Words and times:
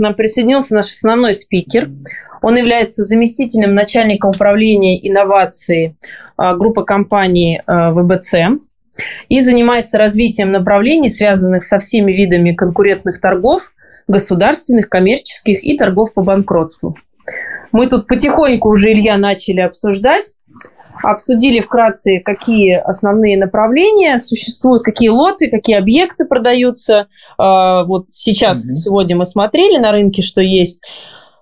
нам 0.00 0.14
присоединился 0.14 0.74
наш 0.74 0.86
основной 0.86 1.34
спикер. 1.34 1.90
Он 2.42 2.56
является 2.56 3.02
заместителем 3.02 3.74
начальника 3.74 4.26
управления 4.26 4.98
инноваций 5.06 5.96
а, 6.36 6.54
группы 6.54 6.84
компаний 6.84 7.60
а, 7.66 7.92
ВБЦ 7.92 8.34
и 9.28 9.40
занимается 9.40 9.98
развитием 9.98 10.50
направлений, 10.52 11.08
связанных 11.08 11.62
со 11.62 11.78
всеми 11.78 12.12
видами 12.12 12.52
конкурентных 12.52 13.20
торгов, 13.20 13.72
государственных, 14.08 14.88
коммерческих 14.88 15.62
и 15.62 15.76
торгов 15.76 16.12
по 16.14 16.22
банкротству. 16.22 16.96
Мы 17.72 17.86
тут 17.86 18.08
потихоньку 18.08 18.70
уже, 18.70 18.92
Илья, 18.92 19.16
начали 19.16 19.60
обсуждать 19.60 20.34
обсудили 21.02 21.60
вкратце, 21.60 22.20
какие 22.20 22.76
основные 22.76 23.36
направления 23.36 24.18
существуют, 24.18 24.82
какие 24.82 25.08
лоты, 25.08 25.50
какие 25.50 25.76
объекты 25.76 26.26
продаются. 26.26 27.06
А, 27.38 27.84
вот 27.84 28.06
сейчас, 28.10 28.66
mm 28.66 28.72
сегодня 28.72 29.16
мы 29.16 29.24
смотрели 29.24 29.78
на 29.78 29.92
рынке, 29.92 30.22
что 30.22 30.40
есть. 30.40 30.82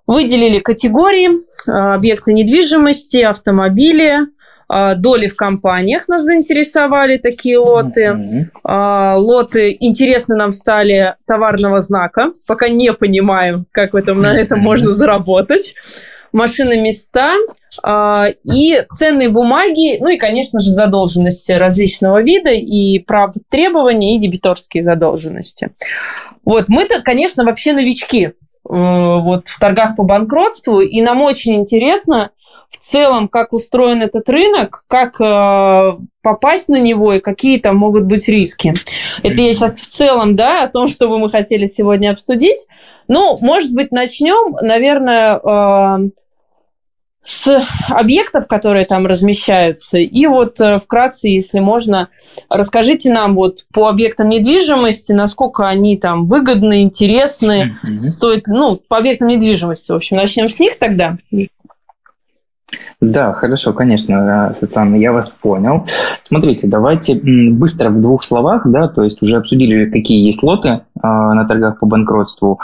Выделили 0.07 0.59
категории, 0.59 1.31
а, 1.69 1.95
объекты 1.95 2.33
недвижимости, 2.33 3.19
автомобили, 3.19 4.19
а, 4.69 4.95
доли 4.95 5.29
в 5.29 5.37
компаниях 5.37 6.09
нас 6.09 6.23
заинтересовали 6.23 7.17
такие 7.17 7.59
лоты. 7.59 8.51
Mm-hmm. 8.65 9.17
Лоты 9.17 9.77
интересны 9.81 10.37
нам 10.37 10.53
стали 10.53 11.15
товарного 11.27 11.81
знака. 11.81 12.33
Пока 12.47 12.69
не 12.69 12.93
понимаем, 12.93 13.67
как 13.73 13.93
в 13.93 13.97
этом, 13.97 14.21
на 14.21 14.37
этом 14.37 14.61
можно 14.61 14.93
заработать. 14.93 15.75
Машины 16.33 16.81
места, 16.81 17.35
а, 17.83 18.27
и 18.45 18.83
ценные 18.91 19.29
бумаги, 19.29 19.99
ну 20.01 20.11
и, 20.11 20.19
конечно 20.19 20.59
же, 20.59 20.71
задолженности 20.71 21.53
различного 21.53 22.23
вида, 22.23 22.51
и 22.51 22.99
прав 22.99 23.35
требования, 23.51 24.17
и 24.17 24.21
дебиторские 24.21 24.85
задолженности. 24.85 25.71
Вот, 26.45 26.69
мы-то, 26.69 27.03
конечно, 27.03 27.45
вообще 27.45 27.73
новички 27.73 28.27
э, 28.27 28.33
вот, 28.65 29.49
в 29.49 29.59
торгах 29.59 29.97
по 29.97 30.05
банкротству, 30.05 30.81
и 30.81 31.01
нам 31.03 31.21
очень 31.21 31.57
интересно 31.57 32.31
в 32.71 32.79
целом, 32.79 33.29
как 33.29 33.53
устроен 33.53 34.03
этот 34.03 34.29
рынок, 34.29 34.85
как 34.89 35.21
э, 35.21 35.99
попасть 36.23 36.69
на 36.69 36.77
него 36.77 37.15
и 37.15 37.21
какие 37.21 37.59
там 37.59 37.77
могут 37.77 38.05
быть 38.05 38.29
риски. 38.29 38.75
Это 39.23 39.41
я 39.41 39.53
сейчас 39.53 39.79
в 39.79 39.87
целом, 39.87 40.37
да, 40.37 40.65
о 40.65 40.69
том, 40.69 40.87
что 40.87 41.09
бы 41.09 41.19
мы 41.19 41.31
хотели 41.31 41.67
сегодня 41.67 42.11
обсудить. 42.11 42.67
Ну, 43.09 43.39
может 43.41 43.73
быть, 43.73 43.91
начнем, 43.91 44.55
наверное, 44.61 45.41
э, 45.43 46.09
с 47.21 47.61
объектов, 47.89 48.47
которые 48.47 48.87
там 48.87 49.07
размещаются. 49.07 49.99
И 49.99 50.27
вот 50.27 50.61
э, 50.61 50.79
вкратце, 50.79 51.29
если 51.29 51.59
можно, 51.59 52.09
расскажите 52.49 53.13
нам 53.13 53.35
вот 53.35 53.67
по 53.73 53.89
объектам 53.89 54.29
недвижимости, 54.29 55.13
насколько 55.13 55.67
они 55.67 55.97
там 55.97 56.27
выгодны, 56.27 56.83
интересны, 56.83 57.73
mm-hmm. 57.73 57.99
стоит, 57.99 58.45
ну, 58.47 58.77
по 58.77 58.99
объектам 58.99 59.29
недвижимости, 59.29 59.91
в 59.91 59.97
общем, 59.97 60.17
начнем 60.17 60.49
с 60.49 60.61
них 60.61 60.79
тогда. 60.79 61.19
Да, 63.01 63.33
хорошо, 63.33 63.73
конечно, 63.73 64.55
Светлана, 64.59 64.97
я 64.97 65.13
вас 65.13 65.31
понял. 65.31 65.87
Смотрите, 66.25 66.67
давайте 66.69 67.15
быстро 67.15 67.91
в 67.91 68.01
двух 68.01 68.25
словах, 68.25 68.63
да, 68.67 68.89
то 68.89 69.05
есть 69.05 69.23
уже 69.23 69.37
обсудили, 69.37 69.91
какие 69.91 70.27
есть 70.27 70.43
лоты 70.43 70.69
э, 70.69 70.81
на 71.03 71.47
торгах 71.47 71.81
по 71.81 71.87
банкротству. 71.87 72.61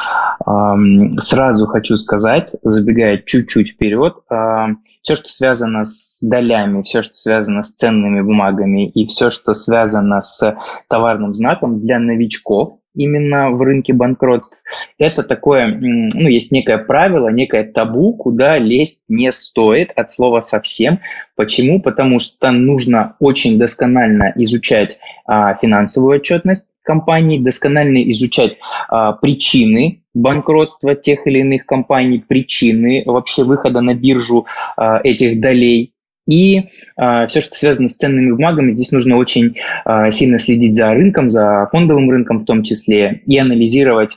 Э, 0.47 0.75
сразу 1.19 1.67
хочу 1.67 1.97
сказать, 1.97 2.53
забегая 2.63 3.23
чуть-чуть 3.25 3.71
вперед, 3.71 4.17
э, 4.31 4.67
все, 5.01 5.15
что 5.15 5.29
связано 5.29 5.85
с 5.85 6.21
долями, 6.23 6.83
все, 6.83 7.03
что 7.03 7.15
связано 7.15 7.63
с 7.63 7.73
ценными 7.73 8.21
бумагами 8.21 8.89
и 8.89 9.07
все, 9.07 9.31
что 9.31 9.55
связано 9.55 10.21
с 10.21 10.57
товарным 10.89 11.35
знаком 11.35 11.81
для 11.81 11.99
новичков, 11.99 12.79
именно 12.95 13.51
в 13.51 13.61
рынке 13.61 13.93
банкротств. 13.93 14.63
Это 14.99 15.23
такое, 15.23 15.67
ну, 15.67 16.29
есть 16.29 16.51
некое 16.51 16.79
правило, 16.79 17.29
некое 17.29 17.65
табу, 17.65 18.15
куда 18.15 18.59
лезть 18.59 19.03
не 19.09 19.31
стоит 19.33 19.93
от 19.97 20.11
слова 20.11 20.41
совсем. 20.41 21.01
Почему? 21.37 21.81
Потому 21.81 22.19
что 22.19 22.51
нужно 22.51 23.17
очень 23.21 23.59
досконально 23.59 24.33
изучать 24.37 24.99
а, 25.27 25.55
финансовую 25.55 26.17
отчетность 26.17 26.67
компаний, 26.85 27.41
досконально 27.41 28.09
изучать 28.11 28.59
а, 28.89 29.13
причины 29.13 30.03
банкротства 30.13 30.95
тех 30.95 31.27
или 31.27 31.41
иных 31.41 31.67
компаний, 31.67 32.23
причины 32.27 33.03
вообще 33.05 33.43
выхода 33.43 33.81
на 33.81 33.95
биржу 33.95 34.47
а, 34.77 35.01
этих 35.03 35.41
долей, 35.41 35.94
и 36.27 36.71
э, 36.97 37.27
все, 37.27 37.41
что 37.41 37.55
связано 37.55 37.89
с 37.89 37.95
ценными 37.95 38.33
бумагами, 38.33 38.71
здесь 38.71 38.93
нужно 38.93 39.17
очень 39.17 39.57
э, 39.85 40.11
сильно 40.11 40.39
следить 40.39 40.77
за 40.77 40.91
рынком, 40.91 41.29
за 41.29 41.69
фондовым 41.71 42.11
рынком 42.11 42.41
в 42.41 42.45
том 42.45 42.63
числе, 42.63 43.23
и 43.27 43.39
анализировать 43.39 44.17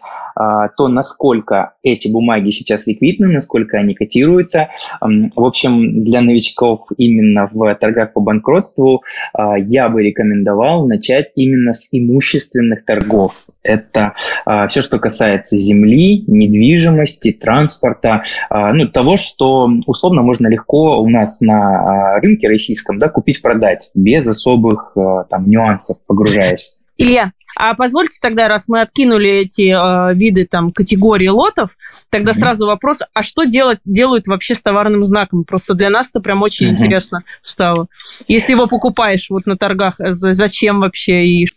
то, 0.77 0.87
насколько 0.87 1.73
эти 1.83 2.07
бумаги 2.07 2.51
сейчас 2.51 2.85
ликвидны, 2.85 3.27
насколько 3.27 3.77
они 3.77 3.93
котируются. 3.93 4.69
В 5.01 5.43
общем, 5.43 6.03
для 6.03 6.21
новичков 6.21 6.87
именно 6.97 7.49
в 7.51 7.75
торгах 7.75 8.13
по 8.13 8.21
банкротству 8.21 9.03
э, 9.37 9.41
я 9.67 9.89
бы 9.89 10.03
рекомендовал 10.03 10.87
начать 10.87 11.31
именно 11.35 11.73
с 11.73 11.89
имущественных 11.91 12.85
торгов. 12.85 13.33
Это 13.63 14.13
э, 14.45 14.67
все, 14.67 14.81
что 14.81 14.99
касается 14.99 15.57
земли, 15.57 16.23
недвижимости, 16.27 17.31
транспорта, 17.31 18.23
ну, 18.49 18.87
того, 18.87 19.17
что 19.17 19.69
условно 19.85 20.21
можно 20.21 20.47
легко 20.47 21.01
у 21.01 21.09
нас 21.09 21.41
на 21.41 22.19
рынке 22.19 22.47
российском, 22.47 22.99
да, 22.99 23.09
купить-продать 23.09 23.89
без 23.93 24.27
особых 24.27 24.95
там 25.29 25.49
нюансов, 25.49 25.97
погружаясь. 26.05 26.77
Илья, 26.97 27.31
а 27.57 27.73
позвольте 27.73 28.19
тогда, 28.21 28.47
раз 28.47 28.67
мы 28.67 28.81
откинули 28.81 29.29
эти 29.29 29.73
э, 29.73 30.13
виды 30.13 30.45
там 30.45 30.71
категории 30.71 31.27
лотов, 31.27 31.71
тогда 32.09 32.31
mm-hmm. 32.31 32.35
сразу 32.35 32.67
вопрос, 32.67 32.99
а 33.13 33.23
что 33.23 33.43
делать, 33.45 33.79
делают 33.85 34.27
вообще 34.27 34.55
с 34.55 34.61
товарным 34.61 35.03
знаком? 35.03 35.43
Просто 35.43 35.73
для 35.73 35.89
нас 35.89 36.09
это 36.09 36.19
прям 36.19 36.41
очень 36.43 36.67
mm-hmm. 36.67 36.71
интересно 36.71 37.23
стало. 37.41 37.87
Если 38.27 38.53
его 38.53 38.67
покупаешь 38.67 39.29
вот 39.29 39.45
на 39.45 39.57
торгах, 39.57 39.99
э, 39.99 40.13
зачем 40.13 40.81
вообще 40.81 41.25
и 41.25 41.47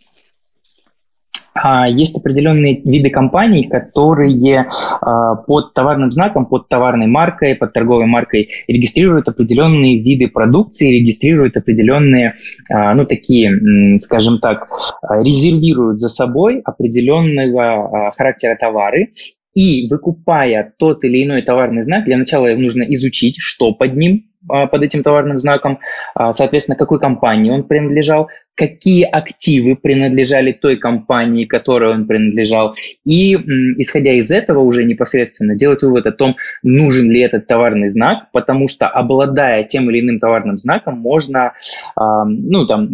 есть 1.88 2.16
определенные 2.16 2.80
виды 2.82 3.10
компаний, 3.10 3.68
которые 3.68 4.66
а, 5.00 5.36
под 5.36 5.74
товарным 5.74 6.10
знаком, 6.10 6.46
под 6.46 6.68
товарной 6.68 7.06
маркой, 7.06 7.54
под 7.54 7.72
торговой 7.72 8.06
маркой 8.06 8.48
регистрируют 8.68 9.28
определенные 9.28 10.00
виды 10.00 10.28
продукции, 10.28 10.92
регистрируют 10.92 11.56
определенные, 11.56 12.34
а, 12.70 12.94
ну, 12.94 13.04
такие, 13.04 13.98
скажем 13.98 14.38
так, 14.38 14.68
резервируют 15.02 16.00
за 16.00 16.08
собой 16.08 16.60
определенного 16.64 18.12
характера 18.16 18.56
товары. 18.58 19.12
И 19.52 19.88
выкупая 19.90 20.72
тот 20.78 21.02
или 21.04 21.24
иной 21.24 21.42
товарный 21.42 21.82
знак, 21.82 22.04
для 22.04 22.16
начала 22.16 22.46
нужно 22.54 22.84
изучить, 22.94 23.36
что 23.38 23.72
под 23.72 23.96
ним, 23.96 24.26
а, 24.28 24.29
под 24.46 24.82
этим 24.82 25.02
товарным 25.02 25.38
знаком, 25.38 25.80
а, 26.14 26.32
соответственно, 26.32 26.76
какой 26.76 26.98
компании 26.98 27.50
он 27.50 27.64
принадлежал, 27.64 28.28
какие 28.54 29.04
активы 29.04 29.76
принадлежали 29.76 30.52
той 30.52 30.76
компании, 30.76 31.44
которой 31.44 31.92
он 31.92 32.06
принадлежал, 32.06 32.74
и 33.04 33.34
исходя 33.78 34.12
из 34.12 34.30
этого 34.30 34.60
уже 34.60 34.84
непосредственно 34.84 35.56
делать 35.56 35.82
вывод 35.82 36.06
о 36.06 36.12
том, 36.12 36.36
нужен 36.62 37.10
ли 37.10 37.20
этот 37.20 37.46
товарный 37.46 37.90
знак, 37.90 38.30
потому 38.32 38.68
что 38.68 38.88
обладая 38.88 39.64
тем 39.64 39.90
или 39.90 40.00
иным 40.00 40.20
товарным 40.20 40.58
знаком, 40.58 40.98
можно, 40.98 41.52
а, 41.96 42.24
ну, 42.24 42.66
там, 42.66 42.88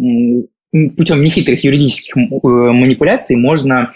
путем 0.97 1.21
нехитрых 1.21 1.63
юридических 1.63 2.17
э, 2.17 2.27
манипуляций 2.43 3.37
можно 3.37 3.93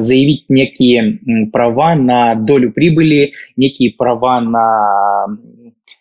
заявить 0.00 0.46
некие 0.48 1.20
права 1.52 1.94
на 1.94 2.34
долю 2.34 2.72
прибыли, 2.72 3.34
некие 3.56 3.92
права 3.92 4.40
на 4.40 5.26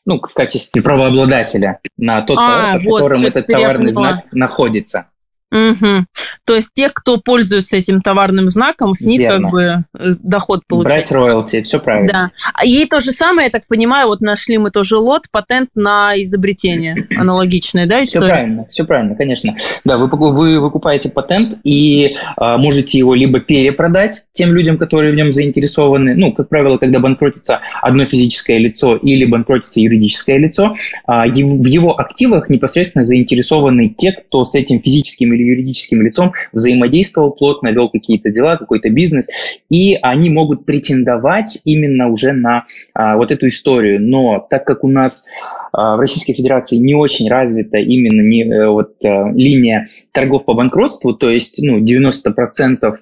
ну, 0.06 0.20
в 0.20 0.34
качестве 0.34 0.82
правообладателя 0.82 1.80
на 1.98 2.22
тот 2.22 2.38
а, 2.40 2.42
товар, 2.48 2.74
под 2.76 2.84
вот, 2.86 3.02
которым 3.02 3.26
этот 3.26 3.48
товарный 3.48 3.92
знак 3.92 4.26
находится. 4.32 5.08
Угу. 5.54 6.06
То 6.46 6.56
есть 6.56 6.72
те, 6.74 6.90
кто 6.90 7.18
пользуется 7.18 7.78
этим 7.78 8.02
товарным 8.02 8.50
знаком, 8.50 8.96
с 8.96 9.02
них 9.02 9.20
Верно. 9.20 9.42
как 9.44 9.52
бы 9.52 9.62
э, 9.62 10.16
доход 10.24 10.62
получают. 10.68 10.96
Брать 10.96 11.12
роялти, 11.12 11.62
все 11.62 11.80
правильно. 11.80 12.12
Да. 12.12 12.32
А 12.56 12.66
и 12.66 12.86
то 12.86 13.00
же 13.00 13.12
самое, 13.12 13.46
я 13.46 13.52
так 13.52 13.68
понимаю, 13.68 14.08
вот 14.08 14.22
нашли 14.22 14.58
мы 14.58 14.72
тоже 14.72 14.98
лот, 14.98 15.26
патент 15.32 15.70
на 15.76 16.20
изобретение 16.22 17.08
аналогичное, 17.16 17.86
да, 17.86 18.04
история? 18.04 18.26
Все 18.26 18.34
правильно, 18.34 18.66
все 18.72 18.84
правильно, 18.84 19.16
конечно. 19.16 19.56
Да, 19.86 19.98
вы, 20.00 20.08
вы 20.08 20.60
выкупаете 20.60 21.10
патент 21.10 21.60
и 21.64 22.16
а, 22.36 22.58
можете 22.58 22.98
его 22.98 23.14
либо 23.14 23.40
перепродать 23.40 24.26
тем 24.34 24.56
людям, 24.56 24.80
которые 24.80 25.14
в 25.14 25.16
нем 25.16 25.32
заинтересованы, 25.32 26.16
ну, 26.16 26.34
как 26.34 26.50
правило, 26.50 26.78
когда 26.78 26.98
банкротится 26.98 27.62
одно 27.82 28.06
физическое 28.06 28.58
лицо 28.58 28.96
или 28.96 29.26
банкротится 29.26 29.82
юридическое 29.82 30.38
лицо, 30.38 30.76
а, 31.06 31.28
в 31.28 31.68
его 31.68 32.00
активах 32.00 32.50
непосредственно 32.50 33.04
заинтересованы 33.04 33.90
те, 33.90 34.14
кто 34.14 34.44
с 34.44 34.56
этим 34.56 34.82
физическим 34.82 35.32
или 35.34 35.43
юридическим 35.44 36.02
лицом 36.02 36.34
взаимодействовал 36.52 37.32
плотно, 37.32 37.70
вел 37.70 37.90
какие-то 37.90 38.30
дела, 38.30 38.58
какой-то 38.58 38.90
бизнес, 38.90 39.30
и 39.70 39.98
они 40.02 40.30
могут 40.30 40.66
претендовать 40.66 41.60
именно 41.66 42.10
уже 42.10 42.34
на 42.34 42.66
а, 42.94 43.18
вот 43.18 43.32
эту 43.32 43.48
историю. 43.48 44.02
Но 44.02 44.46
так 44.50 44.66
как 44.66 44.84
у 44.84 44.88
нас 44.88 45.26
в 45.72 46.00
Российской 46.00 46.34
Федерации 46.34 46.78
не 46.78 46.94
очень 46.94 47.28
развита 47.28 47.78
именно 47.78 48.22
не, 48.22 48.44
э, 48.44 48.68
вот, 48.68 48.94
линия 49.02 49.90
торгов 50.14 50.46
по 50.46 50.54
банкротству, 50.54 51.14
то 51.14 51.30
есть 51.30 51.60
ну, 51.62 51.80
90% 51.80 52.98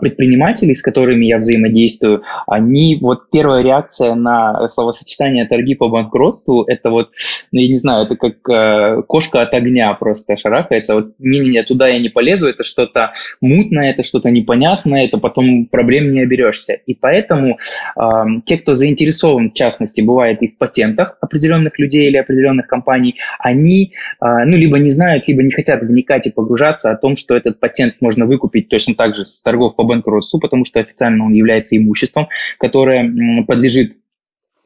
предпринимателей, 0.00 0.74
с 0.74 0.82
которыми 0.82 1.26
я 1.26 1.38
взаимодействую, 1.38 2.22
они, 2.46 2.98
вот 3.00 3.30
первая 3.30 3.62
реакция 3.62 4.14
на 4.14 4.68
словосочетание 4.68 5.46
торги 5.46 5.74
по 5.74 5.88
банкротству, 5.88 6.64
это 6.64 6.90
вот, 6.90 7.10
ну, 7.52 7.60
я 7.60 7.68
не 7.68 7.76
знаю, 7.76 8.06
это 8.06 8.16
как 8.16 9.06
кошка 9.06 9.42
от 9.42 9.54
огня 9.54 9.92
просто 9.94 10.36
шарахается, 10.36 10.94
вот 10.94 11.12
не-не-не, 11.18 11.62
туда 11.64 11.88
я 11.88 11.98
не 11.98 12.08
полезу, 12.08 12.48
это 12.48 12.64
что-то 12.64 13.12
мутное, 13.40 13.90
это 13.90 14.02
что-то 14.02 14.30
непонятное, 14.30 15.04
это 15.04 15.18
потом 15.18 15.66
проблем 15.66 16.12
не 16.12 16.20
оберешься. 16.20 16.74
И 16.86 16.94
поэтому 16.94 17.58
э, 17.96 18.02
те, 18.44 18.58
кто 18.58 18.74
заинтересован, 18.74 19.50
в 19.50 19.54
частности, 19.54 20.00
бывает 20.00 20.42
и 20.42 20.48
в 20.48 20.56
патентах 20.56 21.18
определенных 21.20 21.78
людей 21.78 22.08
или 22.08 22.16
определенных 22.16 22.66
компаний, 22.66 23.16
они, 23.38 23.92
э, 24.20 24.26
ну, 24.44 24.56
либо 24.56 24.78
не 24.78 24.90
знают, 24.90 25.28
либо 25.28 25.42
не 25.42 25.50
хотят 25.50 25.82
вникать 25.82 26.26
погружаться 26.38 26.92
о 26.92 26.96
том, 26.96 27.16
что 27.16 27.36
этот 27.36 27.58
патент 27.58 27.96
можно 28.00 28.24
выкупить 28.24 28.68
точно 28.68 28.94
так 28.94 29.16
же 29.16 29.24
с 29.24 29.42
торгов 29.42 29.74
по 29.74 29.82
банкротству, 29.82 30.38
потому 30.38 30.64
что 30.64 30.78
официально 30.78 31.24
он 31.24 31.32
является 31.32 31.76
имуществом, 31.76 32.28
которое 32.58 33.44
подлежит 33.44 33.96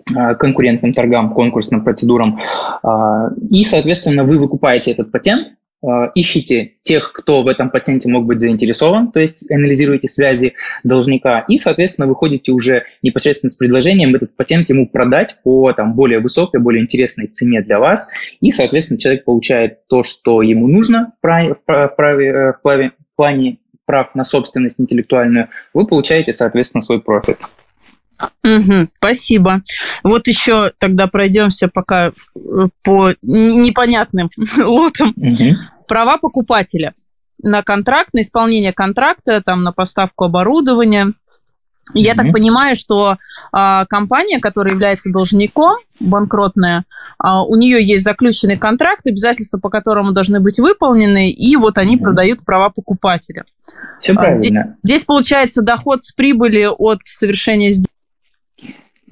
конкурентным 0.05 0.93
торгам, 0.93 1.33
конкурсным 1.33 1.83
процедурам. 1.83 2.39
И, 3.51 3.65
соответственно, 3.65 4.25
вы 4.25 4.39
выкупаете 4.39 4.91
этот 4.91 5.11
патент, 5.11 5.55
ищите 6.14 6.75
тех, 6.82 7.12
кто 7.12 7.43
в 7.43 7.49
этом 7.49 7.70
патенте 7.70 8.08
мог 8.08 8.25
быть 8.25 8.38
заинтересован, 8.38 9.11
то 9.11 9.20
есть 9.20 9.50
анализируете 9.50 10.08
связи 10.08 10.55
должника, 10.84 11.40
и, 11.49 11.58
соответственно, 11.58 12.06
выходите 12.06 12.52
уже 12.52 12.84
непосредственно 13.02 13.50
с 13.50 13.56
предложением 13.56 14.14
этот 14.14 14.37
патент 14.37 14.69
ему 14.69 14.88
продать 14.88 15.38
по 15.43 15.73
там, 15.73 15.94
более 15.94 16.20
высокой, 16.20 16.61
более 16.61 16.82
интересной 16.82 17.26
цене 17.26 17.62
для 17.62 17.79
вас, 17.79 18.12
и, 18.40 18.52
соответственно, 18.52 19.00
человек 19.00 19.25
получает 19.25 19.87
то, 19.88 20.02
что 20.02 20.43
ему 20.43 20.69
нужно 20.69 21.12
в, 21.19 21.20
праве, 21.20 21.55
в, 21.55 21.94
праве, 21.96 22.29
э, 22.29 22.52
в 22.52 23.17
плане 23.17 23.58
прав 23.84 24.14
на 24.14 24.25
собственность 24.25 24.81
интеллектуальную, 24.81 25.49
вы 25.75 25.87
получаете, 25.87 26.32
соответственно, 26.32 26.82
свой 26.82 27.02
профит. 27.02 27.38
Угу, 28.45 28.89
спасибо. 28.97 29.63
Вот 30.03 30.29
еще 30.29 30.73
тогда 30.79 31.07
пройдемся 31.07 31.69
пока 31.69 32.09
э, 32.09 32.13
по 32.83 33.15
непонятным 33.23 34.31
лотам. 34.57 35.15
Угу 35.17 35.57
права 35.93 36.17
покупателя 36.17 36.95
на 37.43 37.63
контракт, 37.63 38.15
на 38.15 38.23
исполнение 38.23 38.73
контракта, 38.73 39.43
там, 39.45 39.63
на 39.63 39.73
поставку 39.73 40.25
оборудования. 40.25 41.13
Я 41.93 42.13
mm-hmm. 42.13 42.17
так 42.17 42.33
понимаю, 42.33 42.77
что 42.77 43.19
а, 43.53 43.85
компания, 43.85 44.39
которая 44.39 44.73
является 44.73 45.11
должником, 45.13 45.77
банкротная, 46.01 46.85
а, 47.19 47.45
у 47.45 47.57
нее 47.57 47.87
есть 47.87 48.05
заключенный 48.05 48.57
контракт, 48.57 49.07
обязательства 49.07 49.59
по 49.59 49.69
которому 49.69 50.13
должны 50.13 50.41
быть 50.41 50.59
выполнены, 50.61 51.31
и 51.31 51.57
вот 51.57 51.77
они 51.77 51.97
mm-hmm. 51.97 52.03
продают 52.03 52.45
права 52.47 52.71
покупателя. 52.71 53.45
Все 54.01 54.15
правильно. 54.15 54.39
Здесь, 54.41 54.63
здесь 54.83 55.05
получается 55.05 55.61
доход 55.61 56.05
с 56.05 56.13
прибыли 56.13 56.71
от 56.71 57.01
совершения 57.05 57.73
сделки 57.73 57.92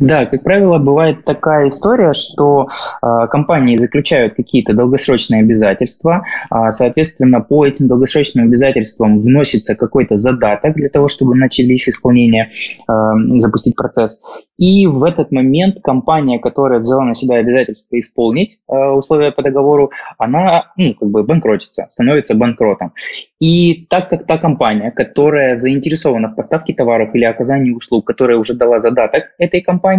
да, 0.00 0.25
как 0.25 0.43
правило, 0.43 0.79
бывает 0.79 1.25
такая 1.25 1.69
история, 1.69 2.14
что 2.14 2.69
э, 3.02 3.26
компании 3.31 3.76
заключают 3.76 4.35
какие-то 4.35 4.73
долгосрочные 4.73 5.43
обязательства, 5.43 6.25
э, 6.50 6.70
соответственно, 6.70 7.43
по 7.43 7.67
этим 7.67 7.87
долгосрочным 7.87 8.47
обязательствам 8.47 9.20
вносится 9.20 9.75
какой-то 9.75 10.17
задаток 10.17 10.75
для 10.75 10.88
того, 10.88 11.08
чтобы 11.08 11.37
начались 11.37 11.87
исполнение, 11.87 12.50
э, 12.88 12.93
запустить 13.37 13.76
процесс. 13.76 14.23
И 14.56 14.87
в 14.87 15.05
этот 15.05 15.32
момент 15.32 15.82
компания, 15.82 16.38
которая 16.38 16.81
взяла 16.81 17.05
на 17.05 17.14
себя 17.14 17.37
обязательство 17.37 17.99
исполнить 17.99 18.58
э, 18.69 18.75
условия 18.75 19.32
по 19.32 19.43
договору, 19.43 19.91
она 20.17 20.73
ну, 20.79 20.94
как 20.94 21.11
бы 21.11 21.25
банкротится, 21.25 21.87
становится 21.91 22.35
банкротом. 22.35 22.94
И 23.38 23.87
так 23.88 24.11
как 24.11 24.26
та 24.26 24.37
компания, 24.37 24.91
которая 24.91 25.56
заинтересована 25.56 26.29
в 26.29 26.37
поставке 26.37 26.75
товаров 26.75 27.14
или 27.14 27.25
оказании 27.25 27.70
услуг, 27.70 28.06
которая 28.06 28.37
уже 28.37 28.55
дала 28.55 28.81
задаток 28.81 29.25
этой 29.38 29.62
компании, 29.62 29.90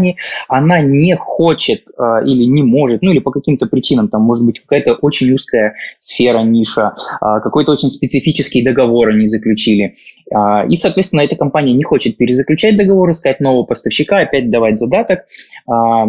она 0.47 0.81
не 0.81 1.15
хочет 1.15 1.83
э, 1.97 2.25
или 2.25 2.43
не 2.45 2.63
может, 2.63 3.01
ну 3.01 3.11
или 3.11 3.19
по 3.19 3.31
каким-то 3.31 3.65
причинам, 3.65 4.09
там 4.09 4.21
может 4.21 4.45
быть 4.45 4.59
какая-то 4.59 4.93
очень 4.93 5.33
узкая 5.33 5.75
сфера, 5.97 6.41
ниша, 6.43 6.93
э, 7.21 7.39
какой-то 7.41 7.71
очень 7.71 7.91
специфический 7.91 8.63
договор 8.63 9.09
они 9.09 9.25
заключили. 9.25 9.95
Э, 10.33 10.67
и, 10.67 10.75
соответственно, 10.75 11.21
эта 11.21 11.35
компания 11.35 11.73
не 11.73 11.83
хочет 11.83 12.17
перезаключать 12.17 12.77
договор, 12.77 13.11
искать 13.11 13.39
нового 13.39 13.63
поставщика, 13.63 14.19
опять 14.19 14.49
давать 14.49 14.77
задаток. 14.77 15.21
Э, 15.69 16.05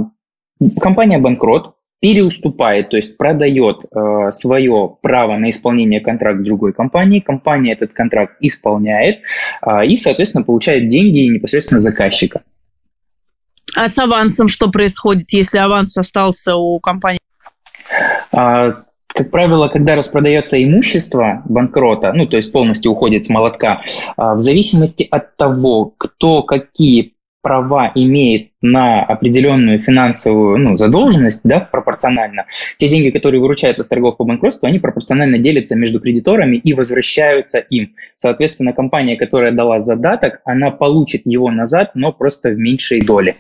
компания 0.81 1.19
банкрот, 1.19 1.75
переуступает, 2.03 2.91
то 2.91 2.97
есть 2.97 3.17
продает 3.17 3.85
э, 3.85 4.33
свое 4.33 4.97
право 5.01 5.37
на 5.39 5.51
исполнение 5.51 6.01
контракта 6.01 6.43
другой 6.43 6.73
компании, 6.73 7.21
компания 7.21 7.73
этот 7.75 7.93
контракт 7.93 8.35
исполняет 8.41 9.21
э, 9.65 9.87
и, 9.87 9.97
соответственно, 9.97 10.43
получает 10.43 10.89
деньги 10.89 11.21
непосредственно 11.33 11.79
заказчика. 11.79 12.43
А 13.77 13.89
с 13.89 13.99
авансом 13.99 14.49
что 14.49 14.71
происходит, 14.71 15.33
если 15.33 15.59
аванс 15.59 15.97
остался 15.97 16.57
у 16.57 16.79
компании? 16.81 17.21
А, 18.33 18.73
как 19.07 19.31
правило, 19.31 19.69
когда 19.69 19.95
распродается 19.97 20.63
имущество 20.63 21.43
банкрота, 21.45 22.13
ну, 22.13 22.27
то 22.27 22.37
есть 22.37 22.53
полностью 22.53 22.93
уходит 22.93 23.25
с 23.25 23.29
молотка, 23.29 23.83
а, 24.17 24.35
в 24.35 24.41
зависимости 24.41 25.07
от 25.11 25.37
того, 25.37 25.95
кто 25.97 26.43
какие 26.43 27.15
права 27.43 27.91
имеет 27.95 28.51
на 28.63 29.03
определенную 29.03 29.81
финансовую 29.81 30.59
ну, 30.59 30.77
задолженность, 30.77 31.43
да, 31.45 31.61
пропорционально, 31.61 32.47
те 32.79 32.89
деньги, 32.89 33.11
которые 33.11 33.41
выручаются 33.41 33.83
с 33.83 33.89
торгов 33.89 34.17
по 34.17 34.25
банкротству, 34.25 34.69
они 34.69 34.79
пропорционально 34.79 35.39
делятся 35.39 35.77
между 35.77 36.01
кредиторами 36.01 36.57
и 36.57 36.73
возвращаются 36.73 37.59
им. 37.59 37.95
Соответственно, 38.17 38.73
компания, 38.73 39.17
которая 39.17 39.53
дала 39.53 39.81
задаток, 39.81 40.41
она 40.45 40.71
получит 40.71 41.23
его 41.25 41.51
назад, 41.51 41.91
но 41.95 42.13
просто 42.13 42.51
в 42.51 42.59
меньшей 42.59 43.01
доле. 43.01 43.35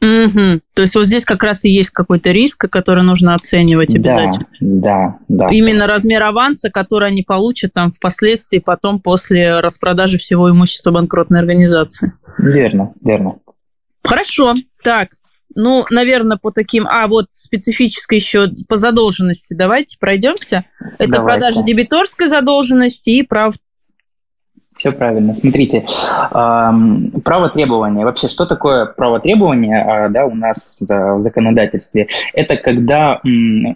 Угу. 0.00 0.60
То 0.74 0.82
есть 0.82 0.94
вот 0.94 1.06
здесь 1.06 1.24
как 1.24 1.42
раз 1.42 1.64
и 1.64 1.70
есть 1.70 1.90
какой-то 1.90 2.30
риск, 2.30 2.68
который 2.70 3.02
нужно 3.02 3.34
оценивать 3.34 3.96
обязательно. 3.96 4.46
Да, 4.60 5.18
да, 5.28 5.46
да. 5.46 5.48
Именно 5.50 5.88
размер 5.88 6.22
аванса, 6.22 6.70
который 6.70 7.08
они 7.08 7.22
получат 7.22 7.72
там 7.72 7.90
впоследствии, 7.90 8.58
потом 8.58 9.00
после 9.00 9.58
распродажи 9.58 10.18
всего 10.18 10.50
имущества 10.50 10.92
банкротной 10.92 11.40
организации. 11.40 12.12
Верно, 12.38 12.92
верно. 13.02 13.38
Хорошо. 14.04 14.54
Так, 14.84 15.16
ну, 15.54 15.84
наверное, 15.90 16.36
по 16.36 16.52
таким... 16.52 16.86
А, 16.86 17.08
вот 17.08 17.26
специфической 17.32 18.14
еще 18.14 18.48
по 18.68 18.76
задолженности 18.76 19.54
давайте 19.54 19.98
пройдемся. 19.98 20.64
Это 20.98 21.14
давайте. 21.14 21.40
продажа 21.40 21.62
дебиторской 21.64 22.28
задолженности 22.28 23.10
и 23.10 23.22
прав 23.24 23.56
все 24.78 24.92
правильно. 24.92 25.34
Смотрите, 25.34 25.84
право 26.30 27.50
требования. 27.52 28.04
Вообще, 28.04 28.28
что 28.28 28.46
такое 28.46 28.86
право 28.86 29.20
требования 29.20 29.82
а, 29.82 30.08
да, 30.08 30.24
у 30.24 30.34
нас 30.34 30.80
в 30.80 31.18
законодательстве? 31.18 32.08
Это 32.32 32.56
когда 32.56 33.20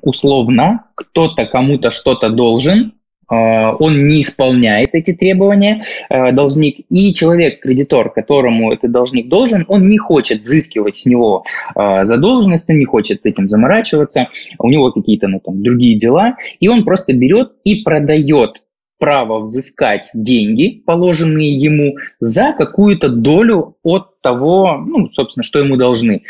условно 0.02 0.84
кто-то 0.94 1.44
кому-то 1.46 1.90
что-то 1.90 2.30
должен, 2.30 2.92
а, 3.32 3.74
он 3.78 4.08
не 4.08 4.22
исполняет 4.22 4.90
эти 4.92 5.14
требования, 5.14 5.82
а, 6.10 6.32
должник, 6.32 6.84
и 6.90 7.14
человек, 7.14 7.60
кредитор, 7.60 8.10
которому 8.12 8.72
этот 8.72 8.92
должник 8.92 9.28
должен, 9.28 9.64
он 9.68 9.88
не 9.88 9.98
хочет 9.98 10.42
взыскивать 10.42 10.96
с 10.96 11.06
него 11.06 11.44
задолженность, 11.74 12.68
он 12.68 12.78
не 12.78 12.84
хочет 12.84 13.24
этим 13.24 13.48
заморачиваться, 13.48 14.28
у 14.58 14.68
него 14.68 14.92
какие-то 14.92 15.28
ну, 15.28 15.40
там, 15.40 15.62
другие 15.62 15.98
дела, 15.98 16.36
и 16.60 16.68
он 16.68 16.84
просто 16.84 17.12
берет 17.12 17.52
и 17.64 17.82
продает 17.82 18.62
право 19.02 19.40
взыскать 19.40 20.10
деньги, 20.14 20.80
положенные 20.86 21.52
ему, 21.52 21.96
за 22.20 22.52
какую-то 22.56 23.08
долю 23.08 23.76
от 23.82 24.20
того, 24.20 24.76
ну, 24.78 25.10
собственно, 25.10 25.42
что 25.42 25.58
ему 25.58 25.76
должны. 25.76 26.22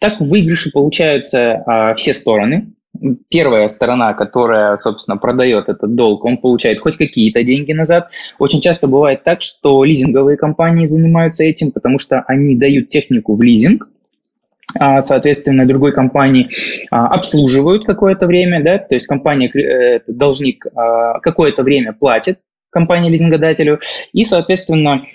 Так 0.00 0.20
в 0.20 0.28
выигрыше 0.28 0.72
получаются 0.72 1.62
а, 1.64 1.94
все 1.94 2.14
стороны. 2.14 2.72
Первая 3.28 3.68
сторона, 3.68 4.12
которая, 4.14 4.76
собственно, 4.76 5.18
продает 5.18 5.68
этот 5.68 5.94
долг, 5.94 6.24
он 6.24 6.38
получает 6.38 6.80
хоть 6.80 6.96
какие-то 6.96 7.44
деньги 7.44 7.70
назад. 7.70 8.08
Очень 8.40 8.60
часто 8.60 8.88
бывает 8.88 9.22
так, 9.22 9.42
что 9.42 9.84
лизинговые 9.84 10.36
компании 10.36 10.84
занимаются 10.84 11.44
этим, 11.44 11.70
потому 11.70 12.00
что 12.00 12.24
они 12.26 12.56
дают 12.56 12.88
технику 12.88 13.36
в 13.36 13.42
лизинг, 13.42 13.88
соответственно, 15.00 15.66
другой 15.66 15.92
компании 15.92 16.50
а, 16.90 17.08
обслуживают 17.08 17.84
какое-то 17.84 18.26
время, 18.26 18.62
да, 18.62 18.78
то 18.78 18.94
есть 18.94 19.06
компания, 19.06 19.48
э, 19.48 20.00
должник 20.06 20.66
а, 20.74 21.20
какое-то 21.20 21.62
время 21.62 21.92
платит 21.92 22.40
компании 22.70 23.10
лизингодателю, 23.10 23.80
и, 24.12 24.26
соответственно, 24.26 25.06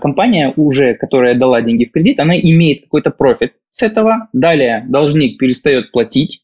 компания 0.00 0.54
уже, 0.56 0.94
которая 0.94 1.34
дала 1.34 1.60
деньги 1.60 1.84
в 1.84 1.92
кредит, 1.92 2.18
она 2.18 2.34
имеет 2.38 2.84
какой-то 2.84 3.10
профит 3.10 3.52
с 3.68 3.82
этого, 3.82 4.28
далее 4.32 4.86
должник 4.88 5.36
перестает 5.36 5.92
платить, 5.92 6.40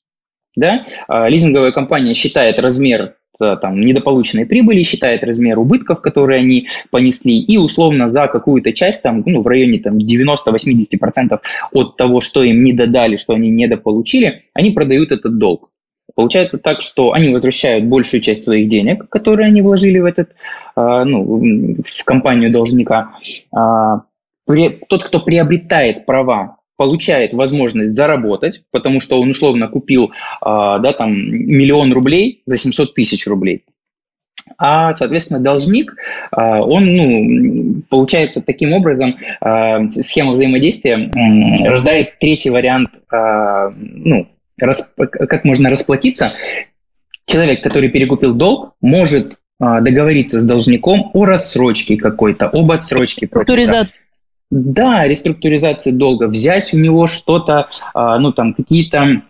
да, 0.54 0.84
лизинговая 1.08 1.72
компания 1.72 2.12
считает 2.12 2.58
размер 2.58 3.14
там, 3.38 3.80
недополученной 3.80 4.46
прибыли, 4.46 4.82
считает 4.82 5.24
размер 5.24 5.58
убытков, 5.58 6.00
которые 6.00 6.40
они 6.40 6.68
понесли, 6.90 7.38
и 7.38 7.56
условно 7.58 8.08
за 8.08 8.28
какую-то 8.28 8.72
часть, 8.72 9.02
там, 9.02 9.22
ну, 9.26 9.42
в 9.42 9.46
районе 9.46 9.78
там, 9.78 9.98
90-80% 9.98 11.40
от 11.72 11.96
того, 11.96 12.20
что 12.20 12.42
им 12.42 12.64
не 12.64 12.72
додали, 12.72 13.16
что 13.16 13.34
они 13.34 13.50
недополучили, 13.50 14.44
они 14.54 14.70
продают 14.70 15.12
этот 15.12 15.38
долг. 15.38 15.70
Получается 16.14 16.58
так, 16.58 16.80
что 16.80 17.12
они 17.12 17.30
возвращают 17.30 17.84
большую 17.84 18.20
часть 18.20 18.44
своих 18.44 18.68
денег, 18.68 19.08
которые 19.10 19.48
они 19.48 19.60
вложили 19.60 19.98
в 19.98 20.04
этот, 20.06 20.30
э, 20.76 21.04
ну, 21.04 21.76
в 21.84 22.04
компанию 22.04 22.50
должника. 22.50 23.16
Э, 23.54 23.98
тот, 24.88 25.04
кто 25.04 25.20
приобретает 25.20 26.06
права 26.06 26.56
получает 26.76 27.32
возможность 27.32 27.94
заработать, 27.94 28.62
потому 28.70 29.00
что 29.00 29.20
он 29.20 29.30
условно 29.30 29.68
купил 29.68 30.12
а, 30.40 30.78
да, 30.78 30.92
там, 30.92 31.12
миллион 31.12 31.92
рублей 31.92 32.42
за 32.44 32.56
700 32.56 32.94
тысяч 32.94 33.26
рублей. 33.26 33.64
А, 34.58 34.92
соответственно, 34.94 35.40
должник, 35.40 35.96
а, 36.30 36.62
он, 36.62 36.84
ну, 36.84 37.82
получается, 37.88 38.42
таким 38.44 38.72
образом 38.72 39.16
а, 39.40 39.88
схема 39.88 40.32
взаимодействия 40.32 41.10
рождает 41.64 42.18
третий 42.18 42.50
вариант, 42.50 42.90
ну, 43.10 44.28
как 44.58 45.44
можно 45.44 45.68
расплатиться. 45.68 46.34
Человек, 47.26 47.62
который 47.62 47.90
перекупил 47.90 48.34
долг, 48.34 48.74
может 48.80 49.36
договориться 49.58 50.40
с 50.40 50.44
должником 50.44 51.10
о 51.12 51.24
рассрочке 51.24 51.96
какой-то, 51.96 52.46
об 52.48 52.70
отсрочке. 52.70 53.26
Структуризация 53.26 53.90
да, 54.50 55.06
реструктуризация 55.06 55.92
долга, 55.92 56.28
взять 56.28 56.72
у 56.72 56.78
него 56.78 57.06
что-то, 57.06 57.68
а, 57.94 58.18
ну 58.18 58.32
там 58.32 58.54
какие-то 58.54 59.22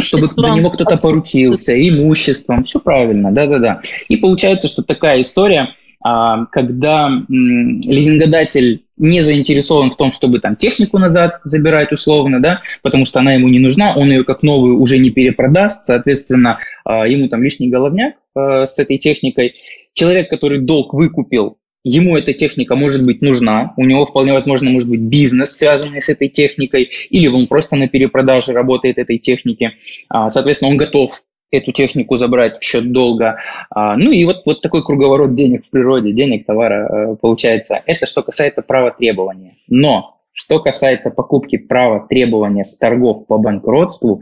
чтобы 0.00 0.26
за 0.26 0.50
него 0.50 0.70
кто-то 0.70 0.98
поручился, 0.98 1.72
имуществом, 1.80 2.64
все 2.64 2.80
правильно, 2.80 3.32
да-да-да. 3.32 3.80
И 4.08 4.16
получается, 4.16 4.68
что 4.68 4.82
такая 4.82 5.22
история, 5.22 5.70
а, 6.04 6.44
когда 6.46 7.10
лизингодатель 7.28 8.84
не 8.98 9.22
заинтересован 9.22 9.90
в 9.90 9.96
том, 9.96 10.12
чтобы 10.12 10.38
там 10.40 10.54
технику 10.54 10.98
назад 10.98 11.40
забирать 11.44 11.92
условно, 11.92 12.40
да, 12.40 12.60
потому 12.82 13.04
что 13.06 13.20
она 13.20 13.32
ему 13.32 13.48
не 13.48 13.58
нужна, 13.58 13.94
он 13.96 14.08
ее 14.08 14.22
как 14.22 14.42
новую 14.42 14.78
уже 14.78 14.98
не 14.98 15.10
перепродаст, 15.10 15.84
соответственно, 15.84 16.58
а, 16.84 17.08
ему 17.08 17.28
там 17.28 17.42
лишний 17.42 17.68
головняк 17.68 18.14
с 18.36 18.78
этой 18.78 18.98
техникой. 18.98 19.54
Человек, 19.94 20.30
который 20.30 20.60
долг 20.60 20.94
выкупил, 20.94 21.58
ему 21.88 22.16
эта 22.16 22.32
техника 22.32 22.76
может 22.76 23.04
быть 23.04 23.22
нужна, 23.22 23.72
у 23.76 23.84
него 23.84 24.06
вполне 24.06 24.32
возможно 24.32 24.70
может 24.70 24.88
быть 24.88 25.00
бизнес, 25.00 25.56
связанный 25.56 26.02
с 26.02 26.08
этой 26.08 26.28
техникой, 26.28 26.90
или 27.10 27.26
он 27.28 27.46
просто 27.46 27.76
на 27.76 27.88
перепродаже 27.88 28.52
работает 28.52 28.98
этой 28.98 29.18
техники. 29.18 29.72
А, 30.08 30.28
соответственно, 30.28 30.70
он 30.70 30.76
готов 30.76 31.22
эту 31.50 31.72
технику 31.72 32.16
забрать 32.16 32.60
в 32.60 32.62
счет 32.62 32.92
долга. 32.92 33.38
А, 33.70 33.96
ну 33.96 34.10
и 34.10 34.24
вот, 34.24 34.42
вот 34.44 34.60
такой 34.60 34.84
круговорот 34.84 35.34
денег 35.34 35.66
в 35.66 35.70
природе, 35.70 36.12
денег, 36.12 36.44
товара 36.44 37.12
э, 37.12 37.16
получается. 37.16 37.80
Это 37.86 38.06
что 38.06 38.22
касается 38.22 38.62
права 38.62 38.90
требования. 38.90 39.56
Но 39.66 40.20
что 40.32 40.60
касается 40.60 41.10
покупки 41.10 41.56
права 41.56 42.06
требования 42.06 42.64
с 42.64 42.76
торгов 42.76 43.26
по 43.26 43.38
банкротству, 43.38 44.20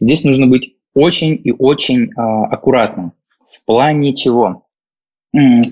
здесь 0.00 0.24
нужно 0.24 0.46
быть 0.46 0.76
очень 0.94 1.40
и 1.44 1.52
очень 1.52 2.10
а, 2.16 2.46
аккуратным. 2.46 3.12
В 3.48 3.64
плане 3.66 4.14
чего? 4.14 4.64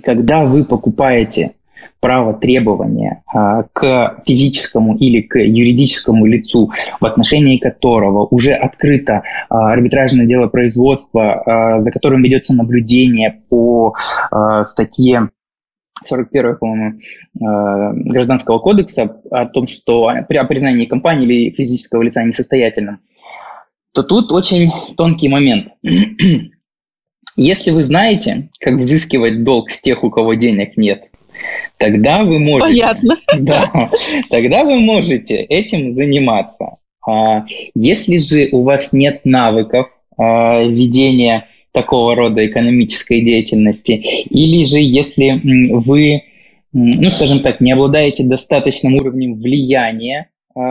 Когда 0.02 0.44
вы 0.44 0.64
покупаете 0.64 1.52
право 2.00 2.32
требования 2.34 3.22
а, 3.26 3.64
к 3.72 4.22
физическому 4.26 4.96
или 4.96 5.20
к 5.20 5.38
юридическому 5.38 6.26
лицу, 6.26 6.72
в 6.98 7.04
отношении 7.04 7.58
которого 7.58 8.26
уже 8.30 8.54
открыто 8.54 9.22
а, 9.48 9.72
арбитражное 9.72 10.26
дело 10.26 10.48
производства, 10.48 11.34
а, 11.34 11.80
за 11.80 11.92
которым 11.92 12.22
ведется 12.22 12.54
наблюдение 12.54 13.42
по 13.48 13.94
статье 14.64 15.30
41, 16.02 16.56
по-моему, 16.56 17.00
Гражданского 17.34 18.58
кодекса 18.58 19.20
о 19.30 19.46
том, 19.46 19.66
что 19.66 20.10
при 20.28 20.42
признании 20.46 20.86
компании 20.86 21.26
или 21.26 21.50
физического 21.50 22.02
лица 22.02 22.22
несостоятельным, 22.22 23.00
то 23.92 24.02
тут 24.02 24.32
очень 24.32 24.70
тонкий 24.96 25.28
момент. 25.28 25.72
Если 27.40 27.70
вы 27.70 27.82
знаете, 27.82 28.50
как 28.60 28.74
взыскивать 28.74 29.44
долг 29.44 29.70
с 29.70 29.80
тех, 29.80 30.04
у 30.04 30.10
кого 30.10 30.34
денег 30.34 30.76
нет, 30.76 31.04
тогда 31.78 32.22
вы 32.22 32.38
можете... 32.38 32.82
Понятно. 32.82 33.16
Да, 33.38 33.90
тогда 34.28 34.64
вы 34.64 34.78
можете 34.78 35.36
этим 35.36 35.90
заниматься. 35.90 36.76
А 37.08 37.46
если 37.74 38.18
же 38.18 38.50
у 38.52 38.62
вас 38.62 38.92
нет 38.92 39.22
навыков 39.24 39.88
а, 40.18 40.62
ведения 40.64 41.48
такого 41.72 42.14
рода 42.14 42.46
экономической 42.46 43.22
деятельности, 43.22 43.92
или 43.92 44.64
же 44.66 44.78
если 44.78 45.40
вы, 45.72 46.24
ну, 46.74 47.08
скажем 47.08 47.40
так, 47.40 47.62
не 47.62 47.72
обладаете 47.72 48.22
достаточным 48.22 48.96
уровнем 48.96 49.36
влияния 49.40 50.28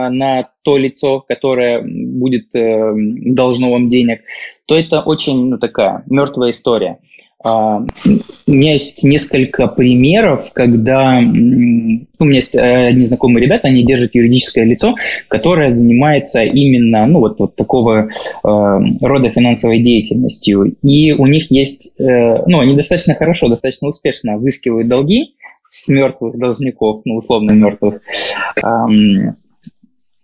на 0.10 0.50
то 0.64 0.78
лицо, 0.78 1.22
которое 1.22 1.82
будет 1.82 2.54
э, 2.54 2.94
должно 2.96 3.72
вам 3.72 3.90
денег, 3.90 4.22
то 4.66 4.76
это 4.76 5.02
очень 5.02 5.50
ну, 5.50 5.58
такая 5.58 6.04
мертвая 6.08 6.52
история. 6.52 7.00
А, 7.42 7.78
у 7.78 8.52
меня 8.52 8.74
есть 8.74 9.04
несколько 9.06 9.68
примеров, 9.68 10.52
когда 10.52 11.20
у 11.20 11.24
меня 11.24 12.36
есть 12.36 12.54
э, 12.54 12.88
одни 12.88 13.06
знакомые 13.06 13.46
ребята, 13.46 13.70
они 13.70 13.86
держат 13.86 14.14
юридическое 14.14 14.66
лицо, 14.66 14.96
которое 15.30 15.72
занимается 15.72 16.44
именно 16.44 17.06
ну, 17.06 17.20
вот, 17.20 17.40
вот 17.40 17.56
такого 17.56 18.10
э, 18.10 18.10
рода 18.44 19.30
финансовой 19.30 19.80
деятельностью. 19.80 20.76
И 20.84 21.14
у 21.14 21.28
них 21.28 21.50
есть, 21.50 21.94
э, 21.98 22.44
ну, 22.46 22.60
они 22.60 22.76
достаточно 22.76 23.16
хорошо, 23.16 23.48
достаточно 23.48 23.88
успешно 23.88 24.36
взыскивают 24.36 24.90
долги 24.90 25.36
с 25.66 25.88
мертвых 25.88 26.38
должников, 26.38 27.04
ну, 27.06 27.16
условно 27.16 27.52
мертвых. 27.52 28.02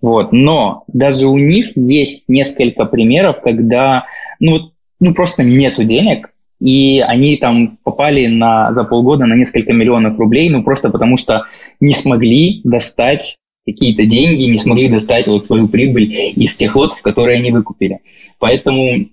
Вот. 0.06 0.32
Но 0.32 0.84
даже 0.88 1.26
у 1.26 1.36
них 1.36 1.76
есть 1.76 2.26
несколько 2.28 2.86
примеров, 2.86 3.42
когда 3.42 4.06
ну, 4.40 4.58
ну, 5.00 5.16
просто 5.16 5.44
нету 5.44 5.84
денег, 5.84 6.30
и 6.60 7.00
они 7.00 7.38
там 7.38 7.80
попали 7.84 8.28
на, 8.28 8.72
за 8.72 8.84
полгода 8.84 9.26
на 9.26 9.34
несколько 9.34 9.74
миллионов 9.74 10.20
рублей, 10.20 10.52
ну 10.52 10.62
просто 10.64 10.92
потому 10.92 11.18
что 11.18 11.46
не 11.80 11.96
смогли 11.96 12.62
достать 12.64 13.38
какие-то 13.66 14.06
деньги, 14.06 14.44
не 14.44 14.58
смогли 14.58 14.90
достать 14.90 15.26
вот 15.26 15.44
свою 15.44 15.68
прибыль 15.68 16.14
из 16.36 16.56
тех 16.56 16.76
лотов, 16.76 17.02
которые 17.02 17.40
они 17.40 17.50
выкупили. 17.50 18.02
Поэтому 18.38 19.08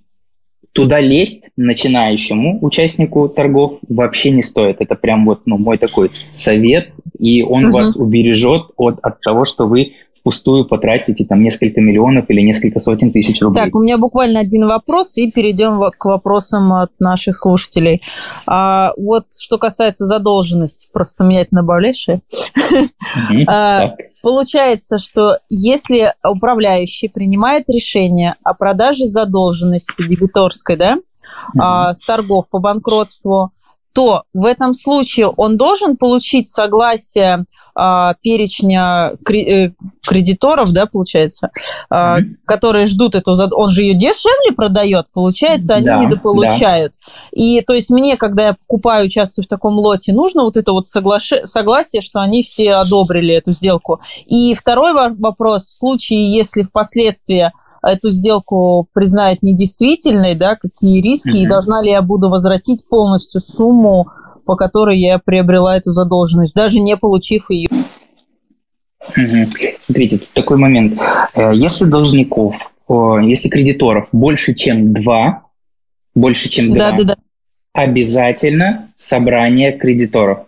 туда 0.73 1.01
лезть 1.01 1.49
начинающему 1.57 2.63
участнику 2.63 3.31
торгов 3.31 3.79
вообще 3.89 4.31
не 4.31 4.43
стоит. 4.43 4.83
Это 4.83 4.95
прям 4.95 5.25
вот 5.25 5.47
ну, 5.47 5.57
мой 5.57 5.79
такой 5.79 6.11
совет, 6.33 6.91
и 7.19 7.43
он 7.43 7.65
угу. 7.65 7.79
вас 7.79 7.97
убережет 7.97 8.65
от, 8.77 8.99
от 9.03 9.23
того, 9.23 9.47
что 9.47 9.67
вы 9.67 9.95
впустую 10.23 10.67
потратите 10.67 11.25
там 11.25 11.43
несколько 11.43 11.81
миллионов 11.81 12.31
или 12.31 12.41
несколько 12.43 12.79
сотен 12.79 13.11
тысяч 13.11 13.43
рублей. 13.43 13.65
Так, 13.65 13.75
у 13.75 13.81
меня 13.81 13.99
буквально 13.99 14.39
один 14.39 14.67
вопрос, 14.67 15.17
и 15.17 15.31
перейдем 15.31 15.81
к 15.99 16.05
вопросам 16.05 16.73
от 16.73 16.93
наших 17.01 17.37
слушателей. 17.37 18.01
А, 18.47 18.93
вот 18.97 19.27
что 19.37 19.59
касается 19.59 20.07
задолженности, 20.07 20.89
просто 20.93 21.25
меня 21.25 21.41
это 21.41 21.55
набавляешь? 21.55 22.07
А, 23.47 23.95
получается, 24.23 24.99
что 24.99 25.39
если 25.49 26.15
управляющий 26.25 27.09
принимает 27.09 27.69
решение 27.69 28.37
о 28.43 28.55
продаже 28.55 29.07
задолженности 29.07 30.03
дебиторской, 30.07 30.77
да, 30.77 30.99
с 31.95 32.01
торгов 32.05 32.49
по 32.49 32.59
банкротству, 32.59 33.53
то 33.93 34.25
в 34.33 34.45
этом 34.45 34.75
случае 34.75 35.29
он 35.29 35.57
должен 35.57 35.97
получить 35.97 36.49
согласие 36.49 37.45
а, 37.75 38.15
перечня 38.21 39.13
э, 39.13 39.71
кредиторов, 40.03 40.73
да, 40.73 40.87
получается, 40.87 41.51
а, 41.89 42.21
mm-hmm. 42.21 42.25
которые 42.45 42.87
ждут 42.87 43.15
эту, 43.15 43.33
он 43.33 43.71
же 43.71 43.83
ее 43.83 43.95
дешевле 43.95 44.53
продает, 44.55 45.07
получается, 45.13 45.75
они 45.75 45.87
да, 45.87 45.97
недополучают. 45.97 46.95
Да. 47.01 47.13
И 47.33 47.63
то 47.63 47.73
есть 47.73 47.89
мне, 47.91 48.17
когда 48.17 48.49
я 48.49 48.53
покупаю, 48.55 49.07
участвую 49.07 49.47
в 49.47 49.49
таком 49.49 49.79
лоте, 49.79 50.13
нужно 50.13 50.45
вот 50.45 50.57
это 50.57 50.73
вот 50.73 50.85
соглаш- 50.87 51.45
согласие, 51.45 52.03
что 52.03 52.21
они 52.21 52.43
все 52.43 52.73
одобрили 52.73 53.35
эту 53.35 53.53
сделку. 53.53 54.01
И 54.27 54.55
второй 54.55 54.93
вопрос, 54.93 55.63
в 55.63 55.79
случае, 55.79 56.35
если 56.35 56.63
впоследствии 56.63 57.53
эту 57.83 58.11
сделку 58.11 58.87
признают 58.93 59.43
недействительной, 59.43 60.35
да, 60.35 60.57
какие 60.57 61.03
риски, 61.03 61.37
mm-hmm. 61.37 61.43
и 61.43 61.49
должна 61.49 61.83
ли 61.83 61.91
я 61.91 62.03
буду 62.03 62.29
возвратить 62.29 62.89
полностью 62.89 63.41
сумму, 63.41 64.09
по 64.47 64.57
которой 64.57 64.99
я 64.99 65.19
приобрела 65.19 65.77
эту 65.77 65.93
задолженность, 65.93 66.55
даже 66.55 66.81
не 66.81 66.97
получив 66.97 67.51
ее. 67.51 67.69
Угу. 69.17 69.51
Смотрите, 69.81 70.19
тут 70.19 70.31
такой 70.31 70.59
момент. 70.59 70.99
Э, 71.35 71.51
если 71.53 71.85
должников, 71.85 72.55
если 72.89 73.49
кредиторов 73.49 74.09
больше, 74.13 74.55
чем 74.55 74.93
два, 74.93 75.45
больше, 76.15 76.49
чем 76.49 76.69
два, 76.69 76.91
да, 76.91 76.97
да, 76.99 77.05
да. 77.05 77.15
обязательно 77.73 78.93
собрание 78.97 79.73
кредиторов. 79.73 80.47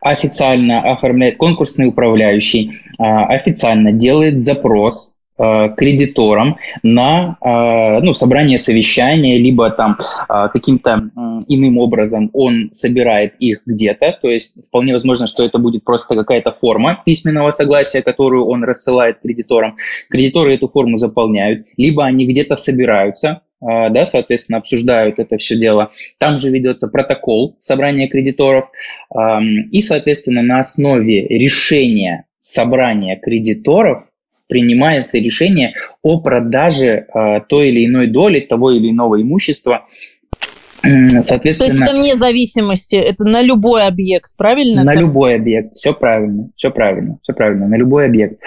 Официально 0.00 0.80
оформляет 0.92 1.36
конкурсный 1.36 1.88
управляющий, 1.88 2.78
а, 2.98 3.26
официально 3.26 3.90
делает 3.90 4.44
запрос 4.44 5.14
Э, 5.14 5.23
кредиторам 5.36 6.58
на 6.82 7.36
э, 7.40 8.00
ну, 8.04 8.14
собрание 8.14 8.58
совещания, 8.58 9.38
либо 9.38 9.70
там 9.70 9.96
э, 10.28 10.48
каким-то 10.52 11.10
иным 11.48 11.78
образом 11.78 12.30
он 12.32 12.70
собирает 12.72 13.34
их 13.40 13.62
где-то, 13.66 14.18
то 14.22 14.30
есть 14.30 14.54
вполне 14.66 14.92
возможно, 14.92 15.26
что 15.26 15.44
это 15.44 15.58
будет 15.58 15.84
просто 15.84 16.14
какая-то 16.14 16.52
форма 16.52 17.02
письменного 17.04 17.50
согласия, 17.50 18.02
которую 18.02 18.46
он 18.46 18.62
рассылает 18.62 19.20
кредиторам. 19.20 19.76
Кредиторы 20.08 20.54
эту 20.54 20.68
форму 20.68 20.96
заполняют, 20.96 21.66
либо 21.76 22.04
они 22.04 22.26
где-то 22.26 22.56
собираются, 22.56 23.40
да, 23.60 24.04
соответственно, 24.04 24.58
обсуждают 24.58 25.18
это 25.18 25.36
все 25.38 25.56
дело. 25.58 25.90
Там 26.18 26.38
же 26.38 26.50
ведется 26.50 26.88
протокол 26.88 27.56
собрания 27.58 28.08
кредиторов, 28.08 28.68
и, 29.70 29.82
соответственно, 29.82 30.42
на 30.42 30.60
основе 30.60 31.26
решения 31.26 32.26
собрания 32.40 33.16
кредиторов 33.16 34.04
принимается 34.48 35.18
решение 35.18 35.74
о 36.02 36.20
продаже 36.20 37.06
э, 37.06 37.40
той 37.48 37.68
или 37.70 37.86
иной 37.86 38.08
доли 38.08 38.40
того 38.40 38.72
или 38.72 38.90
иного 38.90 39.20
имущества. 39.20 39.86
Соответственно, 40.82 41.68
То 41.68 41.74
есть 41.74 41.80
это 41.80 41.92
вне 41.94 42.14
зависимости, 42.14 42.94
это 42.96 43.24
на 43.24 43.40
любой 43.40 43.86
объект, 43.86 44.32
правильно? 44.36 44.84
На 44.84 44.92
так? 44.92 45.00
любой 45.00 45.34
объект, 45.34 45.74
все 45.76 45.94
правильно, 45.94 46.50
все 46.56 46.70
правильно, 46.70 47.18
все 47.22 47.32
правильно, 47.32 47.68
на 47.68 47.76
любой 47.76 48.04
объект. 48.04 48.38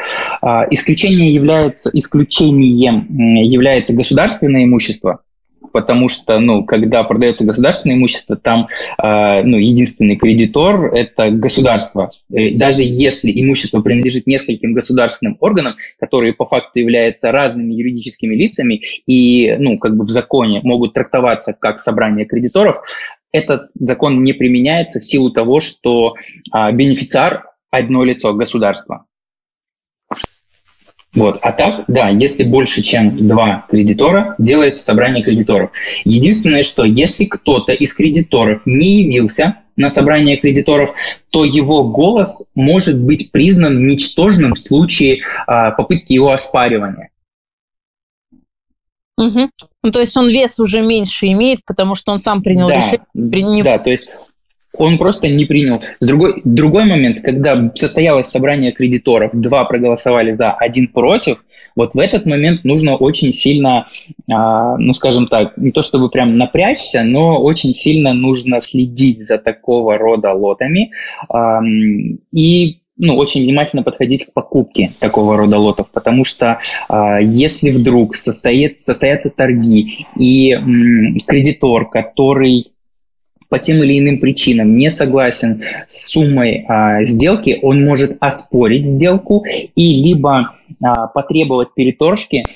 А, 0.41 0.67
исключение 0.69 1.33
является, 1.33 1.89
исключением 1.93 3.07
является 3.41 3.95
государственное 3.95 4.65
имущество, 4.65 5.21
потому 5.71 6.09
что, 6.09 6.39
ну, 6.39 6.65
когда 6.65 7.03
продается 7.03 7.45
государственное 7.45 7.95
имущество, 7.95 8.35
там, 8.35 8.67
э, 9.01 9.43
ну, 9.43 9.57
единственный 9.57 10.15
кредитор– 10.15 10.93
это 10.93 11.29
государство. 11.31 12.11
И 12.29 12.55
даже 12.55 12.83
если 12.83 13.31
имущество 13.31 13.81
принадлежит 13.81 14.27
нескольким 14.27 14.73
государственным 14.73 15.37
органам, 15.39 15.75
которые 15.99 16.33
по 16.33 16.45
факту 16.45 16.79
являются 16.79 17.31
разными 17.31 17.73
юридическими 17.73 18.35
лицами 18.35 18.81
и, 19.05 19.55
ну, 19.59 19.77
как 19.77 19.95
бы 19.95 20.03
в 20.03 20.09
законе 20.09 20.61
могут 20.63 20.93
трактоваться 20.93 21.53
как 21.53 21.79
собрание 21.79 22.25
кредиторов, 22.25 22.77
этот 23.31 23.69
закон 23.75 24.23
не 24.23 24.33
применяется 24.33 24.99
в 24.99 25.05
силу 25.05 25.31
того, 25.31 25.59
что 25.59 26.15
э, 26.53 26.71
бенефициар– 26.71 27.43
одно 27.71 28.03
лицо 28.03 28.33
государства. 28.33 29.05
Вот. 31.17 31.39
А 31.41 31.51
так, 31.51 31.85
да, 31.87 32.09
если 32.09 32.43
больше, 32.43 32.83
чем 32.83 33.27
два 33.27 33.65
кредитора, 33.69 34.35
делается 34.37 34.83
собрание 34.83 35.23
кредиторов. 35.23 35.71
Единственное, 36.05 36.61
что 36.61 36.83
если 36.83 37.25
кто-то 37.25 37.73
из 37.73 37.95
кредиторов 37.95 38.61
не 38.65 39.01
явился 39.01 39.63
на 39.75 39.89
собрание 39.89 40.37
кредиторов, 40.37 40.93
то 41.31 41.43
его 41.43 41.85
голос 41.85 42.45
может 42.53 43.01
быть 43.01 43.31
признан 43.31 43.87
ничтожным 43.87 44.53
в 44.53 44.59
случае 44.59 45.23
а, 45.47 45.71
попытки 45.71 46.13
его 46.13 46.31
оспаривания. 46.31 47.09
Угу. 49.17 49.49
Ну, 49.81 49.91
то 49.91 49.99
есть 49.99 50.15
он 50.15 50.29
вес 50.29 50.59
уже 50.59 50.81
меньше 50.81 51.25
имеет, 51.29 51.65
потому 51.65 51.95
что 51.95 52.11
он 52.11 52.19
сам 52.19 52.43
принял 52.43 52.67
да, 52.67 52.75
решение. 52.75 53.63
Да, 53.63 53.79
то 53.79 53.89
есть 53.89 54.07
он 54.75 54.97
просто 54.97 55.27
не 55.27 55.45
принял. 55.45 55.81
С 55.99 56.05
другой, 56.05 56.41
другой 56.43 56.85
момент, 56.85 57.21
когда 57.21 57.71
состоялось 57.75 58.27
собрание 58.27 58.71
кредиторов, 58.71 59.31
два 59.33 59.65
проголосовали 59.65 60.31
за, 60.31 60.51
один 60.51 60.87
против, 60.87 61.43
вот 61.75 61.93
в 61.93 61.99
этот 61.99 62.25
момент 62.25 62.63
нужно 62.63 62.95
очень 62.95 63.33
сильно, 63.33 63.87
а, 64.31 64.77
ну 64.77 64.93
скажем 64.93 65.27
так, 65.27 65.57
не 65.57 65.71
то 65.71 65.81
чтобы 65.81 66.09
прям 66.09 66.37
напрячься, 66.37 67.03
но 67.03 67.41
очень 67.41 67.73
сильно 67.73 68.13
нужно 68.13 68.61
следить 68.61 69.23
за 69.23 69.37
такого 69.37 69.97
рода 69.97 70.33
лотами 70.33 70.91
а, 71.29 71.59
и 72.31 72.79
ну, 72.99 73.15
очень 73.15 73.43
внимательно 73.43 73.83
подходить 73.83 74.25
к 74.25 74.33
покупке 74.33 74.91
такого 74.99 75.37
рода 75.37 75.59
лотов, 75.59 75.91
потому 75.91 76.25
что 76.25 76.57
э, 76.89 77.17
если 77.21 77.69
вдруг 77.69 78.15
состоит, 78.15 78.79
состоятся 78.79 79.29
торги 79.29 80.07
и 80.17 80.53
м, 80.53 81.17
кредитор, 81.27 81.87
который 81.89 82.71
по 83.49 83.59
тем 83.59 83.83
или 83.83 83.99
иным 83.99 84.19
причинам 84.19 84.75
не 84.75 84.89
согласен 84.89 85.63
с 85.87 86.11
суммой 86.11 86.65
а, 86.67 87.03
сделки, 87.03 87.59
он 87.61 87.83
может 87.83 88.17
оспорить 88.19 88.87
сделку 88.87 89.45
и 89.75 90.01
либо 90.01 90.55
а, 90.83 91.07
потребовать 91.07 91.73
переторжки, 91.73 92.47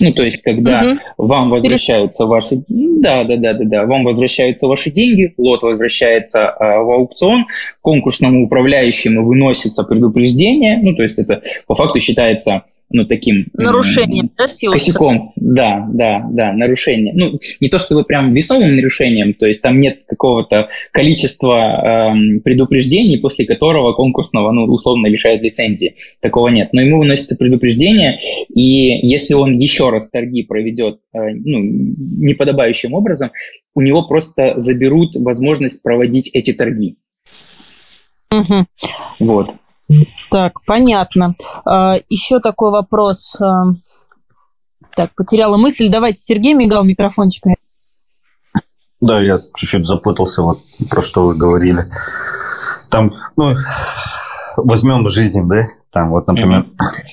ну, 0.00 0.12
то 0.12 0.22
есть, 0.24 0.42
когда 0.42 0.80
угу. 0.80 1.28
вам 1.28 1.50
возвращаются 1.50 2.26
ваши... 2.26 2.64
Да, 2.68 3.24
да, 3.24 3.36
да, 3.36 3.52
да, 3.54 3.64
да. 3.64 3.86
Вам 3.86 4.04
возвращаются 4.04 4.66
ваши 4.66 4.90
деньги, 4.90 5.34
лот 5.38 5.62
возвращается 5.62 6.48
а, 6.48 6.82
в 6.82 6.90
аукцион, 6.90 7.46
конкурсному 7.80 8.44
управляющему 8.44 9.24
выносится 9.24 9.84
предупреждение, 9.84 10.78
ну, 10.82 10.94
то 10.94 11.02
есть, 11.02 11.18
это 11.18 11.42
по 11.66 11.74
факту 11.74 12.00
считается 12.00 12.64
ну, 12.90 13.04
таким... 13.06 13.46
Нарушением, 13.54 14.30
да, 14.36 14.48
силы? 14.48 14.74
Косяком, 14.74 15.32
да, 15.36 15.86
да, 15.92 16.24
да, 16.30 16.52
нарушение. 16.52 17.12
Ну, 17.14 17.38
не 17.60 17.68
то 17.68 17.78
чтобы 17.78 18.04
прям 18.04 18.32
весомым 18.32 18.72
нарушением, 18.72 19.34
то 19.34 19.46
есть 19.46 19.62
там 19.62 19.80
нет 19.80 20.02
какого-то 20.06 20.68
количества 20.92 22.12
эм, 22.12 22.40
предупреждений, 22.40 23.18
после 23.18 23.46
которого 23.46 23.92
конкурсного, 23.92 24.52
ну, 24.52 24.64
условно 24.64 25.06
лишают 25.06 25.42
лицензии. 25.42 25.96
Такого 26.20 26.48
нет. 26.48 26.72
Но 26.72 26.82
ему 26.82 26.98
выносится 26.98 27.36
предупреждение, 27.36 28.18
и 28.54 28.60
если 29.06 29.34
он 29.34 29.54
еще 29.54 29.90
раз 29.90 30.10
торги 30.10 30.42
проведет, 30.42 31.00
э, 31.12 31.18
ну, 31.32 31.58
неподобающим 31.60 32.94
образом, 32.94 33.30
у 33.74 33.80
него 33.80 34.06
просто 34.06 34.54
заберут 34.56 35.16
возможность 35.16 35.82
проводить 35.82 36.30
эти 36.32 36.52
торги. 36.52 36.96
Угу. 38.30 38.66
Вот. 39.20 39.54
Так, 40.30 40.64
понятно. 40.64 41.34
А, 41.64 41.96
еще 42.08 42.40
такой 42.40 42.70
вопрос. 42.70 43.36
А, 43.40 43.64
так, 44.94 45.14
потеряла 45.14 45.56
мысль. 45.56 45.88
Давайте, 45.88 46.22
Сергей 46.22 46.54
мигал 46.54 46.84
микрофончик. 46.84 47.44
Да, 49.00 49.20
я 49.20 49.36
чуть-чуть 49.54 49.86
запутался, 49.86 50.42
вот 50.42 50.58
про 50.90 51.02
что 51.02 51.26
вы 51.26 51.36
говорили. 51.36 51.82
Там, 52.90 53.12
ну, 53.36 53.52
возьмем 54.56 55.08
жизнь, 55.08 55.46
да, 55.46 55.66
там 55.90 56.10
вот, 56.10 56.26
например, 56.26 56.66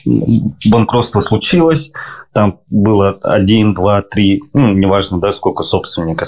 mm-hmm. 0.08 0.70
банкротство 0.72 1.20
случилось, 1.20 1.92
там 2.34 2.60
было 2.70 3.20
один, 3.24 3.74
два, 3.74 4.02
три, 4.04 4.42
ну, 4.54 4.74
неважно, 4.74 5.20
да, 5.20 5.32
сколько 5.32 5.64
собственника, 5.64 6.24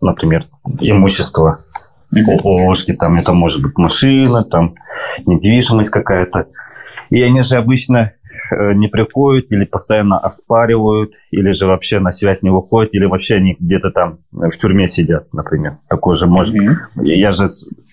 например, 0.00 0.46
имущества 0.80 1.64
ложки, 2.44 2.92
там 2.92 3.16
это 3.18 3.32
может 3.32 3.62
быть 3.62 3.76
машина, 3.76 4.44
там 4.44 4.74
недвижимость 5.26 5.90
какая-то. 5.90 6.48
И 7.10 7.22
они 7.22 7.42
же 7.42 7.56
обычно 7.56 8.12
э, 8.50 8.72
не 8.74 8.88
приходят 8.88 9.52
или 9.52 9.64
постоянно 9.64 10.18
оспаривают, 10.18 11.12
или 11.30 11.52
же 11.52 11.66
вообще 11.66 12.00
на 12.00 12.10
связь 12.10 12.42
не 12.42 12.50
выходят, 12.50 12.94
или 12.94 13.04
вообще 13.04 13.36
они 13.36 13.56
где-то 13.58 13.90
там 13.90 14.18
в 14.32 14.50
тюрьме 14.50 14.86
сидят, 14.86 15.32
например. 15.32 15.78
Такое 15.88 16.16
же 16.16 16.26
может. 16.26 16.54
Mm-hmm. 16.54 17.02
Я 17.04 17.30
же, 17.30 17.46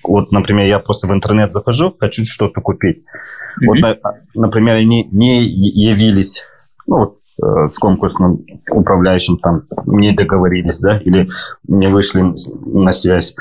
вот, 0.03 0.31
например, 0.31 0.65
я 0.67 0.79
просто 0.79 1.07
в 1.07 1.11
интернет 1.11 1.51
захожу, 1.51 1.95
хочу 1.99 2.23
что-то 2.25 2.61
купить. 2.61 2.99
Mm-hmm. 2.99 3.65
Вот, 3.67 4.15
например, 4.33 4.75
они 4.75 5.07
не 5.11 5.43
явились, 5.43 6.43
ну, 6.87 6.97
вот, 6.97 7.20
Э, 7.20 7.20
с 7.41 7.77
конкурсным 7.79 8.45
управляющим 8.69 9.37
там 9.37 9.63
не 9.85 10.13
договорились, 10.13 10.79
да, 10.79 10.97
или 10.97 11.29
не 11.67 11.87
вышли 11.87 12.33
на 12.65 12.91
связь. 12.91 13.35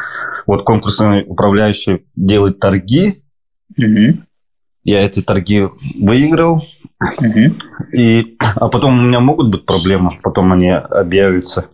Вот 0.47 0.65
конкурсный 0.65 1.25
управляющий 1.27 2.07
делает 2.17 2.61
торги, 2.61 3.23
угу. 3.77 4.19
я 4.85 5.05
эти 5.05 5.23
торги 5.23 5.69
выиграл, 5.99 6.63
угу. 7.01 7.55
и, 7.93 8.37
а 8.57 8.69
потом 8.69 8.99
у 8.99 9.03
меня 9.03 9.21
могут 9.21 9.51
быть 9.51 9.67
проблемы, 9.67 10.13
потом 10.23 10.53
они 10.53 10.71
объявятся. 10.71 11.67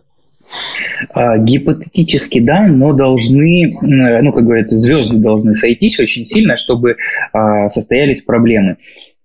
А, 1.13 1.37
гипотетически, 1.37 2.43
да, 2.43 2.67
но 2.67 2.93
должны, 2.93 3.69
ну, 3.81 4.31
как 4.31 4.45
говорится, 4.45 4.77
звезды 4.77 5.19
должны 5.19 5.53
сойтись 5.53 5.99
очень 5.99 6.25
сильно, 6.25 6.57
чтобы 6.57 6.97
а, 7.33 7.69
состоялись 7.69 8.21
проблемы. 8.21 8.77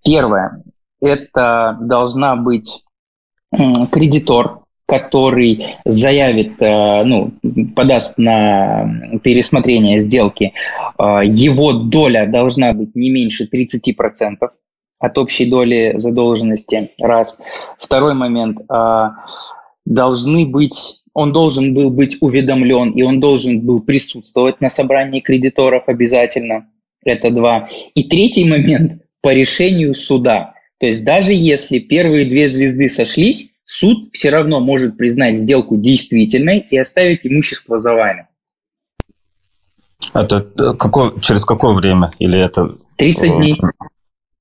Первое, 0.05 0.63
это 1.01 1.79
должна 1.81 2.37
быть 2.37 2.85
кредитор, 3.91 4.63
который 4.87 5.77
заявит, 5.85 6.61
э, 6.61 7.05
ну, 7.05 7.33
подаст 7.75 8.19
на 8.19 9.19
пересмотрение 9.23 9.99
сделки, 9.99 10.53
э, 10.99 11.03
его 11.25 11.73
доля 11.73 12.27
должна 12.27 12.73
быть 12.73 12.95
не 12.95 13.11
меньше 13.11 13.47
30% 13.47 14.51
от 14.99 15.19
общей 15.19 15.47
доли 15.47 15.95
задолженности. 15.97 16.91
Раз. 16.99 17.41
Второй 17.79 18.15
момент. 18.15 18.59
Э, 18.71 19.11
должны 19.85 20.47
быть, 20.47 21.03
он 21.15 21.33
должен 21.33 21.75
был 21.75 21.91
быть 21.91 22.19
уведомлен, 22.21 22.91
и 22.91 23.03
он 23.03 23.19
должен 23.21 23.61
был 23.61 23.81
присутствовать 23.81 24.61
на 24.61 24.69
собрании 24.69 25.21
кредиторов 25.21 25.85
обязательно. 25.87 26.69
Это 27.05 27.31
два. 27.31 27.69
И 27.95 28.05
третий 28.05 28.49
момент 28.49 29.03
по 29.23 29.31
решению 29.31 29.95
суда. 29.95 30.55
То 30.83 30.87
есть 30.87 31.05
даже 31.05 31.33
если 31.33 31.79
первые 31.79 32.25
две 32.25 32.49
звезды 32.49 32.91
сошлись, 32.91 33.51
суд 33.65 34.09
все 34.13 34.31
равно 34.31 34.59
может 34.59 34.97
признать 34.97 35.37
сделку 35.37 35.77
действительной 35.77 36.59
и 36.59 36.77
оставить 36.77 37.21
имущество 37.23 37.79
за 37.79 37.95
вами. 37.95 38.27
Это 40.13 40.41
какое, 40.75 41.21
через 41.21 41.45
какое 41.45 41.77
время? 41.77 42.11
Или 42.19 42.37
это... 42.37 42.79
30 42.97 43.37
дней. 43.37 43.61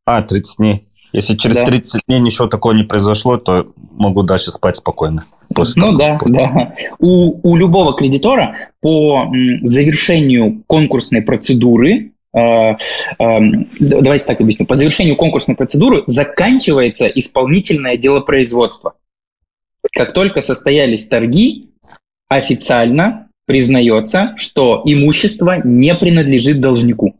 А, 0.03 0.23
30 0.23 0.57
дней. 0.57 0.83
Если 1.13 1.35
через 1.35 1.57
да. 1.57 1.65
30 1.65 2.01
дней 2.07 2.19
ничего 2.19 2.47
такого 2.47 2.73
не 2.73 2.85
произошло, 2.85 3.37
то 3.37 3.71
могу 3.91 4.23
дальше 4.23 4.49
спать 4.49 4.77
спокойно. 4.77 5.25
После 5.53 5.79
ну 5.79 5.95
да, 5.95 6.17
да. 6.25 6.73
У, 6.97 7.47
у 7.47 7.55
любого 7.55 7.95
кредитора 7.95 8.55
по 8.79 9.31
завершению 9.61 10.63
конкурсной 10.65 11.21
процедуры 11.21 11.91
э, 11.91 11.99
э, 11.99 12.11
давайте 12.33 14.25
так 14.25 14.39
объясню. 14.39 14.65
По 14.65 14.75
завершению 14.75 15.15
конкурсной 15.15 15.55
процедуры 15.55 16.03
заканчивается 16.07 17.07
исполнительное 17.07 17.97
делопроизводство. 17.97 18.93
Как 19.91 20.13
только 20.13 20.41
состоялись 20.41 21.07
торги, 21.07 21.71
официально 22.29 23.27
признается, 23.45 24.33
что 24.37 24.81
имущество 24.85 25.61
не 25.63 25.93
принадлежит 25.95 26.61
должнику. 26.61 27.15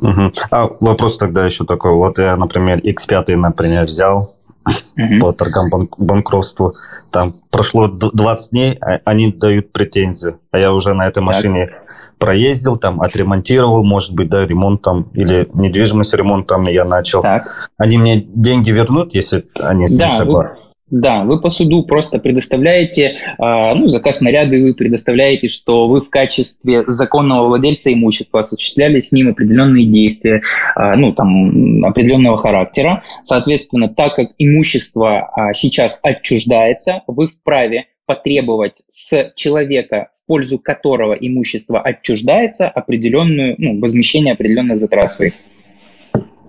Угу. 0.00 0.32
А 0.50 0.68
вопрос 0.80 1.18
тогда 1.18 1.44
еще 1.44 1.64
такой. 1.64 1.92
Вот 1.94 2.18
я, 2.18 2.36
например, 2.36 2.78
X5, 2.80 3.36
например, 3.36 3.86
взял 3.86 4.33
угу. 4.66 5.18
по 5.20 5.32
торгам 5.32 5.70
банк- 5.70 5.98
банкротству. 5.98 6.72
Там 7.12 7.34
прошло 7.50 7.88
20 7.88 8.50
дней, 8.50 8.78
а 8.80 9.00
они 9.04 9.32
дают 9.32 9.72
претензию. 9.72 10.40
А 10.50 10.58
я 10.58 10.72
уже 10.72 10.94
на 10.94 11.06
этой 11.06 11.22
машине 11.22 11.66
так. 11.66 11.84
проездил, 12.18 12.76
там 12.76 13.00
отремонтировал, 13.00 13.84
может 13.84 14.12
быть, 14.12 14.28
да, 14.28 14.46
ремонт 14.46 14.82
там, 14.82 15.10
или 15.14 15.48
недвижимость 15.54 16.14
ремонт 16.14 16.46
там 16.46 16.66
я 16.66 16.84
начал. 16.84 17.22
Так. 17.22 17.70
Они 17.78 17.98
мне 17.98 18.20
деньги 18.20 18.70
вернут, 18.70 19.14
если 19.14 19.46
они 19.60 19.88
с 19.88 19.92
да, 19.92 20.08
согласны? 20.08 20.58
Да, 20.90 21.24
вы 21.24 21.40
по 21.40 21.48
суду 21.48 21.82
просто 21.84 22.18
предоставляете, 22.18 23.16
а, 23.38 23.74
ну, 23.74 23.86
заказ 23.86 24.20
наряды 24.20 24.62
вы 24.62 24.74
предоставляете, 24.74 25.48
что 25.48 25.88
вы 25.88 26.02
в 26.02 26.10
качестве 26.10 26.84
законного 26.86 27.48
владельца 27.48 27.90
имущества 27.92 28.40
осуществляли 28.40 29.00
с 29.00 29.10
ним 29.10 29.30
определенные 29.30 29.86
действия, 29.86 30.42
а, 30.76 30.94
ну, 30.96 31.14
там, 31.14 31.84
определенного 31.84 32.36
характера. 32.36 33.02
Соответственно, 33.22 33.88
так 33.88 34.14
как 34.14 34.28
имущество 34.36 35.30
а, 35.34 35.54
сейчас 35.54 35.98
отчуждается, 36.02 37.02
вы 37.06 37.28
вправе 37.28 37.86
потребовать 38.04 38.82
с 38.88 39.32
человека, 39.36 40.10
в 40.24 40.26
пользу 40.26 40.58
которого 40.58 41.14
имущество 41.14 41.80
отчуждается, 41.80 42.68
определенную, 42.68 43.54
ну, 43.56 43.80
возмещение 43.80 44.34
определенных 44.34 44.80
затрат 44.80 45.10
своих. 45.10 45.32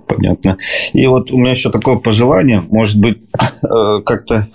Понятно. 0.07 0.57
И 0.93 1.05
вот 1.07 1.31
у 1.31 1.37
меня 1.37 1.51
еще 1.51 1.71
такое 1.71 1.97
пожелание, 1.97 2.61
может 2.61 2.99
быть, 2.99 3.23
э, 3.63 4.01
как-то 4.05 4.47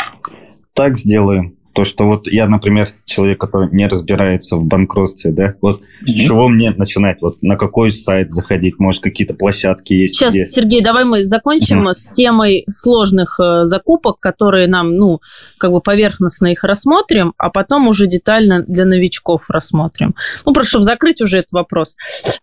так 0.74 0.96
сделаем 0.96 1.56
то, 1.72 1.84
что 1.84 2.04
вот 2.04 2.26
я, 2.26 2.48
например, 2.48 2.88
человек, 3.04 3.40
который 3.40 3.70
не 3.70 3.86
разбирается 3.86 4.56
в 4.56 4.64
банкротстве, 4.64 5.30
да, 5.32 5.54
вот 5.60 5.80
mm-hmm. 5.80 6.06
с 6.06 6.10
чего 6.12 6.48
мне 6.48 6.70
начинать, 6.70 7.22
вот 7.22 7.42
на 7.42 7.56
какой 7.56 7.90
сайт 7.90 8.30
заходить, 8.30 8.78
может, 8.78 9.02
какие-то 9.02 9.34
площадки 9.34 9.94
есть? 9.94 10.16
Сейчас, 10.16 10.34
где... 10.34 10.44
Сергей, 10.46 10.82
давай 10.82 11.04
мы 11.04 11.24
закончим 11.24 11.88
mm-hmm. 11.88 11.92
с 11.92 12.06
темой 12.08 12.64
сложных 12.68 13.38
э, 13.40 13.66
закупок, 13.66 14.18
которые 14.20 14.66
нам, 14.66 14.92
ну, 14.92 15.20
как 15.58 15.70
бы 15.70 15.80
поверхностно 15.80 16.48
их 16.48 16.64
рассмотрим, 16.64 17.34
а 17.38 17.50
потом 17.50 17.88
уже 17.88 18.06
детально 18.06 18.62
для 18.62 18.84
новичков 18.84 19.48
рассмотрим. 19.48 20.14
Ну, 20.44 20.52
просто 20.52 20.70
чтобы 20.70 20.84
закрыть 20.84 21.20
уже 21.20 21.38
этот 21.38 21.52
вопрос. 21.52 21.96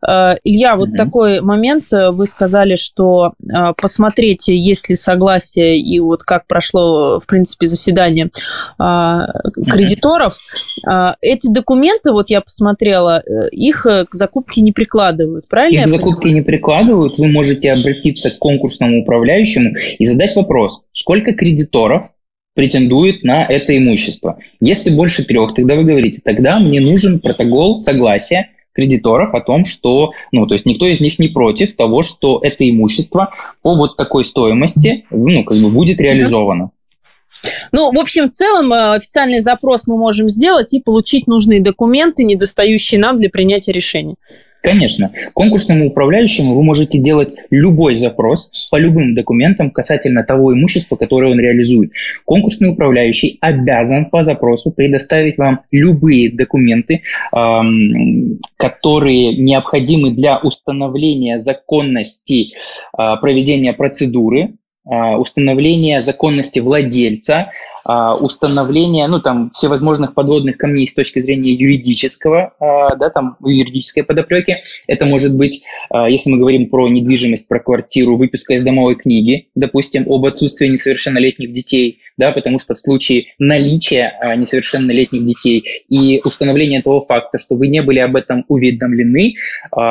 Э, 0.07 0.35
Илья, 0.43 0.75
вот 0.75 0.89
mm-hmm. 0.89 0.95
такой 0.95 1.41
момент, 1.41 1.91
э, 1.91 2.11
вы 2.11 2.25
сказали, 2.27 2.75
что 2.75 3.33
э, 3.41 3.73
посмотреть, 3.79 4.47
есть 4.47 4.89
ли 4.89 4.95
согласие 4.95 5.79
и 5.79 5.99
вот 5.99 6.23
как 6.23 6.47
прошло, 6.47 7.19
в 7.19 7.25
принципе, 7.25 7.65
заседание 7.65 8.29
э, 8.79 9.16
кредиторов. 9.53 10.35
А, 10.85 11.15
эти 11.21 11.51
документы, 11.51 12.11
вот 12.11 12.29
я 12.29 12.41
посмотрела, 12.41 13.23
э, 13.25 13.49
их 13.51 13.85
э, 13.85 14.05
к 14.05 14.13
закупке 14.13 14.61
не 14.61 14.71
прикладывают, 14.71 15.47
правильно? 15.47 15.81
Их 15.81 15.87
к 15.87 15.89
закупке 15.89 16.31
не 16.31 16.41
прикладывают. 16.41 17.17
Вы 17.17 17.27
можете 17.27 17.71
обратиться 17.71 18.31
к 18.31 18.39
конкурсному 18.39 19.01
управляющему 19.01 19.75
и 19.97 20.05
задать 20.05 20.35
вопрос, 20.35 20.83
сколько 20.91 21.33
кредиторов 21.33 22.09
претендует 22.57 23.23
на 23.23 23.45
это 23.45 23.77
имущество. 23.77 24.39
Если 24.59 24.89
больше 24.89 25.23
трех, 25.23 25.53
тогда 25.53 25.75
вы 25.75 25.83
говорите, 25.83 26.21
тогда 26.23 26.59
мне 26.59 26.81
нужен 26.81 27.19
протокол 27.19 27.79
согласия 27.79 28.49
кредиторов 28.73 29.33
о 29.33 29.41
том, 29.41 29.65
что, 29.65 30.11
ну, 30.31 30.45
то 30.45 30.53
есть 30.53 30.65
никто 30.65 30.87
из 30.87 30.99
них 30.99 31.19
не 31.19 31.27
против 31.27 31.75
того, 31.75 32.01
что 32.01 32.39
это 32.41 32.67
имущество 32.69 33.33
по 33.61 33.75
вот 33.75 33.97
такой 33.97 34.23
стоимости, 34.23 35.05
ну, 35.09 35.43
как 35.43 35.57
бы 35.57 35.69
будет 35.69 35.99
реализовано. 35.99 36.71
Ну, 37.71 37.91
в 37.91 37.99
общем, 37.99 38.29
в 38.29 38.31
целом 38.31 38.71
э, 38.73 38.95
официальный 38.95 39.39
запрос 39.39 39.87
мы 39.87 39.97
можем 39.97 40.29
сделать 40.29 40.73
и 40.73 40.79
получить 40.79 41.27
нужные 41.27 41.61
документы, 41.61 42.23
недостающие 42.23 42.99
нам 42.99 43.19
для 43.19 43.29
принятия 43.29 43.71
решения. 43.71 44.15
Конечно. 44.61 45.11
Конкурсному 45.33 45.87
управляющему 45.87 46.55
вы 46.55 46.63
можете 46.63 46.99
делать 46.99 47.29
любой 47.49 47.95
запрос 47.95 48.67
по 48.69 48.75
любым 48.77 49.15
документам 49.15 49.71
касательно 49.71 50.23
того 50.23 50.53
имущества, 50.53 50.95
которое 50.95 51.31
он 51.31 51.39
реализует. 51.39 51.91
Конкурсный 52.25 52.71
управляющий 52.71 53.37
обязан 53.39 54.05
по 54.09 54.23
запросу 54.23 54.71
предоставить 54.71 55.37
вам 55.37 55.61
любые 55.71 56.31
документы, 56.31 57.03
эм, 57.33 58.39
которые 58.57 59.37
необходимы 59.37 60.11
для 60.11 60.37
установления 60.39 61.39
законности 61.39 62.47
э, 62.51 63.15
проведения 63.21 63.71
процедуры 63.71 64.55
установление 65.17 66.01
законности 66.01 66.59
владельца, 66.59 67.33
а, 67.35 67.51
установление, 67.87 69.07
ну, 69.07 69.21
там, 69.21 69.49
всевозможных 69.51 70.13
подводных 70.13 70.57
камней 70.57 70.87
с 70.87 70.93
точки 70.93 71.19
зрения 71.19 71.53
юридического, 71.53 72.53
а, 72.59 72.95
да, 72.95 73.09
там, 73.09 73.37
юридической 73.45 74.01
подоплеки. 74.01 74.57
Это 74.87 75.05
может 75.05 75.33
быть, 75.33 75.63
а, 75.89 76.09
если 76.09 76.31
мы 76.31 76.37
говорим 76.37 76.69
про 76.69 76.89
недвижимость, 76.89 77.47
про 77.47 77.59
квартиру, 77.59 78.17
выписка 78.17 78.55
из 78.55 78.63
домовой 78.63 78.95
книги, 78.95 79.47
допустим, 79.55 80.11
об 80.11 80.25
отсутствии 80.25 80.67
несовершеннолетних 80.67 81.53
детей, 81.53 81.99
да, 82.17 82.31
потому 82.31 82.59
что 82.59 82.75
в 82.75 82.79
случае 82.79 83.27
наличия 83.39 84.13
несовершеннолетних 84.37 85.23
детей 85.25 85.63
и 85.87 86.19
установления 86.23 86.81
того 86.81 87.01
факта, 87.01 87.37
что 87.37 87.55
вы 87.55 87.67
не 87.67 87.81
были 87.83 87.99
об 87.99 88.15
этом 88.15 88.43
уведомлены, 88.47 89.35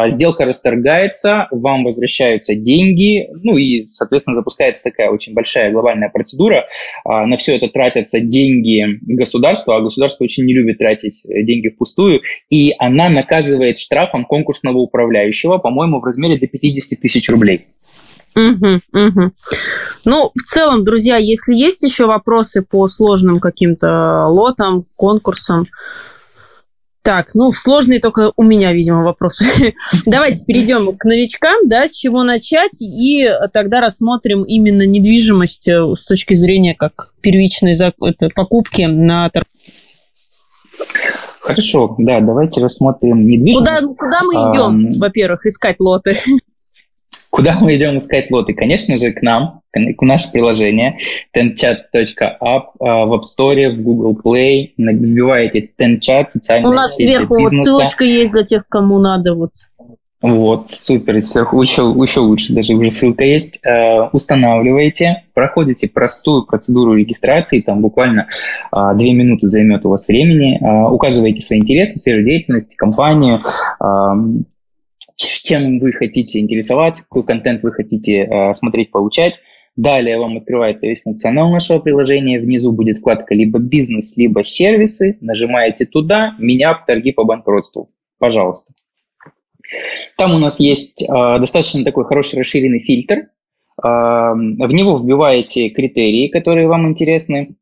сделка 0.08 0.44
расторгается, 0.44 1.46
вам 1.50 1.84
возвращаются 1.84 2.56
деньги, 2.56 3.28
ну 3.42 3.56
и, 3.56 3.86
соответственно, 3.86 4.34
запускается 4.34 4.84
такая 4.84 5.10
очень 5.10 5.34
большая 5.34 5.70
глобальная 5.70 6.08
процедура. 6.08 6.66
На 7.04 7.36
все 7.36 7.56
это 7.56 7.68
тратится 7.68 7.85
тратятся 7.90 8.20
деньги 8.20 8.84
государства, 9.02 9.76
а 9.76 9.80
государство 9.80 10.24
очень 10.24 10.44
не 10.44 10.54
любит 10.54 10.78
тратить 10.78 11.24
э, 11.24 11.42
деньги 11.42 11.68
впустую, 11.68 12.20
и 12.50 12.72
она 12.78 13.08
наказывает 13.08 13.78
штрафом 13.78 14.24
конкурсного 14.24 14.78
управляющего, 14.78 15.58
по-моему, 15.58 16.00
в 16.00 16.04
размере 16.04 16.38
до 16.38 16.46
50 16.46 17.00
тысяч 17.00 17.28
рублей. 17.28 17.62
Угу, 18.34 18.80
угу. 18.92 19.32
Ну, 20.04 20.30
в 20.34 20.42
целом, 20.42 20.82
друзья, 20.82 21.16
если 21.16 21.54
есть 21.54 21.82
еще 21.82 22.06
вопросы 22.06 22.62
по 22.62 22.86
сложным 22.86 23.40
каким-то 23.40 24.26
лотам, 24.26 24.84
конкурсам, 24.94 25.64
так, 27.06 27.36
ну, 27.36 27.52
сложные 27.52 28.00
только 28.00 28.32
у 28.36 28.42
меня, 28.42 28.72
видимо, 28.72 29.04
вопросы. 29.04 29.46
Давайте 30.06 30.44
перейдем 30.44 30.96
к 30.96 31.04
новичкам, 31.04 31.68
да, 31.68 31.86
с 31.86 31.94
чего 31.94 32.24
начать, 32.24 32.82
и 32.82 33.30
тогда 33.52 33.80
рассмотрим 33.80 34.42
именно 34.42 34.84
недвижимость 34.84 35.68
э, 35.68 35.94
с 35.94 36.04
точки 36.04 36.34
зрения 36.34 36.74
как 36.74 37.12
первичной 37.20 37.74
это, 37.74 38.28
покупки 38.34 38.82
на. 38.82 39.30
Хорошо, 41.38 41.94
да, 41.96 42.20
давайте 42.20 42.60
рассмотрим 42.60 43.24
недвижимость. 43.24 43.84
Куда, 43.84 43.94
куда 43.94 44.22
мы 44.24 44.34
идем, 44.34 44.96
а, 44.96 44.98
во-первых, 44.98 45.46
искать 45.46 45.78
лоты? 45.78 46.18
Куда 47.36 47.58
мы 47.60 47.76
идем 47.76 47.98
искать 47.98 48.30
лоты? 48.30 48.54
Конечно 48.54 48.96
же, 48.96 49.12
к 49.12 49.20
нам, 49.20 49.60
к 49.70 50.02
наше 50.02 50.32
приложение 50.32 50.96
tenchat.app 51.36 52.38
а, 52.40 53.04
в 53.04 53.12
App 53.12 53.20
Store, 53.20 53.72
в 53.72 53.82
Google 53.82 54.18
Play. 54.24 54.70
Набиваете 54.78 55.68
tenchat, 55.78 56.30
социальные 56.30 56.70
У 56.70 56.74
нас 56.74 56.96
сверху 56.96 57.38
вот 57.38 57.50
ссылочка 57.50 58.04
есть 58.04 58.32
для 58.32 58.42
тех, 58.42 58.66
кому 58.70 58.98
надо. 58.98 59.34
Вот. 59.34 59.50
Вот, 60.22 60.70
супер, 60.70 61.22
сверху 61.22 61.60
еще, 61.60 61.82
еще 61.82 62.20
лучше, 62.20 62.54
даже 62.54 62.72
уже 62.72 62.90
ссылка 62.90 63.22
есть. 63.22 63.60
Э, 63.62 64.08
устанавливаете, 64.12 65.24
проходите 65.34 65.88
простую 65.88 66.46
процедуру 66.46 66.94
регистрации, 66.94 67.60
там 67.60 67.82
буквально 67.82 68.28
э, 68.72 68.78
две 68.94 69.12
минуты 69.12 69.46
займет 69.48 69.84
у 69.84 69.90
вас 69.90 70.08
времени, 70.08 70.58
э, 70.58 70.90
указываете 70.90 71.42
свои 71.42 71.58
интересы, 71.58 71.98
сферу 71.98 72.22
деятельности, 72.22 72.76
компанию, 72.76 73.40
э, 73.78 73.84
чем 75.16 75.78
вы 75.78 75.92
хотите 75.92 76.40
интересоваться, 76.40 77.02
какой 77.02 77.24
контент 77.24 77.62
вы 77.62 77.72
хотите 77.72 78.24
э, 78.24 78.54
смотреть, 78.54 78.90
получать. 78.90 79.34
Далее 79.76 80.18
вам 80.18 80.38
открывается 80.38 80.86
весь 80.86 81.02
функционал 81.02 81.50
нашего 81.50 81.78
приложения. 81.78 82.40
Внизу 82.40 82.72
будет 82.72 82.98
вкладка 82.98 83.34
либо 83.34 83.58
бизнес, 83.58 84.16
либо 84.16 84.42
сервисы. 84.42 85.18
Нажимаете 85.20 85.84
туда, 85.84 86.34
меня 86.38 86.74
торги 86.86 87.12
по 87.12 87.24
банкротству. 87.24 87.90
Пожалуйста. 88.18 88.72
Там 90.16 90.34
у 90.34 90.38
нас 90.38 90.60
есть 90.60 91.02
э, 91.02 91.38
достаточно 91.38 91.84
такой 91.84 92.04
хороший 92.04 92.38
расширенный 92.38 92.80
фильтр. 92.80 93.16
Э, 93.16 93.26
в 93.82 94.72
него 94.72 94.96
вбиваете 94.96 95.68
критерии, 95.70 96.28
которые 96.28 96.68
вам 96.68 96.88
интересны. 96.88 97.56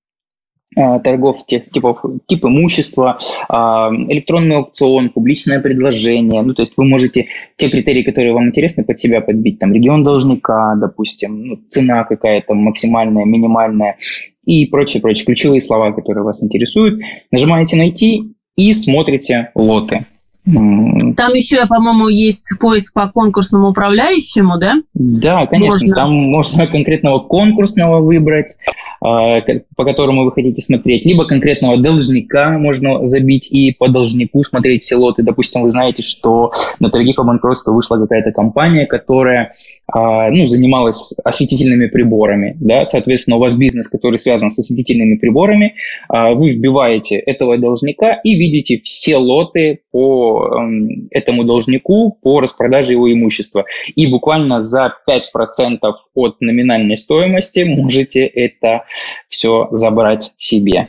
Э, 0.76 0.98
торгов 0.98 1.46
тех 1.46 1.70
типов, 1.70 2.04
тип 2.26 2.44
имущества, 2.44 3.18
а, 3.48 3.90
электронный 4.08 4.56
аукцион, 4.56 5.10
публичное 5.10 5.60
предложение. 5.60 6.42
Ну, 6.42 6.52
то 6.52 6.62
есть 6.62 6.74
вы 6.76 6.84
можете 6.84 7.28
те 7.56 7.68
критерии, 7.68 8.02
которые 8.02 8.32
вам 8.34 8.48
интересны, 8.48 8.82
под 8.82 8.98
себя 8.98 9.20
подбить. 9.20 9.60
Там 9.60 9.72
регион 9.72 10.02
должника, 10.02 10.74
допустим, 10.76 11.46
ну, 11.46 11.56
цена 11.68 12.04
какая-то 12.04 12.54
максимальная, 12.54 13.24
минимальная 13.24 13.98
и 14.44 14.66
прочие, 14.66 15.00
прочие 15.00 15.26
ключевые 15.26 15.60
слова, 15.60 15.92
которые 15.92 16.24
вас 16.24 16.42
интересуют. 16.42 17.00
Нажимаете 17.30 17.76
«Найти» 17.76 18.34
и 18.56 18.74
смотрите 18.74 19.50
лоты. 19.54 20.06
Там 20.46 21.32
еще, 21.32 21.66
по-моему, 21.66 22.08
есть 22.08 22.52
поиск 22.60 22.92
по 22.92 23.08
конкурсному 23.08 23.70
управляющему, 23.70 24.58
да? 24.58 24.74
Да, 24.92 25.46
конечно. 25.46 25.86
Можно. 25.86 25.94
Там 25.94 26.12
можно 26.12 26.66
конкретного 26.66 27.20
конкурсного 27.20 28.00
выбрать, 28.00 28.56
а, 29.00 29.40
по 29.74 29.84
которому 29.84 30.24
вы 30.24 30.32
хотите 30.32 30.60
смотреть, 30.60 31.06
либо 31.06 31.24
конкретного 31.24 31.78
должника 31.78 32.58
можно 32.58 33.06
забить 33.06 33.50
и 33.50 33.72
по 33.72 33.88
должнику 33.88 34.44
смотреть 34.44 34.82
все 34.82 34.96
лоты. 34.96 35.22
Допустим, 35.22 35.62
вы 35.62 35.70
знаете, 35.70 36.02
что 36.02 36.52
на 36.78 36.90
торги 36.90 37.14
по 37.14 37.24
банкротству 37.24 37.72
вышла 37.72 37.96
какая-то 37.96 38.32
компания, 38.32 38.84
которая 38.84 39.54
ну, 39.92 40.46
занималась 40.46 41.12
осветительными 41.24 41.88
приборами, 41.88 42.56
да, 42.58 42.84
соответственно, 42.84 43.36
у 43.36 43.40
вас 43.40 43.54
бизнес, 43.54 43.88
который 43.88 44.18
связан 44.18 44.50
с 44.50 44.58
осветительными 44.58 45.16
приборами, 45.16 45.74
а, 46.08 46.32
вы 46.32 46.50
вбиваете 46.50 47.16
этого 47.16 47.58
должника 47.58 48.14
и 48.24 48.34
видите 48.36 48.78
все 48.78 49.16
лоты 49.16 49.80
по 49.90 50.48
эм, 50.56 51.06
этому 51.10 51.44
должнику 51.44 52.18
по 52.22 52.40
распродаже 52.40 52.92
его 52.92 53.12
имущества. 53.12 53.66
И 53.94 54.06
буквально 54.06 54.60
за 54.60 54.92
5% 55.06 55.78
от 56.14 56.40
номинальной 56.40 56.96
стоимости 56.96 57.60
можете 57.60 58.24
это 58.24 58.84
все 59.28 59.68
забрать 59.70 60.32
себе. 60.38 60.88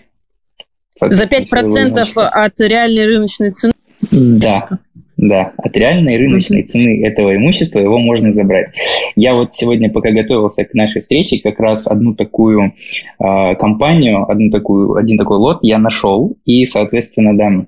За 1.01 1.25
5% 1.25 1.99
от 2.15 2.59
реальной 2.61 3.05
рыночной 3.05 3.51
цены? 3.51 3.73
Да. 4.11 4.69
Да, 5.17 5.53
от 5.57 5.77
реальной 5.77 6.17
рыночной 6.17 6.61
mm-hmm. 6.61 6.65
цены 6.65 7.05
этого 7.05 7.35
имущества 7.35 7.79
его 7.79 7.99
можно 7.99 8.31
забрать. 8.31 8.71
Я 9.15 9.33
вот 9.33 9.53
сегодня, 9.53 9.89
пока 9.89 10.11
готовился 10.11 10.65
к 10.65 10.73
нашей 10.73 10.99
встрече, 10.99 11.39
как 11.41 11.59
раз 11.59 11.87
одну 11.87 12.15
такую 12.15 12.73
э, 13.19 13.55
компанию, 13.55 14.29
одну 14.29 14.51
такую, 14.51 14.95
один 14.95 15.17
такой 15.17 15.37
лот 15.37 15.59
я 15.61 15.77
нашел, 15.77 16.35
и, 16.45 16.65
соответственно, 16.65 17.37
да, 17.37 17.65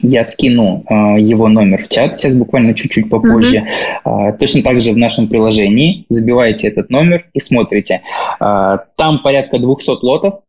я 0.00 0.22
скину 0.22 0.84
э, 0.88 1.20
его 1.20 1.48
номер 1.48 1.82
в 1.82 1.88
чат 1.88 2.18
сейчас 2.18 2.34
буквально 2.34 2.74
чуть-чуть 2.74 3.10
попозже. 3.10 3.66
Mm-hmm. 4.04 4.30
Э, 4.30 4.38
точно 4.38 4.62
так 4.62 4.80
же 4.80 4.92
в 4.92 4.96
нашем 4.96 5.26
приложении 5.26 6.06
забиваете 6.08 6.68
этот 6.68 6.90
номер 6.90 7.26
и 7.32 7.40
смотрите. 7.40 8.02
Э, 8.40 8.78
там 8.96 9.20
порядка 9.22 9.58
200 9.58 10.04
лотов 10.04 10.40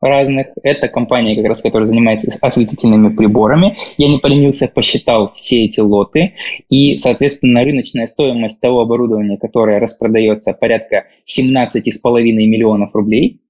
разных. 0.00 0.48
Это 0.62 0.88
компания, 0.88 1.36
как 1.36 1.46
раз, 1.46 1.62
которая 1.62 1.86
занимается 1.86 2.30
осветительными 2.40 3.14
приборами. 3.14 3.76
Я 3.98 4.08
не 4.08 4.18
поленился, 4.18 4.68
посчитал 4.68 5.30
все 5.32 5.64
эти 5.64 5.80
лоты. 5.80 6.34
И, 6.68 6.96
соответственно, 6.96 7.62
рыночная 7.62 8.06
стоимость 8.06 8.60
того 8.60 8.80
оборудования, 8.80 9.38
которое 9.38 9.78
распродается, 9.78 10.52
порядка 10.52 11.06
17,5 11.26 11.82
миллионов 12.22 12.94
рублей. 12.94 13.40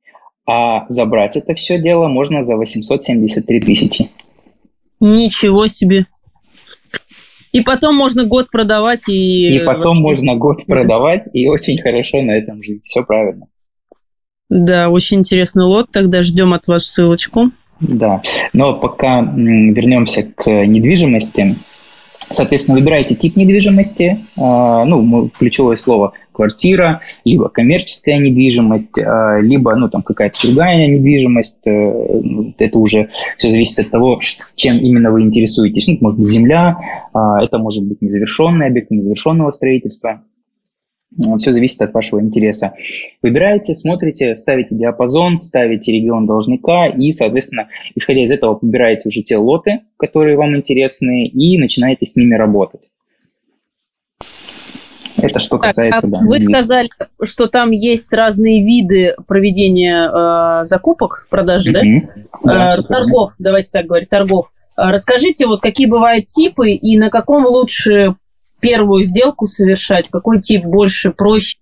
А 0.46 0.86
забрать 0.88 1.36
это 1.36 1.54
все 1.54 1.78
дело 1.78 2.08
можно 2.08 2.42
за 2.42 2.56
873 2.56 3.60
тысячи. 3.60 4.08
Ничего 4.98 5.66
себе. 5.66 6.06
И 7.52 7.62
потом 7.62 7.96
можно 7.96 8.24
год 8.24 8.50
продавать 8.50 9.08
и... 9.08 9.56
И 9.56 9.58
потом 9.60 9.98
вообще... 9.98 10.02
можно 10.02 10.36
год 10.36 10.64
продавать 10.66 11.28
и 11.32 11.48
очень 11.48 11.80
хорошо 11.80 12.22
на 12.22 12.32
этом 12.32 12.62
жить. 12.62 12.84
Все 12.84 13.02
правильно. 13.02 13.46
Да, 14.50 14.90
очень 14.90 15.18
интересный 15.18 15.64
лот. 15.64 15.86
Тогда 15.92 16.22
ждем 16.22 16.52
от 16.52 16.66
вас 16.66 16.84
ссылочку. 16.84 17.52
Да, 17.80 18.20
но 18.52 18.74
пока 18.74 19.22
вернемся 19.22 20.24
к 20.24 20.50
недвижимости. 20.66 21.56
Соответственно, 22.32 22.78
выбираете 22.78 23.16
тип 23.16 23.34
недвижимости, 23.34 24.20
а, 24.36 24.84
ну, 24.84 25.30
ключевое 25.30 25.74
слово 25.76 26.12
квартира, 26.30 27.00
либо 27.24 27.48
коммерческая 27.48 28.18
недвижимость, 28.18 28.98
а, 29.00 29.40
либо, 29.40 29.74
ну, 29.74 29.88
там 29.88 30.02
какая-то 30.02 30.38
другая 30.46 30.86
недвижимость. 30.86 31.58
Э, 31.66 32.52
это 32.58 32.78
уже 32.78 33.08
все 33.36 33.48
зависит 33.48 33.80
от 33.80 33.90
того, 33.90 34.20
чем 34.54 34.78
именно 34.78 35.10
вы 35.10 35.22
интересуетесь. 35.22 35.88
Ну, 35.88 35.94
это 35.94 36.04
может 36.04 36.20
быть 36.20 36.28
земля, 36.28 36.76
а, 37.12 37.42
это 37.42 37.58
может 37.58 37.84
быть 37.84 38.00
незавершенный 38.00 38.66
объект 38.66 38.92
незавершенного 38.92 39.50
строительства. 39.50 40.22
Все 41.38 41.50
зависит 41.50 41.82
от 41.82 41.92
вашего 41.92 42.20
интереса. 42.20 42.74
Выбираете, 43.20 43.74
смотрите, 43.74 44.36
ставите 44.36 44.76
диапазон, 44.76 45.38
ставите 45.38 45.92
регион 45.92 46.26
должника 46.26 46.86
и, 46.86 47.12
соответственно, 47.12 47.68
исходя 47.96 48.22
из 48.22 48.30
этого, 48.30 48.58
выбираете 48.60 49.08
уже 49.08 49.22
те 49.22 49.36
лоты, 49.36 49.80
которые 49.96 50.36
вам 50.36 50.56
интересны, 50.56 51.26
и 51.26 51.58
начинаете 51.58 52.06
с 52.06 52.14
ними 52.14 52.34
работать. 52.34 52.82
Это 55.16 55.38
что 55.38 55.58
касается... 55.58 56.00
Так, 56.00 56.10
да, 56.10 56.20
вы 56.22 56.40
сказали, 56.40 56.88
что 57.22 57.46
там 57.46 57.72
есть 57.72 58.12
разные 58.14 58.64
виды 58.64 59.14
проведения 59.26 60.08
э, 60.08 60.64
закупок, 60.64 61.26
продажи, 61.28 61.72
mm-hmm. 61.72 61.98
да? 62.44 62.76
э, 62.78 62.82
торгов, 62.82 63.34
давайте 63.38 63.70
так 63.72 63.86
говорить, 63.86 64.08
торгов. 64.08 64.50
Расскажите, 64.76 65.46
вот 65.46 65.60
какие 65.60 65.86
бывают 65.86 66.26
типы 66.26 66.70
и 66.70 66.96
на 66.96 67.10
каком 67.10 67.44
лучше 67.44 68.14
первую 68.60 69.04
сделку 69.04 69.46
совершать? 69.46 70.08
Какой 70.08 70.40
тип 70.40 70.64
больше, 70.64 71.10
проще? 71.10 71.58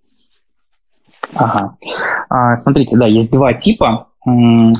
Ага. 1.34 1.76
А, 2.28 2.56
смотрите, 2.56 2.96
да, 2.96 3.06
есть 3.06 3.30
два 3.30 3.54
типа 3.54 4.08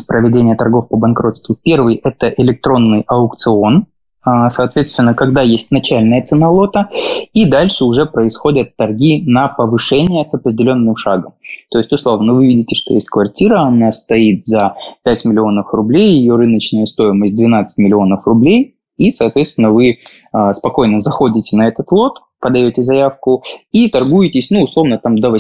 проведения 0.06 0.56
торгов 0.56 0.88
по 0.88 0.96
банкротству. 0.96 1.56
Первый– 1.62 1.94
это 2.04 2.28
электронный 2.36 3.04
аукцион, 3.06 3.86
а, 4.22 4.50
соответственно, 4.50 5.14
когда 5.14 5.42
есть 5.42 5.70
начальная 5.70 6.22
цена 6.22 6.50
лота, 6.50 6.90
и 7.32 7.46
дальше 7.46 7.84
уже 7.84 8.04
происходят 8.04 8.76
торги 8.76 9.22
на 9.24 9.48
повышение 9.48 10.24
с 10.24 10.34
определенным 10.34 10.96
шагом. 10.96 11.34
То 11.70 11.78
есть, 11.78 11.92
условно, 11.92 12.34
вы 12.34 12.46
видите, 12.48 12.74
что 12.76 12.94
есть 12.94 13.08
квартира, 13.08 13.60
она 13.60 13.92
стоит 13.92 14.44
за 14.44 14.74
5 15.04 15.24
миллионов 15.24 15.72
рублей, 15.72 16.18
ее 16.18 16.36
рыночная 16.36 16.86
стоимость 16.86 17.36
12 17.36 17.78
миллионов 17.78 18.26
рублей, 18.26 18.74
и, 18.98 19.12
соответственно, 19.12 19.70
вы 19.70 20.00
спокойно 20.52 21.00
заходите 21.00 21.56
на 21.56 21.68
этот 21.68 21.90
лот, 21.92 22.20
подаете 22.40 22.82
заявку 22.82 23.42
и 23.72 23.88
торгуетесь, 23.88 24.50
ну, 24.50 24.62
условно, 24.62 24.98
там 24.98 25.18
до 25.18 25.28
8-9 25.28 25.36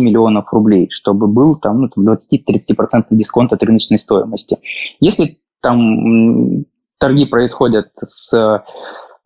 миллионов 0.00 0.52
рублей, 0.52 0.88
чтобы 0.90 1.26
был 1.26 1.56
там, 1.56 1.82
ну, 1.82 1.88
там 1.88 2.08
20-30% 2.08 3.06
дисконт 3.10 3.52
от 3.52 3.62
рыночной 3.62 3.98
стоимости. 3.98 4.58
Если 5.00 5.38
там 5.60 6.64
торги 6.98 7.26
происходят 7.26 7.88
с 8.02 8.32
а, 8.34 8.64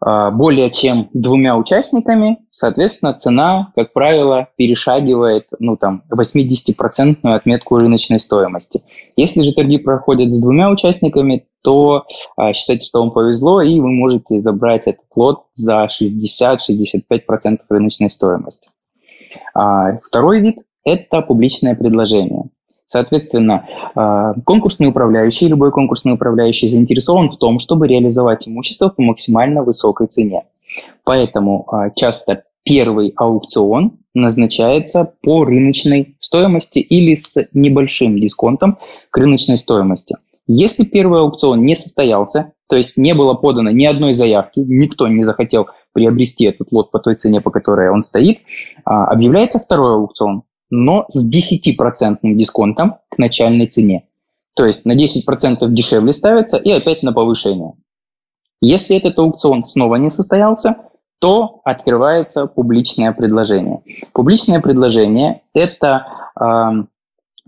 более 0.04 0.70
чем 0.70 1.08
двумя 1.14 1.56
участниками, 1.56 2.38
соответственно, 2.50 3.14
цена, 3.14 3.72
как 3.74 3.92
правило, 3.92 4.48
перешагивает 4.56 5.46
ну, 5.58 5.76
там, 5.76 6.02
80% 6.12 7.18
отметку 7.22 7.78
рыночной 7.78 8.20
стоимости. 8.20 8.82
Если 9.16 9.42
же 9.42 9.54
торги 9.54 9.78
проходят 9.78 10.30
с 10.30 10.40
двумя 10.40 10.70
участниками, 10.70 11.46
то 11.62 12.04
а, 12.36 12.52
считайте, 12.52 12.84
что 12.86 13.00
вам 13.00 13.10
повезло, 13.10 13.62
и 13.62 13.80
вы 13.80 13.90
можете 13.90 14.38
забрать 14.40 14.82
этот 14.86 15.06
лот 15.16 15.46
за 15.54 15.86
60-65% 15.86 17.60
рыночной 17.70 18.10
стоимости. 18.10 18.68
А, 19.54 19.98
второй 19.98 20.40
вид– 20.40 20.58
это 20.84 21.22
публичное 21.22 21.74
предложение. 21.74 22.50
Соответственно, 22.94 23.66
а, 23.96 24.34
конкурсный 24.44 24.86
управляющий, 24.86 25.48
любой 25.48 25.72
конкурсный 25.72 26.12
управляющий 26.12 26.68
заинтересован 26.68 27.28
в 27.28 27.36
том, 27.38 27.58
чтобы 27.58 27.88
реализовать 27.88 28.46
имущество 28.46 28.88
по 28.88 29.02
максимально 29.02 29.64
высокой 29.64 30.06
цене. 30.06 30.44
Поэтому 31.02 31.66
а, 31.66 31.90
часто 31.90 32.44
первый 32.62 33.12
аукцион 33.16 33.98
назначается 34.14 35.12
по 35.22 35.44
рыночной 35.44 36.16
стоимости 36.20 36.78
или 36.78 37.16
с 37.16 37.48
небольшим 37.52 38.16
дисконтом 38.20 38.78
к 39.10 39.18
рыночной 39.18 39.58
стоимости. 39.58 40.14
Если 40.46 40.84
первый 40.84 41.22
аукцион 41.22 41.64
не 41.64 41.74
состоялся, 41.74 42.52
то 42.68 42.76
есть 42.76 42.96
не 42.96 43.12
было 43.12 43.34
подано 43.34 43.72
ни 43.72 43.86
одной 43.86 44.14
заявки, 44.14 44.60
никто 44.60 45.08
не 45.08 45.24
захотел 45.24 45.66
приобрести 45.92 46.44
этот 46.44 46.70
лот 46.70 46.92
по 46.92 47.00
той 47.00 47.16
цене, 47.16 47.40
по 47.40 47.50
которой 47.50 47.90
он 47.90 48.04
стоит, 48.04 48.38
а, 48.84 49.06
объявляется 49.06 49.58
второй 49.58 49.94
аукцион 49.94 50.44
но 50.70 51.04
с 51.08 51.30
10% 51.30 52.18
дисконтом 52.22 52.96
к 53.10 53.18
начальной 53.18 53.66
цене. 53.66 54.08
То 54.54 54.66
есть 54.66 54.84
на 54.84 54.96
10% 54.96 55.68
дешевле 55.68 56.12
ставится 56.12 56.56
и 56.58 56.70
опять 56.70 57.02
на 57.02 57.12
повышение. 57.12 57.74
Если 58.60 58.96
этот 58.96 59.18
аукцион 59.18 59.64
снова 59.64 59.96
не 59.96 60.10
состоялся, 60.10 60.76
то 61.18 61.60
открывается 61.64 62.46
публичное 62.46 63.12
предложение. 63.12 63.82
Публичное 64.12 64.60
предложение– 64.60 65.42
это 65.54 66.06
э, 66.38 66.44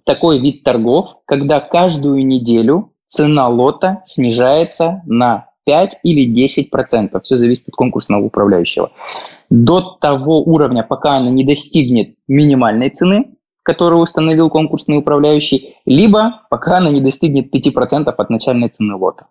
такой 0.04 0.38
вид 0.38 0.62
торгов, 0.62 1.18
когда 1.26 1.60
каждую 1.60 2.26
неделю 2.26 2.92
цена 3.06 3.48
лота 3.48 4.02
снижается 4.06 5.02
на 5.06 5.50
5 5.66 5.98
или 6.04 6.24
10 6.24 6.70
процентов. 6.70 7.24
Все 7.24 7.36
зависит 7.36 7.68
от 7.68 7.74
конкурсного 7.74 8.22
управляющего. 8.22 8.92
До 9.50 9.80
того 10.00 10.42
уровня, 10.42 10.82
пока 10.82 11.16
она 11.16 11.28
не 11.28 11.44
достигнет 11.44 12.14
минимальной 12.28 12.88
цены, 12.88 13.36
которую 13.62 14.00
установил 14.00 14.48
конкурсный 14.48 14.96
управляющий, 14.96 15.76
либо 15.84 16.42
пока 16.50 16.78
она 16.78 16.90
не 16.90 17.00
достигнет 17.00 17.52
5% 17.52 18.08
от 18.08 18.30
начальной 18.30 18.68
цены 18.68 18.94
лота. 18.94 19.26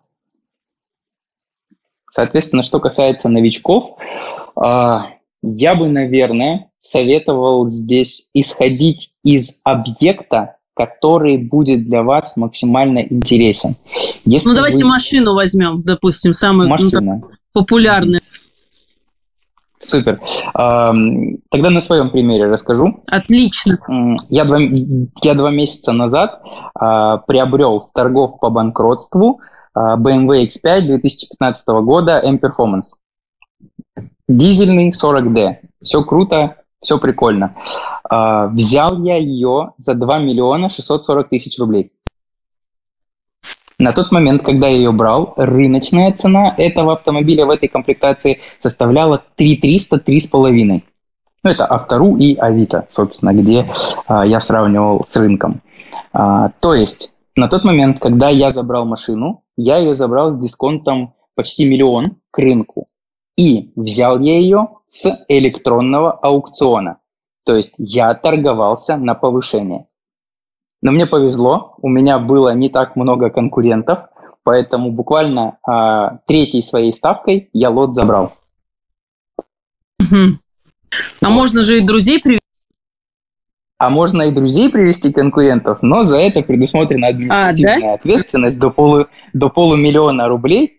Соответственно, 2.08 2.62
что 2.62 2.78
касается 2.78 3.28
новичков, 3.28 3.96
а, 4.54 5.06
я 5.42 5.74
бы, 5.74 5.88
наверное, 5.88 6.70
советовал 6.78 7.66
здесь 7.68 8.30
исходить 8.34 9.12
из 9.24 9.60
объекта, 9.64 10.55
который 10.76 11.38
будет 11.38 11.86
для 11.86 12.02
вас 12.02 12.36
максимально 12.36 12.98
интересен. 12.98 13.76
Если 14.26 14.50
ну, 14.50 14.54
давайте 14.54 14.84
вы... 14.84 14.90
машину 14.90 15.32
возьмем, 15.32 15.82
допустим, 15.82 16.34
самую 16.34 16.68
Машина. 16.68 17.00
Ну, 17.00 17.30
популярную. 17.52 18.20
Супер. 19.80 20.18
Тогда 20.52 21.70
на 21.70 21.80
своем 21.80 22.10
примере 22.10 22.46
расскажу. 22.46 23.00
Отлично. 23.06 23.78
Я 24.28 24.44
два, 24.44 24.58
я 25.22 25.34
два 25.34 25.50
месяца 25.50 25.92
назад 25.92 26.42
а, 26.74 27.18
приобрел 27.18 27.82
с 27.82 27.92
торгов 27.92 28.40
по 28.40 28.50
банкротству 28.50 29.40
BMW 29.76 30.48
X5 30.48 30.80
2015 30.82 31.68
года 31.68 32.20
M-Performance. 32.22 32.96
Дизельный 34.28 34.90
40D. 34.90 35.56
Все 35.82 36.02
круто, 36.02 36.56
все 36.82 36.98
прикольно. 36.98 37.54
А, 38.04 38.48
взял 38.48 39.02
я 39.02 39.16
ее 39.16 39.72
за 39.76 39.94
2 39.94 40.18
миллиона 40.18 40.70
640 40.70 41.28
тысяч 41.28 41.58
рублей. 41.58 41.92
На 43.78 43.92
тот 43.92 44.10
момент, 44.10 44.42
когда 44.42 44.68
я 44.68 44.76
ее 44.76 44.92
брал, 44.92 45.34
рыночная 45.36 46.10
цена 46.12 46.54
этого 46.56 46.94
автомобиля 46.94 47.44
в 47.44 47.50
этой 47.50 47.68
комплектации 47.68 48.40
составляла 48.62 49.22
3300 49.36 49.96
3,5. 49.96 50.82
Ну, 51.44 51.50
это 51.50 51.70
Автору 51.70 52.16
и 52.16 52.34
Авито, 52.36 52.86
собственно, 52.88 53.34
где 53.34 53.70
а, 54.06 54.26
я 54.26 54.40
сравнивал 54.40 55.06
с 55.08 55.14
рынком. 55.16 55.60
А, 56.12 56.50
то 56.60 56.74
есть, 56.74 57.12
на 57.36 57.48
тот 57.48 57.64
момент, 57.64 58.00
когда 58.00 58.30
я 58.30 58.50
забрал 58.50 58.86
машину, 58.86 59.44
я 59.56 59.76
ее 59.76 59.94
забрал 59.94 60.32
с 60.32 60.38
дисконтом 60.38 61.14
почти 61.34 61.68
миллион 61.68 62.16
к 62.30 62.38
рынку. 62.38 62.88
И 63.36 63.72
взял 63.76 64.18
я 64.18 64.38
ее 64.38 64.68
с 64.96 65.24
электронного 65.28 66.12
аукциона. 66.12 66.98
То 67.44 67.54
есть 67.54 67.72
я 67.76 68.14
торговался 68.14 68.96
на 68.96 69.14
повышение. 69.14 69.86
Но 70.82 70.92
мне 70.92 71.06
повезло, 71.06 71.74
у 71.82 71.88
меня 71.88 72.18
было 72.18 72.54
не 72.54 72.68
так 72.70 72.96
много 72.96 73.30
конкурентов, 73.30 74.08
поэтому 74.42 74.90
буквально 74.90 75.58
а, 75.66 76.18
третьей 76.26 76.62
своей 76.62 76.94
ставкой 76.94 77.50
я 77.52 77.70
лот 77.70 77.94
забрал. 77.94 78.32
А 81.20 81.28
вот. 81.28 81.30
можно 81.30 81.62
же 81.62 81.78
и 81.78 81.86
друзей 81.86 82.20
привести. 82.20 82.40
А 83.78 83.90
можно 83.90 84.22
и 84.22 84.30
друзей 84.30 84.70
привести 84.70 85.12
конкурентов, 85.12 85.82
но 85.82 86.04
за 86.04 86.18
это 86.18 86.40
предусмотрена 86.40 87.08
административная 87.08 87.76
а, 87.76 87.80
да? 87.80 87.94
ответственность 87.94 88.58
до, 88.58 88.70
полу, 88.70 89.06
до 89.34 89.50
полумиллиона 89.50 90.28
рублей 90.28 90.75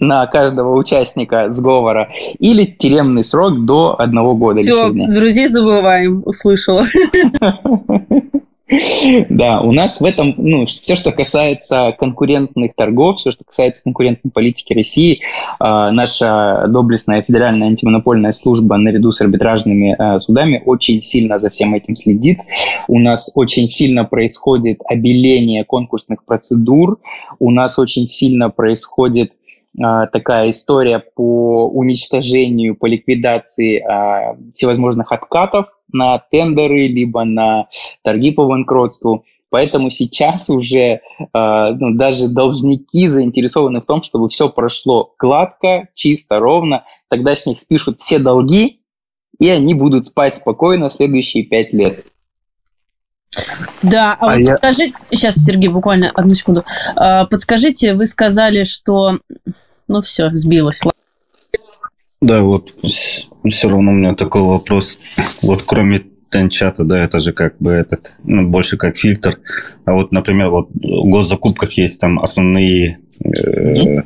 на 0.00 0.26
каждого 0.26 0.76
участника 0.76 1.50
сговора 1.50 2.10
или 2.38 2.64
тюремный 2.64 3.24
срок 3.24 3.64
до 3.64 4.00
одного 4.00 4.34
года 4.34 4.60
Все, 4.60 4.88
лишения. 4.88 5.14
друзей 5.14 5.48
забываем, 5.48 6.22
услышала. 6.24 6.84
Да, 9.30 9.62
у 9.62 9.72
нас 9.72 9.98
в 9.98 10.04
этом, 10.04 10.34
ну, 10.36 10.66
все, 10.66 10.94
что 10.94 11.10
касается 11.10 11.94
конкурентных 11.98 12.74
торгов, 12.74 13.18
все, 13.18 13.30
что 13.30 13.42
касается 13.44 13.82
конкурентной 13.82 14.30
политики 14.30 14.74
России, 14.74 15.22
а, 15.58 15.90
наша 15.90 16.66
доблестная 16.68 17.22
федеральная 17.22 17.68
антимонопольная 17.68 18.32
служба 18.32 18.76
наряду 18.76 19.10
с 19.10 19.22
арбитражными 19.22 19.96
а, 19.98 20.18
судами 20.18 20.62
очень 20.64 21.00
сильно 21.00 21.38
за 21.38 21.48
всем 21.48 21.74
этим 21.74 21.96
следит. 21.96 22.40
У 22.88 22.98
нас 22.98 23.32
очень 23.34 23.68
сильно 23.68 24.04
происходит 24.04 24.80
обеление 24.84 25.64
конкурсных 25.64 26.24
процедур, 26.24 26.98
у 27.38 27.50
нас 27.50 27.78
очень 27.78 28.06
сильно 28.06 28.50
происходит 28.50 29.32
такая 29.76 30.50
история 30.50 30.98
по 30.98 31.68
уничтожению, 31.68 32.76
по 32.76 32.86
ликвидации 32.86 33.78
а, 33.78 34.36
всевозможных 34.54 35.12
откатов 35.12 35.66
на 35.92 36.18
тендеры, 36.18 36.86
либо 36.88 37.24
на 37.24 37.68
торги 38.02 38.30
по 38.32 38.46
банкротству. 38.46 39.24
Поэтому 39.50 39.90
сейчас 39.90 40.50
уже 40.50 41.00
а, 41.32 41.72
ну, 41.72 41.94
даже 41.94 42.28
должники 42.28 43.08
заинтересованы 43.08 43.80
в 43.80 43.86
том, 43.86 44.02
чтобы 44.02 44.28
все 44.28 44.48
прошло 44.48 45.14
гладко, 45.18 45.88
чисто, 45.94 46.38
ровно. 46.38 46.84
Тогда 47.08 47.34
с 47.34 47.46
них 47.46 47.62
спишут 47.62 48.00
все 48.00 48.18
долги, 48.18 48.80
и 49.38 49.48
они 49.48 49.74
будут 49.74 50.06
спать 50.06 50.34
спокойно 50.34 50.90
следующие 50.90 51.44
пять 51.44 51.72
лет. 51.72 52.04
Да, 53.82 54.14
а, 54.14 54.16
а 54.20 54.34
вот 54.34 54.38
я... 54.40 54.52
подскажите, 54.54 54.98
сейчас, 55.10 55.36
Сергей, 55.36 55.68
буквально 55.68 56.10
одну 56.10 56.34
секунду. 56.34 56.64
Подскажите, 56.94 57.94
вы 57.94 58.06
сказали, 58.06 58.64
что 58.64 59.18
ну 59.88 60.02
все, 60.02 60.30
сбилось. 60.32 60.82
Да, 62.20 62.42
вот 62.42 62.74
все 62.82 63.68
равно 63.68 63.92
у 63.92 63.94
меня 63.94 64.14
такой 64.14 64.42
вопрос. 64.42 64.98
Вот 65.42 65.62
кроме 65.66 66.02
Тенчата, 66.30 66.84
да, 66.84 67.02
это 67.02 67.20
же 67.20 67.32
как 67.32 67.56
бы 67.58 67.72
этот, 67.72 68.12
ну, 68.24 68.48
больше 68.48 68.76
как 68.76 68.96
фильтр. 68.96 69.38
А 69.84 69.94
вот, 69.94 70.12
например, 70.12 70.50
вот 70.50 70.68
в 70.70 71.08
госзакупках 71.08 71.72
есть 71.72 72.00
там 72.00 72.20
основные 72.20 72.98
э, 73.24 74.02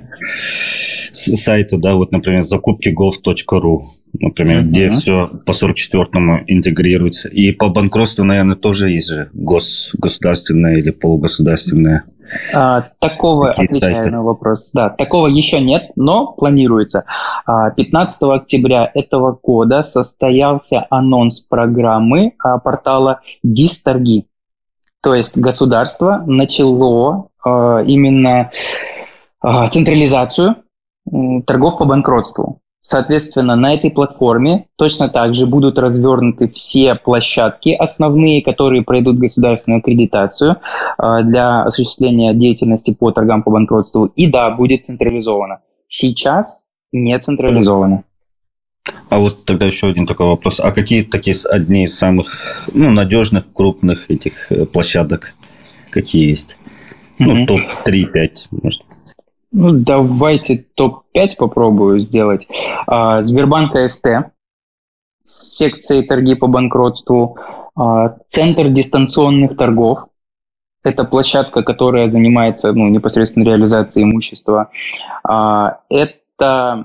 сайты, 1.13 1.79
да, 1.79 1.95
вот, 1.95 2.13
например, 2.13 2.43
закупки 2.43 2.89
gov.ru, 2.89 3.81
например, 4.19 4.61
mm-hmm. 4.61 4.67
где 4.67 4.91
все 4.91 5.31
по 5.47 5.53
44-му 5.53 6.45
интегрируется. 6.47 7.29
И 7.29 7.53
по 7.53 7.69
банкротству, 7.69 8.25
наверное, 8.25 8.57
тоже 8.57 8.91
есть 8.91 9.09
же 9.09 9.31
гос, 9.33 9.95
государственное 9.99 10.77
или 10.79 10.91
полугосударственное. 10.91 12.05
А, 12.55 12.83
такого, 12.99 13.51
отвечаю 13.51 14.11
на 14.11 14.23
вопрос, 14.23 14.73
да, 14.73 14.89
такого 14.91 15.27
еще 15.27 15.61
нет, 15.61 15.91
но 15.97 16.33
планируется. 16.33 17.05
15 17.47 18.23
а, 18.23 18.35
октября 18.35 18.91
этого 18.95 19.39
года 19.43 19.83
состоялся 19.83 20.87
анонс 20.91 21.41
программы 21.41 22.35
а, 22.39 22.59
портала 22.59 23.21
Гисторги. 23.43 24.27
То 25.03 25.15
есть 25.15 25.37
государство 25.37 26.23
начало 26.27 27.29
а, 27.45 27.83
именно 27.83 28.51
централизацию 29.71 30.57
торгов 31.47 31.79
по 31.79 31.85
банкротству. 31.85 32.61
Соответственно, 32.85 33.55
на 33.55 33.73
этой 33.73 33.91
платформе 33.91 34.67
точно 34.77 35.09
так 35.09 35.37
же 35.37 35.47
будут 35.47 35.79
развернуты 35.79 36.49
все 36.49 36.97
площадки 36.97 37.71
основные, 37.71 38.43
которые 38.43 38.83
пройдут 38.83 39.19
государственную 39.19 39.79
аккредитацию 39.79 40.57
э, 40.99 41.23
для 41.23 41.63
осуществления 41.63 42.35
деятельности 42.35 42.93
по 42.93 43.13
торгам 43.13 43.45
по 43.45 43.53
банкротству. 43.53 44.07
И 44.07 44.27
да, 44.27 44.51
будет 44.51 44.85
централизовано. 44.85 45.61
Сейчас 45.89 46.65
не 46.91 47.17
централизовано. 47.19 48.03
А 49.11 49.19
вот 49.21 49.45
тогда 49.45 49.67
еще 49.67 49.89
один 49.89 50.07
такой 50.07 50.27
вопрос. 50.27 50.59
А 50.59 50.73
какие 50.73 51.03
такие 51.03 51.37
одни 51.49 51.85
из 51.85 51.97
самых 51.97 52.69
ну, 52.75 52.91
надежных, 52.91 53.45
крупных 53.53 54.11
этих 54.11 54.51
э, 54.51 54.67
площадок 54.67 55.35
какие 55.91 56.29
есть? 56.29 56.57
Ну, 57.19 57.47
топ-3-5, 57.47 58.49
может. 58.51 58.83
Ну, 59.53 59.73
давайте 59.73 60.65
топ-5 60.75 61.37
попробую 61.37 62.01
сделать. 62.01 62.49
А, 62.87 63.21
Сбербанк 63.21 63.77
АСТ, 63.77 64.07
секции 65.23 66.03
торги 66.03 66.35
по 66.35 66.47
банкротству, 66.47 67.37
а, 67.77 68.17
Центр 68.29 68.71
дистанционных 68.71 69.59
торгов, 69.59 70.07
это 70.83 71.05
площадка, 71.05 71.63
которая 71.63 72.09
занимается 72.09 72.73
ну, 72.73 72.89
непосредственно 72.89 73.45
реализацией 73.45 74.05
имущества. 74.05 74.71
А, 75.23 75.81
это 75.91 76.85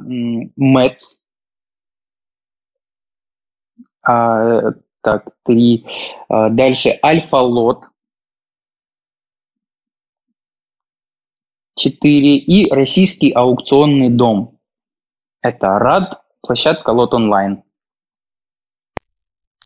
МЭЦ. 0.58 1.24
Так, 4.04 5.26
три. 5.44 5.86
Дальше 6.30 7.00
Альфа-Лот. 7.04 7.86
4 11.78 12.38
и 12.38 12.72
российский 12.72 13.32
аукционный 13.32 14.10
дом. 14.10 14.58
Это 15.42 15.80
РАД, 15.80 16.22
площадка 16.42 16.90
Лот 16.90 17.13
Онлайн. 17.13 17.63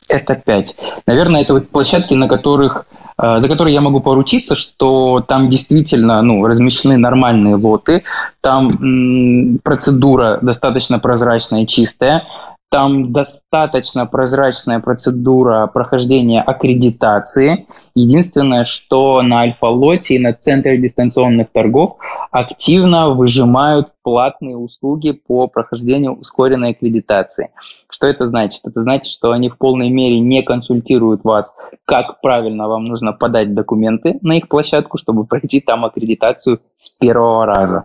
Это 0.08 0.34
5. 0.34 0.76
Наверное, 1.06 1.42
это 1.42 1.54
вот 1.54 1.70
площадки, 1.70 2.12
на 2.14 2.28
которых, 2.28 2.86
э, 3.16 3.38
за 3.38 3.48
которые 3.48 3.72
я 3.72 3.80
могу 3.80 4.00
поручиться, 4.00 4.56
что 4.56 5.24
там 5.26 5.48
действительно 5.48 6.20
ну, 6.22 6.46
размещены 6.46 6.98
нормальные 6.98 7.56
лоты, 7.56 8.04
там 8.42 8.68
м, 8.68 9.58
процедура 9.62 10.38
достаточно 10.42 10.98
прозрачная 10.98 11.62
и 11.62 11.66
чистая, 11.66 12.26
там 12.72 13.12
достаточно 13.12 14.06
прозрачная 14.06 14.80
процедура 14.80 15.66
прохождения 15.66 16.40
аккредитации. 16.40 17.66
Единственное, 17.94 18.64
что 18.64 19.20
на 19.20 19.40
Альфа-лоте 19.40 20.14
и 20.14 20.18
на 20.18 20.32
Центре 20.32 20.78
дистанционных 20.78 21.52
торгов 21.52 21.98
активно 22.30 23.10
выжимают 23.10 23.92
платные 24.02 24.56
услуги 24.56 25.10
по 25.10 25.48
прохождению 25.48 26.14
ускоренной 26.14 26.70
аккредитации. 26.70 27.50
Что 27.90 28.06
это 28.06 28.26
значит? 28.26 28.62
Это 28.64 28.80
значит, 28.80 29.08
что 29.08 29.32
они 29.32 29.50
в 29.50 29.58
полной 29.58 29.90
мере 29.90 30.18
не 30.18 30.42
консультируют 30.42 31.24
вас, 31.24 31.54
как 31.84 32.22
правильно 32.22 32.68
вам 32.68 32.86
нужно 32.86 33.12
подать 33.12 33.52
документы 33.54 34.18
на 34.22 34.38
их 34.38 34.48
площадку, 34.48 34.96
чтобы 34.96 35.26
пройти 35.26 35.60
там 35.60 35.84
аккредитацию 35.84 36.60
с 36.74 36.96
первого 36.96 37.44
раза. 37.44 37.84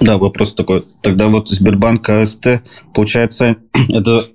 Да, 0.00 0.18
вопрос 0.18 0.54
такой. 0.54 0.82
Тогда 1.02 1.28
вот 1.28 1.48
Сбербанк 1.48 2.08
АСТ, 2.08 2.62
получается, 2.94 3.56
это 3.88 4.28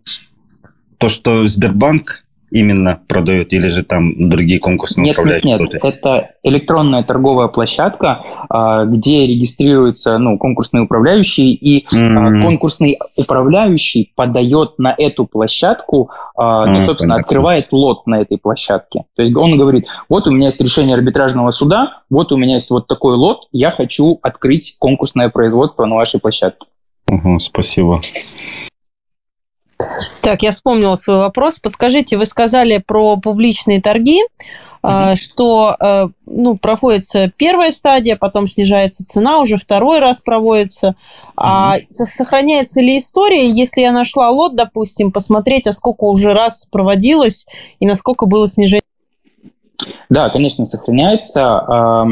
то, 0.98 1.10
что 1.10 1.46
Сбербанк 1.48 2.25
именно 2.56 3.02
продает, 3.08 3.52
или 3.52 3.68
же 3.68 3.84
там 3.84 4.30
другие 4.30 4.62
конкурсные 4.62 5.04
нет, 5.04 5.16
управляющие? 5.16 5.58
Нет, 5.58 5.74
нет, 5.74 5.84
это 5.84 6.30
электронная 6.42 7.04
торговая 7.04 7.50
площадка, 7.50 8.24
а, 8.50 8.86
где 8.86 9.28
регистрируются 9.28 10.18
ну, 10.18 10.38
конкурсные 10.38 10.84
управляющие, 10.84 11.50
и 11.54 11.86
mm-hmm. 11.86 12.44
конкурсный 12.44 12.98
управляющий 13.18 14.14
подает 14.16 14.80
на 14.80 14.96
эту 14.98 15.26
площадку, 15.26 16.12
mm-hmm. 16.38 16.66
ну, 16.68 16.86
собственно, 16.86 17.16
понятно. 17.16 17.16
открывает 17.16 17.68
лот 17.74 18.08
на 18.08 18.22
этой 18.22 18.38
площадке. 18.38 19.04
То 19.18 19.22
есть 19.22 19.36
он 19.36 19.58
говорит, 19.58 19.88
вот 20.08 20.26
у 20.26 20.32
меня 20.32 20.46
есть 20.46 20.62
решение 20.62 20.96
арбитражного 20.96 21.52
суда, 21.52 22.04
вот 22.10 22.32
у 22.32 22.38
меня 22.38 22.54
есть 22.54 22.70
вот 22.70 22.88
такой 22.88 23.16
лот, 23.16 23.50
я 23.52 23.72
хочу 23.72 24.18
открыть 24.22 24.78
конкурсное 24.80 25.28
производство 25.28 25.86
на 25.86 25.96
вашей 25.96 26.22
площадке. 26.22 26.66
Угу, 27.12 27.38
спасибо. 27.40 28.00
Так, 30.22 30.42
я 30.42 30.52
вспомнила 30.52 30.96
свой 30.96 31.18
вопрос. 31.18 31.60
Подскажите, 31.60 32.18
вы 32.18 32.26
сказали 32.26 32.78
про 32.78 33.18
публичные 33.18 33.82
торги, 33.82 34.22
mm-hmm. 34.82 35.16
что 35.16 35.76
э, 35.80 36.08
ну, 36.26 36.58
проходится 36.58 37.30
первая 37.36 37.72
стадия, 37.72 38.16
потом 38.16 38.48
снижается 38.48 39.06
цена, 39.06 39.40
уже 39.40 39.58
второй 39.58 40.00
раз 40.00 40.22
проводится. 40.22 40.88
Mm-hmm. 40.88 41.34
А 41.36 41.76
сохраняется 41.90 42.82
ли 42.82 42.98
история, 42.98 43.50
если 43.50 43.82
я 43.82 43.92
нашла 43.92 44.30
лот, 44.30 44.56
допустим, 44.56 45.12
посмотреть, 45.12 45.68
а 45.68 45.74
сколько 45.74 46.06
уже 46.06 46.34
раз 46.34 46.68
проводилось 46.72 47.46
и 47.80 47.86
насколько 47.86 48.26
было 48.26 48.48
снижение? 48.48 48.84
Да, 50.10 50.30
конечно, 50.30 50.64
сохраняется. 50.66 52.06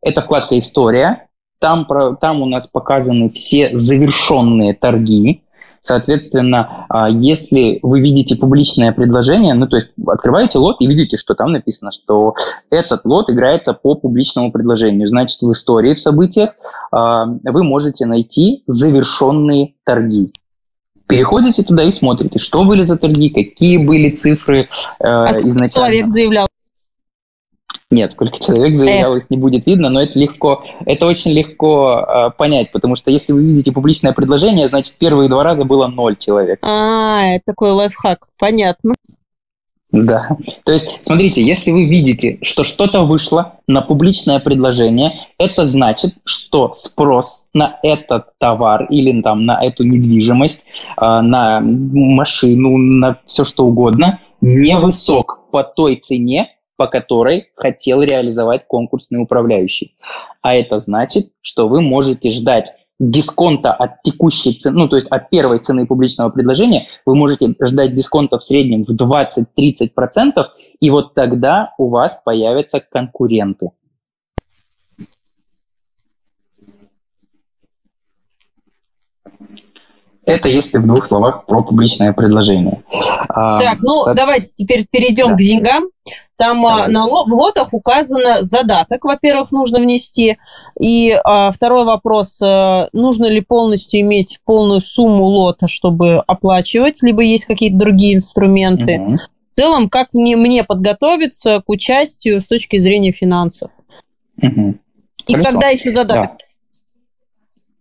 Это 0.00 0.22
вкладка 0.22 0.58
«История». 0.58 1.26
Там, 1.58 1.86
там 2.18 2.40
у 2.40 2.46
нас 2.46 2.66
показаны 2.68 3.28
все 3.28 3.76
завершенные 3.76 4.72
торги, 4.72 5.42
Соответственно, 5.82 6.86
а, 6.88 7.08
если 7.08 7.78
вы 7.82 8.00
видите 8.00 8.36
публичное 8.36 8.92
предложение, 8.92 9.54
ну 9.54 9.66
то 9.66 9.76
есть 9.76 9.92
открываете 10.06 10.58
лот 10.58 10.76
и 10.80 10.86
видите, 10.86 11.16
что 11.16 11.34
там 11.34 11.52
написано, 11.52 11.90
что 11.90 12.34
этот 12.70 13.04
лот 13.04 13.30
играется 13.30 13.72
по 13.72 13.94
публичному 13.94 14.52
предложению, 14.52 15.08
значит 15.08 15.40
в 15.40 15.50
истории, 15.52 15.94
в 15.94 16.00
событиях 16.00 16.50
а, 16.92 17.26
вы 17.26 17.64
можете 17.64 18.06
найти 18.06 18.62
завершенные 18.66 19.74
торги. 19.84 20.32
Переходите 21.06 21.64
туда 21.64 21.82
и 21.82 21.90
смотрите, 21.90 22.38
что 22.38 22.64
были 22.64 22.82
за 22.82 22.96
торги, 22.96 23.30
какие 23.30 23.84
были 23.84 24.10
цифры 24.10 24.60
э, 24.60 24.66
а 25.00 25.26
изначально. 25.30 25.70
человек 25.70 26.06
заявлял 26.06 26.46
нет, 27.90 28.12
сколько 28.12 28.38
человек 28.38 28.78
заявлялось, 28.78 29.30
не 29.30 29.36
будет 29.36 29.66
видно, 29.66 29.90
но 29.90 30.02
это 30.02 30.18
легко, 30.18 30.64
это 30.86 31.06
очень 31.06 31.32
легко 31.32 32.06
э, 32.06 32.30
понять, 32.36 32.70
потому 32.72 32.94
что 32.94 33.10
если 33.10 33.32
вы 33.32 33.42
видите 33.42 33.72
публичное 33.72 34.12
предложение, 34.12 34.68
значит 34.68 34.96
первые 34.98 35.28
два 35.28 35.42
раза 35.42 35.64
было 35.64 35.88
ноль 35.88 36.16
человек. 36.16 36.60
А, 36.62 37.20
это 37.34 37.46
такой 37.46 37.72
лайфхак, 37.72 38.28
понятно. 38.38 38.94
Да. 39.92 40.28
То 40.64 40.70
есть, 40.70 40.98
смотрите, 41.00 41.42
если 41.42 41.72
вы 41.72 41.86
видите, 41.86 42.38
что 42.42 42.62
что-то 42.62 43.02
вышло 43.02 43.54
на 43.66 43.82
публичное 43.82 44.38
предложение, 44.38 45.26
это 45.36 45.66
значит, 45.66 46.14
что 46.24 46.72
спрос 46.74 47.48
на 47.54 47.80
этот 47.82 48.38
товар 48.38 48.84
или 48.84 49.20
там 49.20 49.44
на 49.46 49.60
эту 49.60 49.82
недвижимость, 49.82 50.64
э, 50.96 51.00
на 51.00 51.60
машину, 51.60 52.76
на 52.76 53.18
все 53.26 53.44
что 53.44 53.66
угодно 53.66 54.20
невысок 54.40 55.40
по 55.50 55.64
той 55.64 55.96
цене, 55.96 56.56
по 56.80 56.86
которой 56.86 57.50
хотел 57.56 58.00
реализовать 58.00 58.66
конкурсный 58.66 59.20
управляющий. 59.20 59.98
А 60.40 60.54
это 60.54 60.80
значит, 60.80 61.30
что 61.42 61.68
вы 61.68 61.82
можете 61.82 62.30
ждать 62.30 62.72
дисконта 62.98 63.70
от 63.74 64.02
текущей 64.02 64.54
цены, 64.54 64.78
ну 64.78 64.88
то 64.88 64.96
есть 64.96 65.06
от 65.08 65.28
первой 65.28 65.58
цены 65.58 65.86
публичного 65.86 66.30
предложения, 66.30 66.86
вы 67.04 67.16
можете 67.16 67.54
ждать 67.60 67.94
дисконта 67.94 68.38
в 68.38 68.44
среднем 68.44 68.82
в 68.84 68.96
20-30%, 68.96 70.42
и 70.80 70.88
вот 70.88 71.12
тогда 71.12 71.74
у 71.76 71.90
вас 71.90 72.22
появятся 72.24 72.80
конкуренты. 72.80 73.72
Это 80.30 80.48
если 80.48 80.78
в 80.78 80.86
двух 80.86 81.06
словах 81.06 81.46
про 81.46 81.62
публичное 81.62 82.12
предложение. 82.12 82.78
Так, 83.28 83.78
ну 83.80 84.04
Со... 84.04 84.14
давайте 84.14 84.52
теперь 84.54 84.84
перейдем 84.90 85.28
да. 85.28 85.34
к 85.34 85.38
деньгам. 85.38 85.84
Там 86.36 86.64
а, 86.64 86.86
Давайте. 86.86 86.92
на 86.92 87.04
лотах 87.04 87.68
указано 87.74 88.42
задаток, 88.42 89.04
во-первых, 89.04 89.52
нужно 89.52 89.78
внести. 89.78 90.38
И 90.80 91.14
а, 91.22 91.50
второй 91.50 91.84
вопрос, 91.84 92.40
а, 92.42 92.88
нужно 92.94 93.26
ли 93.26 93.42
полностью 93.42 94.00
иметь 94.00 94.40
полную 94.46 94.80
сумму 94.80 95.24
лота, 95.24 95.68
чтобы 95.68 96.20
оплачивать, 96.26 97.02
либо 97.02 97.22
есть 97.22 97.44
какие-то 97.44 97.76
другие 97.76 98.14
инструменты. 98.14 99.00
Угу. 99.00 99.10
В 99.10 99.54
целом, 99.54 99.90
как 99.90 100.14
мне, 100.14 100.36
мне 100.36 100.64
подготовиться 100.64 101.60
к 101.60 101.68
участию 101.68 102.40
с 102.40 102.48
точки 102.48 102.78
зрения 102.78 103.12
финансов? 103.12 103.70
Угу. 104.42 104.76
И 105.26 105.32
Хорошо. 105.32 105.50
когда 105.50 105.68
еще 105.68 105.90
задаток? 105.90 106.38
Да. 106.38 106.44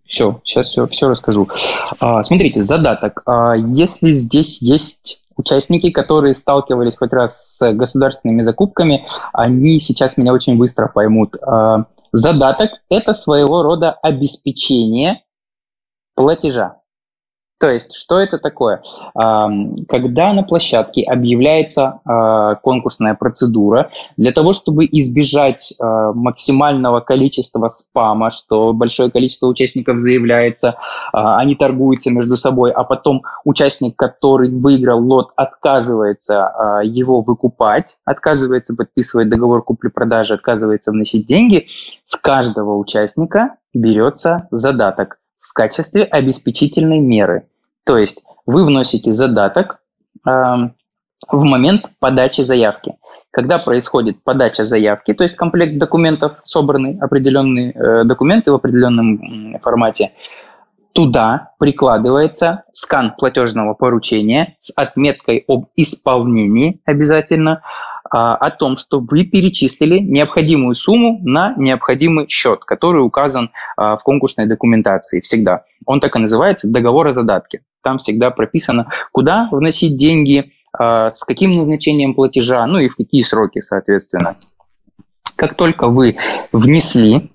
Все, 0.10 0.41
сейчас 0.43 0.70
все, 0.70 0.88
все 0.88 1.07
расскажу. 1.07 1.47
А, 1.99 2.24
смотрите, 2.24 2.64
задаток. 2.64 3.22
А, 3.28 3.53
если 3.53 4.14
здесь 4.14 4.60
есть 4.60 5.22
участники, 5.38 5.91
которые 5.91 6.36
сталкивались 6.36 6.97
хоть 6.97 7.14
раз 7.14 7.57
с 7.57 7.72
государственными 7.74 8.41
закупками, 8.41 9.05
они 9.34 9.80
сейчас 9.80 10.18
меня 10.18 10.34
очень 10.34 10.57
быстро 10.57 10.88
поймут. 10.88 11.36
А, 11.43 11.86
задаток– 12.12 12.72
это 12.89 13.14
своего 13.14 13.62
рода 13.62 13.91
обеспечение 13.91 15.22
платежа. 16.16 16.78
То 17.60 17.70
есть, 17.70 17.93
что 17.93 18.20
это 18.20 18.38
такое? 18.38 18.82
Когда 19.14 20.34
на 20.34 20.43
площадке 20.43 21.03
объявляется 21.03 21.99
а, 22.05 22.55
конкурсная 22.55 23.16
процедура, 23.16 23.91
для 24.16 24.32
того, 24.32 24.53
чтобы 24.53 24.86
избежать 24.86 25.74
а, 25.78 26.14
максимального 26.14 27.01
количества 27.01 27.68
спама, 27.68 28.32
что 28.32 28.72
большое 28.72 29.12
количество 29.12 29.47
участников 29.47 29.99
заявляется, 29.99 30.78
а, 31.12 31.38
они 31.38 31.55
торгуются 31.55 32.12
между 32.12 32.38
собой, 32.38 32.72
а 32.72 32.86
потом 32.86 33.24
участник, 33.43 33.97
который 33.97 34.49
выиграл 34.49 35.03
лот, 35.03 35.32
отказывается 35.36 36.82
его 36.84 37.22
выкупать, 37.22 37.97
отказывается 38.05 38.74
подписывать 38.76 39.28
договор 39.28 39.64
купли-продажи, 39.64 40.34
отказывается 40.34 40.91
вносить 40.91 41.28
деньги, 41.28 41.68
с 42.03 42.16
каждого 42.16 42.78
участника 42.78 43.55
берется 43.74 44.47
задаток 44.51 45.18
в 45.50 45.54
качестве 45.54 46.04
обеспечительной 46.04 47.00
меры. 47.00 47.47
То 47.84 47.97
есть 47.97 48.22
вы 48.45 48.64
вносите 48.64 49.14
задаток 49.14 49.80
э, 50.28 50.30
в 50.30 51.43
момент 51.43 51.86
подачи 52.00 52.41
заявки. 52.41 52.93
Когда 53.32 53.58
происходит 53.58 54.24
подача 54.24 54.64
заявки, 54.64 55.14
то 55.14 55.24
есть 55.24 55.36
комплект 55.36 55.80
документов, 55.80 56.34
собраны 56.43 57.00
определенные 57.02 57.72
э, 57.72 58.04
документы 58.04 58.52
в 58.52 58.56
определенном 58.56 59.60
формате, 59.60 60.12
туда 60.93 61.52
прикладывается 61.58 62.64
скан 62.72 63.16
платежного 63.18 63.74
поручения 63.74 64.56
с 64.60 64.72
отметкой 64.76 65.45
об 65.47 65.66
исполнении 65.76 66.80
обязательно, 66.86 67.64
о 68.10 68.50
том, 68.50 68.78
что 68.78 69.00
вы 69.00 69.24
перечислили 69.24 70.00
необходимую 70.00 70.76
сумму 70.76 71.20
на 71.24 71.54
необходимый 71.58 72.28
счет, 72.28 72.64
который 72.66 73.00
указан 73.00 73.52
а, 73.78 73.97
в 73.97 74.04
конкурсной 74.04 74.47
документации 74.47 75.22
всегда. 75.22 75.64
Он 75.86 76.00
так 76.00 76.16
и 76.16 76.20
называется 76.20 76.68
«договор 76.68 77.08
о 77.08 77.14
задатке». 77.14 77.62
Там 77.84 77.97
всегда 77.97 78.32
прописано, 78.32 78.88
куда 79.12 79.47
вносить 79.52 79.97
деньги, 79.97 80.52
а, 80.74 81.10
с 81.10 81.24
каким 81.24 81.56
назначением 81.56 82.14
платежа, 82.14 82.66
ну 82.66 82.80
и 82.80 82.89
в 82.89 82.95
какие 82.95 83.22
сроки, 83.22 83.60
соответственно. 83.60 84.38
Как 85.36 85.56
только 85.56 85.88
вы 85.88 86.18
внесли 86.52 87.32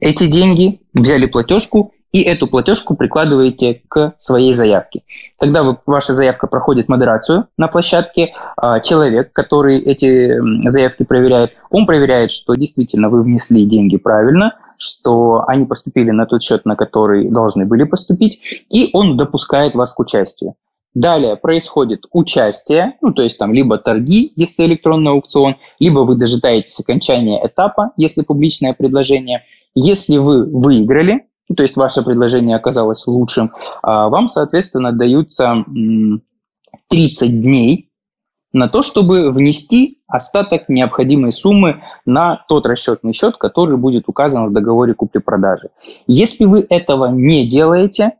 эти 0.00 0.26
деньги, 0.26 0.80
взяли 0.92 1.26
платежку, 1.26 1.92
и 2.14 2.22
эту 2.22 2.46
платежку 2.46 2.94
прикладываете 2.94 3.82
к 3.88 4.14
своей 4.18 4.54
заявке. 4.54 5.02
Когда 5.36 5.64
вы, 5.64 5.76
ваша 5.84 6.12
заявка 6.12 6.46
проходит 6.46 6.88
модерацию 6.88 7.48
на 7.56 7.66
площадке, 7.66 8.34
а, 8.56 8.78
человек, 8.78 9.32
который 9.32 9.80
эти 9.80 10.38
заявки 10.68 11.02
проверяет, 11.02 11.54
он 11.70 11.86
проверяет, 11.86 12.30
что 12.30 12.54
действительно 12.54 13.08
вы 13.08 13.24
внесли 13.24 13.66
деньги 13.66 13.96
правильно, 13.96 14.56
что 14.78 15.42
они 15.48 15.66
поступили 15.66 16.12
на 16.12 16.26
тот 16.26 16.44
счет, 16.44 16.64
на 16.64 16.76
который 16.76 17.28
должны 17.28 17.66
были 17.66 17.82
поступить, 17.82 18.64
и 18.70 18.90
он 18.92 19.16
допускает 19.16 19.74
вас 19.74 19.92
к 19.92 19.98
участию. 19.98 20.54
Далее 20.94 21.34
происходит 21.34 22.04
участие, 22.12 22.92
ну, 23.00 23.12
то 23.12 23.22
есть 23.22 23.38
там 23.38 23.52
либо 23.52 23.76
торги, 23.76 24.32
если 24.36 24.66
электронный 24.66 25.10
аукцион, 25.10 25.56
либо 25.80 26.00
вы 26.00 26.14
дожидаетесь 26.14 26.78
окончания 26.78 27.44
этапа, 27.44 27.90
если 27.96 28.22
публичное 28.22 28.72
предложение. 28.72 29.42
Если 29.74 30.18
вы 30.18 30.44
выиграли, 30.44 31.26
ну, 31.48 31.54
то 31.54 31.62
есть 31.62 31.76
ваше 31.76 32.02
предложение 32.02 32.56
оказалось 32.56 33.06
лучшим, 33.06 33.52
а 33.82 34.08
вам, 34.08 34.28
соответственно, 34.28 34.92
даются 34.92 35.64
30 36.88 37.42
дней 37.42 37.90
на 38.52 38.68
то, 38.68 38.82
чтобы 38.82 39.30
внести 39.32 39.98
остаток 40.06 40.68
необходимой 40.68 41.32
суммы 41.32 41.82
на 42.06 42.44
тот 42.48 42.66
расчетный 42.66 43.12
счет, 43.12 43.36
который 43.36 43.76
будет 43.76 44.08
указан 44.08 44.48
в 44.48 44.52
договоре 44.52 44.94
купли-продажи. 44.94 45.70
Если 46.06 46.44
вы 46.44 46.64
этого 46.70 47.06
не 47.10 47.46
делаете, 47.46 48.12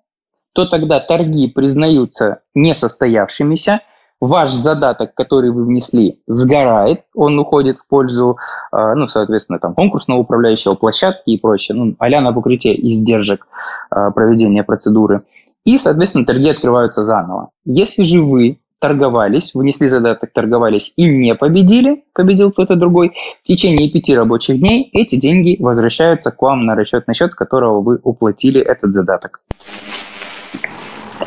то 0.53 0.67
тогда 0.67 1.01
торги 1.01 1.49
признаются 1.49 2.41
несостоявшимися, 2.55 3.81
ваш 4.27 4.53
задаток, 4.53 5.15
который 5.15 5.51
вы 5.51 5.65
внесли, 5.65 6.21
сгорает, 6.27 7.03
он 7.15 7.39
уходит 7.39 7.79
в 7.79 7.87
пользу, 7.87 8.39
а, 8.73 8.95
ну, 8.95 9.09
соответственно, 9.09 9.59
там, 9.59 9.75
конкурсного 9.75 10.19
управляющего 10.19 10.75
площадки 10.75 11.31
и 11.31 11.39
прочее, 11.39 11.77
ну, 11.77 11.95
а 11.99 12.09
на 12.21 12.33
покрытие 12.33 12.91
издержек 12.91 13.47
а, 13.91 14.11
проведения 14.11 14.65
процедуры. 14.65 15.23
И, 15.65 15.79
соответственно, 15.79 16.27
торги 16.27 16.51
открываются 16.51 17.03
заново. 17.03 17.51
Если 17.65 18.05
же 18.05 18.23
вы 18.23 18.59
торговались, 18.79 19.53
внесли 19.55 19.89
задаток, 19.89 20.31
торговались 20.35 20.93
и 20.97 21.07
не 21.07 21.35
победили, 21.35 22.05
победил 22.13 22.53
кто-то 22.53 22.77
другой, 22.77 23.13
в 23.43 23.47
течение 23.47 23.89
пяти 23.89 24.15
рабочих 24.15 24.59
дней 24.59 24.91
эти 24.93 25.17
деньги 25.17 25.57
возвращаются 25.59 26.31
к 26.31 26.43
вам 26.43 26.67
на 26.67 26.75
расчетный 26.75 27.15
счет, 27.15 27.33
с 27.33 27.35
которого 27.35 27.81
вы 27.81 27.99
уплатили 28.03 28.61
этот 28.61 28.93
задаток. 28.93 29.41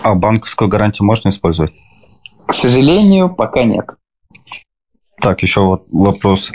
А 0.04 0.14
банковскую 0.14 0.70
гарантию 0.70 1.08
можно 1.08 1.30
использовать? 1.30 1.72
К 2.48 2.54
сожалению, 2.54 3.30
пока 3.30 3.64
нет. 3.64 3.86
Так, 5.22 5.42
еще 5.42 5.62
вот 5.62 5.86
вопрос. 5.92 6.52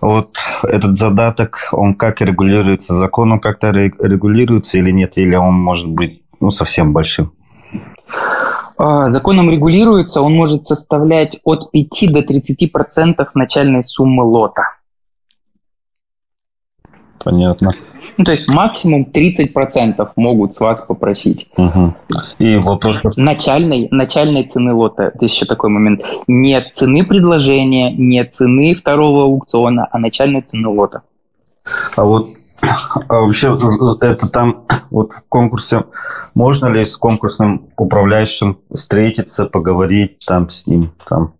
Вот 0.00 0.30
этот 0.62 0.96
задаток, 0.96 1.68
он 1.72 1.94
как 1.94 2.20
регулируется? 2.20 2.94
Законом 2.94 3.40
как-то 3.40 3.70
регулируется 3.70 4.78
или 4.78 4.90
нет? 4.90 5.18
Или 5.18 5.34
он 5.34 5.54
может 5.54 5.88
быть 5.88 6.22
ну, 6.40 6.50
совсем 6.50 6.92
большим? 6.92 7.32
А, 8.78 9.08
законом 9.08 9.50
регулируется, 9.50 10.22
он 10.22 10.34
может 10.34 10.64
составлять 10.64 11.40
от 11.44 11.72
5 11.72 12.12
до 12.12 12.20
30% 12.20 13.26
начальной 13.34 13.82
суммы 13.82 14.22
лота. 14.22 14.77
Понятно. 17.28 17.72
Ну, 18.16 18.24
то 18.24 18.30
есть 18.30 18.48
максимум 18.48 19.06
30% 19.12 20.08
могут 20.16 20.54
с 20.54 20.60
вас 20.60 20.80
попросить. 20.80 21.50
Угу. 21.58 21.94
И 22.38 22.56
вопрос... 22.56 23.02
Начальной, 23.18 23.86
начальной 23.90 24.48
цены 24.48 24.72
лота. 24.72 25.12
Это 25.14 25.26
еще 25.26 25.44
такой 25.44 25.68
момент. 25.68 26.00
Нет 26.26 26.68
цены 26.72 27.04
предложения, 27.04 27.92
нет 27.92 28.32
цены 28.32 28.74
второго 28.74 29.24
аукциона, 29.24 29.86
а 29.92 29.98
начальной 29.98 30.40
цены 30.40 30.68
лота. 30.68 31.02
А 31.96 32.04
вот 32.04 32.28
а 32.62 33.20
вообще, 33.20 33.56
это 34.00 34.28
там, 34.30 34.64
вот 34.90 35.12
в 35.12 35.28
конкурсе, 35.28 35.84
можно 36.34 36.66
ли 36.66 36.86
с 36.86 36.96
конкурсным 36.96 37.68
управляющим 37.76 38.58
встретиться, 38.72 39.44
поговорить 39.44 40.24
там 40.26 40.48
с 40.48 40.66
ним? 40.66 40.92
Там, 41.06 41.34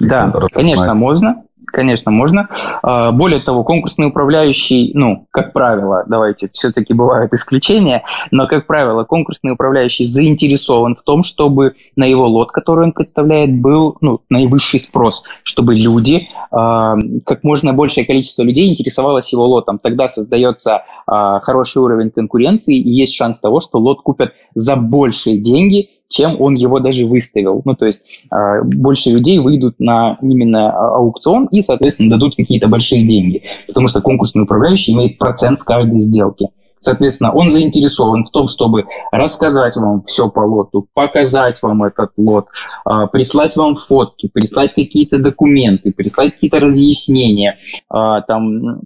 да, 0.00 0.32
конечно, 0.52 0.94
можно. 0.94 1.42
Конечно, 1.72 2.10
можно. 2.10 2.48
А, 2.82 3.12
более 3.12 3.40
того, 3.40 3.64
конкурсный 3.64 4.06
управляющий, 4.08 4.92
ну, 4.94 5.26
как 5.30 5.54
правило, 5.54 6.04
давайте, 6.06 6.50
все-таки 6.52 6.92
бывают 6.92 7.32
исключения, 7.32 8.04
но, 8.30 8.46
как 8.46 8.66
правило, 8.66 9.04
конкурсный 9.04 9.52
управляющий 9.52 10.04
заинтересован 10.04 10.94
в 10.94 11.02
том, 11.02 11.22
чтобы 11.22 11.74
на 11.96 12.04
его 12.04 12.28
лот, 12.28 12.52
который 12.52 12.84
он 12.84 12.92
представляет, 12.92 13.58
был 13.58 13.96
ну, 14.02 14.20
наивысший 14.28 14.80
спрос, 14.80 15.24
чтобы 15.44 15.74
люди, 15.74 16.28
а, 16.50 16.96
как 17.24 17.42
можно 17.42 17.72
большее 17.72 18.04
количество 18.04 18.42
людей 18.42 18.70
интересовалось 18.70 19.32
его 19.32 19.46
лотом. 19.46 19.78
Тогда 19.78 20.08
создается 20.08 20.82
а, 21.06 21.40
хороший 21.40 21.78
уровень 21.78 22.10
конкуренции 22.10 22.76
и 22.76 22.90
есть 22.90 23.14
шанс 23.14 23.40
того, 23.40 23.60
что 23.60 23.78
лот 23.78 24.02
купят 24.02 24.34
за 24.54 24.76
большие 24.76 25.38
деньги, 25.38 25.88
чем 26.12 26.40
он 26.40 26.54
его 26.54 26.78
даже 26.78 27.06
выставил. 27.06 27.62
Ну, 27.64 27.74
то 27.74 27.86
есть 27.86 28.02
э, 28.30 28.62
больше 28.62 29.10
людей 29.10 29.38
выйдут 29.38 29.80
на 29.80 30.18
именно 30.20 30.70
а, 30.70 30.96
аукцион 30.96 31.46
и, 31.46 31.62
соответственно, 31.62 32.10
дадут 32.10 32.36
какие-то 32.36 32.68
большие 32.68 33.06
деньги, 33.06 33.42
потому 33.66 33.88
что 33.88 34.02
конкурсный 34.02 34.42
управляющий 34.42 34.92
имеет 34.92 35.18
процент 35.18 35.58
с 35.58 35.62
каждой 35.62 36.00
сделки. 36.00 36.48
Соответственно, 36.78 37.32
он 37.32 37.48
заинтересован 37.48 38.24
в 38.24 38.30
том, 38.30 38.48
чтобы 38.48 38.84
рассказать 39.12 39.76
вам 39.76 40.02
все 40.02 40.28
по 40.28 40.40
лоту, 40.40 40.88
показать 40.92 41.62
вам 41.62 41.84
этот 41.84 42.10
лот, 42.16 42.48
э, 42.84 43.06
прислать 43.10 43.56
вам 43.56 43.74
фотки, 43.74 44.28
прислать 44.28 44.74
какие-то 44.74 45.18
документы, 45.18 45.92
прислать 45.92 46.34
какие-то 46.34 46.60
разъяснения, 46.60 47.58
там, 47.88 48.80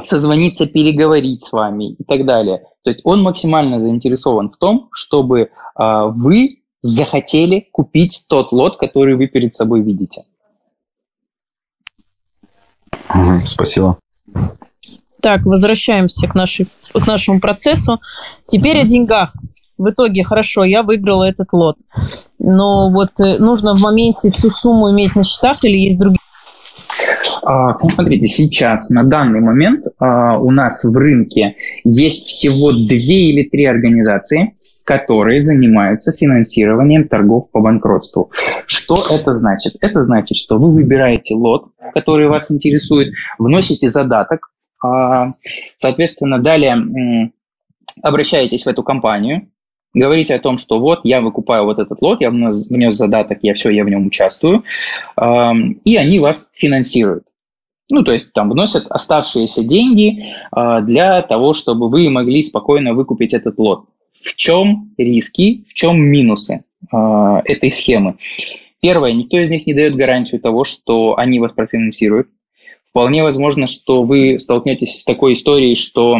созвониться, 0.00 0.66
переговорить 0.66 1.42
с 1.42 1.50
вами 1.50 1.94
и 1.94 2.04
так 2.04 2.24
далее. 2.24 2.62
То 2.84 2.90
есть 2.90 3.00
он 3.02 3.22
максимально 3.22 3.80
заинтересован 3.80 4.50
в 4.50 4.56
том, 4.56 4.88
чтобы 4.92 5.50
вы 5.76 6.58
захотели 6.88 7.68
купить 7.72 8.26
тот 8.28 8.52
лот, 8.52 8.76
который 8.76 9.16
вы 9.16 9.26
перед 9.26 9.54
собой 9.54 9.82
видите. 9.82 10.24
Спасибо. 13.44 13.98
Так, 15.20 15.42
возвращаемся 15.42 16.28
к, 16.28 16.34
нашей, 16.34 16.68
к 16.92 17.06
нашему 17.06 17.40
процессу. 17.40 18.00
Теперь 18.46 18.78
о 18.80 18.84
деньгах. 18.84 19.34
В 19.76 19.90
итоге, 19.90 20.24
хорошо, 20.24 20.64
я 20.64 20.82
выиграла 20.82 21.24
этот 21.28 21.52
лот. 21.52 21.76
Но 22.38 22.90
вот 22.90 23.20
э, 23.20 23.38
нужно 23.38 23.74
в 23.74 23.80
моменте 23.80 24.30
всю 24.30 24.50
сумму 24.50 24.90
иметь 24.90 25.14
на 25.14 25.22
счетах 25.22 25.64
или 25.64 25.76
есть 25.76 26.00
другие? 26.00 26.18
А, 27.42 27.78
ну, 27.82 27.90
смотрите, 27.90 28.26
сейчас, 28.26 28.90
на 28.90 29.04
данный 29.04 29.40
момент 29.40 29.86
а, 29.98 30.38
у 30.38 30.50
нас 30.50 30.84
в 30.84 30.96
рынке 30.96 31.56
есть 31.84 32.26
всего 32.26 32.72
две 32.72 33.30
или 33.30 33.48
три 33.48 33.64
организации, 33.64 34.57
которые 34.88 35.42
занимаются 35.42 36.12
финансированием 36.12 37.08
торгов 37.08 37.50
по 37.50 37.60
банкротству. 37.60 38.30
Что 38.66 38.94
это 39.10 39.34
значит? 39.34 39.74
Это 39.82 40.02
значит, 40.02 40.38
что 40.38 40.56
вы 40.56 40.72
выбираете 40.72 41.34
лот, 41.34 41.66
который 41.92 42.26
вас 42.26 42.50
интересует, 42.50 43.12
вносите 43.38 43.90
задаток, 43.90 44.50
а, 44.82 45.34
соответственно, 45.76 46.38
далее 46.38 47.30
обращаетесь 48.02 48.64
в 48.64 48.68
эту 48.68 48.82
компанию, 48.82 49.50
говорите 49.92 50.34
о 50.34 50.40
том, 50.40 50.56
что 50.56 50.80
вот 50.80 51.00
я 51.04 51.20
выкупаю 51.20 51.64
вот 51.64 51.78
этот 51.78 52.00
лот, 52.00 52.22
я 52.22 52.30
внес, 52.30 52.70
внес 52.70 52.94
задаток, 52.94 53.40
я 53.42 53.52
все, 53.52 53.68
я 53.68 53.84
в 53.84 53.90
нем 53.90 54.06
участвую, 54.06 54.62
и 55.20 55.96
они 55.96 56.18
вас 56.18 56.50
финансируют. 56.54 57.24
Ну, 57.90 58.02
то 58.02 58.12
есть 58.12 58.32
там 58.32 58.48
вносят 58.48 58.86
оставшиеся 58.88 59.64
деньги 59.64 60.32
а, 60.50 60.80
для 60.80 61.20
того, 61.22 61.52
чтобы 61.52 61.90
вы 61.90 62.08
могли 62.08 62.42
спокойно 62.42 62.94
выкупить 62.94 63.34
этот 63.34 63.58
лот. 63.58 63.84
В 64.22 64.34
чем 64.36 64.94
риски, 64.98 65.64
в 65.68 65.74
чем 65.74 66.00
минусы 66.00 66.64
э, 66.92 66.96
этой 67.44 67.70
схемы? 67.70 68.16
Первое, 68.80 69.12
никто 69.12 69.38
из 69.38 69.50
них 69.50 69.66
не 69.66 69.74
дает 69.74 69.96
гарантию 69.96 70.40
того, 70.40 70.64
что 70.64 71.16
они 71.18 71.40
вас 71.40 71.52
профинансируют. 71.52 72.28
Вполне 72.90 73.22
возможно, 73.22 73.66
что 73.66 74.02
вы 74.02 74.38
столкнетесь 74.38 75.00
с 75.00 75.04
такой 75.04 75.34
историей, 75.34 75.76
что 75.76 76.18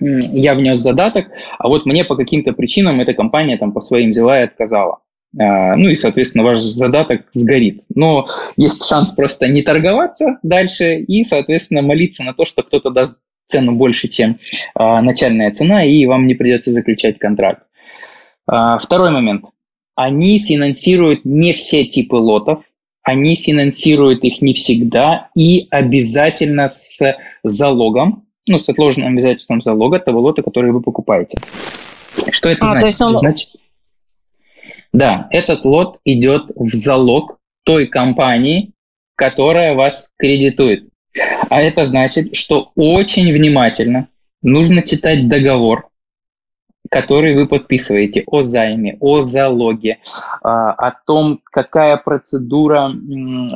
я 0.00 0.54
внес 0.54 0.78
задаток, 0.78 1.28
а 1.58 1.68
вот 1.68 1.86
мне 1.86 2.04
по 2.04 2.16
каким-то 2.16 2.52
причинам 2.52 3.00
эта 3.00 3.14
компания 3.14 3.58
там 3.58 3.72
по 3.72 3.80
своим 3.80 4.10
дела 4.10 4.40
и 4.40 4.44
отказала. 4.44 5.00
А, 5.38 5.76
ну 5.76 5.88
и, 5.88 5.96
соответственно, 5.96 6.44
ваш 6.44 6.60
задаток 6.60 7.26
сгорит. 7.32 7.82
Но 7.94 8.26
есть 8.56 8.86
шанс 8.86 9.14
просто 9.14 9.48
не 9.48 9.62
торговаться 9.62 10.38
дальше 10.42 11.00
и, 11.00 11.24
соответственно, 11.24 11.82
молиться 11.82 12.24
на 12.24 12.32
то, 12.32 12.44
что 12.44 12.62
кто-то 12.62 12.90
даст 12.90 13.20
цену 13.48 13.72
больше, 13.72 14.08
чем 14.08 14.38
а, 14.74 15.02
начальная 15.02 15.50
цена, 15.50 15.84
и 15.84 16.06
вам 16.06 16.26
не 16.26 16.34
придется 16.34 16.72
заключать 16.72 17.18
контракт. 17.18 17.64
А, 18.46 18.78
второй 18.78 19.10
момент. 19.10 19.46
Они 19.96 20.38
финансируют 20.38 21.24
не 21.24 21.54
все 21.54 21.84
типы 21.84 22.16
лотов, 22.16 22.62
они 23.02 23.36
финансируют 23.36 24.22
их 24.22 24.42
не 24.42 24.54
всегда 24.54 25.30
и 25.34 25.66
обязательно 25.70 26.68
с 26.68 27.16
залогом, 27.42 28.26
ну, 28.46 28.60
с 28.60 28.68
отложенным 28.68 29.12
обязательством 29.14 29.60
залога 29.60 29.98
того 29.98 30.20
лота, 30.20 30.42
который 30.42 30.72
вы 30.72 30.82
покупаете. 30.82 31.38
Что 32.30 32.50
это 32.50 32.64
а, 32.64 32.66
значит? 32.66 32.80
То 32.80 32.86
есть 32.86 33.00
он... 33.00 33.18
значит? 33.18 33.48
Да, 34.92 35.28
этот 35.30 35.64
лот 35.64 35.98
идет 36.04 36.50
в 36.54 36.74
залог 36.74 37.38
той 37.64 37.86
компании, 37.86 38.72
которая 39.16 39.74
вас 39.74 40.10
кредитует. 40.16 40.88
А 41.50 41.60
это 41.60 41.86
значит, 41.86 42.36
что 42.36 42.72
очень 42.74 43.32
внимательно 43.32 44.08
нужно 44.42 44.82
читать 44.82 45.28
договор 45.28 45.87
который 46.90 47.34
вы 47.34 47.46
подписываете, 47.46 48.24
о 48.26 48.42
займе, 48.42 48.96
о 49.00 49.22
залоге, 49.22 49.98
а, 50.42 50.72
о 50.72 50.92
том, 51.06 51.40
какая 51.44 51.96
процедура 51.96 52.92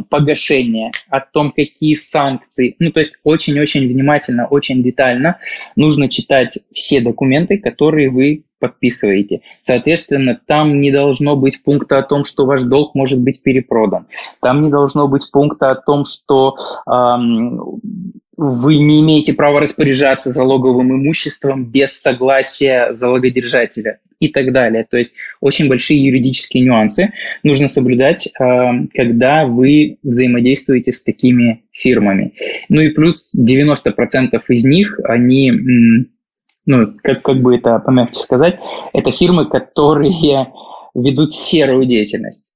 погашения, 0.09 0.93
о 1.09 1.20
том, 1.20 1.53
какие 1.53 1.95
санкции. 1.95 2.76
Ну, 2.78 2.93
то 2.93 3.01
есть 3.01 3.14
очень-очень 3.24 3.87
внимательно, 3.89 4.47
очень 4.47 4.83
детально 4.83 5.39
нужно 5.76 6.09
читать 6.09 6.59
все 6.72 7.01
документы, 7.01 7.59
которые 7.59 8.11
вы 8.11 8.45
подписываете. 8.62 9.41
Соответственно, 9.61 10.41
там 10.47 10.80
не 10.80 10.93
должно 10.93 11.35
быть 11.35 11.62
пункта 11.64 11.99
о 11.99 12.03
том, 12.03 12.22
что 12.22 12.47
ваш 12.47 12.62
долг 12.62 12.95
может 12.95 13.20
быть 13.20 13.43
перепродан. 13.43 14.07
Там 14.41 14.62
не 14.62 14.70
должно 14.70 15.09
быть 15.09 15.28
пункта 15.33 15.72
о 15.72 15.74
том, 15.74 16.05
что 16.05 16.57
эм, 16.87 17.80
вы 18.37 18.78
не 18.78 19.03
имеете 19.03 19.35
права 19.35 19.61
распоряжаться 19.61 20.30
залоговым 20.30 20.93
имуществом 20.93 21.66
без 21.66 21.93
согласия 21.93 22.93
залогодержателя 22.93 23.99
и 24.20 24.28
так 24.28 24.53
далее. 24.53 24.87
То 24.89 24.97
есть 24.97 25.12
очень 25.41 25.68
большие 25.68 26.03
юридические 26.03 26.64
нюансы 26.64 27.12
нужно 27.43 27.68
соблюдать, 27.68 28.28
э, 28.28 28.43
когда 28.95 29.45
вы 29.47 29.99
взаимодействуете 30.03 30.93
с 30.93 31.05
такими 31.05 31.64
фирмами. 31.72 32.33
Ну 32.68 32.80
и 32.80 32.91
плюс 32.91 33.35
90% 33.39 34.43
из 34.49 34.64
них, 34.64 34.99
они, 35.05 35.53
ну, 36.64 36.95
как, 37.03 37.22
как 37.22 37.43
бы 37.43 37.57
это 37.57 37.78
помягче 37.80 38.20
сказать, 38.20 38.59
это 38.93 39.12
фирмы, 39.12 39.47
которые 39.49 40.49
ведут 40.95 41.35
серую 41.35 41.85
деятельность. 41.85 42.52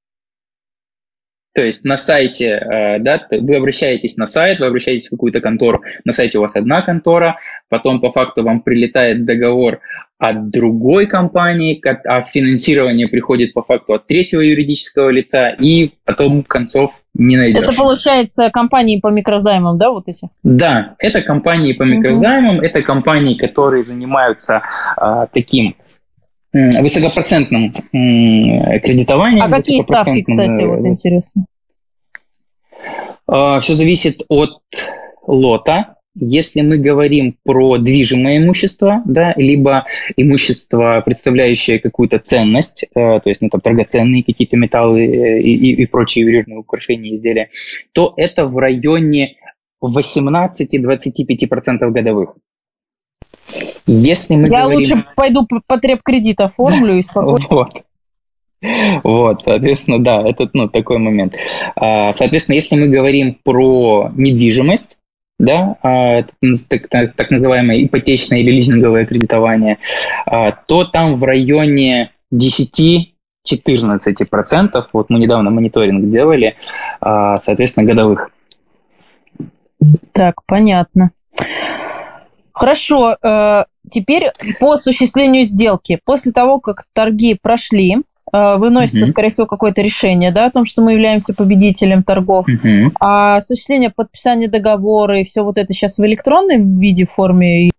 То 1.57 1.65
есть 1.65 1.85
на 1.85 1.97
сайте, 1.97 2.51
э, 2.51 2.99
да, 2.99 3.27
вы 3.31 3.57
обращаетесь 3.57 4.19
на 4.19 4.27
сайт, 4.27 4.61
вы 4.61 4.67
обращаетесь 4.67 5.07
в 5.07 5.11
какую-то 5.11 5.41
контору, 5.41 5.83
на 6.05 6.13
сайте 6.13 6.37
у 6.37 6.43
вас 6.43 6.55
одна 6.55 6.83
контора, 6.83 7.39
потом 7.71 8.03
по 8.03 8.13
факту 8.13 8.45
вам 8.45 8.61
прилетает 8.61 9.25
договор 9.25 9.81
от 10.19 10.51
другой 10.51 11.07
компании, 11.07 11.83
а 12.05 12.21
финансирование 12.21 13.09
приходит 13.09 13.55
по 13.55 13.63
факту 13.63 13.95
от 13.95 14.07
третьего 14.07 14.43
юридического 14.43 15.09
лица, 15.09 15.49
и 15.49 15.93
потом 16.05 16.43
концов 16.43 16.93
не 17.15 17.39
найдешь. 17.39 17.63
Это 17.63 17.75
получается 17.75 18.51
компании 18.51 19.01
по 19.01 19.09
микрозаймам, 19.09 19.79
да, 19.79 19.91
вот 19.91 20.05
эти? 20.09 20.29
Да, 20.43 20.95
это 20.99 21.23
компании 21.23 21.73
по 21.73 21.85
микрозаймам, 21.85 22.57
угу. 22.57 22.67
это 22.67 22.83
компании, 22.83 23.35
которые 23.35 23.83
занимаются 23.83 24.61
а, 24.99 25.27
таким 25.27 25.75
высокопроцентным 26.53 27.73
кредитованием. 27.91 29.43
А 29.43 29.51
какие 29.51 29.81
ставки, 29.81 30.23
кстати, 30.23 30.65
вот 30.65 30.85
интересно? 30.85 31.47
А, 33.27 33.61
Все 33.61 33.75
зависит 33.75 34.23
от 34.29 34.61
лота. 35.27 35.95
Если 36.19 36.63
мы 36.63 36.79
говорим 36.79 37.37
про 37.45 37.77
движимое 37.77 38.39
имущество, 38.39 39.03
да, 39.05 39.35
либо 39.37 39.85
имущество, 40.17 41.03
представляющее 41.05 41.79
какую-то 41.79 42.19
ценность, 42.19 42.85
э, 42.85 42.89
то 42.95 43.21
есть 43.27 43.43
ну, 43.43 43.51
там, 43.51 43.61
драгоценные 43.63 44.25
какие-то 44.25 44.57
металлы 44.57 45.05
э, 45.05 45.43
и, 45.43 45.55
и, 45.55 45.83
и 45.83 45.87
прочие 45.87 46.25
ювелирные 46.25 46.59
украшения, 46.59 47.15
изделия, 47.15 47.51
то 47.93 48.15
это 48.17 48.47
в 48.47 48.57
районе 48.57 49.37
18-25% 49.85 51.91
годовых. 51.91 52.37
Если 53.87 54.35
мы 54.35 54.49
Я 54.49 54.63
говорим... 54.63 54.75
лучше 54.75 55.05
пойду 55.17 55.47
потреб 55.67 56.03
кредит 56.03 56.41
оформлю 56.41 56.95
и 56.95 57.03
спокойно. 57.03 57.47
Вот. 57.51 57.83
Вот, 59.05 59.43
соответственно, 59.43 60.03
да, 60.03 60.23
это 60.27 60.49
ну, 60.53 60.69
такой 60.69 60.99
момент. 60.99 61.37
А, 61.77 62.13
соответственно, 62.15 62.57
если 62.57 62.77
мы 62.77 62.89
говорим 62.89 63.39
про 63.45 64.11
недвижимость, 64.17 64.99
да, 65.39 65.77
а, 65.83 66.23
так, 66.69 66.89
так, 66.89 67.15
так 67.15 67.31
называемое 67.31 67.85
ипотечное 67.85 68.41
или 68.41 68.51
лизинговое 68.51 69.05
кредитование, 69.05 69.79
а, 70.25 70.53
то 70.53 70.85
там 70.85 71.17
в 71.17 71.25
районе 71.25 72.13
10 72.31 73.13
14%, 73.47 74.87
вот 74.93 75.11
мы 75.11 75.21
недавно 75.21 75.51
мониторинг 75.51 76.11
делали, 76.11 76.57
соответственно, 77.01 77.87
годовых. 77.87 78.31
Так, 80.11 80.45
понятно. 80.47 81.13
Хорошо, 82.57 83.19
э, 83.23 83.65
теперь 83.91 84.31
по 84.59 84.73
осуществлению 84.73 85.45
сделки. 85.45 86.01
После 86.07 86.33
того, 86.33 86.59
как 86.59 86.85
торги 86.95 87.35
прошли, 87.41 87.99
э, 88.33 88.57
выносится, 88.57 89.05
угу. 89.05 89.11
скорее 89.11 89.29
всего, 89.29 89.47
какое-то 89.47 89.83
решение, 89.83 90.31
да, 90.31 90.47
о 90.47 90.51
том, 90.51 90.65
что 90.65 90.81
мы 90.81 90.93
являемся 90.93 91.35
победителем 91.35 92.03
торгов. 92.03 92.47
Угу. 92.49 92.93
А 92.99 93.37
осуществление 93.37 93.91
подписания 93.91 94.49
договора 94.49 95.21
и 95.21 95.25
все 95.25 95.43
вот 95.43 95.59
это 95.59 95.75
сейчас 95.75 95.99
в 95.99 96.07
электронной 96.07 96.57
виде 96.57 97.05
форме? 97.05 97.71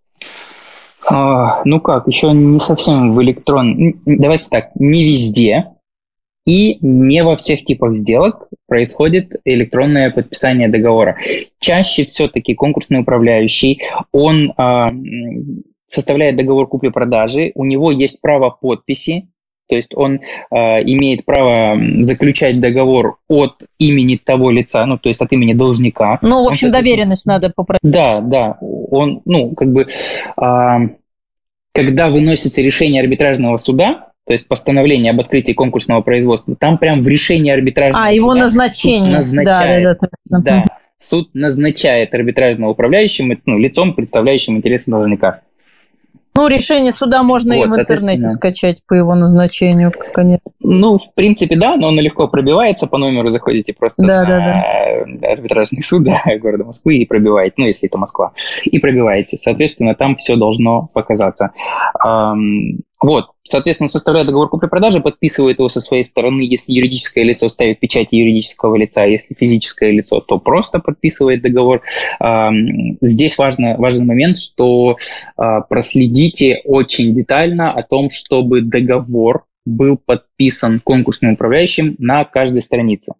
А, 1.10 1.60
ну 1.64 1.80
как, 1.80 2.06
еще 2.06 2.30
не 2.30 2.60
совсем 2.60 3.14
в 3.14 3.20
электрон. 3.20 3.94
Давайте 4.06 4.46
так, 4.48 4.70
не 4.76 5.02
везде, 5.02 5.72
и 6.48 6.78
не 6.80 7.22
во 7.22 7.36
всех 7.36 7.66
типах 7.66 7.94
сделок 7.94 8.48
происходит 8.66 9.36
электронное 9.44 10.10
подписание 10.10 10.68
договора. 10.68 11.18
Чаще 11.60 12.06
все-таки 12.06 12.54
конкурсный 12.54 13.00
управляющий, 13.00 13.82
он 14.12 14.52
э, 14.56 14.86
составляет 15.86 16.36
договор 16.36 16.66
купли-продажи, 16.66 17.52
у 17.54 17.66
него 17.66 17.92
есть 17.92 18.22
право 18.22 18.48
подписи, 18.48 19.28
то 19.68 19.76
есть 19.76 19.94
он 19.94 20.20
э, 20.50 20.56
имеет 20.56 21.26
право 21.26 21.78
заключать 22.00 22.60
договор 22.60 23.18
от 23.28 23.64
имени 23.76 24.16
того 24.16 24.50
лица, 24.50 24.86
ну, 24.86 24.96
то 24.96 25.10
есть 25.10 25.20
от 25.20 25.30
имени 25.32 25.52
должника. 25.52 26.18
Ну, 26.22 26.44
в 26.44 26.48
общем, 26.48 26.68
он, 26.68 26.72
доверенность 26.72 27.26
надо 27.26 27.52
попросить. 27.54 27.82
Да, 27.82 28.22
да. 28.22 28.56
Он, 28.62 29.20
ну, 29.26 29.50
как 29.54 29.70
бы, 29.70 29.82
э, 29.82 30.76
когда 31.72 32.08
выносится 32.08 32.62
решение 32.62 33.02
арбитражного 33.02 33.58
суда, 33.58 34.07
то 34.28 34.34
есть 34.34 34.46
постановление 34.46 35.12
об 35.12 35.20
открытии 35.20 35.54
конкурсного 35.54 36.02
производства, 36.02 36.54
там 36.54 36.76
прям 36.76 37.02
в 37.02 37.08
решении 37.08 37.50
арбитражного 37.50 38.06
А, 38.06 38.12
его 38.12 38.34
назначение. 38.34 39.10
назначает, 39.10 39.98
да, 40.02 40.08
да, 40.26 40.38
да. 40.38 40.38
да, 40.40 40.64
суд 40.98 41.30
назначает 41.32 42.12
арбитражного 42.12 42.72
управляющим, 42.72 43.40
ну, 43.46 43.58
лицом, 43.58 43.94
представляющим 43.94 44.58
интересы 44.58 44.90
должника. 44.90 45.40
Ну, 46.36 46.46
решение 46.46 46.92
суда 46.92 47.22
можно 47.22 47.56
вот, 47.56 47.66
и 47.66 47.70
в 47.70 47.78
интернете 47.80 48.28
скачать 48.28 48.82
по 48.86 48.92
его 48.92 49.14
назначению, 49.14 49.92
конечно. 50.12 50.52
Ну, 50.60 50.98
в 50.98 51.14
принципе, 51.14 51.56
да, 51.56 51.76
но 51.76 51.88
оно 51.88 52.02
легко 52.02 52.28
пробивается, 52.28 52.86
по 52.86 52.98
номеру 52.98 53.30
заходите 53.30 53.72
просто 53.72 54.02
да, 54.02 54.22
на 54.22 54.26
да, 54.26 55.06
да. 55.20 55.28
арбитражный 55.32 55.82
суд 55.82 56.04
да, 56.04 56.20
города 56.38 56.64
Москвы 56.64 56.96
и 56.96 57.06
пробиваете, 57.06 57.54
ну, 57.56 57.66
если 57.66 57.88
это 57.88 57.96
Москва, 57.96 58.32
и 58.62 58.78
пробиваете. 58.78 59.38
Соответственно, 59.38 59.94
там 59.94 60.16
все 60.16 60.36
должно 60.36 60.90
показаться. 60.92 61.50
Вот, 63.00 63.26
соответственно, 63.44 63.88
составляя 63.88 64.24
договор 64.24 64.48
купли-продажи, 64.48 65.00
подписывает 65.00 65.60
его 65.60 65.68
со 65.68 65.80
своей 65.80 66.02
стороны, 66.02 66.40
если 66.40 66.72
юридическое 66.72 67.22
лицо 67.22 67.48
ставит 67.48 67.78
печать 67.78 68.08
юридического 68.10 68.74
лица, 68.74 69.04
если 69.04 69.34
физическое 69.34 69.92
лицо, 69.92 70.20
то 70.20 70.38
просто 70.38 70.80
подписывает 70.80 71.40
договор. 71.40 71.82
Здесь 73.00 73.38
важно, 73.38 73.76
важный 73.78 74.04
момент, 74.04 74.36
что 74.36 74.96
а, 75.36 75.60
проследите 75.60 76.60
очень 76.64 77.14
детально 77.14 77.72
о 77.72 77.82
том, 77.84 78.10
чтобы 78.10 78.62
договор 78.62 79.44
был 79.64 79.96
подписан 79.96 80.80
конкурсным 80.80 81.34
управляющим 81.34 81.94
на 81.98 82.24
каждой 82.24 82.62
странице. 82.62 83.14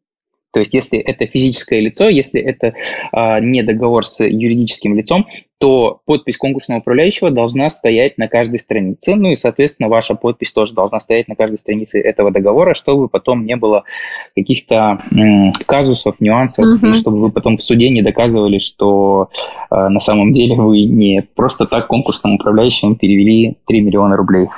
То 0.59 0.61
есть, 0.61 0.75
если 0.75 0.99
это 0.99 1.25
физическое 1.29 1.79
лицо, 1.79 2.09
если 2.09 2.41
это 2.41 2.75
а, 3.13 3.39
не 3.39 3.63
договор 3.63 4.05
с 4.05 4.25
юридическим 4.25 4.97
лицом, 4.97 5.29
то 5.59 6.01
подпись 6.05 6.37
конкурсного 6.37 6.81
управляющего 6.81 7.31
должна 7.31 7.69
стоять 7.71 8.19
на 8.19 8.27
каждой 8.27 8.59
странице. 8.59 9.15
Ну 9.15 9.31
и, 9.31 9.37
соответственно, 9.37 9.89
ваша 9.89 10.17
подпись 10.17 10.53
тоже 10.53 10.75
должна 10.75 10.99
стоять 10.99 11.29
на 11.29 11.37
каждой 11.37 11.59
странице 11.59 12.01
этого 12.01 12.33
договора, 12.33 12.75
чтобы 12.75 13.09
потом 13.09 13.47
не 13.47 13.55
было 13.55 13.85
каких-то 14.35 15.01
м, 15.13 15.53
казусов, 15.65 16.17
нюансов, 16.19 16.67
угу. 16.67 16.89
и 16.89 16.95
чтобы 16.95 17.21
вы 17.21 17.31
потом 17.31 17.57
в 17.57 17.63
суде 17.63 17.89
не 17.89 18.03
доказывали, 18.03 18.59
что 18.59 19.29
а, 19.71 19.89
на 19.89 20.01
самом 20.01 20.33
деле 20.33 20.57
вы 20.57 20.83
не 20.87 21.23
просто 21.37 21.67
так 21.67 21.87
конкурсным 21.87 22.35
управляющим 22.35 22.97
перевели 22.97 23.59
3 23.69 23.81
миллиона 23.81 24.17
рублей. 24.17 24.49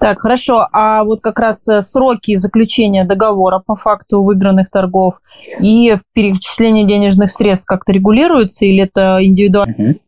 Так, 0.00 0.22
хорошо. 0.22 0.66
А 0.72 1.04
вот 1.04 1.20
как 1.20 1.38
раз 1.38 1.68
э, 1.68 1.82
сроки 1.82 2.34
заключения 2.34 3.04
договора 3.04 3.62
по 3.64 3.76
факту 3.76 4.22
выигранных 4.22 4.70
торгов 4.70 5.20
и 5.60 5.94
перечисление 6.14 6.86
денежных 6.86 7.30
средств 7.30 7.66
как-то 7.66 7.92
регулируются 7.92 8.64
или 8.64 8.84
это 8.84 9.18
индивидуально? 9.20 9.74
Угу. 9.76 9.98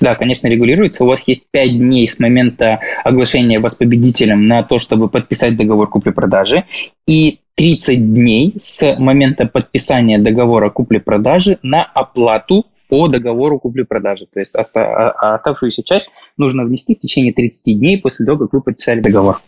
Да, 0.00 0.14
конечно, 0.14 0.46
регулируется. 0.46 1.04
У 1.04 1.06
вас 1.06 1.22
есть 1.26 1.44
5 1.50 1.78
дней 1.78 2.08
с 2.08 2.18
момента 2.18 2.80
оглашения 3.04 3.60
вас 3.60 3.76
победителем 3.76 4.48
на 4.48 4.62
то, 4.62 4.78
чтобы 4.78 5.08
подписать 5.08 5.56
договор 5.56 5.88
купли-продажи, 5.88 6.64
и 7.06 7.40
30 7.56 8.14
дней 8.14 8.54
с 8.56 8.96
момента 8.98 9.46
подписания 9.46 10.18
договора 10.18 10.70
купли-продажи 10.70 11.58
на 11.62 11.84
оплату 11.84 12.64
по 12.88 13.08
договору 13.08 13.58
купли-продажи. 13.58 14.26
То 14.32 14.40
есть 14.40 14.54
оста- 14.54 15.10
а 15.10 15.34
оставшуюся 15.34 15.82
часть 15.82 16.08
нужно 16.36 16.64
внести 16.64 16.94
в 16.94 17.00
течение 17.00 17.32
30 17.32 17.74
дней 17.74 18.00
после 18.00 18.26
того, 18.26 18.38
как 18.38 18.52
вы 18.52 18.60
подписали 18.60 19.00
договор. 19.00 19.40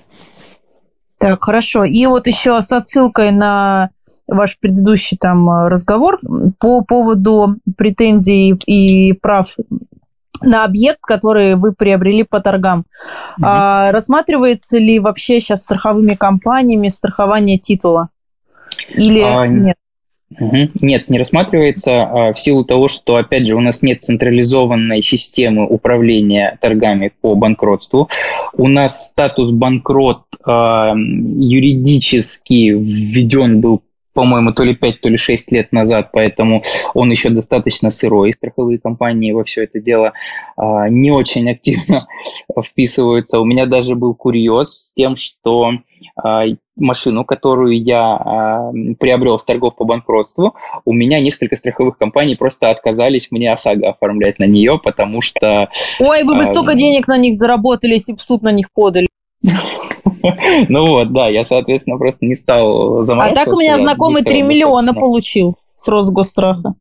Так, 1.18 1.42
хорошо. 1.42 1.84
И 1.84 2.06
вот 2.06 2.26
еще 2.26 2.60
с 2.62 2.72
отсылкой 2.72 3.32
на 3.32 3.90
ваш 4.28 4.58
предыдущий 4.58 5.16
там 5.16 5.66
разговор 5.66 6.18
по 6.60 6.82
поводу 6.82 7.56
претензий 7.76 8.54
и 8.66 9.12
прав 9.14 9.56
на 10.40 10.64
объект, 10.64 11.00
который 11.00 11.56
вы 11.56 11.72
приобрели 11.72 12.22
по 12.22 12.40
торгам. 12.40 12.80
Mm-hmm. 12.80 13.44
А, 13.44 13.92
рассматривается 13.92 14.78
ли 14.78 15.00
вообще 15.00 15.40
сейчас 15.40 15.62
страховыми 15.62 16.14
компаниями 16.14 16.88
страхование 16.88 17.58
титула? 17.58 18.10
Или 18.90 19.20
а, 19.20 19.46
нет? 19.46 19.76
Угу. 20.30 20.70
Нет, 20.82 21.08
не 21.08 21.18
рассматривается 21.18 22.02
а, 22.02 22.32
в 22.32 22.38
силу 22.38 22.64
того, 22.64 22.88
что, 22.88 23.16
опять 23.16 23.46
же, 23.46 23.56
у 23.56 23.60
нас 23.60 23.82
нет 23.82 24.02
централизованной 24.02 25.02
системы 25.02 25.66
управления 25.66 26.58
торгами 26.60 27.12
по 27.20 27.34
банкротству. 27.34 28.08
У 28.52 28.68
нас 28.68 29.08
статус 29.08 29.52
банкрот 29.52 30.24
а, 30.44 30.94
юридически 30.94 32.70
введен 32.70 33.60
был 33.60 33.82
по-моему, 34.18 34.52
то 34.52 34.64
ли 34.64 34.74
5, 34.74 35.00
то 35.00 35.08
ли 35.08 35.16
6 35.16 35.52
лет 35.52 35.70
назад, 35.70 36.10
поэтому 36.12 36.64
он 36.92 37.08
еще 37.08 37.30
достаточно 37.30 37.90
сырой. 37.90 38.32
Страховые 38.32 38.80
компании 38.80 39.30
во 39.30 39.44
все 39.44 39.62
это 39.62 39.78
дело 39.78 40.12
а, 40.56 40.88
не 40.88 41.12
очень 41.12 41.48
активно 41.48 42.08
вписываются. 42.60 43.38
У 43.38 43.44
меня 43.44 43.66
даже 43.66 43.94
был 43.94 44.16
курьез 44.16 44.70
с 44.70 44.94
тем, 44.94 45.14
что 45.14 45.70
машину, 46.76 47.24
которую 47.24 47.82
я 47.82 48.00
а, 48.00 48.72
приобрел 48.98 49.38
с 49.38 49.44
торгов 49.44 49.76
по 49.76 49.84
банкротству, 49.84 50.54
у 50.84 50.92
меня 50.92 51.20
несколько 51.20 51.56
страховых 51.56 51.98
компаний 51.98 52.34
просто 52.34 52.70
отказались 52.70 53.30
мне 53.30 53.52
ОСАГО 53.52 53.90
оформлять 53.90 54.38
на 54.38 54.44
нее, 54.44 54.80
потому 54.82 55.20
что... 55.22 55.68
Ой, 56.00 56.24
вы 56.24 56.36
бы 56.36 56.42
а, 56.42 56.46
столько 56.46 56.74
денег 56.74 57.08
на 57.08 57.18
них 57.18 57.34
заработали, 57.34 57.92
если 57.92 58.12
бы 58.12 58.18
суд 58.18 58.42
на 58.42 58.52
них 58.52 58.72
подали. 58.72 59.08
Ну 60.68 60.86
вот, 60.86 61.12
да, 61.12 61.28
я, 61.28 61.44
соответственно, 61.44 61.96
просто 61.96 62.26
не 62.26 62.34
стал 62.34 63.04
заморачиваться. 63.04 63.42
А 63.42 63.44
так 63.44 63.54
у 63.54 63.60
меня 63.60 63.78
знакомый 63.78 64.22
3 64.22 64.42
миллиона 64.42 64.92
получил 64.92 65.56
с 65.74 65.86
Росгосстраха. 65.88 66.72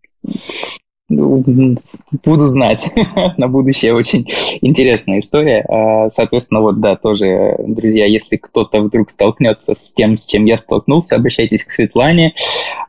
Буду 1.10 2.48
знать 2.48 2.92
на 3.38 3.48
будущее. 3.48 3.94
Очень 3.94 4.28
интересная 4.60 5.20
история. 5.20 5.62
А, 5.62 6.10
соответственно, 6.10 6.60
вот 6.60 6.82
да, 6.82 6.98
тоже, 6.98 7.56
друзья, 7.60 8.06
если 8.06 8.36
кто-то 8.36 8.82
вдруг 8.82 9.10
столкнется 9.10 9.74
с 9.74 9.94
тем, 9.94 10.18
с 10.18 10.28
чем 10.28 10.44
я 10.44 10.58
столкнулся, 10.58 11.16
обращайтесь 11.16 11.64
к 11.64 11.72
Светлане. 11.72 12.34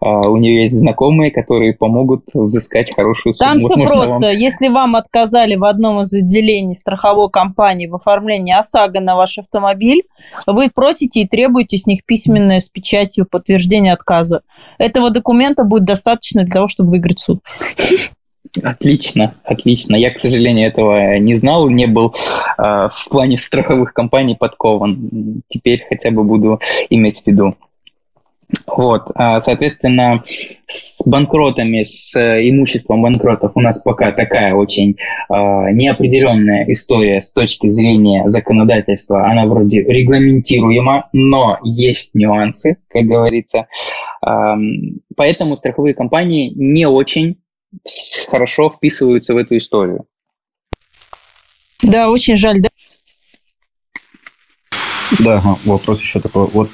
А, 0.01 0.29
у 0.29 0.37
нее 0.37 0.63
есть 0.63 0.77
знакомые, 0.77 1.31
которые 1.31 1.75
помогут 1.75 2.25
взыскать 2.35 2.93
хорошую 2.93 3.35
сумму. 3.35 3.53
Там 3.53 3.61
все 3.61 3.87
просто. 3.87 4.19
Вам... 4.19 4.37
Если 4.37 4.67
вам 4.67 4.97
отказали 4.97 5.55
в 5.55 5.65
одном 5.65 6.01
из 6.01 6.13
отделений 6.13 6.75
страховой 6.75 7.31
компании 7.31 7.87
в 7.87 7.95
оформлении 7.95 8.53
ОСАГО 8.53 8.99
на 8.99 9.15
ваш 9.15 9.39
автомобиль, 9.39 10.03
вы 10.45 10.71
просите 10.75 11.21
и 11.21 11.29
требуете 11.29 11.79
с 11.79 11.87
них 11.87 12.05
письменное 12.05 12.59
с 12.59 12.69
печатью 12.69 13.27
подтверждения 13.31 13.93
отказа. 13.93 14.43
Этого 14.79 15.11
документа 15.11 15.63
будет 15.63 15.85
достаточно 15.85 16.43
для 16.43 16.53
того, 16.53 16.67
чтобы 16.67 16.91
выиграть 16.91 17.21
суд. 17.21 17.45
Отлично, 18.63 19.35
отлично. 19.45 19.97
Я, 19.97 20.11
к 20.11 20.19
сожалению, 20.19 20.69
этого 20.69 21.19
не 21.19 21.35
знал, 21.35 21.69
не 21.69 21.87
был 21.87 22.15
э, 22.59 22.63
в 22.63 23.09
плане 23.11 23.37
страховых 23.37 23.93
компаний 23.93 24.37
подкован. 24.37 25.43
Теперь 25.49 25.85
хотя 25.89 26.11
бы 26.11 26.25
буду 26.25 26.61
иметь 26.91 27.23
в 27.23 27.27
виду. 27.27 27.57
Вот, 28.67 29.11
а, 29.15 29.41
соответственно, 29.41 30.25
с 30.67 31.07
банкротами, 31.07 31.83
с 31.83 32.17
имуществом 32.17 33.03
банкротов 33.03 33.53
у 33.57 33.61
нас 33.61 33.83
пока 33.83 34.11
такая 34.13 34.55
очень 34.55 34.93
э, 34.93 35.35
неопределенная 35.73 36.65
история 36.69 37.21
с 37.21 37.33
точки 37.33 37.69
зрения 37.69 38.27
законодательства. 38.27 39.27
Она 39.31 39.45
вроде 39.45 39.83
регламентируема, 39.83 41.11
но 41.13 41.59
есть 41.63 42.15
нюансы, 42.15 42.79
как 42.89 43.05
говорится. 43.05 43.67
Э, 44.27 44.55
поэтому 45.15 45.55
страховые 45.55 45.93
компании 45.93 46.51
не 46.55 46.87
очень 46.87 47.37
хорошо 48.29 48.71
вписываются 48.71 49.35
в 49.35 49.37
эту 49.37 49.57
историю. 49.57 50.07
Да, 51.83 52.11
очень 52.11 52.37
жаль, 52.37 52.61
да? 52.61 52.69
Да, 55.21 55.43
вопрос 55.65 56.01
еще 56.01 56.21
такой. 56.21 56.47
Вот 56.47 56.69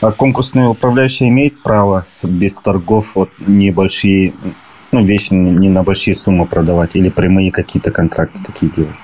а 0.00 0.12
конкурсный 0.12 0.68
управляющий 0.68 1.28
имеет 1.28 1.62
право 1.62 2.04
без 2.22 2.58
торгов 2.58 3.14
вот 3.14 3.30
небольшие, 3.38 4.34
ну, 4.92 5.02
вещи 5.02 5.32
не 5.32 5.68
на 5.68 5.82
большие 5.82 6.14
суммы 6.14 6.46
продавать 6.46 6.96
или 6.96 7.08
прямые 7.08 7.50
какие-то 7.50 7.90
контракты 7.90 8.38
такие 8.44 8.70
делать? 8.76 8.94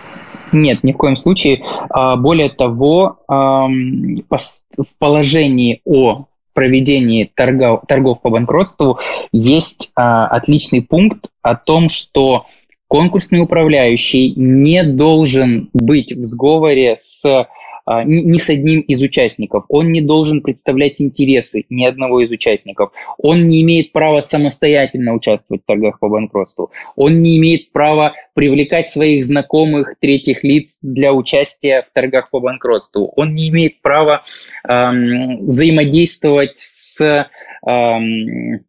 Нет, 0.52 0.84
ни 0.84 0.92
в 0.92 0.98
коем 0.98 1.16
случае. 1.16 1.64
А, 1.88 2.16
более 2.16 2.50
того, 2.50 3.16
в 3.26 4.86
положении 4.98 5.80
о 5.86 6.26
проведении 6.52 7.30
торгов, 7.34 7.82
торгов 7.86 8.20
по 8.20 8.30
банкротству 8.30 8.98
есть 9.32 9.92
а, 9.94 10.26
отличный 10.26 10.82
пункт 10.82 11.28
о 11.42 11.54
том, 11.54 11.88
что 11.88 12.46
конкурсный 12.88 13.40
управляющий 13.40 14.34
не 14.36 14.84
должен 14.84 15.70
быть 15.72 16.12
в 16.12 16.24
сговоре 16.24 16.94
с 16.96 17.46
ни 17.86 18.38
с 18.38 18.48
одним 18.48 18.80
из 18.80 19.02
участников. 19.02 19.64
Он 19.68 19.90
не 19.90 20.00
должен 20.00 20.40
представлять 20.40 21.00
интересы 21.00 21.64
ни 21.68 21.84
одного 21.84 22.20
из 22.20 22.30
участников. 22.30 22.92
Он 23.18 23.48
не 23.48 23.62
имеет 23.62 23.92
права 23.92 24.20
самостоятельно 24.20 25.14
участвовать 25.14 25.62
в 25.62 25.66
торгах 25.66 25.98
по 25.98 26.08
банкротству. 26.08 26.70
Он 26.96 27.22
не 27.22 27.38
имеет 27.38 27.72
права 27.72 28.14
привлекать 28.34 28.88
своих 28.88 29.24
знакомых 29.24 29.94
третьих 30.00 30.44
лиц 30.44 30.78
для 30.82 31.12
участия 31.12 31.86
в 31.88 31.92
торгах 31.92 32.30
по 32.30 32.40
банкротству. 32.40 33.12
Он 33.16 33.34
не 33.34 33.48
имеет 33.48 33.80
права 33.82 34.22
эм, 34.68 35.46
взаимодействовать 35.46 36.58
с 36.58 37.28
эм, 37.66 38.64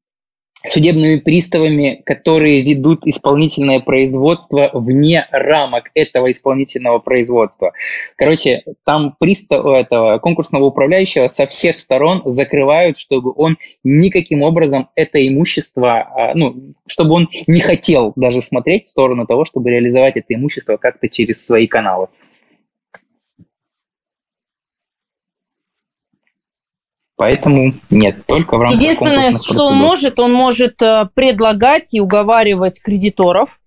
судебными 0.66 1.18
приставами, 1.18 2.02
которые 2.06 2.62
ведут 2.62 3.06
исполнительное 3.06 3.80
производство 3.80 4.70
вне 4.74 5.28
рамок 5.32 5.92
этого 5.94 6.32
исполнительного 6.32 7.00
производства. 7.00 7.74
Короче, 8.16 8.64
там 8.86 9.16
пристав 9.20 9.66
этого 9.66 10.20
конкурсного 10.20 10.66
управляющего 10.66 11.28
со 11.28 11.48
всех 11.48 11.80
сторон 11.80 12.22
закрывают, 12.26 12.98
чтобы 12.98 13.34
он 13.36 13.58
никаким 13.84 14.42
образом 14.42 14.90
это 14.96 15.26
имущество, 15.28 16.00
а, 16.00 16.34
ну, 16.34 16.74
чтобы 16.88 17.14
он 17.14 17.30
не 17.48 17.60
хотел 17.60 18.14
даже 18.16 18.42
смотреть 18.42 18.86
в 18.86 18.90
сторону 18.90 19.28
того, 19.28 19.46
чтобы 19.46 19.70
реализовать 19.70 20.16
это 20.16 20.34
имущество 20.34 20.78
как-то 20.78 21.10
через 21.10 21.46
свои 21.46 21.68
каналы. 21.68 22.08
Поэтому 27.16 27.74
нет, 27.90 28.26
только 28.26 28.58
в 28.58 28.62
рамках 28.62 28.80
Единственное, 28.80 29.32
что 29.32 29.68
он 29.68 29.76
может, 29.76 30.20
он 30.20 30.34
может 30.34 30.82
э, 30.82 31.08
предлагать 31.14 31.94
и 31.94 32.02
уговаривать 32.02 32.82
кредиторов, 32.82 33.60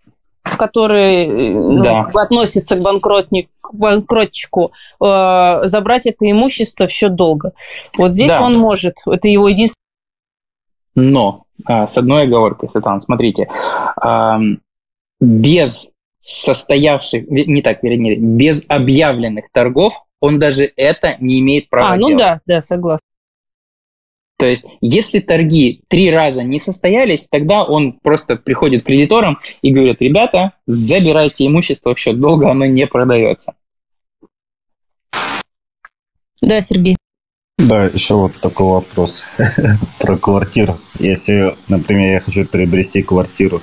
которые 0.42 1.26
э, 1.26 1.55
ну, 1.55 1.82
да. 1.82 2.03
как 2.03 2.12
бы 2.12 2.22
относятся 2.22 2.74
к, 2.74 2.82
банкротник, 2.84 3.49
к 3.61 3.72
банкротчику, 3.72 4.72
э, 5.01 5.61
забрать 5.62 6.07
это 6.07 6.28
имущество 6.28 6.88
в 6.88 6.90
счет 6.90 7.14
долга. 7.14 7.53
Вот 7.97 8.11
здесь 8.11 8.30
да. 8.30 8.42
он 8.42 8.59
может. 8.59 8.97
Это 9.07 9.28
его 9.28 9.49
единственное. 9.49 9.76
Но 10.97 11.44
а, 11.66 11.86
с 11.86 11.97
одной 11.99 12.22
оговоркой, 12.22 12.70
Светлана, 12.70 13.01
смотрите, 13.01 13.49
без 15.20 15.92
состоявших, 16.20 17.28
не 17.28 17.62
так, 17.62 17.82
вернее, 17.82 18.16
без 18.16 18.64
объявленных 18.66 19.44
торгов 19.53 19.94
он 20.20 20.38
даже 20.38 20.70
это 20.76 21.16
не 21.20 21.40
имеет 21.40 21.68
права 21.68 21.90
А, 21.90 21.97
ну 21.97 22.09
делать. 22.09 22.18
да, 22.18 22.40
да, 22.47 22.61
согласен. 22.62 23.06
То 24.39 24.47
есть, 24.47 24.64
если 24.82 25.20
торги 25.20 25.80
три 25.89 26.11
раза 26.11 26.43
не 26.43 26.61
состоялись, 26.61 27.26
тогда 27.26 27.64
он 27.64 27.93
просто 27.93 28.37
приходит 28.37 28.82
к 28.82 28.87
кредиторам 28.87 29.39
и 29.62 29.72
говорит, 29.72 30.03
ребята, 30.03 30.53
забирайте 30.66 31.47
имущество 31.47 31.95
в 31.95 31.99
счет 31.99 32.20
долга, 32.20 32.51
оно 32.51 32.66
не 32.66 32.87
продается. 32.87 33.55
Да, 36.43 36.61
Сергей. 36.61 36.97
Да, 37.59 37.87
еще 37.87 38.14
вот 38.14 38.39
такой 38.43 38.66
вопрос 38.66 39.26
про 39.99 40.18
квартиру. 40.18 40.78
Если, 40.99 41.57
например, 41.68 42.12
я 42.12 42.20
хочу 42.20 42.45
приобрести 42.45 43.03
квартиру, 43.03 43.62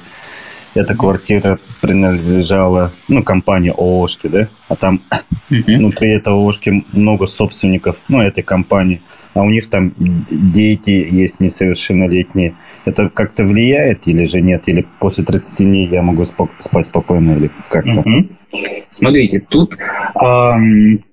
эта 0.73 0.95
квартира 0.95 1.59
принадлежала, 1.81 2.91
ну, 3.07 3.21
компании 3.21 3.69
ООшки, 3.69 4.25
да, 4.25 4.49
а 4.67 4.75
там 4.75 5.03
внутри 5.49 6.09
этого 6.09 6.37
ООшки 6.37 6.83
много 6.91 7.27
собственников, 7.27 8.01
ну, 8.07 8.21
этой 8.21 8.41
компании, 8.41 9.03
а 9.33 9.41
у 9.41 9.49
них 9.49 9.69
там 9.69 9.93
дети 9.97 10.91
есть 10.91 11.39
несовершеннолетние. 11.39 12.55
Это 12.85 13.09
как-то 13.09 13.45
влияет 13.45 14.07
или 14.07 14.25
же 14.25 14.41
нет? 14.41 14.67
Или 14.67 14.85
после 14.99 15.23
30 15.23 15.65
дней 15.65 15.87
я 15.87 16.01
могу 16.01 16.23
спок- 16.23 16.51
спать 16.59 16.87
спокойно 16.87 17.31
или 17.31 17.51
как? 17.69 17.85
Угу. 17.85 18.27
Смотрите, 18.89 19.39
тут 19.39 19.77
эм, 20.21 21.03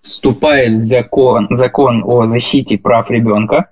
вступает 0.00 0.82
закон, 0.82 1.46
закон 1.50 2.02
о 2.04 2.26
защите 2.26 2.78
прав 2.78 3.10
ребенка, 3.10 3.70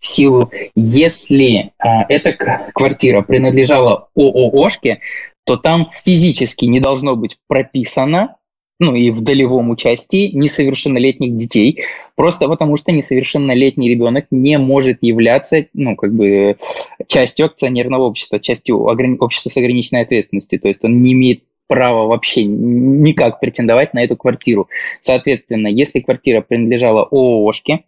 в 0.00 0.06
силу, 0.06 0.50
если 0.74 1.72
а, 1.78 2.04
эта 2.08 2.32
квартира 2.72 3.22
принадлежала 3.22 4.08
ОООшке, 4.16 5.00
то 5.44 5.56
там 5.56 5.88
физически 5.92 6.64
не 6.64 6.80
должно 6.80 7.16
быть 7.16 7.36
прописано, 7.48 8.36
ну 8.80 8.94
и 8.94 9.10
в 9.10 9.22
долевом 9.22 9.70
участии 9.70 10.30
несовершеннолетних 10.34 11.36
детей, 11.36 11.84
просто 12.16 12.48
потому 12.48 12.76
что 12.76 12.92
несовершеннолетний 12.92 13.88
ребенок 13.88 14.26
не 14.30 14.58
может 14.58 14.98
являться, 15.00 15.66
ну, 15.74 15.96
как 15.96 16.12
бы 16.12 16.56
частью 17.06 17.46
акционерного 17.46 18.02
общества, 18.02 18.40
частью 18.40 18.78
общества 18.78 19.50
с 19.50 19.56
ограниченной 19.56 20.02
ответственностью, 20.02 20.60
то 20.60 20.68
есть 20.68 20.84
он 20.84 21.02
не 21.02 21.12
имеет 21.12 21.44
права 21.66 22.06
вообще 22.06 22.44
никак 22.44 23.40
претендовать 23.40 23.94
на 23.94 24.04
эту 24.04 24.16
квартиру. 24.16 24.68
Соответственно, 25.00 25.68
если 25.68 26.00
квартира 26.00 26.40
принадлежала 26.40 27.04
ООшке, 27.10 27.84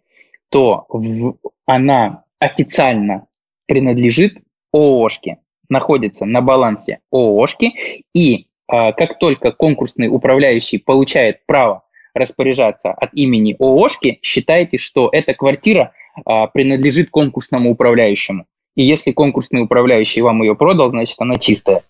то 0.49 0.85
в, 0.89 1.35
она 1.65 2.23
официально 2.39 3.27
принадлежит 3.67 4.37
ООшке, 4.71 5.37
находится 5.69 6.25
на 6.25 6.41
балансе 6.41 6.99
ООшки, 7.11 7.73
и 8.13 8.46
как 8.67 9.17
только 9.19 9.51
конкурсный 9.51 10.09
управляющий 10.09 10.77
получает 10.77 11.45
право 11.45 11.83
распоряжаться 12.17 12.91
от 12.91 13.13
имени 13.13 13.55
ООшки, 13.57 14.19
считайте, 14.21 14.77
что 14.77 15.09
эта 15.11 15.33
квартира 15.33 15.93
а, 16.25 16.47
принадлежит 16.47 17.09
конкурсному 17.09 17.71
управляющему. 17.71 18.45
И 18.75 18.83
если 18.83 19.11
конкурсный 19.11 19.61
управляющий 19.61 20.21
вам 20.21 20.41
ее 20.41 20.55
продал, 20.55 20.89
значит, 20.89 21.19
она 21.19 21.37
чистая. 21.37 21.83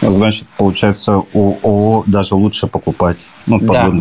Значит, 0.00 0.46
получается, 0.56 1.22
у 1.32 1.56
ООО 1.62 2.04
даже 2.06 2.34
лучше 2.34 2.66
покупать. 2.66 3.18
Ну, 3.46 3.58
да, 3.60 3.92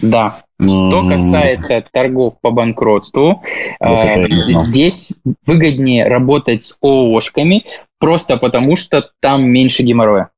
да. 0.00 0.38
Что 0.60 1.08
касается 1.08 1.84
торгов 1.92 2.34
по 2.40 2.52
банкротству, 2.52 3.42
э, 3.80 4.26
здесь 4.30 5.10
выгоднее 5.44 6.06
работать 6.06 6.62
с 6.62 6.78
ООшками, 6.80 7.66
просто 7.98 8.36
потому 8.36 8.76
что 8.76 9.10
там 9.20 9.44
меньше 9.44 9.82
геморроя. 9.82 10.30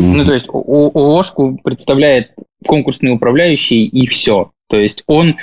Ну, 0.00 0.24
то 0.24 0.32
есть 0.32 0.46
ООшку 0.48 1.58
представляет 1.62 2.32
конкурсный 2.66 3.12
управляющий 3.12 3.84
и 3.84 4.06
все. 4.06 4.50
То 4.68 4.78
есть 4.78 5.02
он 5.06 5.36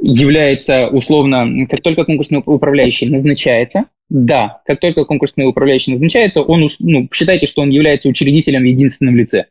является 0.00 0.88
условно, 0.88 1.66
как 1.70 1.80
только 1.80 2.04
конкурсный 2.04 2.42
управляющий 2.44 3.06
назначается, 3.06 3.84
да, 4.08 4.60
как 4.66 4.80
только 4.80 5.04
конкурсный 5.04 5.48
управляющий 5.48 5.92
назначается, 5.92 6.42
он, 6.42 6.68
ну, 6.80 7.08
считайте, 7.12 7.46
что 7.46 7.62
он 7.62 7.70
является 7.70 8.08
учредителем 8.08 8.62
в 8.62 8.66
единственном 8.66 9.16
лице. 9.16 9.46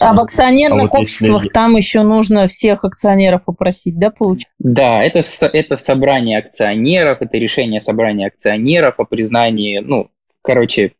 А 0.00 0.14
в 0.14 0.20
акционерных 0.20 0.84
а 0.84 0.86
вот 0.86 1.00
обществах 1.00 1.42
если... 1.42 1.52
там 1.52 1.76
еще 1.76 2.02
нужно 2.02 2.46
всех 2.46 2.84
акционеров 2.84 3.42
опросить, 3.46 3.98
да, 3.98 4.10
получается? 4.10 4.48
Да, 4.58 5.02
это, 5.02 5.22
это 5.52 5.76
собрание 5.76 6.38
акционеров, 6.38 7.20
это 7.20 7.36
решение 7.36 7.80
собрания 7.80 8.28
акционеров 8.28 8.94
о 8.98 9.04
признании, 9.04 9.78
ну, 9.78 10.08
короче, 10.40 10.92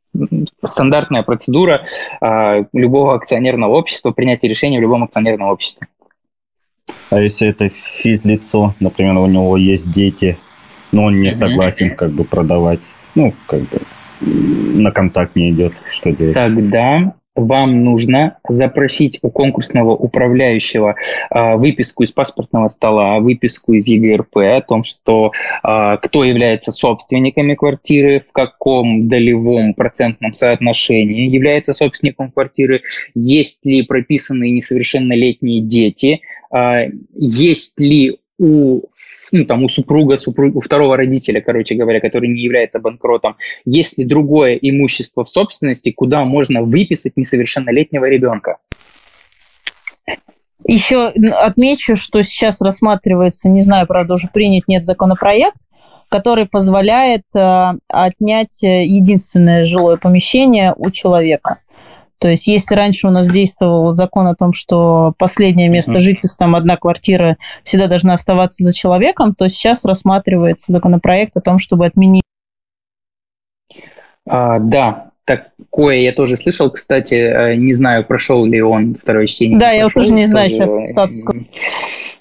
стандартная 0.64 1.22
процедура 1.22 1.84
э, 2.20 2.64
любого 2.72 3.14
акционерного 3.14 3.74
общества, 3.74 4.10
принятие 4.10 4.50
решения 4.50 4.78
в 4.78 4.82
любом 4.82 5.04
акционерном 5.04 5.48
обществе. 5.48 5.86
А 7.10 7.20
если 7.20 7.48
это 7.48 7.68
физлицо, 7.68 8.74
например, 8.80 9.16
у 9.18 9.26
него 9.26 9.56
есть 9.56 9.90
дети, 9.90 10.38
но 10.92 11.04
он 11.04 11.20
не 11.20 11.30
согласен 11.30 11.94
как 11.94 12.10
бы 12.10 12.24
продавать, 12.24 12.80
ну, 13.14 13.32
как 13.46 13.60
бы 13.62 13.80
на 14.20 14.90
контакт 14.92 15.36
не 15.36 15.50
идет, 15.50 15.72
что 15.88 16.10
делать? 16.10 16.34
Тогда 16.34 17.14
вам 17.36 17.84
нужно 17.84 18.38
запросить 18.48 19.18
у 19.22 19.30
конкурсного 19.30 19.90
управляющего 19.90 20.96
э, 21.30 21.56
выписку 21.56 22.02
из 22.02 22.12
паспортного 22.12 22.68
стола, 22.68 23.20
выписку 23.20 23.74
из 23.74 23.86
ЕГРП 23.86 24.36
о 24.38 24.60
том, 24.62 24.82
что 24.82 25.32
э, 25.62 25.96
кто 26.02 26.24
является 26.24 26.72
собственниками 26.72 27.54
квартиры, 27.54 28.24
в 28.26 28.32
каком 28.32 29.08
долевом 29.08 29.74
процентном 29.74 30.32
соотношении 30.32 31.28
является 31.28 31.74
собственником 31.74 32.30
квартиры, 32.30 32.82
есть 33.14 33.58
ли 33.64 33.82
прописанные 33.82 34.52
несовершеннолетние 34.52 35.60
дети, 35.60 36.22
э, 36.52 36.90
есть 37.14 37.78
ли 37.78 38.18
у 38.38 38.82
ну, 39.36 39.44
там, 39.44 39.64
у 39.64 39.68
супруга, 39.68 40.16
супруг, 40.16 40.56
у 40.56 40.60
второго 40.60 40.96
родителя, 40.96 41.40
короче 41.40 41.74
говоря, 41.74 42.00
который 42.00 42.28
не 42.28 42.42
является 42.42 42.80
банкротом, 42.80 43.36
есть 43.64 43.98
ли 43.98 44.04
другое 44.04 44.54
имущество 44.54 45.24
в 45.24 45.28
собственности, 45.28 45.92
куда 45.92 46.24
можно 46.24 46.62
выписать 46.62 47.16
несовершеннолетнего 47.16 48.06
ребенка. 48.06 48.58
Еще 50.66 51.08
отмечу, 51.08 51.96
что 51.96 52.22
сейчас 52.22 52.60
рассматривается, 52.60 53.48
не 53.48 53.62
знаю, 53.62 53.86
правда, 53.86 54.14
уже 54.14 54.28
принят 54.32 54.64
нет 54.66 54.84
законопроект, 54.84 55.60
который 56.08 56.46
позволяет 56.46 57.22
э, 57.36 57.72
отнять 57.88 58.62
э, 58.62 58.84
единственное 58.84 59.64
жилое 59.64 59.96
помещение 59.96 60.74
у 60.76 60.90
человека. 60.90 61.58
То 62.18 62.28
есть, 62.28 62.46
если 62.46 62.74
раньше 62.74 63.06
у 63.08 63.10
нас 63.10 63.28
действовал 63.28 63.92
закон 63.94 64.26
о 64.26 64.34
том, 64.34 64.52
что 64.52 65.14
последнее 65.18 65.68
место 65.68 66.00
жительства, 66.00 66.46
там 66.46 66.56
одна 66.56 66.76
квартира 66.76 67.36
всегда 67.62 67.88
должна 67.88 68.14
оставаться 68.14 68.62
за 68.62 68.74
человеком, 68.74 69.34
то 69.34 69.48
сейчас 69.48 69.84
рассматривается 69.84 70.72
законопроект 70.72 71.36
о 71.36 71.40
том, 71.40 71.58
чтобы 71.58 71.86
отменить. 71.86 72.22
А, 74.28 74.58
да, 74.58 75.10
такое 75.24 75.96
я 75.96 76.12
тоже 76.12 76.36
слышал, 76.36 76.70
кстати, 76.70 77.14
э, 77.14 77.56
не 77.56 77.72
знаю, 77.74 78.04
прошел 78.04 78.44
ли 78.46 78.62
он 78.62 78.94
второе 78.94 79.26
чтение. 79.26 79.58
Да, 79.58 79.70
я 79.70 79.84
прошел, 79.84 80.02
тоже 80.02 80.14
не 80.14 80.26
знаю 80.26 80.50
сейчас 80.50 80.70
статус. 80.90 81.22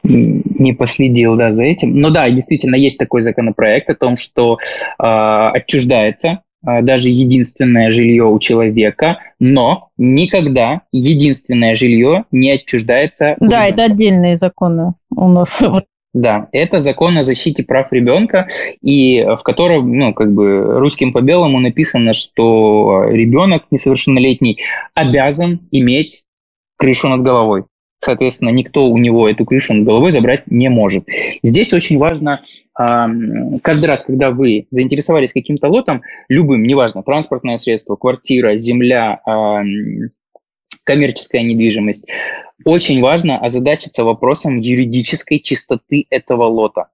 Не 0.04 0.74
последил, 0.74 1.36
да, 1.36 1.54
за 1.54 1.64
этим. 1.64 2.00
Но 2.00 2.12
да, 2.12 2.30
действительно, 2.30 2.76
есть 2.76 3.00
такой 3.00 3.22
законопроект 3.22 3.90
о 3.90 3.96
том, 3.96 4.18
что 4.18 4.60
э, 5.00 5.04
отчуждается 5.04 6.42
даже 6.82 7.10
единственное 7.10 7.90
жилье 7.90 8.26
у 8.26 8.40
человека, 8.40 9.20
но 9.40 9.90
никогда 9.98 10.82
единственное 10.92 11.76
жилье 11.76 12.26
не 12.32 12.52
отчуждается. 12.52 13.36
Да, 13.40 13.68
это 13.68 13.84
отдельные 13.86 14.36
законы 14.36 14.94
у 15.10 15.28
нас. 15.28 15.64
Да, 16.14 16.48
это 16.54 16.80
закон 16.80 17.18
о 17.18 17.24
защите 17.24 17.66
прав 17.66 17.92
ребенка, 17.92 18.48
и 18.82 19.22
в 19.22 19.44
котором, 19.44 19.92
ну, 19.98 20.14
как 20.14 20.34
бы 20.34 20.80
русским 20.80 21.12
по 21.12 21.20
белому 21.20 21.60
написано, 21.60 22.14
что 22.14 23.04
ребенок 23.10 23.64
несовершеннолетний 23.70 24.62
обязан 24.94 25.68
иметь 25.72 26.24
крышу 26.78 27.10
над 27.10 27.22
головой. 27.22 27.66
Соответственно, 28.06 28.50
никто 28.50 28.88
у 28.88 28.98
него 29.00 29.28
эту 29.28 29.46
крышу 29.46 29.74
над 29.74 29.84
головой 29.84 30.12
забрать 30.12 30.44
не 30.46 30.70
может. 30.70 31.08
Здесь 31.42 31.74
очень 31.74 31.98
важно, 31.98 32.44
каждый 32.76 33.86
раз, 33.86 34.06
когда 34.06 34.30
вы 34.30 34.68
заинтересовались 34.70 35.34
каким-то 35.34 35.70
лотом, 35.70 36.04
любым, 36.30 36.62
неважно, 36.64 37.02
транспортное 37.02 37.58
средство, 37.58 37.96
квартира, 37.96 38.58
земля, 38.58 39.20
коммерческая 40.84 41.42
недвижимость, 41.42 42.06
очень 42.64 43.02
важно 43.02 43.40
озадачиться 43.40 44.04
вопросом 44.04 44.60
юридической 44.60 45.40
чистоты 45.40 46.06
этого 46.12 46.44
лота. 46.44 46.90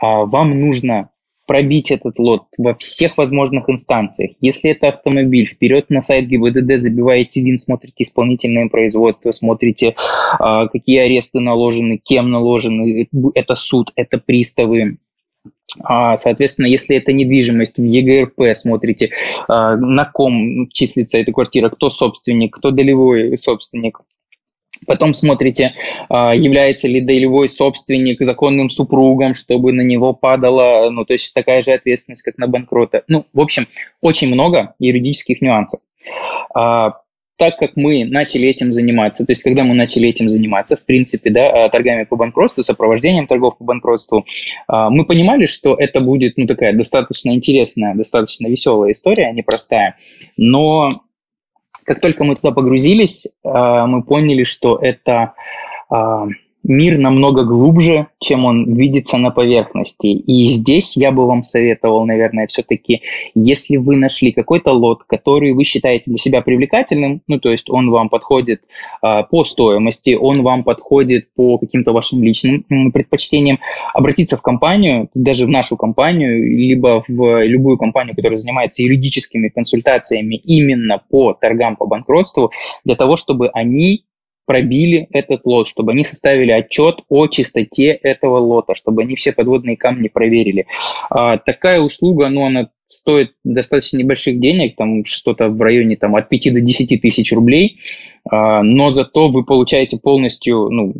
А, 0.00 0.24
вам 0.24 0.58
нужно 0.58 1.10
пробить 1.48 1.90
этот 1.90 2.18
лот 2.18 2.44
во 2.58 2.74
всех 2.74 3.16
возможных 3.16 3.70
инстанциях. 3.70 4.32
Если 4.40 4.70
это 4.70 4.88
автомобиль, 4.88 5.46
вперед 5.46 5.86
на 5.88 6.02
сайт 6.02 6.28
ГИБДД 6.28 6.78
забиваете 6.78 7.40
ВИН, 7.40 7.56
смотрите 7.56 8.04
исполнительное 8.04 8.68
производство, 8.68 9.30
смотрите, 9.30 9.94
а, 10.38 10.68
какие 10.68 10.98
аресты 10.98 11.40
наложены, 11.40 11.98
кем 12.04 12.30
наложены, 12.30 13.08
это 13.34 13.54
суд, 13.54 13.92
это 13.96 14.18
приставы, 14.18 14.98
а, 15.82 16.16
Соответственно, 16.16 16.66
если 16.66 16.96
это 16.96 17.12
недвижимость, 17.12 17.78
в 17.78 17.82
ЕГРП 17.82 18.54
смотрите, 18.54 19.12
а, 19.48 19.76
на 19.76 20.04
ком 20.04 20.68
числится 20.68 21.18
эта 21.18 21.32
квартира, 21.32 21.70
кто 21.70 21.88
собственник, 21.88 22.54
кто 22.56 22.70
долевой 22.70 23.38
собственник, 23.38 24.00
Потом 24.86 25.12
смотрите, 25.12 25.74
а, 26.08 26.34
является 26.34 26.88
ли 26.88 27.00
долевой 27.00 27.48
собственник 27.48 28.18
законным 28.20 28.70
супругом, 28.70 29.34
чтобы 29.34 29.72
на 29.72 29.82
него 29.82 30.12
падала, 30.12 30.90
ну, 30.90 31.04
то 31.04 31.14
есть 31.14 31.34
такая 31.34 31.62
же 31.62 31.72
ответственность, 31.72 32.22
как 32.22 32.38
на 32.38 32.46
банкрота. 32.46 33.02
Ну, 33.08 33.26
в 33.32 33.40
общем, 33.40 33.68
очень 34.00 34.32
много 34.32 34.74
юридических 34.78 35.40
нюансов. 35.40 35.80
А, 36.54 36.94
так 37.36 37.56
как 37.56 37.76
мы 37.76 38.04
начали 38.04 38.48
этим 38.48 38.72
заниматься, 38.72 39.24
то 39.24 39.30
есть 39.30 39.44
когда 39.44 39.62
мы 39.62 39.74
начали 39.74 40.08
этим 40.08 40.28
заниматься, 40.28 40.76
в 40.76 40.84
принципе, 40.84 41.30
да, 41.30 41.66
а, 41.66 41.68
торгами 41.68 42.04
по 42.04 42.16
банкротству, 42.16 42.64
сопровождением 42.64 43.26
торгов 43.26 43.58
по 43.58 43.64
банкротству, 43.64 44.26
мы 44.68 45.04
понимали, 45.04 45.46
что 45.46 45.74
это 45.74 46.00
будет, 46.00 46.36
ну, 46.36 46.46
такая 46.46 46.72
достаточно 46.72 47.30
интересная, 47.30 47.94
достаточно 47.94 48.48
веселая 48.48 48.92
история, 48.92 49.32
непростая, 49.32 49.96
но 50.36 50.88
как 51.88 52.00
только 52.00 52.22
мы 52.22 52.36
туда 52.36 52.52
погрузились, 52.52 53.26
а, 53.42 53.86
мы 53.86 54.02
поняли, 54.02 54.44
что 54.44 54.76
это 54.76 55.32
а, 55.88 56.26
мир 56.68 56.98
намного 56.98 57.44
глубже, 57.44 58.06
чем 58.20 58.44
он 58.44 58.74
видится 58.74 59.16
на 59.16 59.30
поверхности. 59.30 60.06
И 60.06 60.44
здесь 60.48 60.96
я 60.96 61.10
бы 61.10 61.26
вам 61.26 61.42
советовал, 61.42 62.06
наверное, 62.06 62.46
все-таки, 62.46 63.00
если 63.34 63.78
вы 63.78 63.96
нашли 63.96 64.32
какой-то 64.32 64.72
лот, 64.72 65.02
который 65.04 65.52
вы 65.54 65.64
считаете 65.64 66.10
для 66.10 66.18
себя 66.18 66.42
привлекательным, 66.42 67.22
ну, 67.26 67.40
то 67.40 67.50
есть 67.50 67.70
он 67.70 67.90
вам 67.90 68.10
подходит 68.10 68.62
э, 69.02 69.22
по 69.30 69.44
стоимости, 69.44 70.14
он 70.14 70.42
вам 70.42 70.62
подходит 70.62 71.32
по 71.34 71.58
каким-то 71.58 71.92
вашим 71.92 72.22
личным 72.22 72.64
предпочтениям, 72.92 73.58
обратиться 73.94 74.36
в 74.36 74.42
компанию, 74.42 75.08
даже 75.14 75.46
в 75.46 75.48
нашу 75.48 75.76
компанию, 75.76 76.50
либо 76.54 77.02
в 77.08 77.44
любую 77.44 77.78
компанию, 77.78 78.14
которая 78.14 78.36
занимается 78.36 78.82
юридическими 78.82 79.48
консультациями 79.48 80.36
именно 80.36 81.00
по 81.08 81.32
торгам 81.32 81.76
по 81.76 81.86
банкротству, 81.86 82.52
для 82.84 82.94
того, 82.94 83.16
чтобы 83.16 83.48
они 83.48 84.04
пробили 84.48 85.08
этот 85.12 85.42
лот, 85.44 85.68
чтобы 85.68 85.92
они 85.92 86.04
составили 86.04 86.50
отчет 86.50 87.00
о 87.10 87.26
чистоте 87.26 87.88
этого 87.90 88.38
лота, 88.38 88.74
чтобы 88.74 89.02
они 89.02 89.14
все 89.14 89.32
подводные 89.32 89.76
камни 89.76 90.08
проверили. 90.08 90.66
А, 91.10 91.36
такая 91.36 91.80
услуга, 91.80 92.30
ну, 92.30 92.46
она 92.46 92.70
стоит 92.88 93.32
достаточно 93.44 93.98
небольших 93.98 94.40
денег, 94.40 94.74
там 94.76 95.04
что-то 95.04 95.50
в 95.50 95.60
районе 95.60 95.96
там, 95.96 96.16
от 96.16 96.30
5 96.30 96.54
до 96.54 96.60
10 96.62 96.98
тысяч 97.02 97.30
рублей, 97.30 97.80
а, 98.28 98.62
но 98.62 98.88
зато 98.88 99.28
вы 99.28 99.44
получаете 99.44 99.98
полностью 99.98 100.70
ну, 100.70 100.94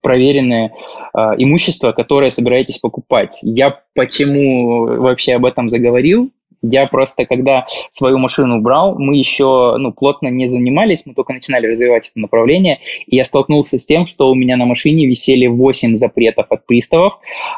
проверенное 0.00 0.72
э, 1.12 1.18
имущество, 1.38 1.92
которое 1.92 2.30
собираетесь 2.30 2.78
покупать. 2.78 3.40
Я 3.42 3.80
почему 3.94 4.86
вообще 4.86 5.34
об 5.34 5.44
этом 5.44 5.68
заговорил? 5.68 6.30
Я 6.62 6.86
просто, 6.86 7.24
когда 7.24 7.66
свою 7.90 8.18
машину 8.18 8.60
брал, 8.60 8.98
мы 8.98 9.16
еще 9.16 9.76
ну, 9.78 9.92
плотно 9.92 10.28
не 10.28 10.46
занимались, 10.46 11.06
мы 11.06 11.14
только 11.14 11.32
начинали 11.32 11.66
развивать 11.66 12.08
это 12.08 12.18
направление, 12.18 12.80
и 13.06 13.16
я 13.16 13.24
столкнулся 13.24 13.78
с 13.78 13.86
тем, 13.86 14.06
что 14.06 14.30
у 14.30 14.34
меня 14.34 14.56
на 14.56 14.64
машине 14.64 15.06
висели 15.06 15.46
8 15.46 15.94
запретов 15.94 16.46
от 16.50 16.66
приставов, 16.66 17.14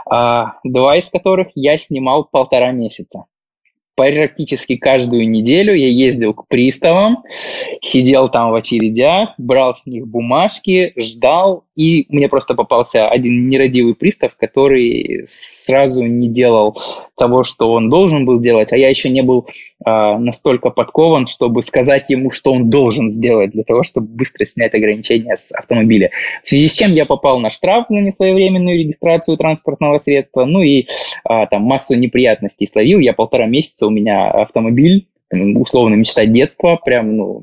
а, 0.06 0.54
два 0.64 0.96
из 0.96 1.08
которых 1.08 1.48
я 1.54 1.76
снимал 1.76 2.24
полтора 2.24 2.72
месяца 2.72 3.24
практически 4.00 4.76
каждую 4.76 5.28
неделю. 5.28 5.74
Я 5.74 5.88
ездил 5.88 6.34
к 6.34 6.48
приставам, 6.48 7.22
сидел 7.82 8.28
там 8.28 8.50
в 8.50 8.54
очередях, 8.54 9.30
брал 9.38 9.76
с 9.76 9.86
них 9.86 10.06
бумажки, 10.06 10.92
ждал, 10.96 11.64
и 11.76 12.06
мне 12.08 12.28
просто 12.28 12.54
попался 12.54 13.08
один 13.08 13.48
нерадивый 13.48 13.94
пристав, 13.94 14.36
который 14.36 15.24
сразу 15.28 16.04
не 16.04 16.28
делал 16.28 16.76
того, 17.16 17.44
что 17.44 17.72
он 17.72 17.90
должен 17.90 18.24
был 18.24 18.40
делать, 18.40 18.72
а 18.72 18.76
я 18.76 18.88
еще 18.88 19.10
не 19.10 19.22
был 19.22 19.46
настолько 19.84 20.70
подкован, 20.70 21.26
чтобы 21.26 21.62
сказать 21.62 22.10
ему, 22.10 22.30
что 22.30 22.52
он 22.52 22.68
должен 22.68 23.10
сделать 23.10 23.50
для 23.52 23.64
того, 23.64 23.82
чтобы 23.82 24.08
быстро 24.08 24.44
снять 24.44 24.74
ограничения 24.74 25.36
с 25.36 25.52
автомобиля. 25.52 26.10
В 26.44 26.48
связи 26.48 26.68
с 26.68 26.74
чем 26.74 26.92
я 26.94 27.06
попал 27.06 27.40
на 27.40 27.50
штраф 27.50 27.86
за 27.88 28.00
несвоевременную 28.00 28.78
регистрацию 28.78 29.36
транспортного 29.36 29.98
средства, 29.98 30.44
ну 30.44 30.60
и 30.62 30.82
э, 30.82 30.84
там 31.50 31.62
массу 31.62 31.98
неприятностей 31.98 32.66
словил. 32.66 32.98
Я 32.98 33.14
полтора 33.14 33.46
месяца 33.46 33.86
у 33.86 33.90
меня 33.90 34.30
автомобиль 34.30 35.06
условно 35.32 35.94
мечта 35.94 36.26
детства, 36.26 36.76
прям, 36.84 37.16
ну, 37.16 37.42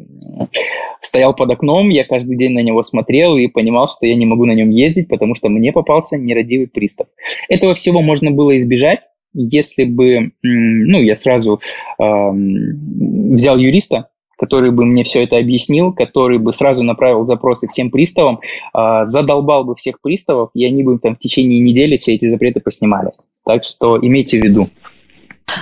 стоял 1.02 1.34
под 1.34 1.52
окном, 1.52 1.90
я 1.90 2.04
каждый 2.04 2.36
день 2.36 2.52
на 2.52 2.60
него 2.60 2.84
смотрел 2.84 3.38
и 3.38 3.48
понимал, 3.48 3.88
что 3.88 4.06
я 4.06 4.16
не 4.16 4.26
могу 4.26 4.46
на 4.46 4.52
нем 4.52 4.70
ездить, 4.70 5.08
потому 5.08 5.36
что 5.36 5.50
мне 5.50 5.72
попался 5.72 6.18
нерадивый 6.18 6.68
пристав. 6.68 7.08
Этого 7.48 7.76
всего 7.76 8.02
можно 8.02 8.32
было 8.32 8.58
избежать, 8.58 9.02
если 9.34 9.86
бы, 9.86 10.32
ну, 10.42 11.02
я 11.02 11.16
сразу 11.16 11.62
э, 12.00 12.04
взял 12.04 13.58
юриста, 13.58 14.10
который 14.38 14.72
бы 14.72 14.86
мне 14.86 15.04
все 15.04 15.24
это 15.24 15.38
объяснил, 15.38 15.94
который 15.94 16.38
бы 16.38 16.54
сразу 16.54 16.84
направил 16.84 17.26
запросы 17.26 17.68
всем 17.68 17.90
приставам, 17.90 18.40
э, 18.74 19.06
задолбал 19.06 19.64
бы 19.64 19.76
всех 19.76 20.00
приставов, 20.02 20.52
и 20.54 20.66
они 20.66 20.84
бы 20.84 21.00
там 21.00 21.16
в 21.16 21.20
течение 21.20 21.60
недели 21.60 21.98
все 21.98 22.16
эти 22.16 22.30
запреты 22.30 22.60
поснимали. 22.60 23.12
Так 23.46 23.64
что 23.64 23.98
имейте 23.98 24.40
в 24.40 24.44
виду. 24.44 24.70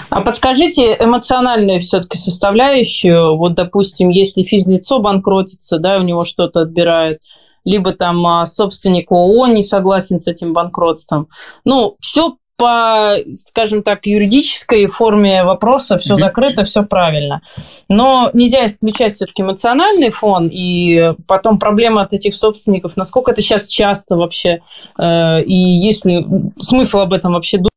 А 0.09 0.21
подскажите 0.21 0.97
эмоциональную 0.99 1.79
все-таки 1.79 2.17
составляющую. 2.17 3.37
Вот, 3.37 3.53
допустим, 3.53 4.09
если 4.09 4.43
физлицо 4.43 4.99
банкротится, 4.99 5.77
да, 5.77 5.97
у 5.97 6.03
него 6.03 6.21
что-то 6.21 6.61
отбирают, 6.61 7.19
либо 7.63 7.93
там 7.93 8.25
а, 8.25 8.45
собственник 8.45 9.11
ООО 9.11 9.47
не 9.47 9.63
согласен 9.63 10.19
с 10.19 10.27
этим 10.27 10.53
банкротством. 10.53 11.27
Ну, 11.65 11.95
все 11.99 12.37
по, 12.57 13.17
скажем 13.33 13.83
так, 13.83 14.05
юридической 14.05 14.87
форме 14.87 15.43
вопроса 15.43 15.97
все 15.97 16.15
закрыто, 16.15 16.63
все 16.63 16.83
правильно. 16.83 17.41
Но 17.89 18.29
нельзя 18.33 18.65
исключать 18.65 19.13
все-таки 19.13 19.41
эмоциональный 19.41 20.09
фон, 20.09 20.47
и 20.47 21.13
потом 21.27 21.59
проблема 21.59 22.01
от 22.01 22.13
этих 22.13 22.33
собственников, 22.33 22.95
насколько 22.97 23.31
это 23.31 23.41
сейчас 23.41 23.67
часто 23.67 24.15
вообще, 24.15 24.61
э, 24.97 25.43
и 25.43 25.53
есть 25.53 26.05
ли 26.05 26.25
смысл 26.59 26.99
об 26.99 27.13
этом 27.13 27.33
вообще 27.33 27.57
думать? 27.57 27.71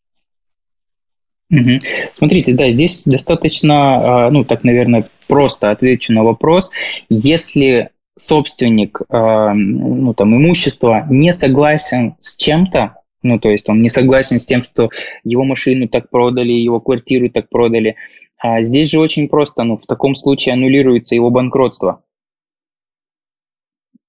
Угу. 1.50 1.80
Смотрите, 2.18 2.52
да, 2.52 2.70
здесь 2.70 3.04
достаточно, 3.04 4.26
а, 4.26 4.30
ну, 4.30 4.44
так, 4.44 4.64
наверное, 4.64 5.06
просто 5.26 5.70
отвечу 5.70 6.12
на 6.12 6.22
вопрос. 6.22 6.70
Если 7.08 7.90
собственник, 8.16 9.00
а, 9.08 9.54
ну, 9.54 10.12
там, 10.12 10.36
имущества 10.36 11.06
не 11.08 11.32
согласен 11.32 12.16
с 12.20 12.36
чем-то, 12.36 12.97
ну, 13.22 13.38
то 13.38 13.48
есть 13.48 13.68
он 13.68 13.82
не 13.82 13.88
согласен 13.88 14.38
с 14.38 14.46
тем, 14.46 14.62
что 14.62 14.90
его 15.24 15.44
машину 15.44 15.88
так 15.88 16.10
продали, 16.10 16.52
его 16.52 16.80
квартиру 16.80 17.30
так 17.30 17.48
продали, 17.48 17.96
а 18.38 18.62
здесь 18.62 18.90
же 18.90 19.00
очень 19.00 19.28
просто, 19.28 19.64
ну, 19.64 19.76
в 19.76 19.86
таком 19.86 20.14
случае 20.14 20.52
аннулируется 20.52 21.14
его 21.14 21.30
банкротство. 21.30 22.02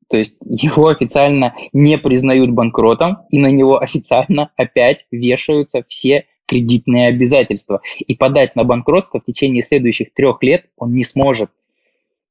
То 0.10 0.18
есть 0.18 0.38
его 0.46 0.88
официально 0.88 1.56
не 1.74 1.98
признают 1.98 2.52
банкротом, 2.52 3.20
и 3.30 3.40
на 3.40 3.48
него 3.48 3.82
официально 3.82 4.52
опять 4.56 5.06
вешаются 5.12 5.84
все 5.88 6.26
кредитные 6.46 7.08
обязательства. 7.08 7.82
И 8.00 8.16
подать 8.16 8.56
на 8.56 8.64
банкротство 8.64 9.20
в 9.20 9.26
течение 9.26 9.64
следующих 9.64 10.14
трех 10.14 10.42
лет 10.42 10.66
он 10.78 10.94
не 10.94 11.04
сможет. 11.04 11.52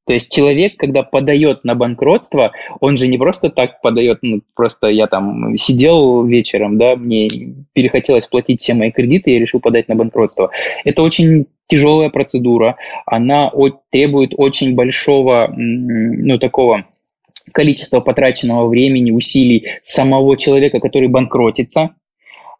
То 0.08 0.14
есть 0.14 0.32
человек, 0.34 0.78
когда 0.78 1.02
подает 1.02 1.64
на 1.64 1.74
банкротство, 1.74 2.52
он 2.80 2.96
же 2.96 3.08
не 3.08 3.18
просто 3.18 3.50
так 3.50 3.82
подает, 3.82 4.20
ну, 4.22 4.40
просто 4.54 4.86
я 4.88 5.06
там 5.06 5.58
сидел 5.58 6.24
вечером, 6.24 6.78
да, 6.78 6.96
мне 6.96 7.28
перехотелось 7.74 8.26
платить 8.26 8.62
все 8.62 8.72
мои 8.72 8.90
кредиты, 8.90 9.32
я 9.32 9.38
решил 9.38 9.60
подать 9.60 9.86
на 9.88 9.96
банкротство. 9.96 10.50
Это 10.84 11.02
очень 11.02 11.44
тяжелая 11.66 12.08
процедура, 12.08 12.76
она 13.04 13.52
требует 13.90 14.32
очень 14.34 14.74
большого, 14.74 15.52
ну, 15.54 16.38
такого 16.38 16.86
количества 17.52 18.00
потраченного 18.00 18.66
времени, 18.66 19.10
усилий 19.10 19.66
самого 19.82 20.38
человека, 20.38 20.80
который 20.80 21.08
банкротится, 21.08 21.90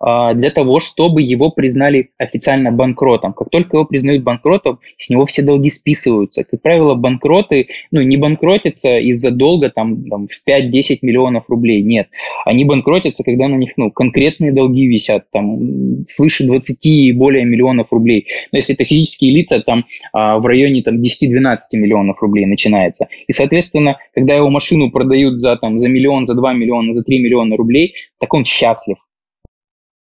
для 0.00 0.50
того, 0.50 0.78
чтобы 0.78 1.22
его 1.22 1.50
признали 1.50 2.10
официально 2.18 2.70
банкротом. 2.70 3.32
Как 3.32 3.50
только 3.50 3.76
его 3.76 3.84
признают 3.84 4.22
банкротом, 4.22 4.78
с 4.96 5.10
него 5.10 5.26
все 5.26 5.42
долги 5.42 5.70
списываются. 5.70 6.44
Как 6.44 6.62
правило, 6.62 6.94
банкроты 6.94 7.68
ну, 7.90 8.02
не 8.02 8.16
банкротятся 8.16 8.98
из-за 8.98 9.30
долга 9.30 9.70
там, 9.70 10.04
там, 10.08 10.28
в 10.28 10.48
5-10 10.48 10.98
миллионов 11.02 11.44
рублей. 11.48 11.82
Нет. 11.82 12.08
Они 12.44 12.64
банкротятся, 12.64 13.24
когда 13.24 13.48
на 13.48 13.56
них 13.56 13.72
ну, 13.76 13.90
конкретные 13.90 14.52
долги 14.52 14.86
висят, 14.86 15.24
там, 15.32 16.04
свыше 16.06 16.44
20 16.44 16.86
и 16.86 17.12
более 17.12 17.44
миллионов 17.44 17.92
рублей. 17.92 18.26
Но 18.52 18.58
если 18.58 18.74
это 18.74 18.84
физические 18.84 19.34
лица, 19.34 19.60
там 19.60 19.86
а, 20.12 20.38
в 20.38 20.46
районе 20.46 20.82
там, 20.82 21.00
10-12 21.00 21.56
миллионов 21.72 22.20
рублей 22.22 22.46
начинается. 22.46 23.08
И, 23.26 23.32
соответственно, 23.32 23.98
когда 24.14 24.34
его 24.34 24.50
машину 24.50 24.90
продают 24.90 25.38
за, 25.38 25.56
там, 25.56 25.76
за 25.76 25.88
миллион, 25.88 26.24
за 26.24 26.34
2 26.34 26.52
миллиона, 26.52 26.92
за 26.92 27.02
3 27.02 27.18
миллиона 27.20 27.56
рублей, 27.56 27.94
так 28.18 28.32
он 28.34 28.44
счастлив. 28.44 28.96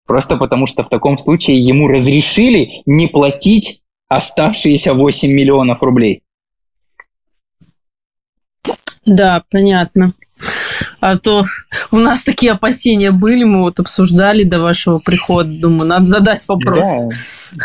Просто 0.07 0.37
потому 0.37 0.67
что 0.67 0.85
в 0.85 0.89
таком 0.89 1.19
случае 1.19 1.61
ему 1.61 1.89
разрешили 1.89 2.83
не 2.87 3.09
платить 3.09 3.83
оставшиеся 4.09 4.95
8 4.95 5.33
миллионов 5.33 5.83
рублей. 5.83 6.23
Да, 9.05 9.45
понятно. 9.51 10.15
А 11.01 11.19
то 11.19 11.45
у 11.91 11.97
нас 11.97 12.25
такие 12.25 12.53
опасения 12.53 13.11
были, 13.11 13.45
мы 13.45 13.61
вот 13.61 13.81
обсуждали 13.81 14.45
до 14.45 14.61
вашего 14.61 14.99
прихода. 14.99 15.51
Думаю, 15.51 15.89
надо 15.89 16.07
задать 16.07 16.47
вопрос. 16.49 16.91
Да, 16.91 17.09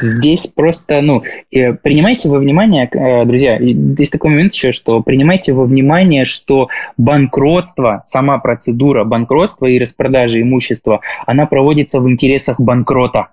здесь 0.02 0.48
просто, 0.48 1.02
ну, 1.02 1.24
э, 1.52 1.74
принимайте 1.74 2.30
во 2.30 2.40
внимание, 2.40 2.90
э, 2.92 3.26
друзья, 3.26 3.58
есть 3.58 4.12
такой 4.12 4.32
момент 4.32 4.54
еще, 4.54 4.72
что 4.72 5.02
принимайте 5.02 5.54
во 5.54 5.66
внимание, 5.66 6.26
что 6.26 6.70
банкротство, 6.98 8.02
сама 8.06 8.38
процедура 8.40 9.04
банкротства 9.04 9.66
и 9.66 9.80
распродажи 9.80 10.42
имущества, 10.42 11.02
она 11.26 11.46
проводится 11.46 12.00
в 12.00 12.10
интересах 12.10 12.60
банкрота. 12.60 13.30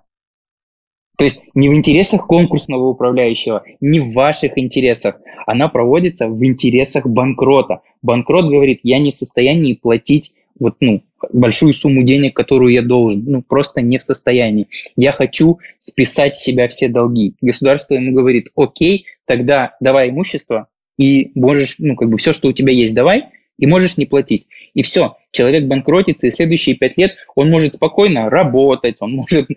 То 1.19 1.25
есть 1.25 1.41
не 1.55 1.69
в 1.69 1.75
интересах 1.75 2.29
конкурсного 2.29 2.87
управляющего, 2.87 3.65
не 3.81 3.99
в 3.99 4.13
ваших 4.13 4.57
интересах. 4.57 5.17
Она 5.49 5.67
проводится 5.67 6.29
в 6.29 6.45
интересах 6.45 7.07
банкрота. 7.07 7.81
Банкрот 8.03 8.45
говорит, 8.45 8.81
я 8.85 9.01
не 9.01 9.11
в 9.11 9.17
состоянии 9.17 9.75
платить 9.75 10.35
вот, 10.61 10.77
ну, 10.79 11.03
большую 11.33 11.73
сумму 11.73 12.05
денег, 12.05 12.37
которую 12.37 12.73
я 12.73 12.83
должен. 12.83 13.25
Ну, 13.27 13.43
просто 13.43 13.81
не 13.81 13.99
в 13.99 14.03
состоянии. 14.05 14.69
Я 14.95 15.11
хочу 15.11 15.59
списать 15.79 16.37
с 16.37 16.43
себя 16.43 16.69
все 16.69 16.87
долги. 16.87 17.35
Государство 17.41 17.95
ему 17.95 18.15
говорит, 18.15 18.51
окей, 18.55 19.07
тогда 19.27 19.75
давай 19.81 20.11
имущество, 20.11 20.69
и 20.99 21.33
можешь, 21.35 21.77
ну, 21.79 21.97
как 21.97 22.11
бы 22.11 22.17
все, 22.17 22.33
что 22.33 22.49
у 22.49 22.53
тебя 22.53 22.73
есть, 22.73 22.95
давай, 22.95 23.25
и 23.59 23.67
можешь 23.67 23.97
не 23.97 24.07
платить. 24.07 24.47
И 24.75 24.83
все, 24.83 25.17
человек 25.33 25.65
банкротится, 25.65 26.27
и 26.27 26.31
следующие 26.31 26.77
пять 26.77 26.97
лет 26.97 27.17
он 27.35 27.51
может 27.51 27.75
спокойно 27.75 28.31
работать, 28.31 28.97
он 29.01 29.13
может 29.13 29.49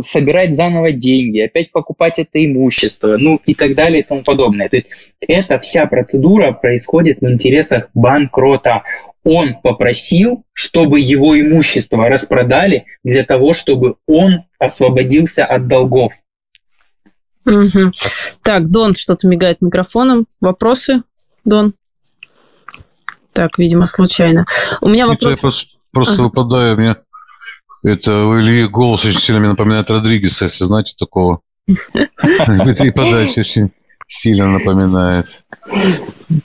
собирать 0.00 0.54
заново 0.54 0.92
деньги, 0.92 1.40
опять 1.40 1.72
покупать 1.72 2.18
это 2.18 2.44
имущество, 2.44 3.16
ну 3.18 3.40
и 3.44 3.54
так 3.54 3.74
далее 3.74 4.00
и 4.00 4.04
тому 4.04 4.22
подобное. 4.22 4.68
То 4.68 4.76
есть 4.76 4.88
эта 5.20 5.58
вся 5.58 5.86
процедура 5.86 6.52
происходит 6.52 7.20
в 7.20 7.28
интересах 7.28 7.88
банкрота. 7.94 8.84
Он 9.22 9.56
попросил, 9.62 10.44
чтобы 10.54 11.00
его 11.00 11.38
имущество 11.38 12.08
распродали 12.08 12.86
для 13.04 13.24
того, 13.24 13.52
чтобы 13.52 13.96
он 14.06 14.44
освободился 14.58 15.44
от 15.44 15.68
долгов. 15.68 16.12
Угу. 17.44 17.92
Так, 18.42 18.70
Дон 18.70 18.94
что-то 18.94 19.26
мигает 19.26 19.60
микрофоном. 19.60 20.26
Вопросы, 20.40 21.02
Дон? 21.44 21.74
Так, 23.40 23.56
видимо, 23.56 23.86
случайно. 23.86 24.44
У 24.82 24.90
меня 24.90 25.06
вопрос... 25.06 25.36
Я 25.36 25.40
просто, 25.40 25.78
просто 25.92 26.14
ага. 26.16 26.22
выпадаю, 26.24 26.76
мне 26.76 26.94
это 27.84 28.12
у 28.12 28.38
Ильи 28.38 28.68
голос 28.68 29.06
очень 29.06 29.18
сильно 29.18 29.40
мне 29.40 29.48
напоминает 29.48 29.90
Родригеса, 29.90 30.44
если 30.44 30.64
знаете 30.64 30.92
такого. 30.98 31.40
И 31.66 32.90
подача 32.90 33.40
очень 33.40 33.70
сильно 34.06 34.46
напоминает. 34.46 35.24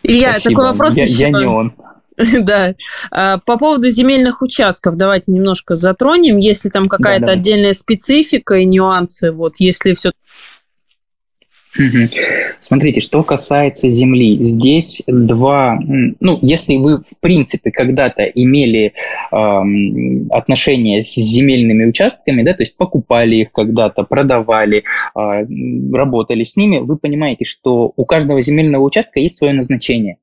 Илья, 0.03 0.35
такой 0.41 0.71
вопрос 0.71 0.95
я, 0.95 1.31
не 1.31 1.45
он. 1.45 1.75
Да. 2.15 2.75
А, 3.11 3.39
по 3.39 3.57
поводу 3.57 3.89
земельных 3.89 4.41
участков 4.41 4.95
давайте 4.95 5.33
немножко 5.33 5.75
затронем. 5.75 6.37
Если 6.37 6.69
там 6.69 6.85
какая-то 6.85 7.31
отдельная 7.31 7.73
специфика 7.73 8.55
и 8.55 8.63
нюансы, 8.63 9.33
вот 9.33 9.55
если 9.59 9.93
все 9.95 10.13
Смотрите, 12.61 13.01
что 13.01 13.23
касается 13.23 13.91
земли, 13.91 14.41
здесь 14.41 15.03
два, 15.07 15.77
ну, 16.19 16.39
если 16.41 16.77
вы 16.77 16.99
в 16.99 17.19
принципе 17.19 17.71
когда-то 17.71 18.23
имели 18.23 18.93
э, 19.31 19.35
отношения 20.29 21.01
с 21.01 21.13
земельными 21.15 21.85
участками, 21.85 22.43
да, 22.43 22.53
то 22.53 22.63
есть 22.63 22.77
покупали 22.77 23.35
их 23.35 23.51
когда-то, 23.51 24.03
продавали, 24.03 24.83
э, 25.15 25.45
работали 25.93 26.43
с 26.43 26.55
ними, 26.55 26.79
вы 26.79 26.97
понимаете, 26.97 27.45
что 27.45 27.91
у 27.95 28.05
каждого 28.05 28.41
земельного 28.41 28.83
участка 28.83 29.19
есть 29.19 29.35
свое 29.35 29.53
назначение. 29.53 30.17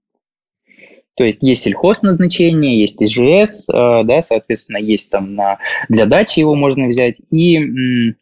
То 1.14 1.24
есть 1.24 1.42
есть 1.42 1.62
сельхозназначение, 1.62 2.80
есть 2.80 3.02
ИЖС, 3.02 3.68
э, 3.68 4.04
да, 4.04 4.22
соответственно, 4.22 4.78
есть 4.78 5.10
там 5.10 5.34
на, 5.34 5.58
для 5.88 6.06
дачи 6.06 6.40
его 6.40 6.54
можно 6.54 6.88
взять. 6.88 7.16
И 7.30 7.56
м, 7.56 8.16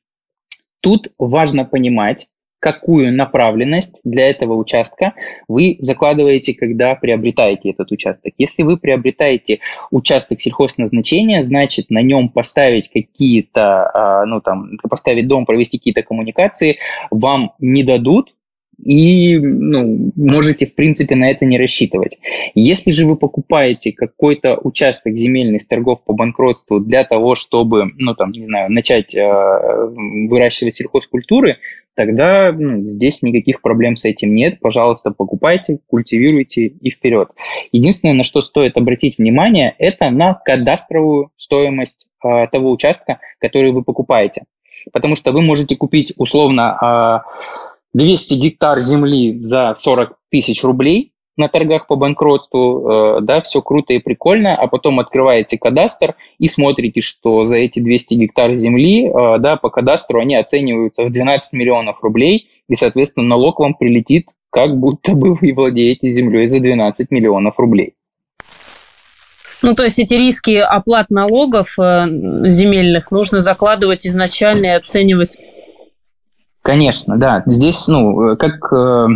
тут 0.81 1.13
важно 1.17 1.65
понимать, 1.65 2.27
какую 2.61 3.13
направленность 3.13 4.01
для 4.05 4.29
этого 4.31 4.55
участка 4.55 5.15
вы 5.49 5.77
закладываете, 5.81 6.55
когда 6.55 6.95
приобретаете 6.95 7.71
этот 7.71 7.91
участок. 7.91 8.35
Если 8.39 8.63
вы 8.63 8.77
приобретаете 8.77 9.61
участок 9.91 10.41
сельхозназначения, 10.41 11.43
значит 11.43 11.91
на 11.91 12.03
нем 12.03 12.29
поставить 12.29 12.89
какие-то, 12.89 13.91
а, 13.93 14.27
ну 14.27 14.41
там, 14.41 14.77
поставить 14.89 15.27
дом, 15.27 15.47
провести 15.47 15.79
какие-то 15.79 16.03
коммуникации, 16.03 16.79
вам 17.11 17.53
не 17.59 17.83
дадут, 17.83 18.35
и 18.85 19.39
ну, 19.39 20.13
можете, 20.17 20.67
в 20.67 20.75
принципе, 20.75 21.15
на 21.15 21.31
это 21.31 21.45
не 21.45 21.59
рассчитывать. 21.59 22.19
Если 22.55 22.91
же 22.93 23.07
вы 23.07 23.17
покупаете 23.17 23.93
какой-то 23.93 24.57
участок 24.57 25.17
земельный 25.17 25.61
с 25.61 25.67
торгов 25.67 26.03
по 26.05 26.13
банкротству 26.13 26.81
для 26.81 27.05
того, 27.05 27.35
чтобы, 27.35 27.91
ну, 27.97 28.15
там, 28.15 28.33
не 28.33 28.45
знаю, 28.45 28.71
начать 28.71 29.15
э, 29.15 29.21
выращивать 30.29 30.75
сельхозкультуры, 30.75 31.59
тогда 31.95 32.53
ну, 32.53 32.87
здесь 32.87 33.23
никаких 33.23 33.61
проблем 33.61 33.97
с 33.97 34.05
этим 34.05 34.35
нет. 34.35 34.61
Пожалуйста, 34.61 35.11
покупайте, 35.11 35.79
культивируйте 35.87 36.67
и 36.67 36.91
вперед. 36.91 37.31
Единственное, 37.73 38.15
на 38.15 38.25
что 38.25 38.41
стоит 38.41 38.77
обратить 38.77 39.19
внимание, 39.19 39.75
это 39.79 40.11
на 40.11 40.35
кадастровую 40.35 41.31
стоимость 41.37 42.07
э, 42.25 42.47
того 42.51 42.71
участка, 42.71 43.21
который 43.39 43.73
вы 43.73 43.83
покупаете. 43.83 44.45
Потому 44.93 45.15
что 45.15 45.33
вы 45.33 45.43
можете 45.43 45.77
купить 45.77 46.15
условно 46.17 47.23
э, 47.27 47.51
200 47.95 48.35
гектар 48.35 48.79
земли 48.81 49.41
за 49.41 49.75
40 49.75 50.17
тысяч 50.31 50.63
рублей 50.63 51.13
на 51.37 51.49
торгах 51.49 51.87
по 51.87 51.97
банкротству, 51.97 53.19
э, 53.19 53.21
да, 53.23 53.41
все 53.41 53.63
круто 53.63 53.93
и 53.95 53.99
прикольно, 53.99 54.55
а 54.55 54.67
потом 54.67 55.01
открываете 55.01 55.59
кадастр 55.59 56.15
и 56.39 56.47
смотрите, 56.47 57.01
что 57.01 57.45
за 57.45 57.59
эти 57.59 57.81
200 57.81 58.15
гектар 58.15 58.55
земли, 58.55 59.09
э, 59.09 59.39
да, 59.39 59.57
по 59.57 59.71
кадастру 59.71 60.21
они 60.21 60.37
оцениваются 60.37 61.05
в 61.05 61.11
12 61.11 61.55
миллионов 61.55 62.03
рублей, 62.03 62.49
и, 62.69 62.77
соответственно, 62.77 63.27
налог 63.27 63.59
вам 63.59 63.75
прилетит, 63.75 64.29
как 64.51 64.77
будто 64.79 65.15
бы 65.15 65.35
вы 65.35 65.53
владеете 65.55 66.11
землей 66.11 66.47
за 66.47 66.61
12 66.61 67.11
миллионов 67.11 67.59
рублей. 67.59 67.95
Ну, 69.63 69.75
то 69.75 69.85
есть 69.85 69.99
эти 69.99 70.15
риски 70.15 70.57
оплат 70.57 71.11
налогов 71.11 71.79
э, 71.79 72.07
земельных 72.47 73.11
нужно 73.11 73.41
закладывать 73.41 74.07
изначально 74.07 74.67
и 74.67 74.71
оценивать 74.71 75.37
Конечно, 76.63 77.17
да. 77.17 77.43
Здесь, 77.47 77.89
ну, 77.89 78.37
как 78.37 78.71
э, 78.73 79.07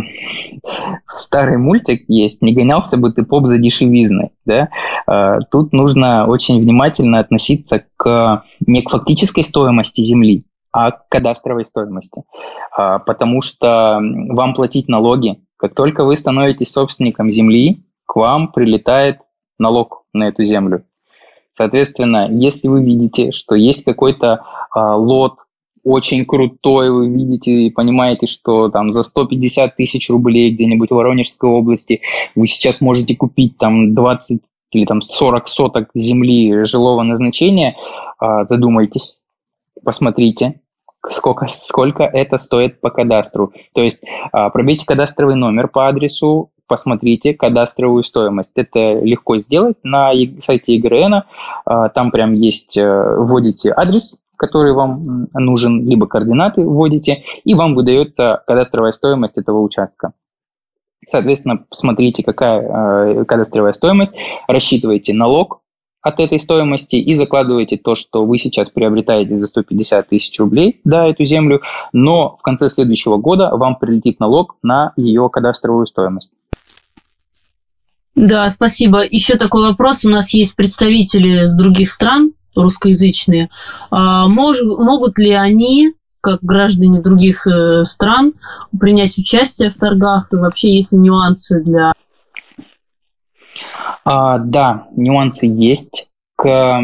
старый 1.05 1.57
мультик 1.57 2.05
есть, 2.07 2.41
не 2.41 2.53
гонялся 2.53 2.97
бы 2.97 3.11
ты 3.11 3.23
поп 3.23 3.45
за 3.45 3.59
дешевизной, 3.59 4.31
да. 4.45 4.69
Э, 5.07 5.39
тут 5.51 5.71
нужно 5.71 6.25
очень 6.25 6.59
внимательно 6.59 7.19
относиться 7.19 7.83
к 7.97 8.43
не 8.65 8.81
к 8.81 8.89
фактической 8.89 9.43
стоимости 9.43 10.01
земли, 10.01 10.45
а 10.71 10.91
к 10.91 11.07
кадастровой 11.07 11.65
стоимости. 11.65 12.23
Э, 12.75 12.97
потому 13.05 13.43
что 13.43 13.99
вам 14.01 14.55
платить 14.55 14.87
налоги, 14.87 15.37
как 15.57 15.75
только 15.75 16.03
вы 16.03 16.17
становитесь 16.17 16.71
собственником 16.71 17.29
земли, 17.29 17.85
к 18.07 18.15
вам 18.15 18.51
прилетает 18.51 19.19
налог 19.59 20.03
на 20.13 20.29
эту 20.29 20.43
землю. 20.45 20.83
Соответственно, 21.51 22.27
если 22.29 22.67
вы 22.67 22.83
видите, 22.83 23.31
что 23.31 23.55
есть 23.55 23.83
какой-то 23.83 24.41
э, 24.75 24.79
лот, 24.79 25.37
очень 25.85 26.25
крутой, 26.25 26.89
вы 26.89 27.07
видите 27.07 27.51
и 27.51 27.69
понимаете, 27.69 28.25
что 28.25 28.69
там 28.69 28.91
за 28.91 29.03
150 29.03 29.75
тысяч 29.75 30.09
рублей 30.09 30.51
где-нибудь 30.51 30.89
в 30.89 30.95
Воронежской 30.95 31.47
области 31.47 32.01
вы 32.33 32.47
сейчас 32.47 32.81
можете 32.81 33.15
купить 33.15 33.57
там 33.57 33.93
20 33.93 34.41
или 34.71 34.85
там 34.85 35.01
40 35.01 35.47
соток 35.47 35.89
земли 35.93 36.65
жилого 36.65 37.03
назначения, 37.03 37.77
а, 38.17 38.43
задумайтесь, 38.43 39.19
посмотрите, 39.83 40.59
сколько, 41.07 41.47
сколько 41.47 42.03
это 42.03 42.39
стоит 42.39 42.81
по 42.81 42.89
кадастру. 42.89 43.53
То 43.73 43.83
есть 43.83 43.99
а, 44.31 44.49
пробейте 44.49 44.87
кадастровый 44.87 45.35
номер 45.35 45.67
по 45.67 45.87
адресу, 45.87 46.49
посмотрите 46.67 47.35
кадастровую 47.35 48.03
стоимость. 48.03 48.49
Это 48.55 48.99
легко 49.01 49.37
сделать 49.37 49.77
на 49.83 50.11
сайте 50.41 50.75
ЕГРН. 50.75 51.23
А, 51.65 51.89
там 51.89 52.09
прям 52.09 52.33
есть, 52.33 52.75
э, 52.75 53.15
вводите 53.19 53.71
адрес, 53.71 54.19
который 54.37 54.73
вам 54.73 55.27
нужен, 55.33 55.85
либо 55.85 56.07
координаты 56.07 56.61
вводите, 56.61 57.23
и 57.43 57.53
вам 57.53 57.75
выдается 57.75 58.43
кадастровая 58.47 58.91
стоимость 58.91 59.37
этого 59.37 59.61
участка. 59.61 60.13
Соответственно, 61.07 61.65
смотрите, 61.69 62.23
какая 62.23 62.61
э, 62.61 63.25
кадастровая 63.25 63.73
стоимость, 63.73 64.13
рассчитывайте 64.47 65.13
налог 65.13 65.61
от 66.01 66.19
этой 66.19 66.39
стоимости 66.39 66.97
и 66.97 67.13
закладываете 67.15 67.77
то, 67.77 67.95
что 67.95 68.25
вы 68.25 68.37
сейчас 68.37 68.69
приобретаете 68.69 69.35
за 69.37 69.47
150 69.47 70.07
тысяч 70.07 70.39
рублей, 70.39 70.79
да, 70.83 71.07
эту 71.07 71.25
землю, 71.25 71.61
но 71.93 72.37
в 72.37 72.43
конце 72.43 72.69
следующего 72.69 73.17
года 73.17 73.49
вам 73.51 73.75
прилетит 73.75 74.19
налог 74.19 74.55
на 74.61 74.93
ее 74.97 75.29
кадастровую 75.31 75.87
стоимость. 75.87 76.31
Да, 78.15 78.49
спасибо. 78.49 79.03
Еще 79.03 79.35
такой 79.35 79.67
вопрос. 79.67 80.05
У 80.05 80.09
нас 80.09 80.33
есть 80.33 80.55
представители 80.55 81.43
с 81.43 81.57
других 81.57 81.91
стран, 81.91 82.33
русскоязычные, 82.55 83.49
а, 83.91 84.27
мож, 84.27 84.61
могут 84.63 85.17
ли 85.17 85.31
они, 85.31 85.93
как 86.21 86.39
граждане 86.41 87.01
других 87.01 87.45
э, 87.45 87.85
стран, 87.85 88.33
принять 88.79 89.17
участие 89.17 89.69
в 89.69 89.75
торгах? 89.75 90.29
И 90.31 90.35
вообще 90.35 90.75
есть 90.75 90.91
ли 90.93 90.99
нюансы 90.99 91.61
для... 91.63 91.93
А, 94.03 94.39
да, 94.39 94.87
нюансы 94.95 95.45
есть. 95.45 96.07
К 96.37 96.81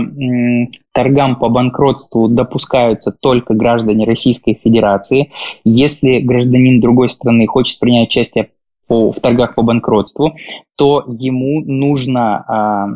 торгам 0.93 1.36
по 1.36 1.49
банкротству 1.49 2.30
допускаются 2.30 3.11
только 3.11 3.53
граждане 3.53 4.05
Российской 4.05 4.57
Федерации. 4.63 5.32
Если 5.65 6.19
гражданин 6.19 6.80
другой 6.80 7.09
страны 7.09 7.47
хочет 7.47 7.80
принять 7.80 8.09
участие 8.09 8.51
по, 8.88 9.11
в 9.11 9.19
торгах 9.19 9.55
по 9.55 9.61
банкротству, 9.61 10.36
то 10.78 11.03
ему 11.07 11.61
нужно 11.65 12.45
а, 12.47 12.88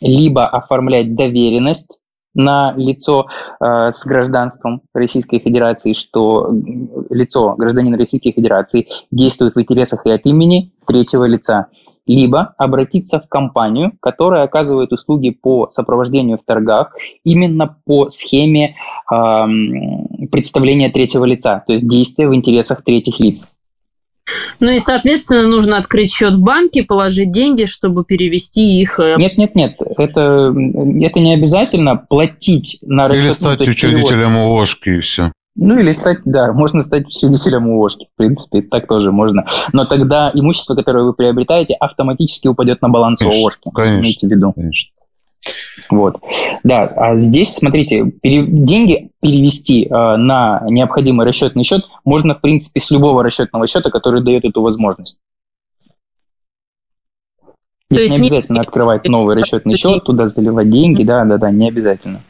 либо 0.00 0.46
оформлять 0.46 1.14
доверенность 1.14 1.98
на 2.34 2.74
лицо 2.76 3.26
э, 3.60 3.90
с 3.90 4.06
гражданством 4.06 4.82
Российской 4.94 5.38
Федерации, 5.38 5.92
что 5.92 6.50
лицо 7.10 7.54
гражданина 7.56 7.96
Российской 7.96 8.32
Федерации 8.32 8.88
действует 9.10 9.54
в 9.54 9.60
интересах 9.60 10.06
и 10.06 10.10
от 10.10 10.24
имени 10.26 10.72
третьего 10.86 11.24
лица, 11.24 11.66
либо 12.06 12.54
обратиться 12.58 13.20
в 13.20 13.28
компанию, 13.28 13.92
которая 14.00 14.42
оказывает 14.42 14.92
услуги 14.92 15.30
по 15.30 15.68
сопровождению 15.68 16.38
в 16.38 16.44
торгах 16.44 16.94
именно 17.24 17.76
по 17.84 18.08
схеме 18.08 18.76
э, 19.10 19.16
представления 20.30 20.90
третьего 20.90 21.24
лица, 21.24 21.62
то 21.66 21.72
есть 21.72 21.88
действия 21.88 22.28
в 22.28 22.34
интересах 22.34 22.82
третьих 22.82 23.20
лиц. 23.20 23.56
Ну 24.60 24.70
и, 24.70 24.78
соответственно, 24.78 25.48
нужно 25.48 25.76
открыть 25.76 26.12
счет 26.12 26.34
в 26.34 26.42
банке, 26.42 26.84
положить 26.84 27.32
деньги, 27.32 27.64
чтобы 27.64 28.04
перевести 28.04 28.80
их. 28.80 28.98
Э, 29.00 29.16
нет, 29.18 29.36
нет, 29.36 29.54
нет, 29.54 29.76
это, 29.96 30.54
это 31.00 31.20
не 31.20 31.34
обязательно 31.34 31.96
платить 31.96 32.78
на 32.82 33.08
расчет. 33.08 33.24
Или 33.24 33.32
стать 33.32 33.68
учредителем 33.68 34.36
ООшки 34.36 34.90
и 34.90 35.00
все. 35.00 35.32
Ну 35.54 35.78
или 35.78 35.92
стать, 35.92 36.18
да, 36.24 36.52
можно 36.52 36.82
стать 36.82 37.06
учредителем 37.06 37.68
ООшки, 37.68 38.06
в 38.14 38.16
принципе, 38.16 38.62
так 38.62 38.86
тоже 38.86 39.12
можно. 39.12 39.44
Но 39.72 39.84
тогда 39.84 40.30
имущество, 40.32 40.74
которое 40.74 41.04
вы 41.04 41.12
приобретаете, 41.12 41.74
автоматически 41.74 42.48
упадет 42.48 42.80
на 42.80 42.88
баланс 42.88 43.20
конечно, 43.20 43.42
ООшки. 43.42 43.70
Конечно, 43.74 44.00
имейте 44.00 44.26
в 44.28 44.30
виду. 44.30 44.52
Конечно. 44.52 44.92
Вот. 45.90 46.22
Да, 46.62 46.84
а 46.84 47.16
здесь, 47.16 47.54
смотрите, 47.54 48.04
пере... 48.22 48.46
деньги 48.46 49.10
перевести 49.20 49.84
э, 49.84 49.88
на 49.90 50.62
необходимый 50.68 51.26
расчетный 51.26 51.64
счет 51.64 51.84
можно, 52.04 52.34
в 52.34 52.40
принципе, 52.40 52.80
с 52.80 52.90
любого 52.90 53.22
расчетного 53.22 53.66
счета, 53.66 53.90
который 53.90 54.22
дает 54.22 54.44
эту 54.44 54.62
возможность. 54.62 55.18
То 57.88 58.00
есть 58.00 58.18
не 58.18 58.26
обязательно 58.26 58.58
не... 58.58 58.62
открывать 58.62 59.06
новый 59.06 59.36
расчетный 59.36 59.76
счет, 59.76 60.04
туда 60.04 60.26
заливать 60.26 60.70
деньги, 60.70 61.02
да, 61.02 61.24
да, 61.24 61.36
да, 61.36 61.50
не 61.50 61.68
обязательно. 61.68 62.22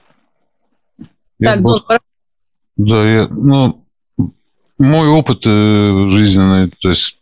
Так, 1.41 1.63
Дон, 1.63 1.83
Да, 2.77 3.05
я, 3.05 3.29
ну, 3.29 3.85
мой 4.79 5.09
опыт 5.09 5.47
э, 5.47 6.09
жизненный, 6.09 6.71
то 6.81 6.89
есть 6.89 7.19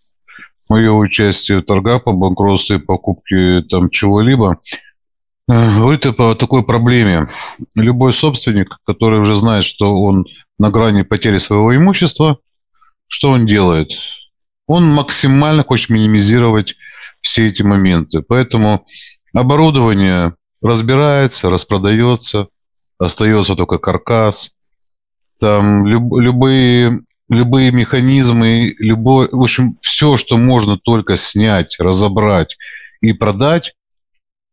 мое 0.68 0.92
участие 0.92 1.60
в 1.60 1.64
торгах 1.64 2.04
по 2.04 2.12
банкротству 2.12 2.76
и 2.76 2.78
покупке 2.78 3.62
там 3.62 3.90
чего-либо, 3.90 4.52
э, 4.52 4.56
говорит 5.50 6.06
о 6.06 6.34
такой 6.34 6.62
проблеме. 6.64 7.28
Любой 7.74 8.12
собственник, 8.12 8.78
который 8.84 9.20
уже 9.20 9.34
знает, 9.34 9.64
что 9.64 9.96
он 9.96 10.26
на 10.58 10.70
грани 10.70 11.02
потери 11.02 11.38
своего 11.38 11.74
имущества, 11.74 12.38
что 13.06 13.30
он 13.30 13.46
делает? 13.46 13.90
Он 14.66 14.88
максимально 14.88 15.64
хочет 15.64 15.90
минимизировать 15.90 16.76
все 17.20 17.48
эти 17.48 17.62
моменты. 17.62 18.22
Поэтому 18.22 18.84
оборудование 19.34 20.34
разбирается, 20.62 21.50
распродается, 21.50 22.48
остается 22.98 23.56
только 23.56 23.78
каркас. 23.78 24.52
Там 25.40 25.86
люб, 25.86 26.18
любые 26.18 27.00
любые 27.28 27.70
механизмы, 27.70 28.74
любой, 28.78 29.28
в 29.30 29.40
общем, 29.40 29.78
все, 29.80 30.16
что 30.16 30.36
можно 30.36 30.76
только 30.76 31.16
снять, 31.16 31.76
разобрать 31.78 32.58
и 33.00 33.12
продать, 33.12 33.74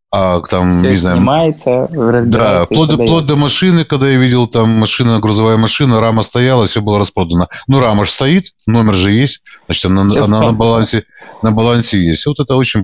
а 0.09 0.39
там, 0.41 0.71
все 0.71 0.89
не 0.89 0.95
знаю... 0.95 1.17
снимается, 1.17 1.89
Да, 2.27 2.63
вплоть, 2.63 2.93
вплоть 2.93 3.25
до 3.25 3.35
машины, 3.35 3.83
когда 3.83 4.07
я 4.09 4.17
видел, 4.17 4.47
там 4.47 4.69
машина, 4.69 5.19
грузовая 5.19 5.57
машина, 5.57 5.99
рама 5.99 6.23
стояла, 6.23 6.67
все 6.67 6.81
было 6.81 6.99
распродано. 6.99 7.49
Ну, 7.67 7.81
рама 7.81 8.05
же 8.05 8.11
стоит, 8.11 8.53
номер 8.65 8.93
же 8.93 9.11
есть, 9.11 9.41
значит, 9.65 9.85
она, 9.85 10.01
она 10.03 10.41
на, 10.41 10.53
балансе, 10.53 11.03
на 11.41 11.51
балансе 11.51 11.99
есть. 11.99 12.25
Вот 12.25 12.39
это 12.39 12.55
очень 12.55 12.83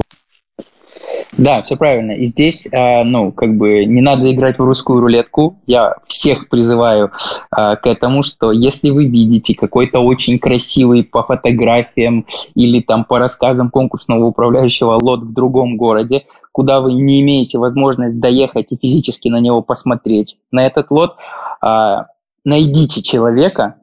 да, 1.37 1.63
все 1.63 1.75
правильно. 1.75 2.11
И 2.11 2.25
здесь, 2.27 2.67
э, 2.71 3.03
ну, 3.03 3.31
как 3.31 3.57
бы 3.57 3.85
не 3.85 4.01
надо 4.01 4.31
играть 4.31 4.59
в 4.59 4.63
русскую 4.63 4.99
рулетку. 4.99 5.57
Я 5.65 5.95
всех 6.07 6.47
призываю 6.47 7.11
э, 7.55 7.75
к 7.75 7.87
этому, 7.87 8.21
что 8.21 8.51
если 8.51 8.91
вы 8.91 9.07
видите 9.07 9.55
какой-то 9.55 9.99
очень 9.99 10.37
красивый 10.37 11.03
по 11.03 11.23
фотографиям 11.23 12.27
или 12.53 12.81
там 12.81 13.03
по 13.03 13.17
рассказам 13.17 13.71
конкурсного 13.71 14.25
управляющего 14.25 14.99
лот 15.01 15.21
в 15.23 15.33
другом 15.33 15.75
городе, 15.75 16.25
куда 16.53 16.79
вы 16.79 16.93
не 16.93 17.21
имеете 17.21 17.57
возможность 17.57 18.19
доехать 18.19 18.67
и 18.71 18.77
физически 18.77 19.27
на 19.27 19.41
него 19.41 19.61
посмотреть, 19.61 20.37
на 20.51 20.65
этот 20.65 20.89
лот, 20.91 21.17
э, 21.61 21.97
найдите 22.45 23.01
человека, 23.01 23.75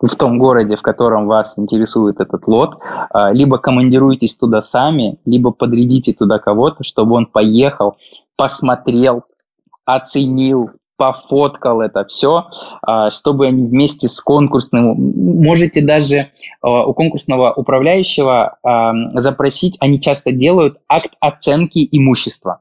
в 0.00 0.14
том 0.16 0.38
городе, 0.38 0.76
в 0.76 0.82
котором 0.82 1.26
вас 1.26 1.58
интересует 1.58 2.20
этот 2.20 2.46
лот, 2.46 2.78
а, 3.10 3.32
либо 3.32 3.58
командируйтесь 3.58 4.36
туда 4.36 4.60
сами, 4.60 5.18
либо 5.24 5.52
подрядите 5.52 6.12
туда 6.12 6.38
кого-то, 6.38 6.84
чтобы 6.84 7.14
он 7.14 7.26
поехал, 7.26 7.96
посмотрел, 8.36 9.24
оценил, 9.84 10.70
пофоткал 10.96 11.80
это 11.80 12.04
все, 12.06 12.46
а, 12.82 13.10
чтобы 13.10 13.46
они 13.46 13.66
вместе 13.66 14.08
с 14.08 14.20
конкурсным, 14.20 14.94
можете 15.42 15.82
даже 15.82 16.30
а, 16.62 16.86
у 16.86 16.94
конкурсного 16.94 17.52
управляющего 17.52 18.58
запросить, 19.14 19.76
они 19.80 20.00
часто 20.00 20.32
делают 20.32 20.78
акт 20.88 21.12
оценки 21.20 21.86
имущества. 21.90 22.60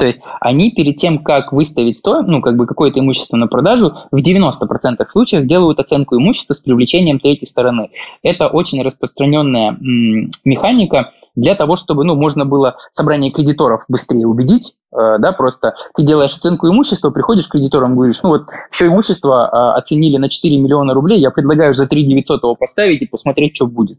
То 0.00 0.06
есть 0.06 0.22
они 0.40 0.70
перед 0.70 0.96
тем, 0.96 1.22
как 1.22 1.52
выставить 1.52 1.98
стоимость, 1.98 2.28
ну, 2.30 2.40
как 2.40 2.56
бы 2.56 2.64
какое-то 2.64 2.98
имущество 3.00 3.36
на 3.36 3.48
продажу, 3.48 3.92
в 4.10 4.16
90% 4.16 5.06
случаев 5.10 5.46
делают 5.46 5.78
оценку 5.78 6.16
имущества 6.16 6.54
с 6.54 6.60
привлечением 6.60 7.20
третьей 7.20 7.46
стороны. 7.46 7.90
Это 8.22 8.48
очень 8.48 8.82
распространенная 8.82 9.72
м, 9.72 10.30
механика 10.42 11.12
для 11.34 11.54
того, 11.54 11.76
чтобы, 11.76 12.04
ну, 12.04 12.16
можно 12.16 12.46
было 12.46 12.76
собрание 12.90 13.30
кредиторов 13.30 13.84
быстрее 13.88 14.26
убедить, 14.26 14.72
э, 14.90 15.18
да, 15.18 15.32
просто 15.32 15.74
ты 15.94 16.02
делаешь 16.02 16.32
оценку 16.32 16.66
имущества, 16.66 17.10
приходишь 17.10 17.46
к 17.46 17.52
кредиторам, 17.52 17.94
говоришь, 17.94 18.22
ну, 18.22 18.30
вот 18.30 18.46
все 18.70 18.86
имущество 18.86 19.50
э, 19.52 19.78
оценили 19.78 20.16
на 20.16 20.30
4 20.30 20.56
миллиона 20.56 20.94
рублей, 20.94 21.20
я 21.20 21.30
предлагаю 21.30 21.74
за 21.74 21.86
3 21.86 22.06
900 22.06 22.42
его 22.42 22.54
поставить 22.54 23.02
и 23.02 23.06
посмотреть, 23.06 23.54
что 23.54 23.66
будет. 23.66 23.98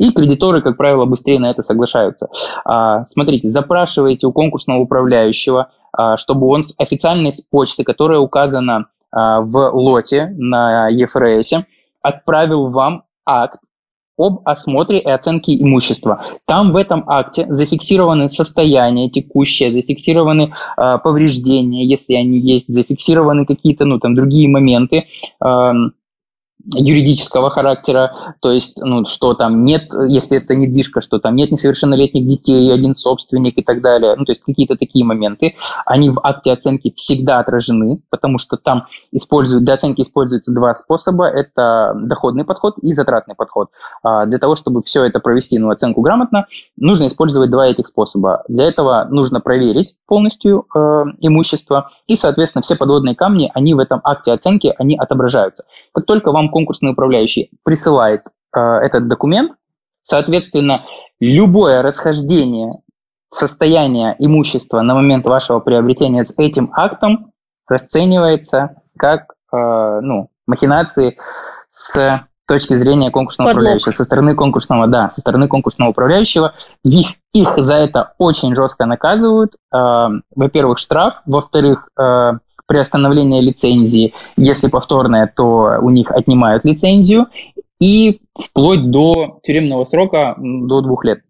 И 0.00 0.12
кредиторы, 0.12 0.62
как 0.62 0.78
правило, 0.78 1.04
быстрее 1.04 1.38
на 1.38 1.50
это 1.50 1.60
соглашаются. 1.60 2.30
А, 2.64 3.04
смотрите, 3.04 3.48
запрашивайте 3.48 4.26
у 4.26 4.32
конкурсного 4.32 4.78
управляющего, 4.80 5.70
а, 5.92 6.16
чтобы 6.16 6.46
он 6.46 6.62
с 6.62 6.74
официальной 6.78 7.34
с 7.34 7.42
почты, 7.42 7.84
которая 7.84 8.18
указана 8.18 8.86
а, 9.12 9.42
в 9.42 9.56
лоте 9.74 10.32
на 10.38 10.88
ЕФРС, 10.88 11.52
отправил 12.00 12.70
вам 12.70 13.02
акт 13.26 13.58
об 14.16 14.40
осмотре 14.46 15.00
и 15.00 15.08
оценке 15.08 15.54
имущества. 15.54 16.24
Там 16.46 16.72
в 16.72 16.76
этом 16.76 17.04
акте 17.06 17.46
зафиксированы 17.48 18.30
состояния 18.30 19.10
текущие, 19.10 19.70
зафиксированы 19.70 20.52
э, 20.76 20.98
повреждения, 21.02 21.86
если 21.86 22.14
они 22.14 22.38
есть, 22.38 22.66
зафиксированы 22.68 23.46
какие-то 23.46 23.86
ну, 23.86 23.98
там, 23.98 24.14
другие 24.14 24.46
моменты. 24.46 25.06
Э, 25.42 25.72
юридического 26.74 27.50
характера, 27.50 28.34
то 28.40 28.50
есть, 28.50 28.78
ну, 28.78 29.06
что 29.06 29.34
там 29.34 29.64
нет, 29.64 29.90
если 30.08 30.38
это 30.38 30.54
недвижка, 30.54 31.00
что 31.00 31.18
там 31.18 31.36
нет 31.36 31.50
несовершеннолетних 31.50 32.26
детей, 32.26 32.72
один 32.72 32.94
собственник 32.94 33.58
и 33.58 33.62
так 33.62 33.80
далее, 33.80 34.14
ну, 34.16 34.24
то 34.24 34.32
есть 34.32 34.42
какие-то 34.42 34.76
такие 34.76 35.04
моменты, 35.04 35.54
они 35.86 36.10
в 36.10 36.20
акте 36.22 36.52
оценки 36.52 36.92
всегда 36.96 37.38
отражены, 37.40 38.00
потому 38.10 38.38
что 38.38 38.56
там 38.56 38.86
используют, 39.12 39.64
для 39.64 39.74
оценки 39.74 40.02
используются 40.02 40.52
два 40.52 40.74
способа, 40.74 41.26
это 41.26 41.94
доходный 41.96 42.44
подход 42.44 42.76
и 42.82 42.92
затратный 42.92 43.34
подход. 43.34 43.68
А 44.02 44.26
для 44.26 44.38
того, 44.38 44.56
чтобы 44.56 44.82
все 44.82 45.04
это 45.04 45.20
провести, 45.20 45.58
ну, 45.58 45.70
оценку 45.70 46.00
грамотно, 46.02 46.46
нужно 46.76 47.06
использовать 47.06 47.50
два 47.50 47.66
этих 47.66 47.86
способа. 47.86 48.42
Для 48.48 48.64
этого 48.64 49.06
нужно 49.10 49.40
проверить 49.40 49.94
полностью 50.06 50.66
э, 50.74 50.78
имущество, 51.20 51.90
и, 52.06 52.16
соответственно, 52.16 52.62
все 52.62 52.76
подводные 52.76 53.14
камни, 53.14 53.50
они 53.54 53.74
в 53.74 53.78
этом 53.78 54.00
акте 54.04 54.32
оценки, 54.32 54.74
они 54.78 54.96
отображаются. 54.96 55.64
Как 55.92 56.06
только 56.06 56.32
вам 56.32 56.49
конкурсный 56.50 56.92
управляющий 56.92 57.50
присылает 57.64 58.22
э, 58.54 58.60
этот 58.60 59.08
документ, 59.08 59.52
соответственно, 60.02 60.84
любое 61.20 61.82
расхождение 61.82 62.72
состояния 63.30 64.16
имущества 64.18 64.82
на 64.82 64.94
момент 64.94 65.26
вашего 65.26 65.60
приобретения 65.60 66.24
с 66.24 66.38
этим 66.38 66.72
актом 66.74 67.32
расценивается 67.68 68.82
как 68.98 69.32
э, 69.52 70.00
ну, 70.02 70.30
махинации 70.46 71.16
с 71.68 72.26
точки 72.50 72.74
зрения 72.74 73.12
конкурсного 73.12 73.50
Подлог. 73.50 73.62
управляющего, 73.62 73.92
со 73.92 74.04
стороны 74.04 74.34
конкурсного, 74.34 74.88
да, 74.88 75.08
со 75.08 75.20
стороны 75.20 75.46
конкурсного 75.46 75.90
управляющего, 75.90 76.54
их, 76.82 77.10
их 77.32 77.48
за 77.58 77.76
это 77.76 78.14
очень 78.18 78.56
жестко 78.56 78.86
наказывают. 78.86 79.54
Э, 79.72 80.08
во-первых, 80.34 80.78
штраф, 80.78 81.22
во-вторых, 81.26 81.88
э, 81.96 82.32
приостановление 82.70 83.40
лицензии. 83.40 84.14
Если 84.36 84.68
повторное, 84.68 85.26
то 85.26 85.80
у 85.82 85.90
них 85.90 86.12
отнимают 86.12 86.64
лицензию. 86.64 87.26
И 87.80 88.20
вплоть 88.38 88.92
до 88.92 89.40
тюремного 89.42 89.82
срока 89.82 90.36
до 90.38 90.80
двух 90.80 91.04
лет. 91.04 91.22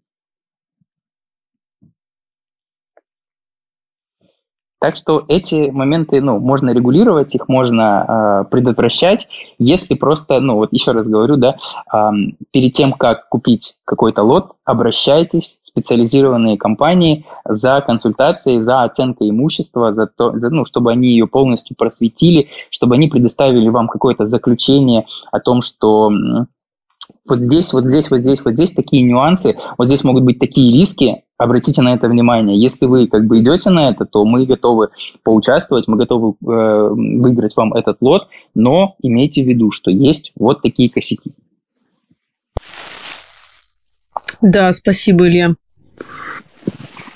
Так 4.81 4.97
что 4.97 5.23
эти 5.27 5.69
моменты, 5.69 6.21
ну, 6.21 6.39
можно 6.39 6.71
регулировать, 6.71 7.35
их 7.35 7.47
можно 7.47 8.43
э, 8.47 8.49
предотвращать, 8.49 9.27
если 9.59 9.93
просто, 9.93 10.39
ну, 10.39 10.55
вот 10.55 10.73
еще 10.73 10.91
раз 10.91 11.07
говорю, 11.07 11.37
да, 11.37 11.57
э, 11.93 12.09
перед 12.49 12.73
тем, 12.73 12.93
как 12.93 13.29
купить 13.29 13.75
какой-то 13.85 14.23
лот, 14.23 14.53
обращайтесь 14.65 15.59
в 15.61 15.67
специализированные 15.67 16.57
компании 16.57 17.27
за 17.45 17.81
консультацией, 17.81 18.59
за 18.59 18.81
оценкой 18.81 19.29
имущества, 19.29 19.93
за 19.93 20.07
то, 20.07 20.31
за, 20.39 20.49
ну, 20.49 20.65
чтобы 20.65 20.91
они 20.91 21.09
ее 21.09 21.27
полностью 21.27 21.75
просветили, 21.77 22.49
чтобы 22.71 22.95
они 22.95 23.07
предоставили 23.07 23.69
вам 23.69 23.87
какое-то 23.87 24.25
заключение 24.25 25.05
о 25.31 25.39
том, 25.41 25.61
что 25.61 26.09
вот 27.27 27.41
здесь, 27.41 27.73
вот 27.73 27.85
здесь, 27.85 28.09
вот 28.11 28.19
здесь, 28.19 28.39
вот 28.43 28.53
здесь 28.53 28.73
такие 28.73 29.03
нюансы, 29.03 29.55
вот 29.77 29.87
здесь 29.87 30.03
могут 30.03 30.23
быть 30.23 30.39
такие 30.39 30.71
риски, 30.73 31.23
обратите 31.37 31.81
на 31.81 31.93
это 31.93 32.07
внимание. 32.07 32.59
Если 32.59 32.85
вы 32.85 33.07
как 33.07 33.25
бы 33.25 33.39
идете 33.39 33.69
на 33.69 33.89
это, 33.89 34.05
то 34.05 34.25
мы 34.25 34.45
готовы 34.45 34.89
поучаствовать, 35.23 35.87
мы 35.87 35.97
готовы 35.97 36.31
э, 36.31 36.33
выиграть 36.41 37.55
вам 37.55 37.73
этот 37.73 37.97
лот, 38.01 38.27
но 38.55 38.95
имейте 39.01 39.43
в 39.43 39.47
виду, 39.47 39.71
что 39.71 39.91
есть 39.91 40.31
вот 40.35 40.61
такие 40.61 40.89
косяки. 40.89 41.33
Да, 44.41 44.71
спасибо, 44.71 45.27
Илья. 45.27 45.55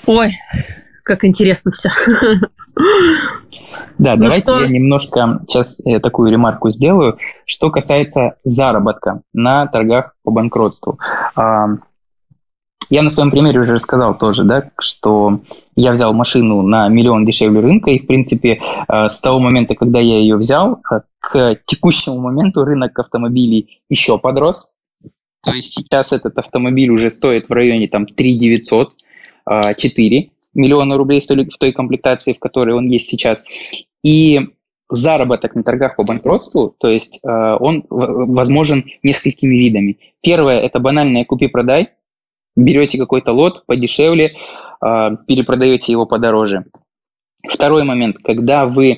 Ой, 0.06 0.30
как 1.02 1.24
интересно 1.24 1.72
все. 1.72 1.90
Да, 3.98 4.14
ну 4.14 4.24
давайте 4.24 4.52
что? 4.52 4.62
я 4.62 4.68
немножко 4.68 5.40
сейчас 5.48 5.80
я 5.84 6.00
такую 6.00 6.30
ремарку 6.30 6.70
сделаю. 6.70 7.18
Что 7.44 7.70
касается 7.70 8.36
заработка 8.44 9.22
на 9.32 9.66
торгах 9.66 10.14
по 10.22 10.30
банкротству. 10.30 10.98
Я 12.88 13.02
на 13.02 13.10
своем 13.10 13.32
примере 13.32 13.60
уже 13.60 13.74
рассказал 13.74 14.16
тоже, 14.16 14.44
да, 14.44 14.70
что 14.78 15.40
я 15.74 15.90
взял 15.90 16.12
машину 16.12 16.62
на 16.62 16.88
миллион 16.88 17.26
дешевле 17.26 17.58
рынка, 17.58 17.90
и, 17.90 17.98
в 17.98 18.06
принципе, 18.06 18.60
э, 18.88 19.08
с 19.08 19.20
того 19.20 19.40
момента, 19.40 19.74
когда 19.74 19.98
я 19.98 20.18
ее 20.18 20.36
взял, 20.36 20.80
э, 20.92 21.00
к 21.18 21.58
текущему 21.66 22.20
моменту 22.20 22.64
рынок 22.64 22.96
автомобилей 22.96 23.80
еще 23.88 24.18
подрос. 24.18 24.70
То 25.42 25.52
есть 25.52 25.74
сейчас 25.74 26.12
этот 26.12 26.38
автомобиль 26.38 26.90
уже 26.90 27.10
стоит 27.10 27.48
в 27.48 27.52
районе 27.52 27.88
там 27.88 28.06
3 28.06 28.38
900, 28.38 28.92
4 29.76 30.30
миллиона 30.56 30.96
рублей 30.96 31.20
в 31.20 31.26
той, 31.26 31.44
в 31.48 31.58
той 31.58 31.72
комплектации, 31.72 32.32
в 32.32 32.38
которой 32.38 32.74
он 32.74 32.88
есть 32.88 33.08
сейчас. 33.08 33.44
И 34.02 34.40
заработок 34.88 35.54
на 35.54 35.62
торгах 35.62 35.96
по 35.96 36.04
банкротству, 36.04 36.74
то 36.78 36.88
есть 36.88 37.20
э, 37.22 37.28
он 37.28 37.84
возможен 37.88 38.84
несколькими 39.02 39.56
видами. 39.56 39.98
Первое– 40.22 40.60
это 40.62 40.78
банальное 40.78 41.24
купи-продай. 41.24 41.90
Берете 42.56 42.98
какой-то 42.98 43.32
лот 43.32 43.66
подешевле, 43.66 44.34
э, 44.84 45.08
перепродаете 45.26 45.92
его 45.92 46.06
подороже. 46.06 46.66
Второй 47.48 47.84
момент, 47.84 48.16
когда 48.24 48.66
вы 48.66 48.92
э, 48.92 48.96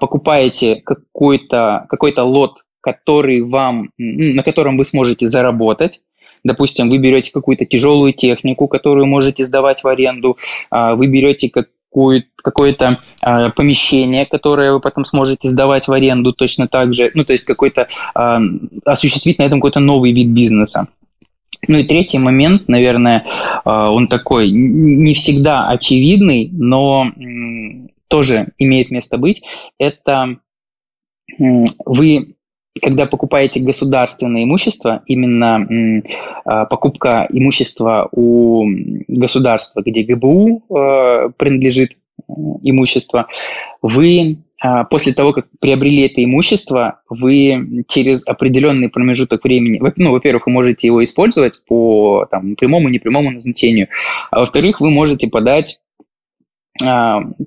покупаете 0.00 0.76
какой-то 0.76 1.86
какой 1.88 2.12
лот, 2.18 2.64
который 2.80 3.42
вам, 3.42 3.90
на 3.98 4.42
котором 4.42 4.78
вы 4.78 4.84
сможете 4.84 5.26
заработать, 5.26 6.00
Допустим, 6.44 6.90
вы 6.90 6.98
берете 6.98 7.32
какую-то 7.32 7.64
тяжелую 7.64 8.12
технику, 8.12 8.68
которую 8.68 9.06
можете 9.06 9.44
сдавать 9.44 9.82
в 9.82 9.88
аренду, 9.88 10.36
вы 10.70 11.06
берете 11.06 11.50
как 11.50 11.68
какое-то 12.42 13.00
э, 13.24 13.50
помещение, 13.50 14.24
которое 14.24 14.72
вы 14.72 14.80
потом 14.80 15.04
сможете 15.04 15.48
сдавать 15.48 15.88
в 15.88 15.92
аренду 15.92 16.32
точно 16.32 16.68
так 16.68 16.94
же, 16.94 17.10
ну, 17.14 17.24
то 17.24 17.32
есть 17.32 17.44
какой-то 17.44 17.88
э, 18.14 18.38
осуществить 18.84 19.38
на 19.38 19.42
этом 19.42 19.60
какой-то 19.60 19.80
новый 19.80 20.12
вид 20.12 20.28
бизнеса. 20.28 20.88
Ну 21.68 21.78
и 21.78 21.84
третий 21.84 22.18
момент, 22.18 22.68
наверное, 22.68 23.26
он 23.64 24.08
такой 24.08 24.50
не 24.50 25.12
всегда 25.12 25.68
очевидный, 25.68 26.48
но 26.50 27.12
тоже 28.08 28.48
имеет 28.58 28.90
место 28.90 29.18
быть. 29.18 29.42
Это 29.78 30.38
э, 31.38 31.64
когда 32.80 33.06
покупаете 33.06 33.60
государственное 33.60 34.44
имущество, 34.44 35.02
именно 35.06 36.02
э, 36.04 36.66
покупка 36.70 37.26
имущества 37.30 38.08
у 38.12 38.64
государства, 39.08 39.82
где 39.84 40.02
ГБУ 40.02 40.64
э, 40.68 41.30
принадлежит 41.36 41.96
имущество, 42.62 43.26
вы 43.82 44.38
после 44.90 45.14
того, 45.14 45.32
как 45.32 45.46
приобрели 45.58 46.02
это 46.02 46.22
имущество, 46.22 47.00
вы 47.08 47.84
через 47.88 48.28
определенный 48.28 48.90
промежуток 48.90 49.42
времени, 49.42 49.80
ну, 49.96 50.12
во-первых, 50.12 50.46
вы 50.46 50.52
можете 50.52 50.86
его 50.86 51.02
использовать 51.02 51.62
по 51.66 52.26
там, 52.30 52.56
прямому 52.56 52.90
и 52.90 52.92
непрямому 52.92 53.30
назначению, 53.30 53.88
а 54.30 54.40
во-вторых, 54.40 54.82
вы 54.82 54.90
можете 54.90 55.28
подать 55.28 55.80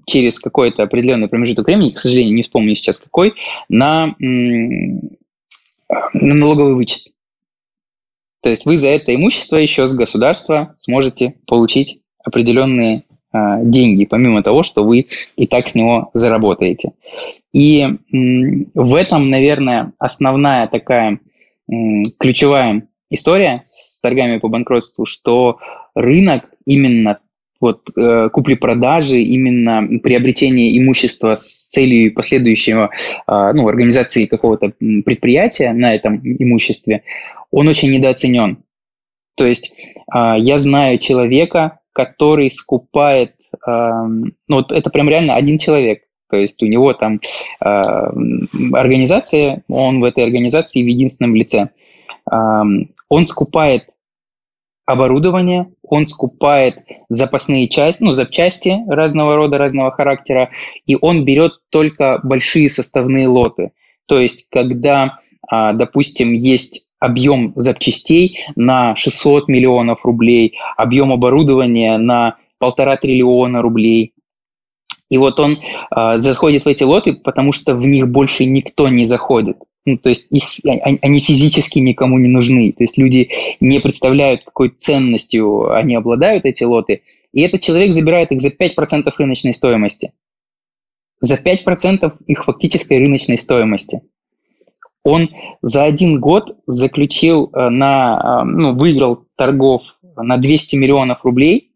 через 0.06 0.40
какой-то 0.40 0.84
определенный 0.84 1.28
промежуток 1.28 1.68
времени, 1.68 1.92
к 1.92 2.00
сожалению, 2.00 2.36
не 2.36 2.44
вспомню 2.44 2.76
сейчас 2.76 3.00
какой, 3.00 3.34
на 3.70 4.16
на 6.14 6.34
налоговый 6.34 6.76
вычет. 6.76 7.14
То 8.42 8.50
есть 8.50 8.66
вы 8.66 8.78
за 8.78 8.90
это 8.90 9.16
имущество 9.16 9.56
еще 9.56 9.88
с 9.88 9.96
государства 9.96 10.76
сможете 10.78 11.36
получить 11.48 12.00
определенные 12.24 13.04
э, 13.32 13.38
деньги, 13.64 14.06
помимо 14.06 14.44
того, 14.44 14.64
что 14.64 14.84
вы 14.84 15.06
и 15.36 15.48
так 15.48 15.68
с 15.68 15.76
него 15.76 16.10
заработаете. 16.14 16.92
И 17.54 17.86
в 18.12 18.96
этом, 18.96 19.28
наверное, 19.28 19.94
основная 20.00 20.68
такая 20.68 21.20
ключевая 22.20 22.88
история 23.10 23.62
с 23.64 24.02
торгами 24.02 24.40
по 24.40 24.50
банкротству, 24.50 25.06
что 25.06 25.60
рынок 25.96 26.50
именно 26.66 27.20
вот 27.60 27.90
э, 27.96 28.30
купли-продажи, 28.30 29.20
именно 29.20 30.00
приобретение 30.00 30.78
имущества 30.78 31.36
с 31.36 31.68
целью 31.68 32.14
последующего 32.14 32.90
э, 32.92 33.52
ну, 33.54 33.68
организации 33.68 34.26
какого-то 34.26 34.74
предприятия 34.80 35.72
на 35.72 35.96
этом 35.96 36.20
имуществе, 36.24 37.04
он 37.52 37.68
очень 37.68 37.92
недооценен. 37.92 38.58
То 39.36 39.48
есть 39.48 39.74
э, 39.74 40.36
я 40.38 40.58
знаю 40.58 40.98
человека, 40.98 41.80
который 41.94 42.52
скупает, 42.52 43.36
э, 43.66 43.70
ну 43.70 44.36
вот 44.48 44.72
это 44.72 44.90
прям 44.90 45.08
реально 45.10 45.36
один 45.36 45.58
человек, 45.58 46.04
то 46.30 46.38
есть 46.38 46.62
у 46.64 46.66
него 46.66 46.94
там 46.94 47.22
э, 47.64 47.68
организация, 48.74 49.64
он 49.68 50.02
в 50.02 50.04
этой 50.04 50.24
организации 50.24 50.82
в 50.82 50.88
единственном 50.88 51.36
лице. 51.36 51.70
Э, 52.32 52.64
он 53.10 53.26
скупает 53.26 53.93
оборудование, 54.86 55.72
он 55.82 56.06
скупает 56.06 56.80
запасные 57.10 57.68
части, 57.68 58.04
ну, 58.04 58.14
запчасти 58.14 58.80
разного 58.88 59.36
рода, 59.36 59.58
разного 59.58 59.92
характера, 59.92 60.50
и 60.86 60.98
он 61.00 61.24
берет 61.26 61.54
только 61.70 62.20
большие 62.24 62.70
составные 62.70 63.28
лоты. 63.28 63.72
То 64.08 64.20
есть, 64.20 64.48
когда, 64.50 65.20
а, 65.48 65.74
допустим, 65.74 66.34
есть 66.34 66.88
объем 67.00 67.54
запчастей 67.56 68.40
на 68.56 68.96
600 68.96 69.48
миллионов 69.48 70.06
рублей, 70.06 70.58
объем 70.78 71.12
оборудования 71.12 71.98
на 71.98 72.38
полтора 72.60 72.98
триллиона 72.98 73.62
рублей, 73.62 74.14
и 75.10 75.18
вот 75.18 75.40
он 75.40 75.58
э, 75.60 76.18
заходит 76.18 76.66
в 76.66 76.68
эти 76.68 76.84
лоты, 76.84 77.14
потому 77.14 77.52
что 77.52 77.76
в 77.76 77.86
них 77.86 78.10
больше 78.10 78.46
никто 78.46 78.90
не 78.90 79.06
заходит. 79.06 79.58
Ну, 79.86 79.98
то 79.98 80.10
есть 80.10 80.28
их, 80.30 80.44
они 81.02 81.20
физически 81.20 81.80
никому 81.80 82.18
не 82.18 82.30
нужны. 82.30 82.72
То 82.72 82.84
есть 82.84 82.98
люди 82.98 83.30
не 83.60 83.80
представляют, 83.80 84.46
какой 84.46 84.70
ценностью 84.70 85.74
они 85.74 85.96
обладают, 85.96 86.46
эти 86.46 86.64
лоты. 86.64 87.02
И 87.34 87.42
этот 87.42 87.62
человек 87.62 87.92
забирает 87.92 88.32
их 88.32 88.40
за 88.40 88.50
5% 88.50 89.12
рыночной 89.18 89.54
стоимости. 89.54 90.14
За 91.20 91.36
5% 91.36 92.14
их 92.28 92.46
фактической 92.46 92.98
рыночной 93.00 93.38
стоимости. 93.38 94.02
Он 95.04 95.30
за 95.62 95.84
один 95.84 96.22
год 96.22 96.58
заключил 96.66 97.50
э, 97.52 97.70
на, 97.70 98.44
э, 98.44 98.46
ну, 98.46 98.74
выиграл 98.74 99.26
торгов 99.36 99.98
на 100.16 100.38
200 100.38 100.78
миллионов 100.78 101.26
рублей, 101.26 101.74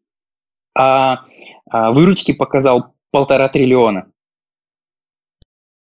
а, 0.73 1.25
а 1.69 1.91
выручки 1.91 2.31
показал 2.31 2.93
полтора 3.11 3.49
триллиона. 3.49 4.09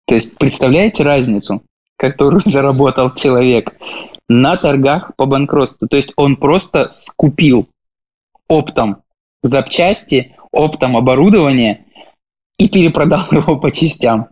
То 0.07 0.15
есть 0.15 0.37
представляете 0.37 1.03
разницу? 1.03 1.61
Которую 1.97 2.41
заработал 2.45 3.13
человек 3.13 3.75
на 4.27 4.57
торгах 4.57 5.15
по 5.15 5.25
банкротству. 5.25 5.87
То 5.87 5.97
есть 5.97 6.13
он 6.15 6.35
просто 6.35 6.89
скупил 6.91 7.67
оптом 8.47 8.97
запчасти, 9.43 10.35
оптом 10.51 10.97
оборудование 10.97 11.85
и 12.57 12.67
перепродал 12.67 13.25
его 13.31 13.57
по 13.57 13.71
частям. 13.71 14.27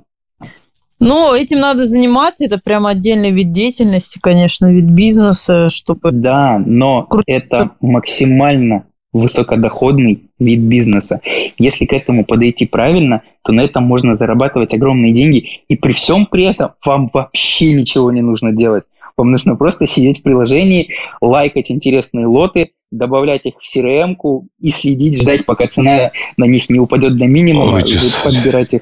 Ну, 0.99 1.33
этим 1.33 1.59
надо 1.59 1.85
заниматься, 1.85 2.45
это 2.45 2.59
прям 2.59 2.85
отдельный 2.85 3.31
вид 3.31 3.51
деятельности, 3.51 4.19
конечно, 4.19 4.71
вид 4.71 4.85
бизнеса, 4.85 5.67
чтобы... 5.67 6.11
Да, 6.13 6.57
но 6.65 7.09
это 7.27 7.71
максимально 7.81 8.85
высокодоходный 9.13 10.23
вид 10.39 10.59
бизнеса. 10.59 11.21
Если 11.57 11.85
к 11.85 11.93
этому 11.93 12.25
подойти 12.25 12.65
правильно, 12.65 13.21
то 13.43 13.53
на 13.53 13.61
этом 13.61 13.83
можно 13.83 14.13
зарабатывать 14.15 14.73
огромные 14.73 15.13
деньги, 15.13 15.61
и 15.67 15.75
при 15.77 15.93
всем 15.93 16.25
при 16.25 16.45
этом 16.45 16.71
вам 16.83 17.09
вообще 17.13 17.73
ничего 17.73 18.11
не 18.11 18.21
нужно 18.21 18.51
делать. 18.51 18.83
Вам 19.15 19.31
нужно 19.31 19.55
просто 19.55 19.85
сидеть 19.85 20.19
в 20.19 20.23
приложении, 20.23 20.95
лайкать 21.21 21.69
интересные 21.69 22.25
лоты, 22.25 22.71
добавлять 22.89 23.45
их 23.45 23.55
в 23.59 23.77
crm 23.77 24.15
и 24.59 24.69
следить, 24.71 25.21
ждать, 25.21 25.45
пока 25.45 25.67
цена 25.67 26.11
на 26.37 26.45
них 26.45 26.69
не 26.69 26.79
упадет 26.79 27.17
до 27.17 27.25
минимума, 27.25 27.79
эти, 27.79 27.93
и 27.93 28.23
подбирать 28.23 28.73
их. 28.73 28.81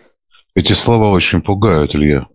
Эти 0.56 0.74
слова 0.74 1.10
очень 1.12 1.42
пугают, 1.42 1.96
Илья. 1.96 2.28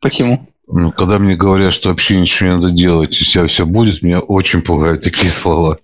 Почему? 0.00 0.46
Ну, 0.68 0.90
когда 0.90 1.20
мне 1.20 1.36
говорят, 1.36 1.72
что 1.72 1.90
вообще 1.90 2.20
ничего 2.20 2.48
не 2.48 2.56
надо 2.56 2.70
делать, 2.72 3.20
и 3.20 3.24
себя 3.24 3.46
все 3.46 3.64
будет, 3.64 4.02
меня 4.02 4.18
очень 4.18 4.62
пугают 4.62 5.02
такие 5.02 5.30
слова. 5.30 5.78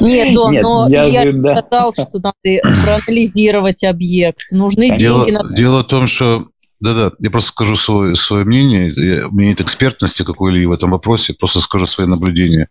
Нет, 0.00 0.34
Дон, 0.34 0.52
Нет, 0.52 0.62
но 0.62 0.88
я, 0.90 1.04
я 1.04 1.32
да. 1.32 1.56
сказал, 1.56 1.92
что 1.94 2.18
надо 2.18 2.84
проанализировать 2.84 3.82
объект. 3.82 4.40
Нужны 4.50 4.94
дело, 4.94 5.24
деньги. 5.24 5.38
На... 5.42 5.56
Дело 5.56 5.82
в 5.82 5.86
том, 5.86 6.06
что... 6.06 6.48
Да-да, 6.80 7.12
я 7.18 7.30
просто 7.30 7.48
скажу 7.48 7.76
свое, 7.76 8.14
свое 8.14 8.44
мнение. 8.44 8.92
Я, 8.94 9.28
у 9.28 9.32
меня 9.32 9.48
нет 9.48 9.62
экспертности 9.62 10.22
какой-либо 10.22 10.70
в 10.70 10.72
этом 10.74 10.90
вопросе, 10.90 11.32
просто 11.32 11.60
скажу 11.60 11.86
свои 11.86 12.06
наблюдения. 12.06 12.68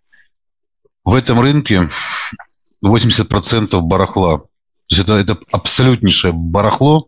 В 1.03 1.15
этом 1.15 1.39
рынке 1.39 1.89
80% 2.85 3.81
барахла. 3.81 4.37
То 4.37 4.45
есть 4.91 5.01
это, 5.01 5.13
это 5.13 5.39
абсолютнейшее 5.51 6.33
барахло, 6.33 7.07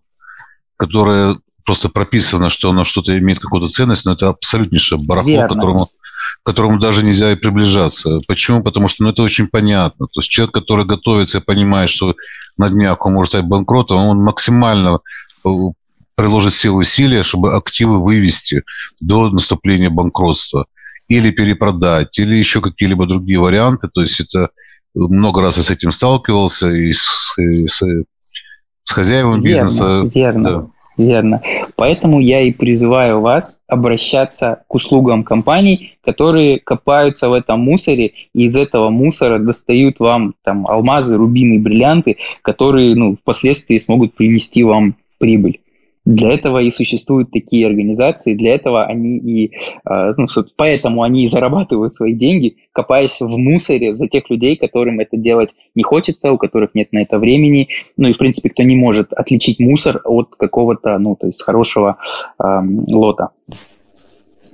которое 0.78 1.38
просто 1.68 1.90
прописано, 1.90 2.50
что 2.50 2.70
оно 2.70 2.86
что-то 2.86 3.16
имеет 3.20 3.40
какую-то 3.40 3.68
ценность, 3.68 4.06
но 4.06 4.14
это 4.14 4.30
абсолютнейшее 4.30 5.00
барахло, 5.00 5.50
которому, 5.50 5.80
к 5.80 6.46
которому 6.46 6.80
даже 6.80 7.04
нельзя 7.04 7.34
и 7.34 7.36
приближаться. 7.36 8.22
Почему? 8.26 8.64
Потому 8.64 8.88
что 8.88 9.04
ну, 9.04 9.10
это 9.10 9.22
очень 9.22 9.48
понятно. 9.48 10.08
То 10.08 10.22
есть 10.22 10.30
человек, 10.30 10.54
который 10.54 10.86
готовится 10.86 11.40
и 11.40 11.44
понимает, 11.44 11.90
что 11.90 12.16
на 12.58 12.70
днях 12.70 13.06
он 13.06 13.16
может 13.16 13.32
стать 13.32 13.46
банкротом, 13.46 13.98
он 13.98 14.24
максимально 14.24 15.00
э, 15.44 15.50
приложит 16.16 16.54
все 16.54 16.70
усилия, 16.70 17.22
чтобы 17.22 17.54
активы 17.54 18.02
вывести 18.02 18.64
до 19.02 19.30
наступления 19.30 19.90
банкротства. 19.90 20.68
Или 21.10 21.32
перепродать, 21.32 22.18
или 22.18 22.36
еще 22.36 22.62
какие-либо 22.62 23.06
другие 23.06 23.40
варианты. 23.40 23.90
То 23.94 24.02
есть 24.02 24.22
это 24.22 24.52
много 24.96 25.42
раз 25.42 25.58
я 25.58 25.64
с 25.64 25.70
этим 25.70 25.92
сталкивался, 25.92 26.70
и 26.70 26.94
с, 26.94 27.38
и 27.38 27.68
с, 27.68 27.82
с 28.86 28.92
хозяевами 28.92 29.42
верно, 29.42 29.66
бизнеса. 29.66 30.12
Верно. 30.16 30.50
Да. 30.50 30.68
Верно. 30.98 31.44
Поэтому 31.76 32.20
я 32.20 32.42
и 32.42 32.52
призываю 32.52 33.22
вас 33.22 33.62
обращаться 33.68 34.64
к 34.68 34.74
услугам 34.74 35.24
компаний, 35.24 35.98
которые 36.04 36.60
копаются 36.60 37.30
в 37.30 37.34
этом 37.34 37.60
мусоре 37.60 38.14
и 38.34 38.46
из 38.46 38.56
этого 38.56 38.90
мусора 38.90 39.38
достают 39.38 40.00
вам 40.00 40.34
там 40.44 40.66
алмазы, 40.66 41.16
рубины, 41.16 41.60
бриллианты, 41.60 42.18
которые 42.42 42.96
ну, 42.96 43.16
впоследствии 43.16 43.78
смогут 43.78 44.16
принести 44.16 44.64
вам 44.64 44.96
прибыль. 45.20 45.60
Для 46.08 46.32
этого 46.32 46.60
и 46.60 46.72
существуют 46.72 47.32
такие 47.32 47.68
организации, 47.68 48.34
для 48.34 48.56
этого 48.56 48.86
они 48.86 49.18
и, 49.18 49.52
а, 49.84 50.12
ну, 50.18 50.26
поэтому 50.56 51.04
они 51.04 51.26
и 51.26 51.28
зарабатывают 51.28 51.92
свои 51.92 52.14
деньги, 52.14 52.56
копаясь 52.72 53.20
в 53.20 53.36
мусоре 53.36 53.92
за 53.92 54.08
тех 54.08 54.30
людей, 54.30 54.56
которым 54.56 55.02
это 55.02 55.18
делать 55.18 55.54
не 55.76 55.84
хочется, 55.84 56.32
у 56.32 56.38
которых 56.38 56.74
нет 56.76 56.94
на 56.94 57.00
это 57.00 57.20
времени, 57.20 57.68
ну 57.98 58.08
и, 58.08 58.14
в 58.14 58.18
принципе, 58.18 58.50
кто 58.50 58.64
не 58.64 58.78
может 58.78 59.12
отличить 59.12 59.60
мусор 59.60 60.00
от 60.06 60.34
какого-то, 60.38 60.98
ну, 60.98 61.18
то 61.18 61.28
есть 61.28 61.44
хорошего 61.44 61.98
эм, 62.42 62.86
лота. 62.90 63.32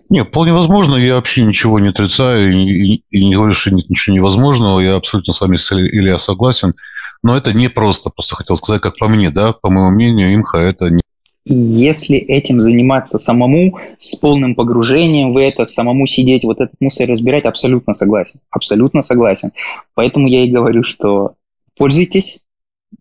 Не, 0.09 0.23
вполне 0.23 0.53
возможно, 0.53 0.95
я 0.95 1.13
вообще 1.13 1.43
ничего 1.43 1.79
не 1.79 1.89
отрицаю 1.89 2.51
и, 2.51 2.95
и, 2.95 3.03
и 3.11 3.25
не 3.25 3.35
говорю, 3.35 3.53
что 3.53 3.69
нет 3.69 3.91
ничего 3.91 4.15
невозможного, 4.15 4.79
я 4.79 4.95
абсолютно 4.95 5.33
с 5.33 5.39
вами, 5.39 5.57
Илья, 5.57 6.17
согласен, 6.17 6.73
но 7.21 7.37
это 7.37 7.53
не 7.53 7.67
просто, 7.67 8.09
просто 8.09 8.37
хотел 8.37 8.55
сказать, 8.55 8.81
как 8.81 8.97
по 8.97 9.07
мне, 9.07 9.29
да, 9.29 9.53
по 9.53 9.69
моему 9.69 9.91
мнению, 9.91 10.33
имха 10.33 10.57
это 10.57 10.89
не 10.89 11.03
и 11.45 11.53
если 11.55 12.17
этим 12.17 12.61
заниматься 12.61 13.17
самому, 13.17 13.77
с 13.97 14.15
полным 14.19 14.55
погружением 14.55 15.33
в 15.33 15.37
это, 15.37 15.65
самому 15.65 16.07
сидеть, 16.07 16.45
вот 16.45 16.61
этот 16.61 16.75
мусор 16.79 17.09
разбирать, 17.09 17.45
абсолютно 17.45 17.93
согласен. 17.93 18.39
Абсолютно 18.49 19.01
согласен. 19.01 19.51
Поэтому 19.93 20.27
я 20.27 20.45
и 20.45 20.51
говорю, 20.51 20.83
что 20.83 21.33
пользуйтесь 21.77 22.41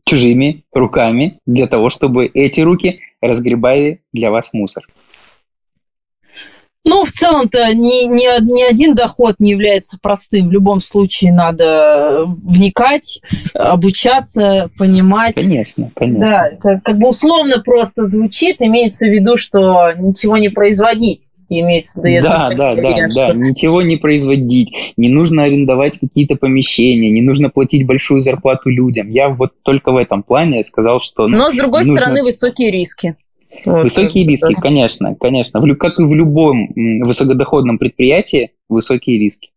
чужими 0.05 0.65
руками 0.73 1.39
для 1.47 1.67
того, 1.67 1.89
чтобы 1.89 2.27
эти 2.27 2.61
руки 2.61 3.01
разгребали 3.21 4.01
для 4.13 4.31
вас 4.31 4.53
мусор. 4.53 4.85
Ну, 6.85 7.05
в 7.05 7.13
целом-то 7.13 7.73
ни, 7.75 8.07
ни, 8.07 8.43
ни 8.43 8.63
один 8.69 8.95
доход 8.95 9.37
не 9.39 9.53
является 9.53 9.99
простым. 10.03 10.49
В 10.49 10.53
любом 10.53 10.81
случае 10.81 11.33
надо 11.33 12.25
вникать, 12.27 13.21
обучаться, 13.55 14.69
понимать. 14.77 15.37
Конечно, 15.37 15.91
конечно. 15.95 16.21
Да, 16.21 16.49
это 16.49 16.81
как 16.85 16.99
бы 16.99 17.09
условно 17.09 17.61
просто 17.61 18.05
звучит, 18.05 18.57
имеется 18.61 19.07
в 19.07 19.11
виду, 19.11 19.37
что 19.37 19.93
ничего 19.93 20.39
не 20.39 20.49
производить 20.49 21.31
имеется 21.61 22.01
в 22.01 22.05
виду. 22.05 22.25
Да, 22.25 22.49
да, 22.51 22.75
да, 22.75 22.83
да, 22.83 23.11
что... 23.11 23.29
да, 23.29 23.35
ничего 23.35 23.83
не 23.83 23.97
производить, 23.97 24.95
не 24.97 25.09
нужно 25.09 25.45
арендовать 25.45 25.99
какие-то 25.99 26.37
помещения, 26.37 27.11
не 27.11 27.21
нужно 27.21 27.51
платить 27.51 27.87
большую 27.87 28.21
зарплату 28.21 28.71
людям. 28.71 29.11
Я 29.11 29.29
вот 29.29 29.53
только 29.63 29.93
в 29.93 29.97
этом 29.97 30.23
плане 30.23 30.65
сказал, 30.65 31.01
что... 31.01 31.29
Но, 31.29 31.51
с 31.51 31.57
другой 31.57 31.85
нужно... 31.85 31.97
стороны, 31.97 32.23
высокие 32.23 32.71
риски. 32.71 33.17
Вот, 33.65 33.85
высокие 33.85 34.27
риски, 34.27 34.55
конечно, 34.61 35.15
конечно. 35.15 35.61
Как 35.77 35.99
и 35.99 36.03
в 36.03 36.15
любом 36.15 36.69
высокодоходном 37.03 37.79
предприятии, 37.79 38.53
высокие 38.69 39.19
риски. 39.19 39.51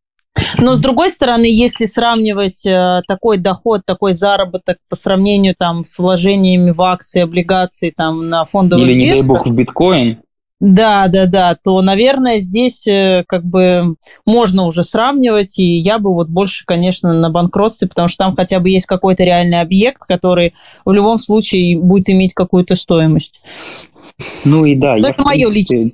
Но 0.58 0.76
с 0.76 0.82
другой 0.82 1.10
стороны, 1.10 1.46
если 1.46 1.86
сравнивать 1.86 2.66
э, 2.66 3.02
такой 3.08 3.38
доход, 3.38 3.82
такой 3.86 4.14
заработок 4.14 4.78
по 4.90 4.96
сравнению 4.96 5.56
там 5.58 5.86
с 5.86 5.98
вложениями 5.98 6.72
в 6.72 6.82
акции, 6.82 7.22
облигации 7.22 7.94
там 7.96 8.30
на 8.30 8.46
фондовый 8.46 8.86
Или, 8.86 9.00
не 9.00 9.12
дай 9.12 9.22
бог, 9.22 9.48
в 9.48 9.56
биткоин. 9.56 10.20
Да, 10.62 11.08
да, 11.10 11.26
да, 11.26 11.58
то, 11.62 11.82
наверное, 11.82 12.40
здесь 12.40 12.88
э, 12.88 13.26
как 13.28 13.44
бы 13.44 13.96
можно 14.26 14.66
уже 14.66 14.84
сравнивать, 14.84 15.60
и 15.60 15.78
я 15.78 16.00
бы 16.00 16.14
вот 16.14 16.30
больше, 16.30 16.64
конечно, 16.66 17.14
на 17.14 17.30
банкротстве, 17.30 17.90
потому 17.90 18.08
что 18.08 18.26
там 18.26 18.36
хотя 18.36 18.62
бы 18.62 18.70
есть 18.70 18.86
какой-то 18.86 19.26
реальный 19.26 19.60
объект, 19.60 20.04
который 20.08 20.54
в 20.86 20.94
любом 20.94 21.20
случае 21.20 21.78
будет 21.78 22.10
иметь 22.10 22.34
какую-то 22.34 22.76
стоимость. 22.76 23.42
Ну 24.46 24.64
и 24.64 24.76
да, 24.76 24.96
я, 24.96 25.10
это 25.10 25.24
мое 25.24 25.50
личное. 25.50 25.92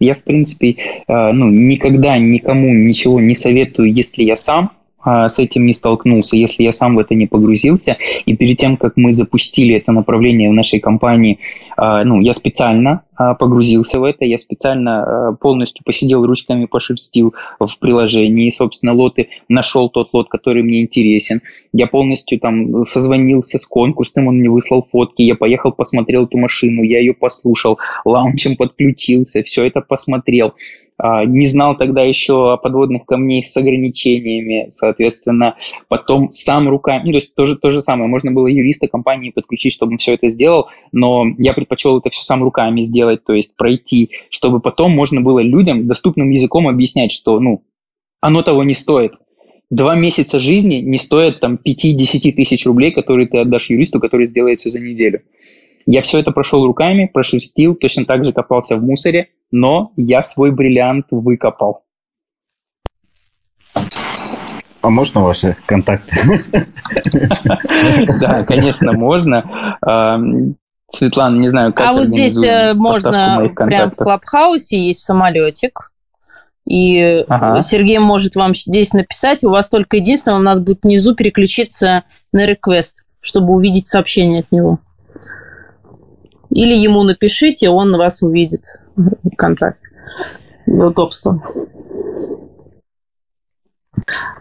Я, 0.00 0.16
в 0.16 0.24
принципе, 0.24 0.76
э, 1.06 1.32
ну, 1.32 1.48
никогда 1.48 2.18
никому 2.18 2.74
ничего 2.74 3.20
не 3.20 3.36
советую, 3.36 3.94
если 3.94 4.24
я 4.24 4.34
сам 4.34 4.72
с 5.04 5.38
этим 5.38 5.66
не 5.66 5.74
столкнулся, 5.74 6.36
если 6.36 6.64
я 6.64 6.72
сам 6.72 6.96
в 6.96 6.98
это 6.98 7.14
не 7.14 7.26
погрузился. 7.26 7.96
И 8.26 8.36
перед 8.36 8.56
тем, 8.56 8.76
как 8.76 8.96
мы 8.96 9.14
запустили 9.14 9.74
это 9.74 9.92
направление 9.92 10.50
в 10.50 10.54
нашей 10.54 10.80
компании, 10.80 11.38
а, 11.76 12.04
ну, 12.04 12.20
я 12.20 12.34
специально 12.34 13.02
а, 13.14 13.34
погрузился 13.34 14.00
в 14.00 14.04
это, 14.04 14.24
я 14.24 14.38
специально 14.38 15.36
полностью 15.40 15.84
посидел 15.84 16.26
ручками, 16.26 16.66
пошерстил 16.66 17.34
в 17.60 17.78
приложении, 17.78 18.50
собственно, 18.50 18.92
лоты, 18.92 19.28
нашел 19.48 19.88
тот 19.88 20.12
лот, 20.12 20.28
который 20.28 20.62
мне 20.62 20.82
интересен. 20.82 21.42
Я 21.72 21.86
полностью 21.86 22.38
там 22.40 22.84
созвонился 22.84 23.58
с 23.58 23.66
конкурсным, 23.66 24.28
он 24.28 24.34
мне 24.34 24.50
выслал 24.50 24.86
фотки, 24.90 25.22
я 25.22 25.34
поехал, 25.34 25.72
посмотрел 25.72 26.24
эту 26.24 26.38
машину, 26.38 26.82
я 26.82 26.98
ее 26.98 27.14
послушал, 27.14 27.78
лаунчем 28.04 28.56
подключился, 28.56 29.42
все 29.42 29.64
это 29.64 29.80
посмотрел. 29.80 30.54
А, 31.00 31.24
не 31.24 31.46
знал 31.46 31.76
тогда 31.76 32.02
еще 32.02 32.52
о 32.52 32.56
подводных 32.56 33.06
камнях 33.06 33.46
с 33.46 33.56
ограничениями, 33.56 34.66
соответственно, 34.68 35.56
потом 35.86 36.30
сам 36.30 36.68
руками, 36.68 37.04
ну, 37.04 37.10
то 37.12 37.16
есть 37.16 37.34
то 37.36 37.46
же, 37.46 37.56
то 37.56 37.70
же 37.70 37.80
самое, 37.80 38.08
можно 38.08 38.32
было 38.32 38.48
юриста 38.48 38.88
компании 38.88 39.30
подключить, 39.30 39.72
чтобы 39.72 39.92
он 39.92 39.98
все 39.98 40.14
это 40.14 40.26
сделал, 40.26 40.68
но 40.90 41.24
я 41.38 41.54
предпочел 41.54 41.98
это 41.98 42.10
все 42.10 42.24
сам 42.24 42.42
руками 42.42 42.80
сделать, 42.80 43.24
то 43.24 43.32
есть 43.32 43.56
пройти, 43.56 44.10
чтобы 44.28 44.60
потом 44.60 44.90
можно 44.90 45.20
было 45.20 45.38
людям 45.38 45.84
доступным 45.84 46.30
языком 46.30 46.66
объяснять, 46.66 47.12
что, 47.12 47.38
ну, 47.38 47.62
оно 48.20 48.42
того 48.42 48.64
не 48.64 48.74
стоит. 48.74 49.12
Два 49.70 49.94
месяца 49.94 50.40
жизни 50.40 50.76
не 50.76 50.96
стоят 50.96 51.40
там 51.40 51.60
5-10 51.64 52.32
тысяч 52.32 52.66
рублей, 52.66 52.90
которые 52.90 53.28
ты 53.28 53.38
отдашь 53.38 53.70
юристу, 53.70 54.00
который 54.00 54.26
сделает 54.26 54.58
все 54.58 54.70
за 54.70 54.80
неделю. 54.80 55.22
Я 55.90 56.02
все 56.02 56.18
это 56.18 56.32
прошел 56.32 56.66
руками, 56.66 57.10
прошерстил, 57.10 57.74
точно 57.74 58.04
так 58.04 58.22
же 58.22 58.34
копался 58.34 58.76
в 58.76 58.82
мусоре, 58.82 59.30
но 59.50 59.90
я 59.96 60.20
свой 60.20 60.50
бриллиант 60.50 61.06
выкопал. 61.10 61.84
А 64.82 64.90
можно 64.90 65.22
ваши 65.22 65.56
контакты? 65.64 66.14
Да, 68.20 68.44
конечно, 68.44 68.92
можно. 68.92 69.78
Светлана, 70.90 71.38
не 71.38 71.48
знаю, 71.48 71.72
как 71.72 71.86
А 71.86 71.92
вот 71.94 72.04
здесь 72.04 72.36
э, 72.42 72.74
можно 72.74 73.50
прям 73.56 73.90
в 73.90 73.96
Клабхаусе 73.96 74.88
есть 74.88 75.00
самолетик. 75.00 75.90
И 76.66 77.24
ага. 77.28 77.62
Сергей 77.62 77.98
может 77.98 78.36
вам 78.36 78.54
здесь 78.54 78.92
написать. 78.92 79.42
У 79.42 79.48
вас 79.48 79.70
только 79.70 79.96
единственное, 79.96 80.34
вам 80.34 80.44
надо 80.44 80.60
будет 80.60 80.82
внизу 80.82 81.14
переключиться 81.14 82.04
на 82.32 82.44
реквест, 82.44 82.98
чтобы 83.20 83.54
увидеть 83.54 83.86
сообщение 83.86 84.40
от 84.40 84.52
него. 84.52 84.80
Или 86.58 86.74
ему 86.74 87.04
напишите, 87.04 87.68
он 87.68 87.96
вас 87.96 88.20
увидит 88.20 88.62
контакт. 89.36 89.78
Удобство. 90.66 91.40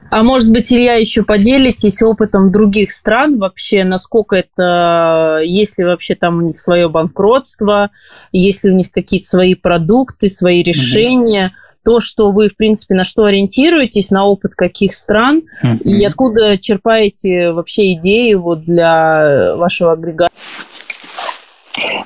А 0.09 0.23
может 0.23 0.51
быть, 0.51 0.73
Илья, 0.73 0.95
еще 0.95 1.23
поделитесь 1.23 2.01
опытом 2.01 2.51
других 2.51 2.91
стран 2.91 3.37
вообще, 3.37 3.83
насколько 3.83 4.35
это, 4.35 5.41
есть 5.43 5.77
ли 5.77 5.85
вообще 5.85 6.15
там 6.15 6.37
у 6.37 6.41
них 6.41 6.59
свое 6.59 6.89
банкротство, 6.89 7.91
есть 8.31 8.63
ли 8.63 8.71
у 8.71 8.73
них 8.73 8.91
какие-то 8.91 9.27
свои 9.27 9.53
продукты, 9.53 10.27
свои 10.27 10.63
решения, 10.63 11.47
mm-hmm. 11.47 11.81
то, 11.85 11.99
что 11.99 12.31
вы, 12.31 12.49
в 12.49 12.55
принципе, 12.55 12.95
на 12.95 13.03
что 13.03 13.25
ориентируетесь, 13.25 14.09
на 14.09 14.25
опыт 14.25 14.55
каких 14.55 14.95
стран, 14.95 15.43
mm-hmm. 15.63 15.79
и 15.83 16.03
откуда 16.03 16.57
черпаете 16.57 17.51
вообще 17.51 17.93
идеи 17.93 18.33
вот 18.33 18.63
для 18.63 19.55
вашего 19.55 19.91
агрегата? 19.91 20.31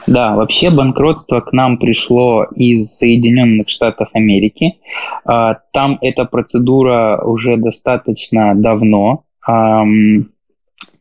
Да, 0.08 0.36
вообще 0.36 0.70
банкротство 0.70 1.42
к 1.42 1.54
нам 1.54 1.78
пришло 1.78 2.46
из 2.56 2.98
Соединенных 2.98 3.70
Штатов 3.70 4.10
Америки. 4.14 4.78
А, 5.26 5.60
там 5.72 5.98
эта 6.02 6.26
процедура 6.26 7.22
уже 7.24 7.58
достаточно 7.58 8.54
давно 8.56 9.24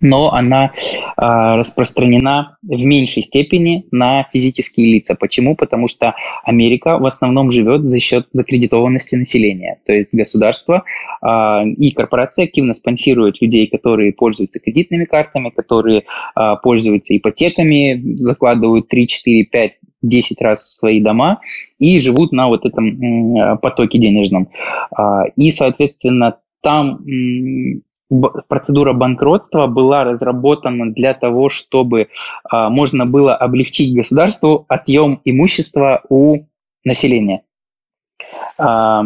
но 0.00 0.32
она 0.32 0.66
э, 0.66 0.70
распространена 1.16 2.56
в 2.62 2.84
меньшей 2.84 3.22
степени 3.22 3.86
на 3.90 4.24
физические 4.32 4.94
лица. 4.94 5.14
Почему? 5.14 5.56
Потому 5.56 5.88
что 5.88 6.14
Америка 6.44 6.98
в 6.98 7.06
основном 7.06 7.50
живет 7.50 7.86
за 7.86 8.00
счет 8.00 8.26
закредитованности 8.32 9.14
населения. 9.16 9.80
То 9.86 9.92
есть 9.92 10.10
государство 10.12 10.84
э, 11.22 11.26
и 11.76 11.92
корпорации 11.92 12.44
активно 12.44 12.74
спонсируют 12.74 13.40
людей, 13.40 13.66
которые 13.66 14.12
пользуются 14.12 14.60
кредитными 14.60 15.04
картами, 15.04 15.50
которые 15.50 16.04
э, 16.36 16.54
пользуются 16.62 17.16
ипотеками, 17.16 18.16
закладывают 18.16 18.88
3, 18.88 19.06
4, 19.06 19.44
5 19.44 19.72
10 20.02 20.40
раз 20.40 20.78
свои 20.78 20.98
дома 21.02 21.40
и 21.78 22.00
живут 22.00 22.32
на 22.32 22.48
вот 22.48 22.64
этом 22.64 23.58
потоке 23.58 23.98
денежном. 23.98 24.48
И, 25.36 25.50
соответственно, 25.50 26.38
там 26.62 27.00
процедура 28.48 28.92
банкротства 28.92 29.66
была 29.66 30.04
разработана 30.04 30.92
для 30.92 31.14
того, 31.14 31.48
чтобы 31.48 32.08
а, 32.48 32.68
можно 32.70 33.06
было 33.06 33.34
облегчить 33.34 33.94
государству 33.94 34.64
отъем 34.68 35.20
имущества 35.24 36.02
у 36.08 36.44
населения. 36.84 37.42
А, 38.58 39.04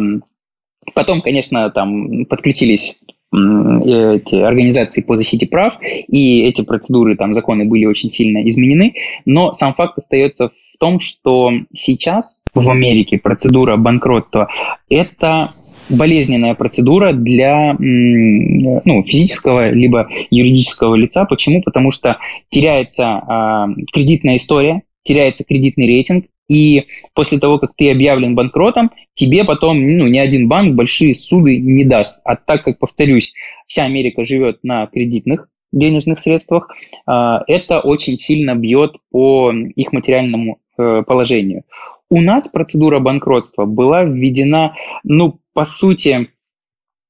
потом, 0.93 1.21
конечно, 1.21 1.69
там 1.69 2.25
подключились 2.25 2.99
эти 3.33 4.35
организации 4.35 5.01
по 5.01 5.15
защите 5.15 5.45
прав, 5.45 5.77
и 5.81 6.41
эти 6.43 6.61
процедуры, 6.61 7.17
там, 7.17 7.33
законы 7.33 7.65
были 7.65 7.85
очень 7.85 8.09
сильно 8.09 8.47
изменены, 8.47 8.93
но 9.25 9.51
сам 9.51 9.73
факт 9.73 9.97
остается 9.97 10.49
в 10.49 10.77
том, 10.79 11.01
что 11.01 11.51
сейчас 11.75 12.43
в 12.53 12.69
Америке 12.69 13.17
процедура 13.17 13.75
банкротства– 13.75 14.47
это 14.89 15.51
болезненная 15.89 16.55
процедура 16.55 17.13
для 17.13 17.75
ну, 17.79 19.03
физического 19.03 19.69
либо 19.69 20.07
юридического 20.29 20.95
лица. 20.95 21.25
Почему? 21.25 21.61
Потому 21.61 21.91
что 21.91 22.17
теряется 22.49 23.03
э, 23.03 23.81
кредитная 23.91 24.37
история, 24.37 24.81
теряется 25.03 25.43
кредитный 25.43 25.85
рейтинг, 25.85 26.25
и 26.47 26.85
после 27.13 27.39
того, 27.39 27.59
как 27.59 27.75
ты 27.75 27.89
объявлен 27.89 28.35
банкротом, 28.35 28.91
тебе 29.13 29.43
потом 29.43 29.79
ну, 29.79 30.07
ни 30.07 30.17
один 30.17 30.47
банк 30.47 30.75
большие 30.75 31.13
суды 31.13 31.57
не 31.57 31.83
даст. 31.83 32.19
А 32.23 32.35
так 32.35 32.63
как, 32.63 32.79
повторюсь, 32.79 33.33
вся 33.67 33.85
Америка 33.85 34.25
живет 34.25 34.59
на 34.63 34.85
кредитных 34.87 35.47
денежных 35.71 36.19
средствах, 36.19 36.69
а, 37.05 37.43
это 37.47 37.79
очень 37.79 38.17
сильно 38.17 38.55
бьет 38.55 38.97
по 39.11 39.51
их 39.51 39.91
материальному 39.91 40.59
э, 40.77 41.03
положению. 41.05 41.63
У 42.09 42.21
нас 42.21 42.47
процедура 42.47 42.99
банкротства 42.99 43.65
была 43.65 44.03
введена, 44.03 44.75
ну, 45.03 45.39
по 45.55 45.63
сути, 45.63 46.29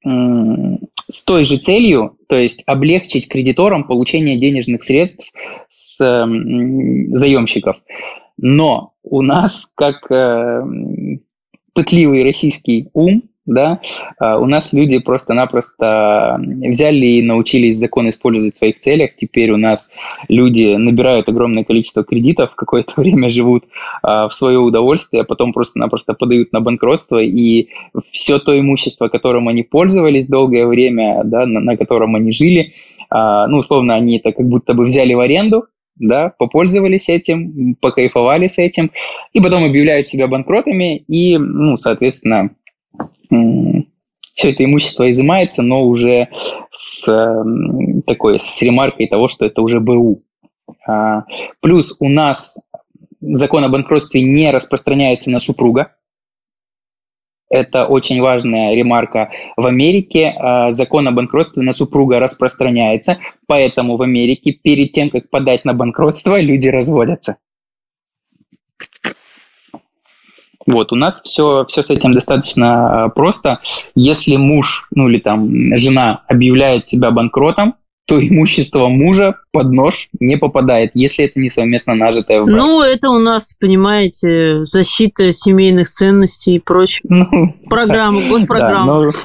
с 0.04 1.24
той 1.26 1.46
же 1.46 1.58
целью, 1.58 2.18
то 2.30 2.38
есть 2.38 2.62
облегчить 2.68 3.28
кредиторам 3.28 3.86
получение 3.86 4.40
денежных 4.40 4.84
средств 4.84 5.32
с 5.68 5.98
заемщиков. 5.98 7.82
Но 8.38 8.94
у 9.02 9.22
нас, 9.22 9.72
как 9.76 10.12
э, 10.12 10.62
пытливый 11.74 12.24
российский 12.24 12.90
ум, 12.94 13.24
да, 13.46 13.80
а, 14.20 14.40
у 14.40 14.46
нас 14.46 14.74
люди 14.74 14.98
просто-напросто 14.98 16.40
взяли 16.40 17.06
и 17.06 17.22
научились 17.22 17.78
закон 17.78 18.10
использовать 18.10 18.56
в 18.56 18.58
своих 18.58 18.80
целях. 18.80 19.16
Теперь 19.16 19.52
у 19.52 19.58
нас 19.58 19.92
люди 20.28 20.76
набирают 20.76 21.30
огромное 21.30 21.64
количество 21.64 22.04
кредитов, 22.04 22.56
какое-то 22.56 22.94
время 22.98 23.30
живут 23.30 23.66
а, 24.02 24.28
в 24.28 24.34
свое 24.34 24.60
удовольствие, 24.60 25.22
а 25.22 25.26
потом 25.26 25.54
просто-напросто 25.54 26.14
подают 26.14 26.54
на 26.54 26.62
банкротство, 26.62 27.22
и 27.22 27.70
все 28.12 28.40
то 28.40 28.58
имущество, 28.58 29.08
которым 29.10 29.48
они 29.48 29.64
пользовались 29.64 30.28
долгое 30.28 30.66
время, 30.66 31.22
да, 31.24 31.46
на, 31.46 31.78
котором 31.78 32.16
они 32.16 32.32
жили, 32.32 32.74
ну, 33.12 33.58
условно, 33.58 33.96
они 33.96 34.18
это 34.18 34.32
как 34.32 34.48
будто 34.48 34.74
бы 34.74 34.86
взяли 34.86 35.14
в 35.14 35.20
аренду, 35.20 35.66
да, 35.98 36.34
попользовались 36.38 37.10
этим, 37.10 37.76
покайфовали 37.80 38.48
с 38.48 38.58
этим, 38.58 38.92
и 39.34 39.40
потом 39.40 39.64
объявляют 39.64 40.08
себя 40.08 40.28
банкротами, 40.28 40.98
и, 40.98 41.38
ну, 41.38 41.78
соответственно, 41.78 42.52
все 44.36 44.52
это 44.52 44.66
имущество 44.66 45.10
изымается, 45.10 45.64
но 45.64 45.84
уже 45.84 46.28
с 46.72 47.06
такой 48.06 48.40
с 48.40 48.62
ремаркой 48.62 49.08
того, 49.08 49.30
что 49.30 49.46
это 49.46 49.62
уже 49.62 49.80
БУ. 49.80 50.24
А, 50.88 51.24
плюс 51.62 51.96
у 52.00 52.10
нас 52.10 52.60
закон 53.22 53.64
о 53.64 53.70
банкротстве 53.70 54.22
не 54.22 54.52
распространяется 54.52 55.32
на 55.32 55.40
супруга. 55.40 55.96
Это 57.50 57.86
очень 57.86 58.22
важная 58.22 58.76
ремарка. 58.76 59.32
В 59.56 59.68
Америке 59.68 60.34
а, 60.38 60.72
закон 60.72 61.08
о 61.08 61.12
банкротстве 61.12 61.64
на 61.64 61.72
супруга 61.72 62.20
распространяется, 62.20 63.20
поэтому 63.48 63.98
в 63.98 64.02
Америке 64.02 64.52
перед 64.52 64.92
тем, 64.92 65.10
как 65.10 65.30
подать 65.30 65.64
на 65.64 65.74
банкротство, 65.74 66.40
люди 66.42 66.68
разводятся. 66.68 67.38
Вот, 70.66 70.92
у 70.92 70.96
нас 70.96 71.22
все, 71.24 71.66
все 71.68 71.84
с 71.84 71.90
этим 71.90 72.14
достаточно 72.14 73.08
э, 73.08 73.10
просто. 73.14 73.60
Если 73.94 74.36
муж, 74.36 74.88
ну 74.92 75.08
или 75.10 75.20
там 75.20 75.78
жена 75.78 76.24
объявляет 76.28 76.88
себя 76.88 77.12
банкротом, 77.12 77.76
то 78.08 78.20
имущество 78.20 78.88
мужа 78.88 79.36
под 79.52 79.72
нож 79.72 80.10
не 80.20 80.38
попадает, 80.38 80.92
если 80.94 81.26
это 81.26 81.40
не 81.40 81.50
совместно 81.50 81.96
нажитое 81.96 82.42
в 82.42 82.46
брак. 82.46 82.58
Ну, 82.58 82.82
это 82.84 83.10
у 83.10 83.18
нас, 83.18 83.56
понимаете, 83.60 84.64
защита 84.64 85.32
семейных 85.32 85.88
ценностей 85.88 86.56
и 86.56 86.60
прочее. 86.60 87.02
Ну, 87.10 87.56
Программа, 87.70 88.28
госпрограмма. 88.28 89.12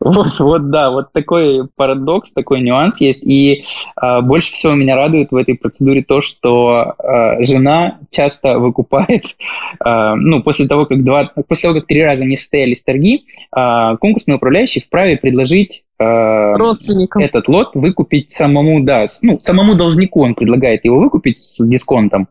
вот, 0.01 0.39
вот, 0.39 0.69
да, 0.71 0.89
вот 0.89 1.13
такой 1.13 1.67
парадокс, 1.75 2.33
такой 2.33 2.61
нюанс 2.61 2.99
есть. 2.99 3.21
И 3.23 3.63
э, 4.01 4.21
больше 4.21 4.51
всего 4.51 4.73
меня 4.73 4.95
радует 4.95 5.31
в 5.31 5.35
этой 5.35 5.55
процедуре 5.55 6.03
то, 6.03 6.21
что 6.21 6.95
э, 6.97 7.43
жена 7.43 7.99
часто 8.09 8.57
выкупает, 8.57 9.25
э, 9.85 10.13
ну, 10.15 10.41
после 10.41 10.67
того, 10.67 10.87
как 10.87 11.03
два, 11.03 11.31
после 11.47 11.69
того, 11.69 11.79
как 11.79 11.87
три 11.87 12.03
раза 12.03 12.25
не 12.25 12.35
состоялись 12.35 12.81
торги, 12.81 13.25
э, 13.55 13.97
конкурсный 13.99 14.35
управляющий 14.35 14.81
вправе 14.81 15.17
предложить 15.17 15.83
родственникам. 15.99 17.21
этот 17.21 17.47
лот 17.47 17.75
выкупить 17.75 18.31
самому, 18.31 18.83
да, 18.83 19.05
ну, 19.21 19.39
самому 19.39 19.75
должнику 19.75 20.23
он 20.23 20.33
предлагает 20.33 20.83
его 20.83 20.99
выкупить 20.99 21.37
с 21.37 21.63
дисконтом. 21.67 22.27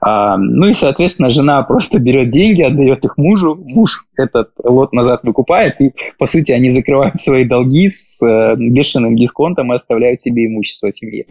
Ну 0.00 0.66
и, 0.66 0.74
соответственно, 0.74 1.28
жена 1.28 1.62
просто 1.62 1.98
берет 1.98 2.30
деньги, 2.30 2.62
отдает 2.62 3.04
их 3.04 3.16
мужу, 3.16 3.56
муж 3.56 4.06
этот 4.16 4.50
лот 4.62 4.92
назад 4.92 5.24
выкупает, 5.24 5.80
и, 5.80 5.92
по 6.18 6.26
сути, 6.26 6.52
они 6.52 6.70
закрывают 6.70 7.20
свои 7.20 7.44
долги 7.44 7.90
с 7.90 8.22
э, 8.22 8.54
бешеным 8.56 9.16
дисконтом 9.16 9.72
и 9.72 9.76
оставляют 9.76 10.20
себе 10.20 10.46
имущество 10.46 10.92
семье. 10.94 11.26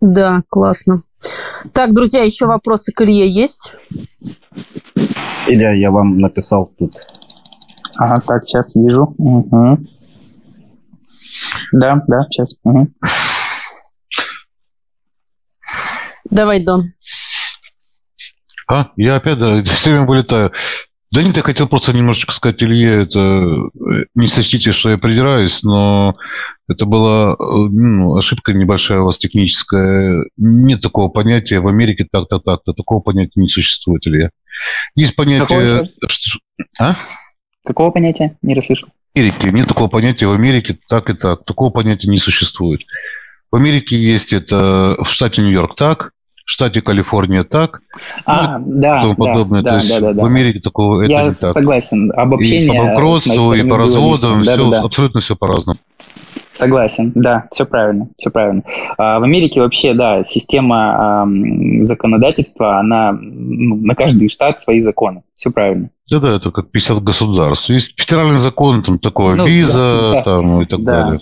Да, 0.00 0.42
классно. 0.48 1.02
Так, 1.72 1.94
друзья, 1.94 2.22
еще 2.22 2.46
вопросы 2.46 2.92
к 2.92 3.00
Илье 3.00 3.26
есть? 3.26 3.74
Илья, 5.46 5.72
я 5.72 5.90
вам 5.90 6.18
написал 6.18 6.70
тут. 6.78 6.94
Ага, 7.96 8.20
так, 8.26 8.44
сейчас 8.44 8.74
вижу. 8.74 9.14
Угу. 9.18 9.78
Да, 11.72 12.02
да, 12.06 12.26
сейчас. 12.30 12.56
Угу. 12.64 12.88
Давай, 16.34 16.58
Дон. 16.58 16.92
А, 18.66 18.90
я 18.96 19.16
опять, 19.16 19.38
да, 19.38 19.62
все 19.76 19.90
время 19.90 20.06
вылетаю. 20.06 20.52
Да 21.12 21.22
нет, 21.22 21.36
я 21.36 21.44
хотел 21.44 21.68
просто 21.68 21.92
немножечко 21.92 22.32
сказать 22.32 22.60
Илье, 22.60 23.04
это 23.04 23.70
не 24.16 24.26
сочтите, 24.26 24.72
что 24.72 24.90
я 24.90 24.98
придираюсь, 24.98 25.62
но 25.62 26.16
это 26.66 26.86
была 26.86 27.36
ну, 27.38 28.16
ошибка 28.16 28.52
небольшая 28.52 29.00
у 29.00 29.04
вас 29.04 29.18
техническая. 29.18 30.24
Нет 30.36 30.80
такого 30.80 31.08
понятия 31.08 31.60
в 31.60 31.68
Америке 31.68 32.04
так-то, 32.10 32.40
так-то. 32.40 32.72
Такого 32.72 32.98
понятия 32.98 33.40
не 33.40 33.46
существует, 33.46 34.04
Илья. 34.08 34.30
Есть 34.96 35.14
понятие... 35.14 35.86
Что, 36.08 36.40
а? 36.80 36.96
Какого 37.64 37.92
понятия? 37.92 38.36
Не 38.42 38.54
расслышал. 38.54 38.88
Америке 39.14 39.52
нет 39.52 39.68
такого 39.68 39.86
понятия 39.86 40.26
в 40.26 40.32
Америке 40.32 40.76
так 40.88 41.10
и 41.10 41.12
так. 41.14 41.44
Такого 41.44 41.70
понятия 41.70 42.10
не 42.10 42.18
существует. 42.18 42.80
В 43.52 43.56
Америке 43.56 43.96
есть 43.96 44.32
это 44.32 44.96
в 44.98 45.06
штате 45.06 45.42
Нью-Йорк 45.42 45.76
так, 45.76 46.10
в 46.44 46.50
штате 46.50 46.82
Калифорния 46.82 47.42
так, 47.42 47.80
а, 48.26 48.58
ну, 48.58 48.80
да, 48.80 49.00
тому 49.00 49.16
подобное. 49.16 49.62
Да, 49.62 49.70
То 49.70 49.76
есть 49.76 49.88
да, 49.88 50.00
да, 50.00 50.12
да. 50.12 50.22
в 50.22 50.26
Америке 50.26 50.60
такого 50.60 51.02
Я 51.02 51.20
это 51.20 51.26
не 51.26 51.30
так. 51.30 51.52
согласен. 51.52 52.12
Обобщение. 52.14 52.66
И 52.66 52.68
по 52.68 52.84
банкротству, 52.84 53.54
и 53.54 53.62
по 53.62 53.78
разводам, 53.78 54.44
да, 54.44 54.52
все, 54.52 54.70
да, 54.70 54.78
да. 54.78 54.84
абсолютно 54.84 55.20
все 55.20 55.36
по-разному. 55.36 55.78
Согласен, 56.52 57.10
да, 57.16 57.48
все 57.50 57.66
правильно, 57.66 58.08
все 58.16 58.30
правильно. 58.30 58.62
А 58.96 59.18
в 59.18 59.24
Америке 59.24 59.60
вообще, 59.60 59.92
да, 59.92 60.22
система 60.22 61.26
э, 61.26 61.82
законодательства, 61.82 62.78
она 62.78 63.12
ну, 63.12 63.76
на 63.76 63.96
каждый 63.96 64.28
штат 64.28 64.60
свои 64.60 64.80
законы, 64.80 65.22
все 65.34 65.50
правильно. 65.50 65.90
Да, 66.08 66.20
да, 66.20 66.36
это 66.36 66.52
как 66.52 66.70
50 66.70 67.02
государств. 67.02 67.70
Есть 67.70 68.00
федеральный 68.00 68.38
закон, 68.38 68.84
там 68.84 69.00
такое, 69.00 69.34
ну, 69.34 69.46
виза, 69.46 70.10
да, 70.12 70.22
там 70.22 70.62
и 70.62 70.66
так 70.66 70.82
да. 70.84 71.02
далее. 71.02 71.20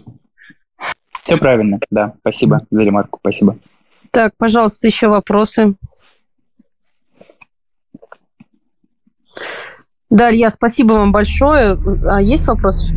Все 1.22 1.36
правильно, 1.38 1.78
да. 1.90 2.12
Спасибо 2.20 2.66
за 2.70 2.82
ремарку, 2.82 3.18
спасибо. 3.22 3.56
Так, 4.12 4.32
пожалуйста, 4.38 4.86
еще 4.86 5.08
вопросы. 5.08 5.74
Дарья, 10.10 10.50
спасибо 10.50 10.92
вам 10.92 11.12
большое. 11.12 11.78
А 12.06 12.20
есть 12.20 12.46
вопросы? 12.46 12.94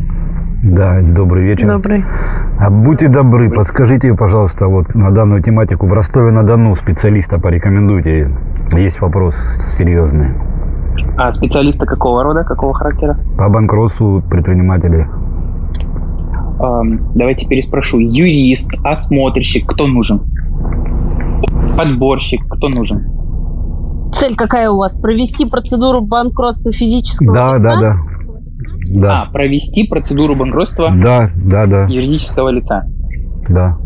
Да, 0.62 1.00
добрый 1.00 1.44
вечер. 1.44 1.68
Добрый. 1.68 2.04
А 2.58 2.68
будьте 2.68 3.08
добры, 3.08 3.50
подскажите, 3.50 4.14
пожалуйста, 4.14 4.66
вот 4.66 4.94
на 4.94 5.10
данную 5.10 5.42
тематику 5.42 5.86
в 5.86 5.92
Ростове-на-Дону 5.94 6.76
специалиста 6.76 7.38
порекомендуйте. 7.38 8.30
Есть 8.74 9.00
вопрос 9.00 9.36
серьезный. 9.78 10.34
А 11.16 11.30
специалиста 11.30 11.86
какого 11.86 12.24
рода, 12.24 12.44
какого 12.44 12.74
характера? 12.74 13.18
По 13.38 13.48
банкротству 13.48 14.20
предпринимателей. 14.20 15.06
Эм, 16.60 17.12
давайте 17.14 17.46
переспрошу. 17.48 17.98
Юрист, 18.00 18.74
осмотрщик, 18.84 19.66
кто 19.66 19.86
нужен? 19.86 20.35
Подборщик, 21.76 22.40
кто 22.48 22.68
нужен? 22.68 23.04
Цель 24.12 24.34
какая 24.34 24.70
у 24.70 24.78
вас? 24.78 24.96
Провести 24.96 25.44
процедуру 25.46 26.00
банкротства 26.00 26.72
физического 26.72 27.34
Да, 27.34 27.56
лица? 27.58 27.62
да, 27.62 27.80
да. 27.80 27.96
Да. 28.88 29.22
А, 29.22 29.32
провести 29.32 29.86
процедуру 29.86 30.34
банкротства 30.36 30.90
да, 30.90 31.30
да, 31.36 31.66
да. 31.66 31.86
юридического 31.86 32.48
лица. 32.50 32.84
Да. 33.48 33.78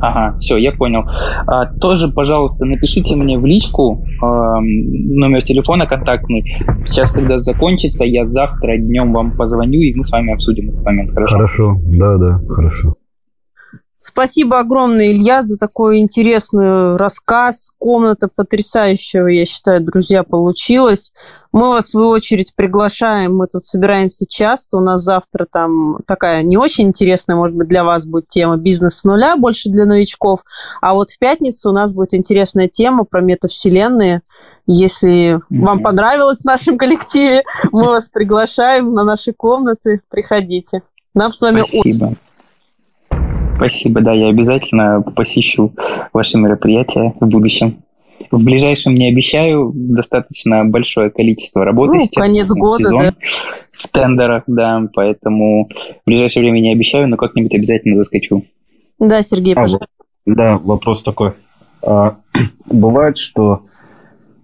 Ага, 0.00 0.36
все, 0.38 0.56
я 0.56 0.72
понял. 0.72 1.04
А, 1.46 1.66
тоже, 1.66 2.08
пожалуйста, 2.08 2.64
напишите 2.64 3.16
мне 3.16 3.38
в 3.38 3.46
личку 3.46 4.04
э, 4.04 4.26
номер 4.26 5.42
телефона 5.42 5.86
контактный. 5.86 6.44
Сейчас, 6.84 7.10
когда 7.10 7.38
закончится, 7.38 8.04
я 8.04 8.26
завтра 8.26 8.76
днем 8.76 9.12
вам 9.12 9.36
позвоню, 9.36 9.80
и 9.80 9.94
мы 9.94 10.04
с 10.04 10.10
вами 10.10 10.34
обсудим 10.34 10.70
этот 10.70 10.84
момент. 10.84 11.12
Хорошо? 11.12 11.32
Хорошо, 11.34 11.76
да, 11.86 12.16
да, 12.18 12.40
хорошо. 12.48 12.94
Спасибо 14.02 14.60
огромное, 14.60 15.12
Илья, 15.12 15.42
за 15.42 15.58
такой 15.58 15.98
интересный 15.98 16.96
рассказ. 16.96 17.70
Комната 17.76 18.30
потрясающего, 18.34 19.26
я 19.26 19.44
считаю, 19.44 19.82
друзья, 19.82 20.22
получилась. 20.22 21.12
Мы 21.52 21.68
вас, 21.68 21.84
в 21.84 21.90
свою 21.90 22.08
очередь, 22.08 22.54
приглашаем. 22.56 23.36
Мы 23.36 23.46
тут 23.46 23.66
собираемся 23.66 24.24
часто. 24.26 24.78
У 24.78 24.80
нас 24.80 25.02
завтра 25.02 25.44
там 25.44 25.98
такая 26.06 26.40
не 26.42 26.56
очень 26.56 26.86
интересная, 26.88 27.36
может 27.36 27.54
быть, 27.54 27.68
для 27.68 27.84
вас 27.84 28.06
будет 28.06 28.26
тема 28.26 28.56
«Бизнес 28.56 29.00
с 29.00 29.04
нуля», 29.04 29.36
больше 29.36 29.68
для 29.68 29.84
новичков. 29.84 30.40
А 30.80 30.94
вот 30.94 31.10
в 31.10 31.18
пятницу 31.18 31.68
у 31.68 31.74
нас 31.74 31.92
будет 31.92 32.14
интересная 32.14 32.68
тема 32.68 33.04
про 33.04 33.20
метавселенные. 33.20 34.22
Если 34.66 35.34
mm-hmm. 35.34 35.40
вам 35.50 35.82
понравилось 35.82 36.40
в 36.40 36.46
нашем 36.46 36.78
коллективе, 36.78 37.44
мы 37.70 37.88
вас 37.88 38.08
приглашаем 38.08 38.94
на 38.94 39.04
наши 39.04 39.34
комнаты. 39.34 40.00
Приходите. 40.08 40.84
Нам 41.12 41.30
с 41.30 41.42
вами... 41.42 41.64
Спасибо. 41.64 42.14
Спасибо, 43.60 44.00
да, 44.00 44.14
я 44.14 44.28
обязательно 44.28 45.02
посещу 45.02 45.74
ваше 46.14 46.38
мероприятие 46.38 47.14
в 47.20 47.26
будущем. 47.26 47.82
В 48.30 48.42
ближайшем 48.42 48.94
не 48.94 49.10
обещаю, 49.10 49.70
достаточно 49.74 50.64
большое 50.64 51.10
количество 51.10 51.62
работы 51.62 51.98
ну, 51.98 52.04
сейчас. 52.04 52.26
конец 52.26 52.50
года, 52.50 52.84
сезон 52.84 52.98
да. 53.00 53.14
В 53.70 53.88
тендерах, 53.88 54.44
да, 54.46 54.82
поэтому 54.94 55.68
в 55.68 56.06
ближайшее 56.06 56.42
время 56.42 56.60
не 56.60 56.72
обещаю, 56.72 57.06
но 57.06 57.18
как-нибудь 57.18 57.54
обязательно 57.54 57.96
заскочу. 57.96 58.46
Да, 58.98 59.20
Сергей, 59.20 59.52
а, 59.52 59.56
пожалуйста. 59.56 59.88
Да, 60.24 60.56
вопрос 60.56 61.02
такой. 61.02 61.32
А, 61.82 62.16
бывает, 62.66 63.18
что 63.18 63.64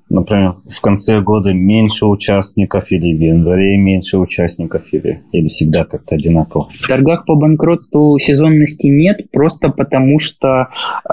например, 0.08 0.56
в 0.68 0.80
конце 0.80 1.20
года 1.20 1.52
меньше 1.52 2.06
участников 2.06 2.90
или 2.90 3.16
в 3.16 3.20
январе 3.20 3.76
меньше 3.76 4.18
участников 4.18 4.92
или, 4.92 5.22
или 5.32 5.48
всегда 5.48 5.84
как-то 5.84 6.14
одинаково? 6.14 6.68
В 6.70 6.86
торгах 6.86 7.24
по 7.26 7.34
банкротству 7.34 8.18
сезонности 8.18 8.86
нет, 8.86 9.30
просто 9.32 9.68
потому 9.68 10.18
что, 10.18 10.68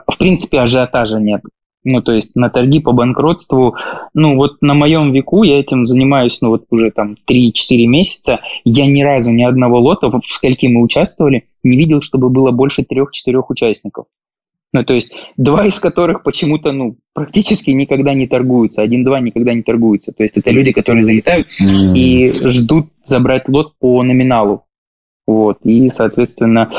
в 0.07 0.17
принципе, 0.17 0.59
ажиотажа 0.59 1.19
нет. 1.19 1.41
Ну, 1.85 2.01
то 2.01 2.13
есть 2.13 2.35
на 2.35 2.49
торги 2.49 2.79
по 2.79 2.93
банкротству, 2.93 3.75
ну, 4.13 4.35
вот 4.35 4.61
на 4.61 4.73
моем 4.73 5.11
веку 5.11 5.43
я 5.43 5.59
этим 5.59 5.85
занимаюсь, 5.85 6.39
ну, 6.41 6.49
вот 6.49 6.65
уже 6.69 6.91
там 6.91 7.17
3-4 7.29 7.85
месяца, 7.87 8.39
я 8.63 8.85
ни 8.85 9.01
разу 9.03 9.31
ни 9.31 9.43
одного 9.43 9.79
лота, 9.79 10.09
в 10.09 10.21
скольки 10.23 10.67
мы 10.67 10.81
участвовали, 10.81 11.49
не 11.61 11.77
видел, 11.77 12.01
чтобы 12.01 12.29
было 12.29 12.51
больше 12.51 12.83
3-4 12.83 13.41
участников. 13.49 14.05
Ну, 14.73 14.83
то 14.83 14.93
есть 14.93 15.13
два 15.37 15.65
из 15.65 15.79
которых 15.79 16.23
почему-то, 16.23 16.71
ну, 16.71 16.97
практически 17.13 17.69
никогда 17.69 18.15
не 18.15 18.27
торгуются, 18.27 18.81
один-два 18.81 19.19
никогда 19.19 19.53
не 19.53 19.61
торгуются. 19.61 20.11
То 20.11 20.23
есть 20.23 20.35
это 20.35 20.49
люди, 20.49 20.71
которые 20.71 21.05
залетают 21.05 21.47
mm-hmm. 21.47 21.93
и 21.95 22.31
ждут 22.49 22.87
забрать 23.03 23.47
лот 23.47 23.73
по 23.79 24.01
номиналу. 24.01 24.65
Вот, 25.25 25.59
и, 25.63 25.89
соответственно, 25.89 26.69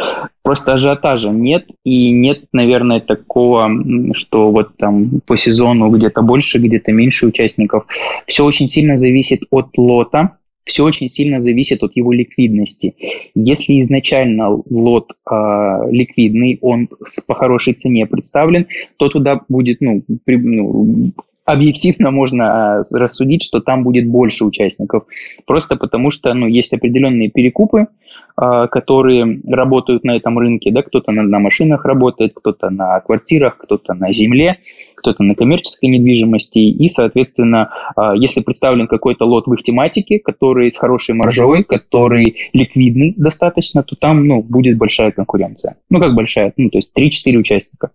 просто 0.42 0.74
ажиотажа 0.74 1.30
нет, 1.30 1.66
и 1.82 2.10
нет, 2.10 2.44
наверное, 2.52 3.00
такого, 3.00 3.70
что 4.14 4.50
вот 4.50 4.76
там 4.76 5.20
по 5.24 5.38
сезону 5.38 5.88
где-то 5.88 6.20
больше, 6.20 6.58
где-то 6.58 6.92
меньше 6.92 7.26
участников. 7.26 7.86
Все 8.26 8.44
очень 8.44 8.68
сильно 8.68 8.96
зависит 8.96 9.44
от 9.50 9.78
лота, 9.78 10.36
все 10.64 10.84
очень 10.84 11.08
сильно 11.08 11.38
зависит 11.38 11.82
от 11.82 11.96
его 11.96 12.12
ликвидности. 12.12 12.94
Если 13.34 13.80
изначально 13.82 14.50
лот 14.50 15.12
э, 15.30 15.34
ликвидный, 15.90 16.58
он 16.60 16.88
по 17.26 17.34
хорошей 17.34 17.74
цене 17.74 18.06
представлен, 18.06 18.66
то 18.96 19.08
туда 19.08 19.40
будет, 19.48 19.80
ну, 19.80 20.02
при, 20.24 20.36
ну 20.36 21.12
объективно 21.44 22.10
можно 22.10 22.78
а, 22.78 22.82
рассудить, 22.92 23.42
что 23.42 23.60
там 23.60 23.84
будет 23.84 24.06
больше 24.06 24.44
участников. 24.44 25.04
Просто 25.46 25.76
потому 25.76 26.10
что 26.10 26.32
ну, 26.34 26.46
есть 26.46 26.72
определенные 26.72 27.30
перекупы, 27.30 27.88
а, 28.36 28.66
которые 28.66 29.40
работают 29.46 30.04
на 30.04 30.16
этом 30.16 30.38
рынке. 30.38 30.72
Да? 30.72 30.82
Кто-то 30.82 31.12
на, 31.12 31.22
на 31.22 31.38
машинах 31.38 31.84
работает, 31.84 32.32
кто-то 32.34 32.70
на 32.70 32.98
квартирах, 33.00 33.58
кто-то 33.58 33.94
на 33.94 34.12
земле, 34.12 34.58
кто-то 34.96 35.22
на 35.22 35.34
коммерческой 35.34 35.86
недвижимости. 35.86 36.58
И, 36.58 36.88
соответственно, 36.88 37.70
а, 37.94 38.14
если 38.16 38.40
представлен 38.40 38.88
какой-то 38.88 39.24
лот 39.26 39.46
в 39.46 39.52
их 39.52 39.62
тематике, 39.62 40.18
который 40.18 40.72
с 40.72 40.78
хорошей 40.78 41.14
маржой, 41.14 41.62
который 41.62 42.36
ликвидный 42.52 43.14
достаточно, 43.16 43.82
то 43.82 43.96
там 43.96 44.26
ну, 44.26 44.42
будет 44.42 44.78
большая 44.78 45.12
конкуренция. 45.12 45.76
Ну, 45.90 46.00
как 46.00 46.14
большая? 46.14 46.54
Ну, 46.56 46.70
то 46.70 46.78
есть 46.78 46.90
3-4 46.96 47.36
участника. 47.36 47.90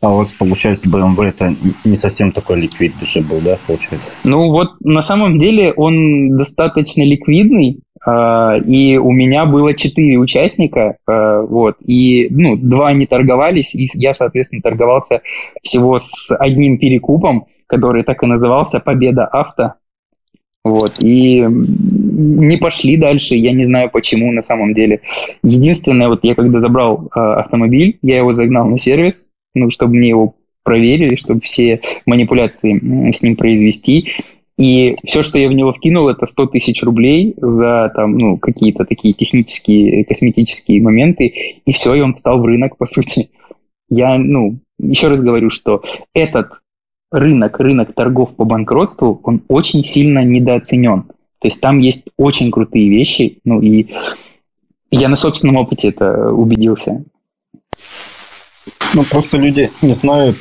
А 0.00 0.12
у 0.12 0.16
вас, 0.18 0.32
получается, 0.32 0.88
BMW 0.88 1.24
это 1.24 1.54
не 1.84 1.96
совсем 1.96 2.32
такой 2.32 2.60
ликвид 2.60 2.94
уже 3.02 3.20
был, 3.20 3.40
да, 3.40 3.58
получается? 3.66 4.14
Ну 4.24 4.50
вот, 4.50 4.72
на 4.80 5.02
самом 5.02 5.38
деле 5.38 5.72
он 5.72 6.36
достаточно 6.36 7.02
ликвидный, 7.02 7.80
Uh, 8.06 8.60
и 8.60 8.98
у 8.98 9.12
меня 9.12 9.46
было 9.46 9.72
четыре 9.72 10.18
участника, 10.18 10.98
uh, 11.08 11.46
вот, 11.46 11.76
и, 11.86 12.28
ну, 12.30 12.54
два 12.54 12.92
не 12.92 13.06
торговались, 13.06 13.74
и 13.74 13.88
я, 13.94 14.12
соответственно, 14.12 14.60
торговался 14.60 15.22
всего 15.62 15.96
с 15.96 16.36
одним 16.38 16.76
перекупом, 16.76 17.46
который 17.66 18.02
так 18.02 18.22
и 18.22 18.26
назывался 18.26 18.78
«Победа 18.78 19.24
авто», 19.24 19.76
вот, 20.64 21.02
и 21.02 21.46
не 21.46 22.56
пошли 22.56 22.96
дальше, 22.96 23.36
я 23.36 23.52
не 23.52 23.64
знаю 23.64 23.90
почему 23.90 24.32
на 24.32 24.40
самом 24.40 24.72
деле. 24.72 25.00
Единственное, 25.42 26.08
вот 26.08 26.20
я 26.24 26.34
когда 26.34 26.58
забрал 26.58 27.10
э, 27.14 27.20
автомобиль, 27.20 27.98
я 28.00 28.16
его 28.16 28.32
загнал 28.32 28.66
на 28.66 28.78
сервис, 28.78 29.30
ну, 29.54 29.70
чтобы 29.70 29.94
мне 29.94 30.10
его 30.10 30.36
проверили, 30.62 31.16
чтобы 31.16 31.40
все 31.40 31.80
манипуляции 32.06 33.10
с 33.12 33.22
ним 33.22 33.36
произвести. 33.36 34.08
И 34.56 34.96
все, 35.04 35.22
что 35.22 35.36
я 35.38 35.48
в 35.48 35.52
него 35.52 35.72
вкинул, 35.72 36.08
это 36.08 36.26
100 36.26 36.46
тысяч 36.46 36.82
рублей 36.82 37.34
за 37.36 37.90
там, 37.94 38.16
ну, 38.16 38.38
какие-то 38.38 38.84
такие 38.84 39.12
технические, 39.12 40.04
косметические 40.04 40.80
моменты, 40.80 41.34
и 41.66 41.72
все, 41.72 41.94
и 41.94 42.00
он 42.00 42.14
встал 42.14 42.40
в 42.40 42.44
рынок, 42.44 42.76
по 42.76 42.86
сути. 42.86 43.30
Я, 43.88 44.16
ну, 44.16 44.58
еще 44.78 45.08
раз 45.08 45.22
говорю, 45.22 45.50
что 45.50 45.82
этот 46.14 46.60
рынок, 47.10 47.58
рынок 47.58 47.94
торгов 47.94 48.34
по 48.36 48.44
банкротству, 48.44 49.20
он 49.24 49.42
очень 49.48 49.82
сильно 49.84 50.24
недооценен. 50.24 51.02
То 51.40 51.48
есть 51.48 51.60
там 51.60 51.78
есть 51.78 52.04
очень 52.16 52.50
крутые 52.50 52.88
вещи, 52.88 53.38
ну 53.44 53.60
и 53.60 53.88
я 54.90 55.08
на 55.08 55.16
собственном 55.16 55.56
опыте 55.56 55.88
это 55.88 56.32
убедился. 56.32 57.04
Ну, 58.94 59.02
просто 59.10 59.36
люди 59.36 59.70
не 59.82 59.92
знают, 59.92 60.36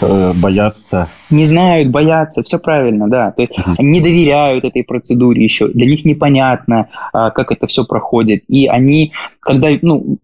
э, 0.00 0.32
боятся. 0.34 1.08
Не 1.30 1.44
знают, 1.44 1.90
боятся, 1.90 2.42
все 2.42 2.58
правильно, 2.58 3.08
да. 3.08 3.32
То 3.32 3.42
есть 3.42 3.54
они 3.78 3.88
не 3.88 4.00
доверяют 4.00 4.64
этой 4.64 4.82
процедуре 4.82 5.44
еще, 5.44 5.68
для 5.68 5.86
них 5.86 6.04
непонятно, 6.04 6.88
а, 7.12 7.30
как 7.30 7.52
это 7.52 7.66
все 7.66 7.84
проходит. 7.84 8.44
И 8.48 8.66
они, 8.66 9.12
когда, 9.40 9.68
ну, 9.82 10.18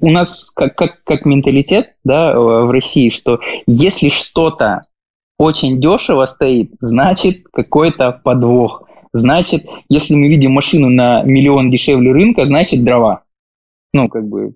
у 0.00 0.10
нас 0.10 0.50
как, 0.50 0.76
как, 0.76 1.02
как 1.04 1.24
менталитет, 1.24 1.96
да, 2.04 2.38
в 2.38 2.70
России, 2.70 3.10
что 3.10 3.40
если 3.66 4.10
что-то 4.10 4.82
очень 5.38 5.80
дешево 5.80 6.24
стоит, 6.26 6.72
значит 6.80 7.44
какой-то 7.52 8.12
подвох. 8.12 8.84
Значит, 9.12 9.66
если 9.88 10.14
мы 10.14 10.28
видим 10.28 10.52
машину 10.52 10.88
на 10.88 11.22
миллион 11.22 11.70
дешевле 11.70 12.12
рынка, 12.12 12.46
значит 12.46 12.84
дрова. 12.84 13.24
Ну, 13.92 14.08
как 14.08 14.26
бы, 14.26 14.54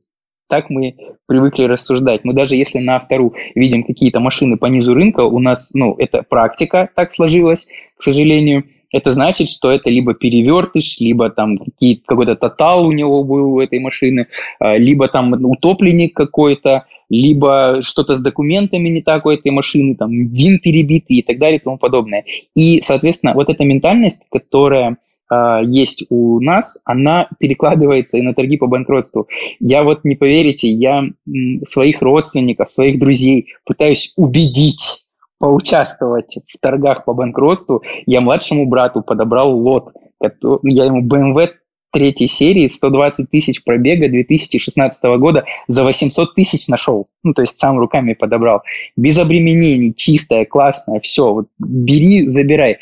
так 0.48 0.70
мы 0.70 0.96
привыкли 1.26 1.64
рассуждать. 1.64 2.24
Мы 2.24 2.32
даже 2.32 2.56
если 2.56 2.78
на 2.78 2.96
автору 2.96 3.34
видим 3.54 3.82
какие-то 3.84 4.20
машины 4.20 4.56
по 4.56 4.66
низу 4.66 4.94
рынка, 4.94 5.22
у 5.22 5.38
нас, 5.38 5.70
ну, 5.74 5.94
это 5.98 6.22
практика 6.22 6.88
так 6.94 7.12
сложилась, 7.12 7.68
к 7.96 8.02
сожалению. 8.02 8.64
Это 8.92 9.12
значит, 9.12 9.48
что 9.48 9.70
это 9.70 9.90
либо 9.90 10.14
перевертыш, 10.14 11.00
либо 11.00 11.28
там 11.28 11.58
какой-то 12.06 12.36
тотал 12.36 12.86
у 12.86 12.92
него 12.92 13.24
был 13.24 13.54
у 13.54 13.60
этой 13.60 13.80
машины, 13.80 14.28
а, 14.60 14.76
либо 14.78 15.08
там 15.08 15.32
утопленник 15.32 16.14
какой-то, 16.14 16.86
либо 17.10 17.80
что-то 17.82 18.14
с 18.16 18.20
документами 18.20 18.88
не 18.88 19.02
так 19.02 19.26
у 19.26 19.30
этой 19.30 19.50
машины, 19.50 19.96
там 19.96 20.10
вин 20.10 20.60
перебитый 20.60 21.16
и 21.16 21.22
так 21.22 21.38
далее 21.38 21.58
и 21.58 21.62
тому 21.62 21.78
подобное. 21.78 22.24
И, 22.54 22.80
соответственно, 22.80 23.34
вот 23.34 23.48
эта 23.48 23.64
ментальность, 23.64 24.22
которая 24.30 24.96
есть 25.64 26.06
у 26.08 26.40
нас, 26.40 26.80
она 26.84 27.28
перекладывается 27.38 28.16
и 28.18 28.22
на 28.22 28.34
торги 28.34 28.56
по 28.56 28.66
банкротству. 28.66 29.26
Я 29.58 29.82
вот 29.82 30.04
не 30.04 30.14
поверите, 30.14 30.70
я 30.70 31.04
своих 31.64 32.02
родственников, 32.02 32.70
своих 32.70 32.98
друзей 32.98 33.54
пытаюсь 33.64 34.12
убедить 34.16 35.04
поучаствовать 35.38 36.38
в 36.46 36.58
торгах 36.60 37.04
по 37.04 37.12
банкротству. 37.12 37.82
Я 38.06 38.20
младшему 38.20 38.66
брату 38.66 39.02
подобрал 39.02 39.50
лот. 39.50 39.92
Я 40.20 40.84
ему 40.84 41.06
BMW 41.06 41.48
третьей 41.92 42.26
серии 42.26 42.68
120 42.68 43.30
тысяч 43.30 43.64
пробега 43.64 44.08
2016 44.08 45.04
года 45.18 45.44
за 45.66 45.82
800 45.84 46.34
тысяч 46.34 46.68
нашел. 46.68 47.08
Ну, 47.22 47.32
то 47.32 47.42
есть 47.42 47.58
сам 47.58 47.78
руками 47.78 48.12
подобрал. 48.14 48.62
Без 48.96 49.18
обременений, 49.18 49.94
чистая, 49.94 50.44
классная, 50.44 51.00
все. 51.00 51.32
Вот 51.32 51.48
бери, 51.58 52.28
забирай. 52.28 52.78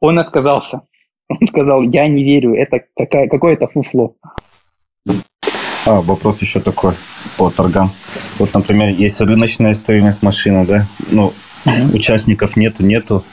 Он 0.00 0.18
отказался. 0.18 0.82
Он 1.30 1.46
сказал, 1.46 1.82
я 1.82 2.08
не 2.08 2.24
верю, 2.24 2.54
это 2.54 2.80
какая, 2.96 3.28
какое-то 3.28 3.68
фуфло. 3.68 4.16
А, 5.86 6.00
вопрос 6.00 6.42
еще 6.42 6.60
такой 6.60 6.94
по 7.38 7.50
торгам. 7.50 7.90
Вот, 8.38 8.52
например, 8.52 8.90
есть 8.90 9.20
рыночная 9.20 9.74
стоимость 9.74 10.22
машины, 10.22 10.66
да? 10.66 10.86
Ну, 11.10 11.32
участников 11.94 12.56
нету, 12.56 12.84
нету. 12.84 13.24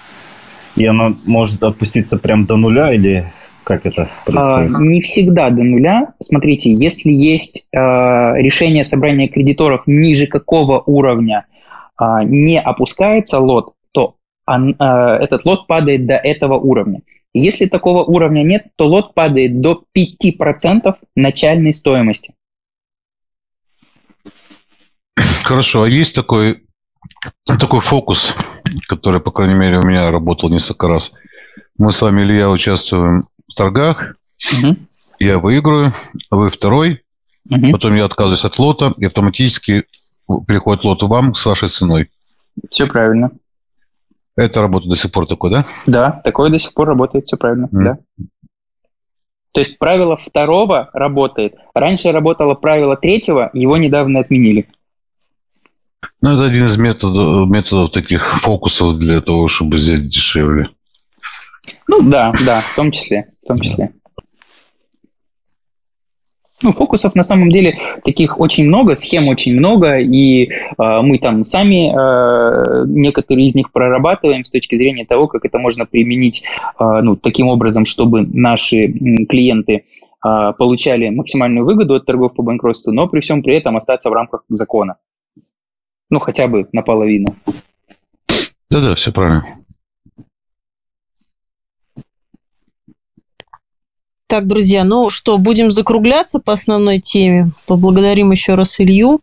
И 0.75 0.85
она 0.85 1.15
может 1.25 1.63
опуститься 1.63 2.19
прям 2.19 2.45
до 2.45 2.55
нуля 2.55 2.93
или 2.93 3.23
как 3.63 3.85
это 3.85 4.07
происходит? 4.25 4.75
А, 4.75 4.79
не 4.79 5.01
всегда 5.01 5.49
до 5.49 5.63
нуля. 5.63 6.13
Смотрите, 6.21 6.71
если 6.71 7.11
есть 7.11 7.67
а, 7.75 8.35
решение 8.35 8.83
собрания 8.83 9.27
кредиторов 9.27 9.83
ниже 9.87 10.27
какого 10.27 10.81
уровня 10.85 11.47
а, 11.97 12.23
не 12.23 12.61
опускается 12.61 13.39
лот, 13.39 13.73
то 13.91 14.15
он, 14.45 14.75
а, 14.79 15.17
этот 15.17 15.43
лот 15.45 15.67
падает 15.67 16.05
до 16.05 16.15
этого 16.15 16.53
уровня. 16.53 17.01
Если 17.39 17.65
такого 17.65 18.03
уровня 18.03 18.43
нет, 18.43 18.67
то 18.75 18.87
лот 18.87 19.13
падает 19.13 19.61
до 19.61 19.83
5% 19.97 20.95
начальной 21.15 21.73
стоимости. 21.73 22.33
Хорошо, 25.43 25.83
а 25.83 25.89
есть 25.89 26.13
такой, 26.13 26.63
такой 27.45 27.79
фокус, 27.79 28.35
который, 28.87 29.21
по 29.21 29.31
крайней 29.31 29.55
мере, 29.55 29.79
у 29.79 29.85
меня 29.85 30.11
работал 30.11 30.49
несколько 30.49 30.87
раз. 30.87 31.13
Мы 31.77 31.91
с 31.91 32.01
вами, 32.01 32.23
Илья, 32.23 32.49
участвуем 32.49 33.27
в 33.47 33.55
торгах, 33.55 34.15
угу. 34.61 34.75
я 35.19 35.39
выиграю, 35.39 35.93
а 36.29 36.35
вы 36.35 36.49
второй, 36.49 37.03
угу. 37.49 37.71
потом 37.71 37.95
я 37.95 38.05
отказываюсь 38.05 38.43
от 38.45 38.59
лота, 38.59 38.93
и 38.97 39.05
автоматически 39.05 39.85
приходит 40.45 40.83
лот 40.83 41.03
вам 41.03 41.33
с 41.33 41.45
вашей 41.45 41.69
ценой. 41.69 42.09
Все 42.69 42.87
правильно. 42.87 43.31
Это 44.37 44.61
работает 44.61 44.91
до 44.91 44.95
сих 44.95 45.11
пор 45.11 45.25
такое, 45.25 45.51
да? 45.51 45.65
Да, 45.87 46.21
такое 46.23 46.51
до 46.51 46.59
сих 46.59 46.73
пор 46.73 46.87
работает, 46.87 47.25
все 47.25 47.37
правильно, 47.37 47.65
mm. 47.65 47.83
да. 47.83 47.97
То 49.51 49.61
есть 49.61 49.79
правило 49.79 50.15
второго 50.15 50.91
работает. 50.93 51.55
Раньше 51.73 52.11
работало 52.11 52.53
правило 52.53 52.95
третьего, 52.95 53.49
его 53.53 53.77
недавно 53.77 54.19
отменили. 54.19 54.67
Ну, 56.21 56.33
это 56.33 56.45
один 56.45 56.67
из 56.67 56.77
методов, 56.77 57.49
методов 57.49 57.91
таких 57.91 58.39
фокусов 58.41 58.99
для 58.99 59.19
того, 59.21 59.47
чтобы 59.47 59.77
взять 59.77 60.07
дешевле. 60.07 60.69
Ну 61.87 62.03
да, 62.03 62.31
да, 62.45 62.61
в 62.61 62.75
том 62.75 62.91
числе, 62.91 63.27
в 63.43 63.47
том 63.47 63.57
числе. 63.57 63.91
Ну, 66.63 66.71
фокусов 66.71 67.13
на 67.13 67.23
самом 67.23 67.51
деле 67.51 67.77
таких 68.03 68.39
очень 68.39 68.65
много, 68.65 68.95
схем 68.95 69.27
очень 69.27 69.55
много, 69.55 69.99
и 69.99 70.45
э, 70.45 70.51
мы 70.77 71.19
там 71.19 71.43
сами 71.43 71.91
э, 71.91 72.85
некоторые 72.87 73.45
из 73.45 73.53
них 73.53 73.71
прорабатываем 73.71 74.43
с 74.43 74.49
точки 74.49 74.75
зрения 74.75 75.05
того, 75.05 75.27
как 75.27 75.45
это 75.45 75.59
можно 75.59 75.85
применить 75.85 76.43
э, 76.79 76.83
ну, 77.03 77.15
таким 77.15 77.47
образом, 77.47 77.85
чтобы 77.85 78.23
наши 78.23 78.87
клиенты 79.29 79.73
э, 79.73 79.83
получали 80.57 81.09
максимальную 81.09 81.63
выгоду 81.63 81.93
от 81.93 82.05
торгов 82.07 82.33
по 82.33 82.41
банкротству, 82.41 82.91
но 82.91 83.07
при 83.07 83.19
всем 83.19 83.43
при 83.43 83.55
этом 83.55 83.75
остаться 83.75 84.09
в 84.09 84.13
рамках 84.13 84.43
закона. 84.49 84.95
Ну, 86.09 86.17
хотя 86.17 86.47
бы 86.47 86.67
наполовину. 86.71 87.35
Да-да, 88.71 88.95
все 88.95 89.11
правильно. 89.11 89.45
Так, 94.27 94.45
друзья, 94.45 94.83
ну 94.83 95.09
что, 95.09 95.37
будем 95.37 95.71
закругляться 95.71 96.39
по 96.39 96.51
основной 96.51 96.99
теме. 96.99 97.51
Поблагодарим 97.65 98.31
еще 98.31 98.55
раз 98.55 98.77
Илью. 98.81 99.21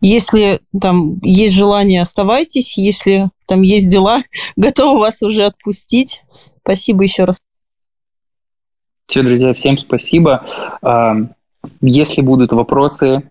Если 0.00 0.60
там 0.80 1.18
есть 1.22 1.54
желание, 1.54 2.02
оставайтесь. 2.02 2.78
Если 2.78 3.30
там 3.46 3.62
есть 3.62 3.90
дела, 3.90 4.22
готовы 4.56 5.00
вас 5.00 5.22
уже 5.22 5.44
отпустить. 5.44 6.22
Спасибо 6.62 7.02
еще 7.02 7.24
раз. 7.24 7.40
Все, 9.06 9.22
друзья, 9.22 9.52
всем 9.52 9.76
спасибо. 9.76 10.46
А, 10.82 11.16
если 11.80 12.22
будут 12.22 12.52
вопросы, 12.52 13.28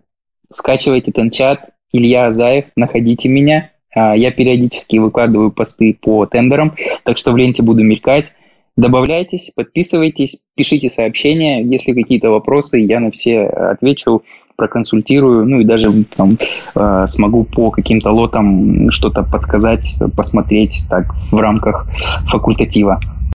скачивайте 0.51 1.13
Тенчат, 1.13 1.69
Илья 1.93 2.25
Азаев, 2.25 2.65
находите 2.75 3.29
меня. 3.29 3.71
А, 3.93 4.13
я 4.15 4.31
периодически 4.31 4.97
выкладываю 4.97 5.51
посты 5.51 5.93
по 5.93 6.25
тендерам, 6.25 6.75
так 7.03 7.17
что 7.17 7.31
в 7.31 7.37
ленте 7.37 7.63
буду 7.63 7.81
мелькать. 7.81 8.33
Добавляйтесь, 8.77 9.51
подписывайтесь, 9.55 10.41
пишите 10.55 10.89
сообщения. 10.89 11.63
Если 11.63 11.93
какие-то 11.93 12.29
вопросы, 12.29 12.79
я 12.79 12.99
на 12.99 13.09
все 13.09 13.43
отвечу, 13.43 14.23
проконсультирую, 14.57 15.45
ну 15.45 15.59
и 15.59 15.65
даже 15.65 16.03
там, 16.15 16.37
э, 16.75 17.05
смогу 17.07 17.43
по 17.43 17.71
каким-то 17.71 18.11
лотам 18.11 18.91
что-то 18.91 19.23
подсказать, 19.23 19.95
посмотреть 20.15 20.83
так 20.89 21.13
в 21.31 21.37
рамках 21.37 21.87
факультатива. 22.25 22.99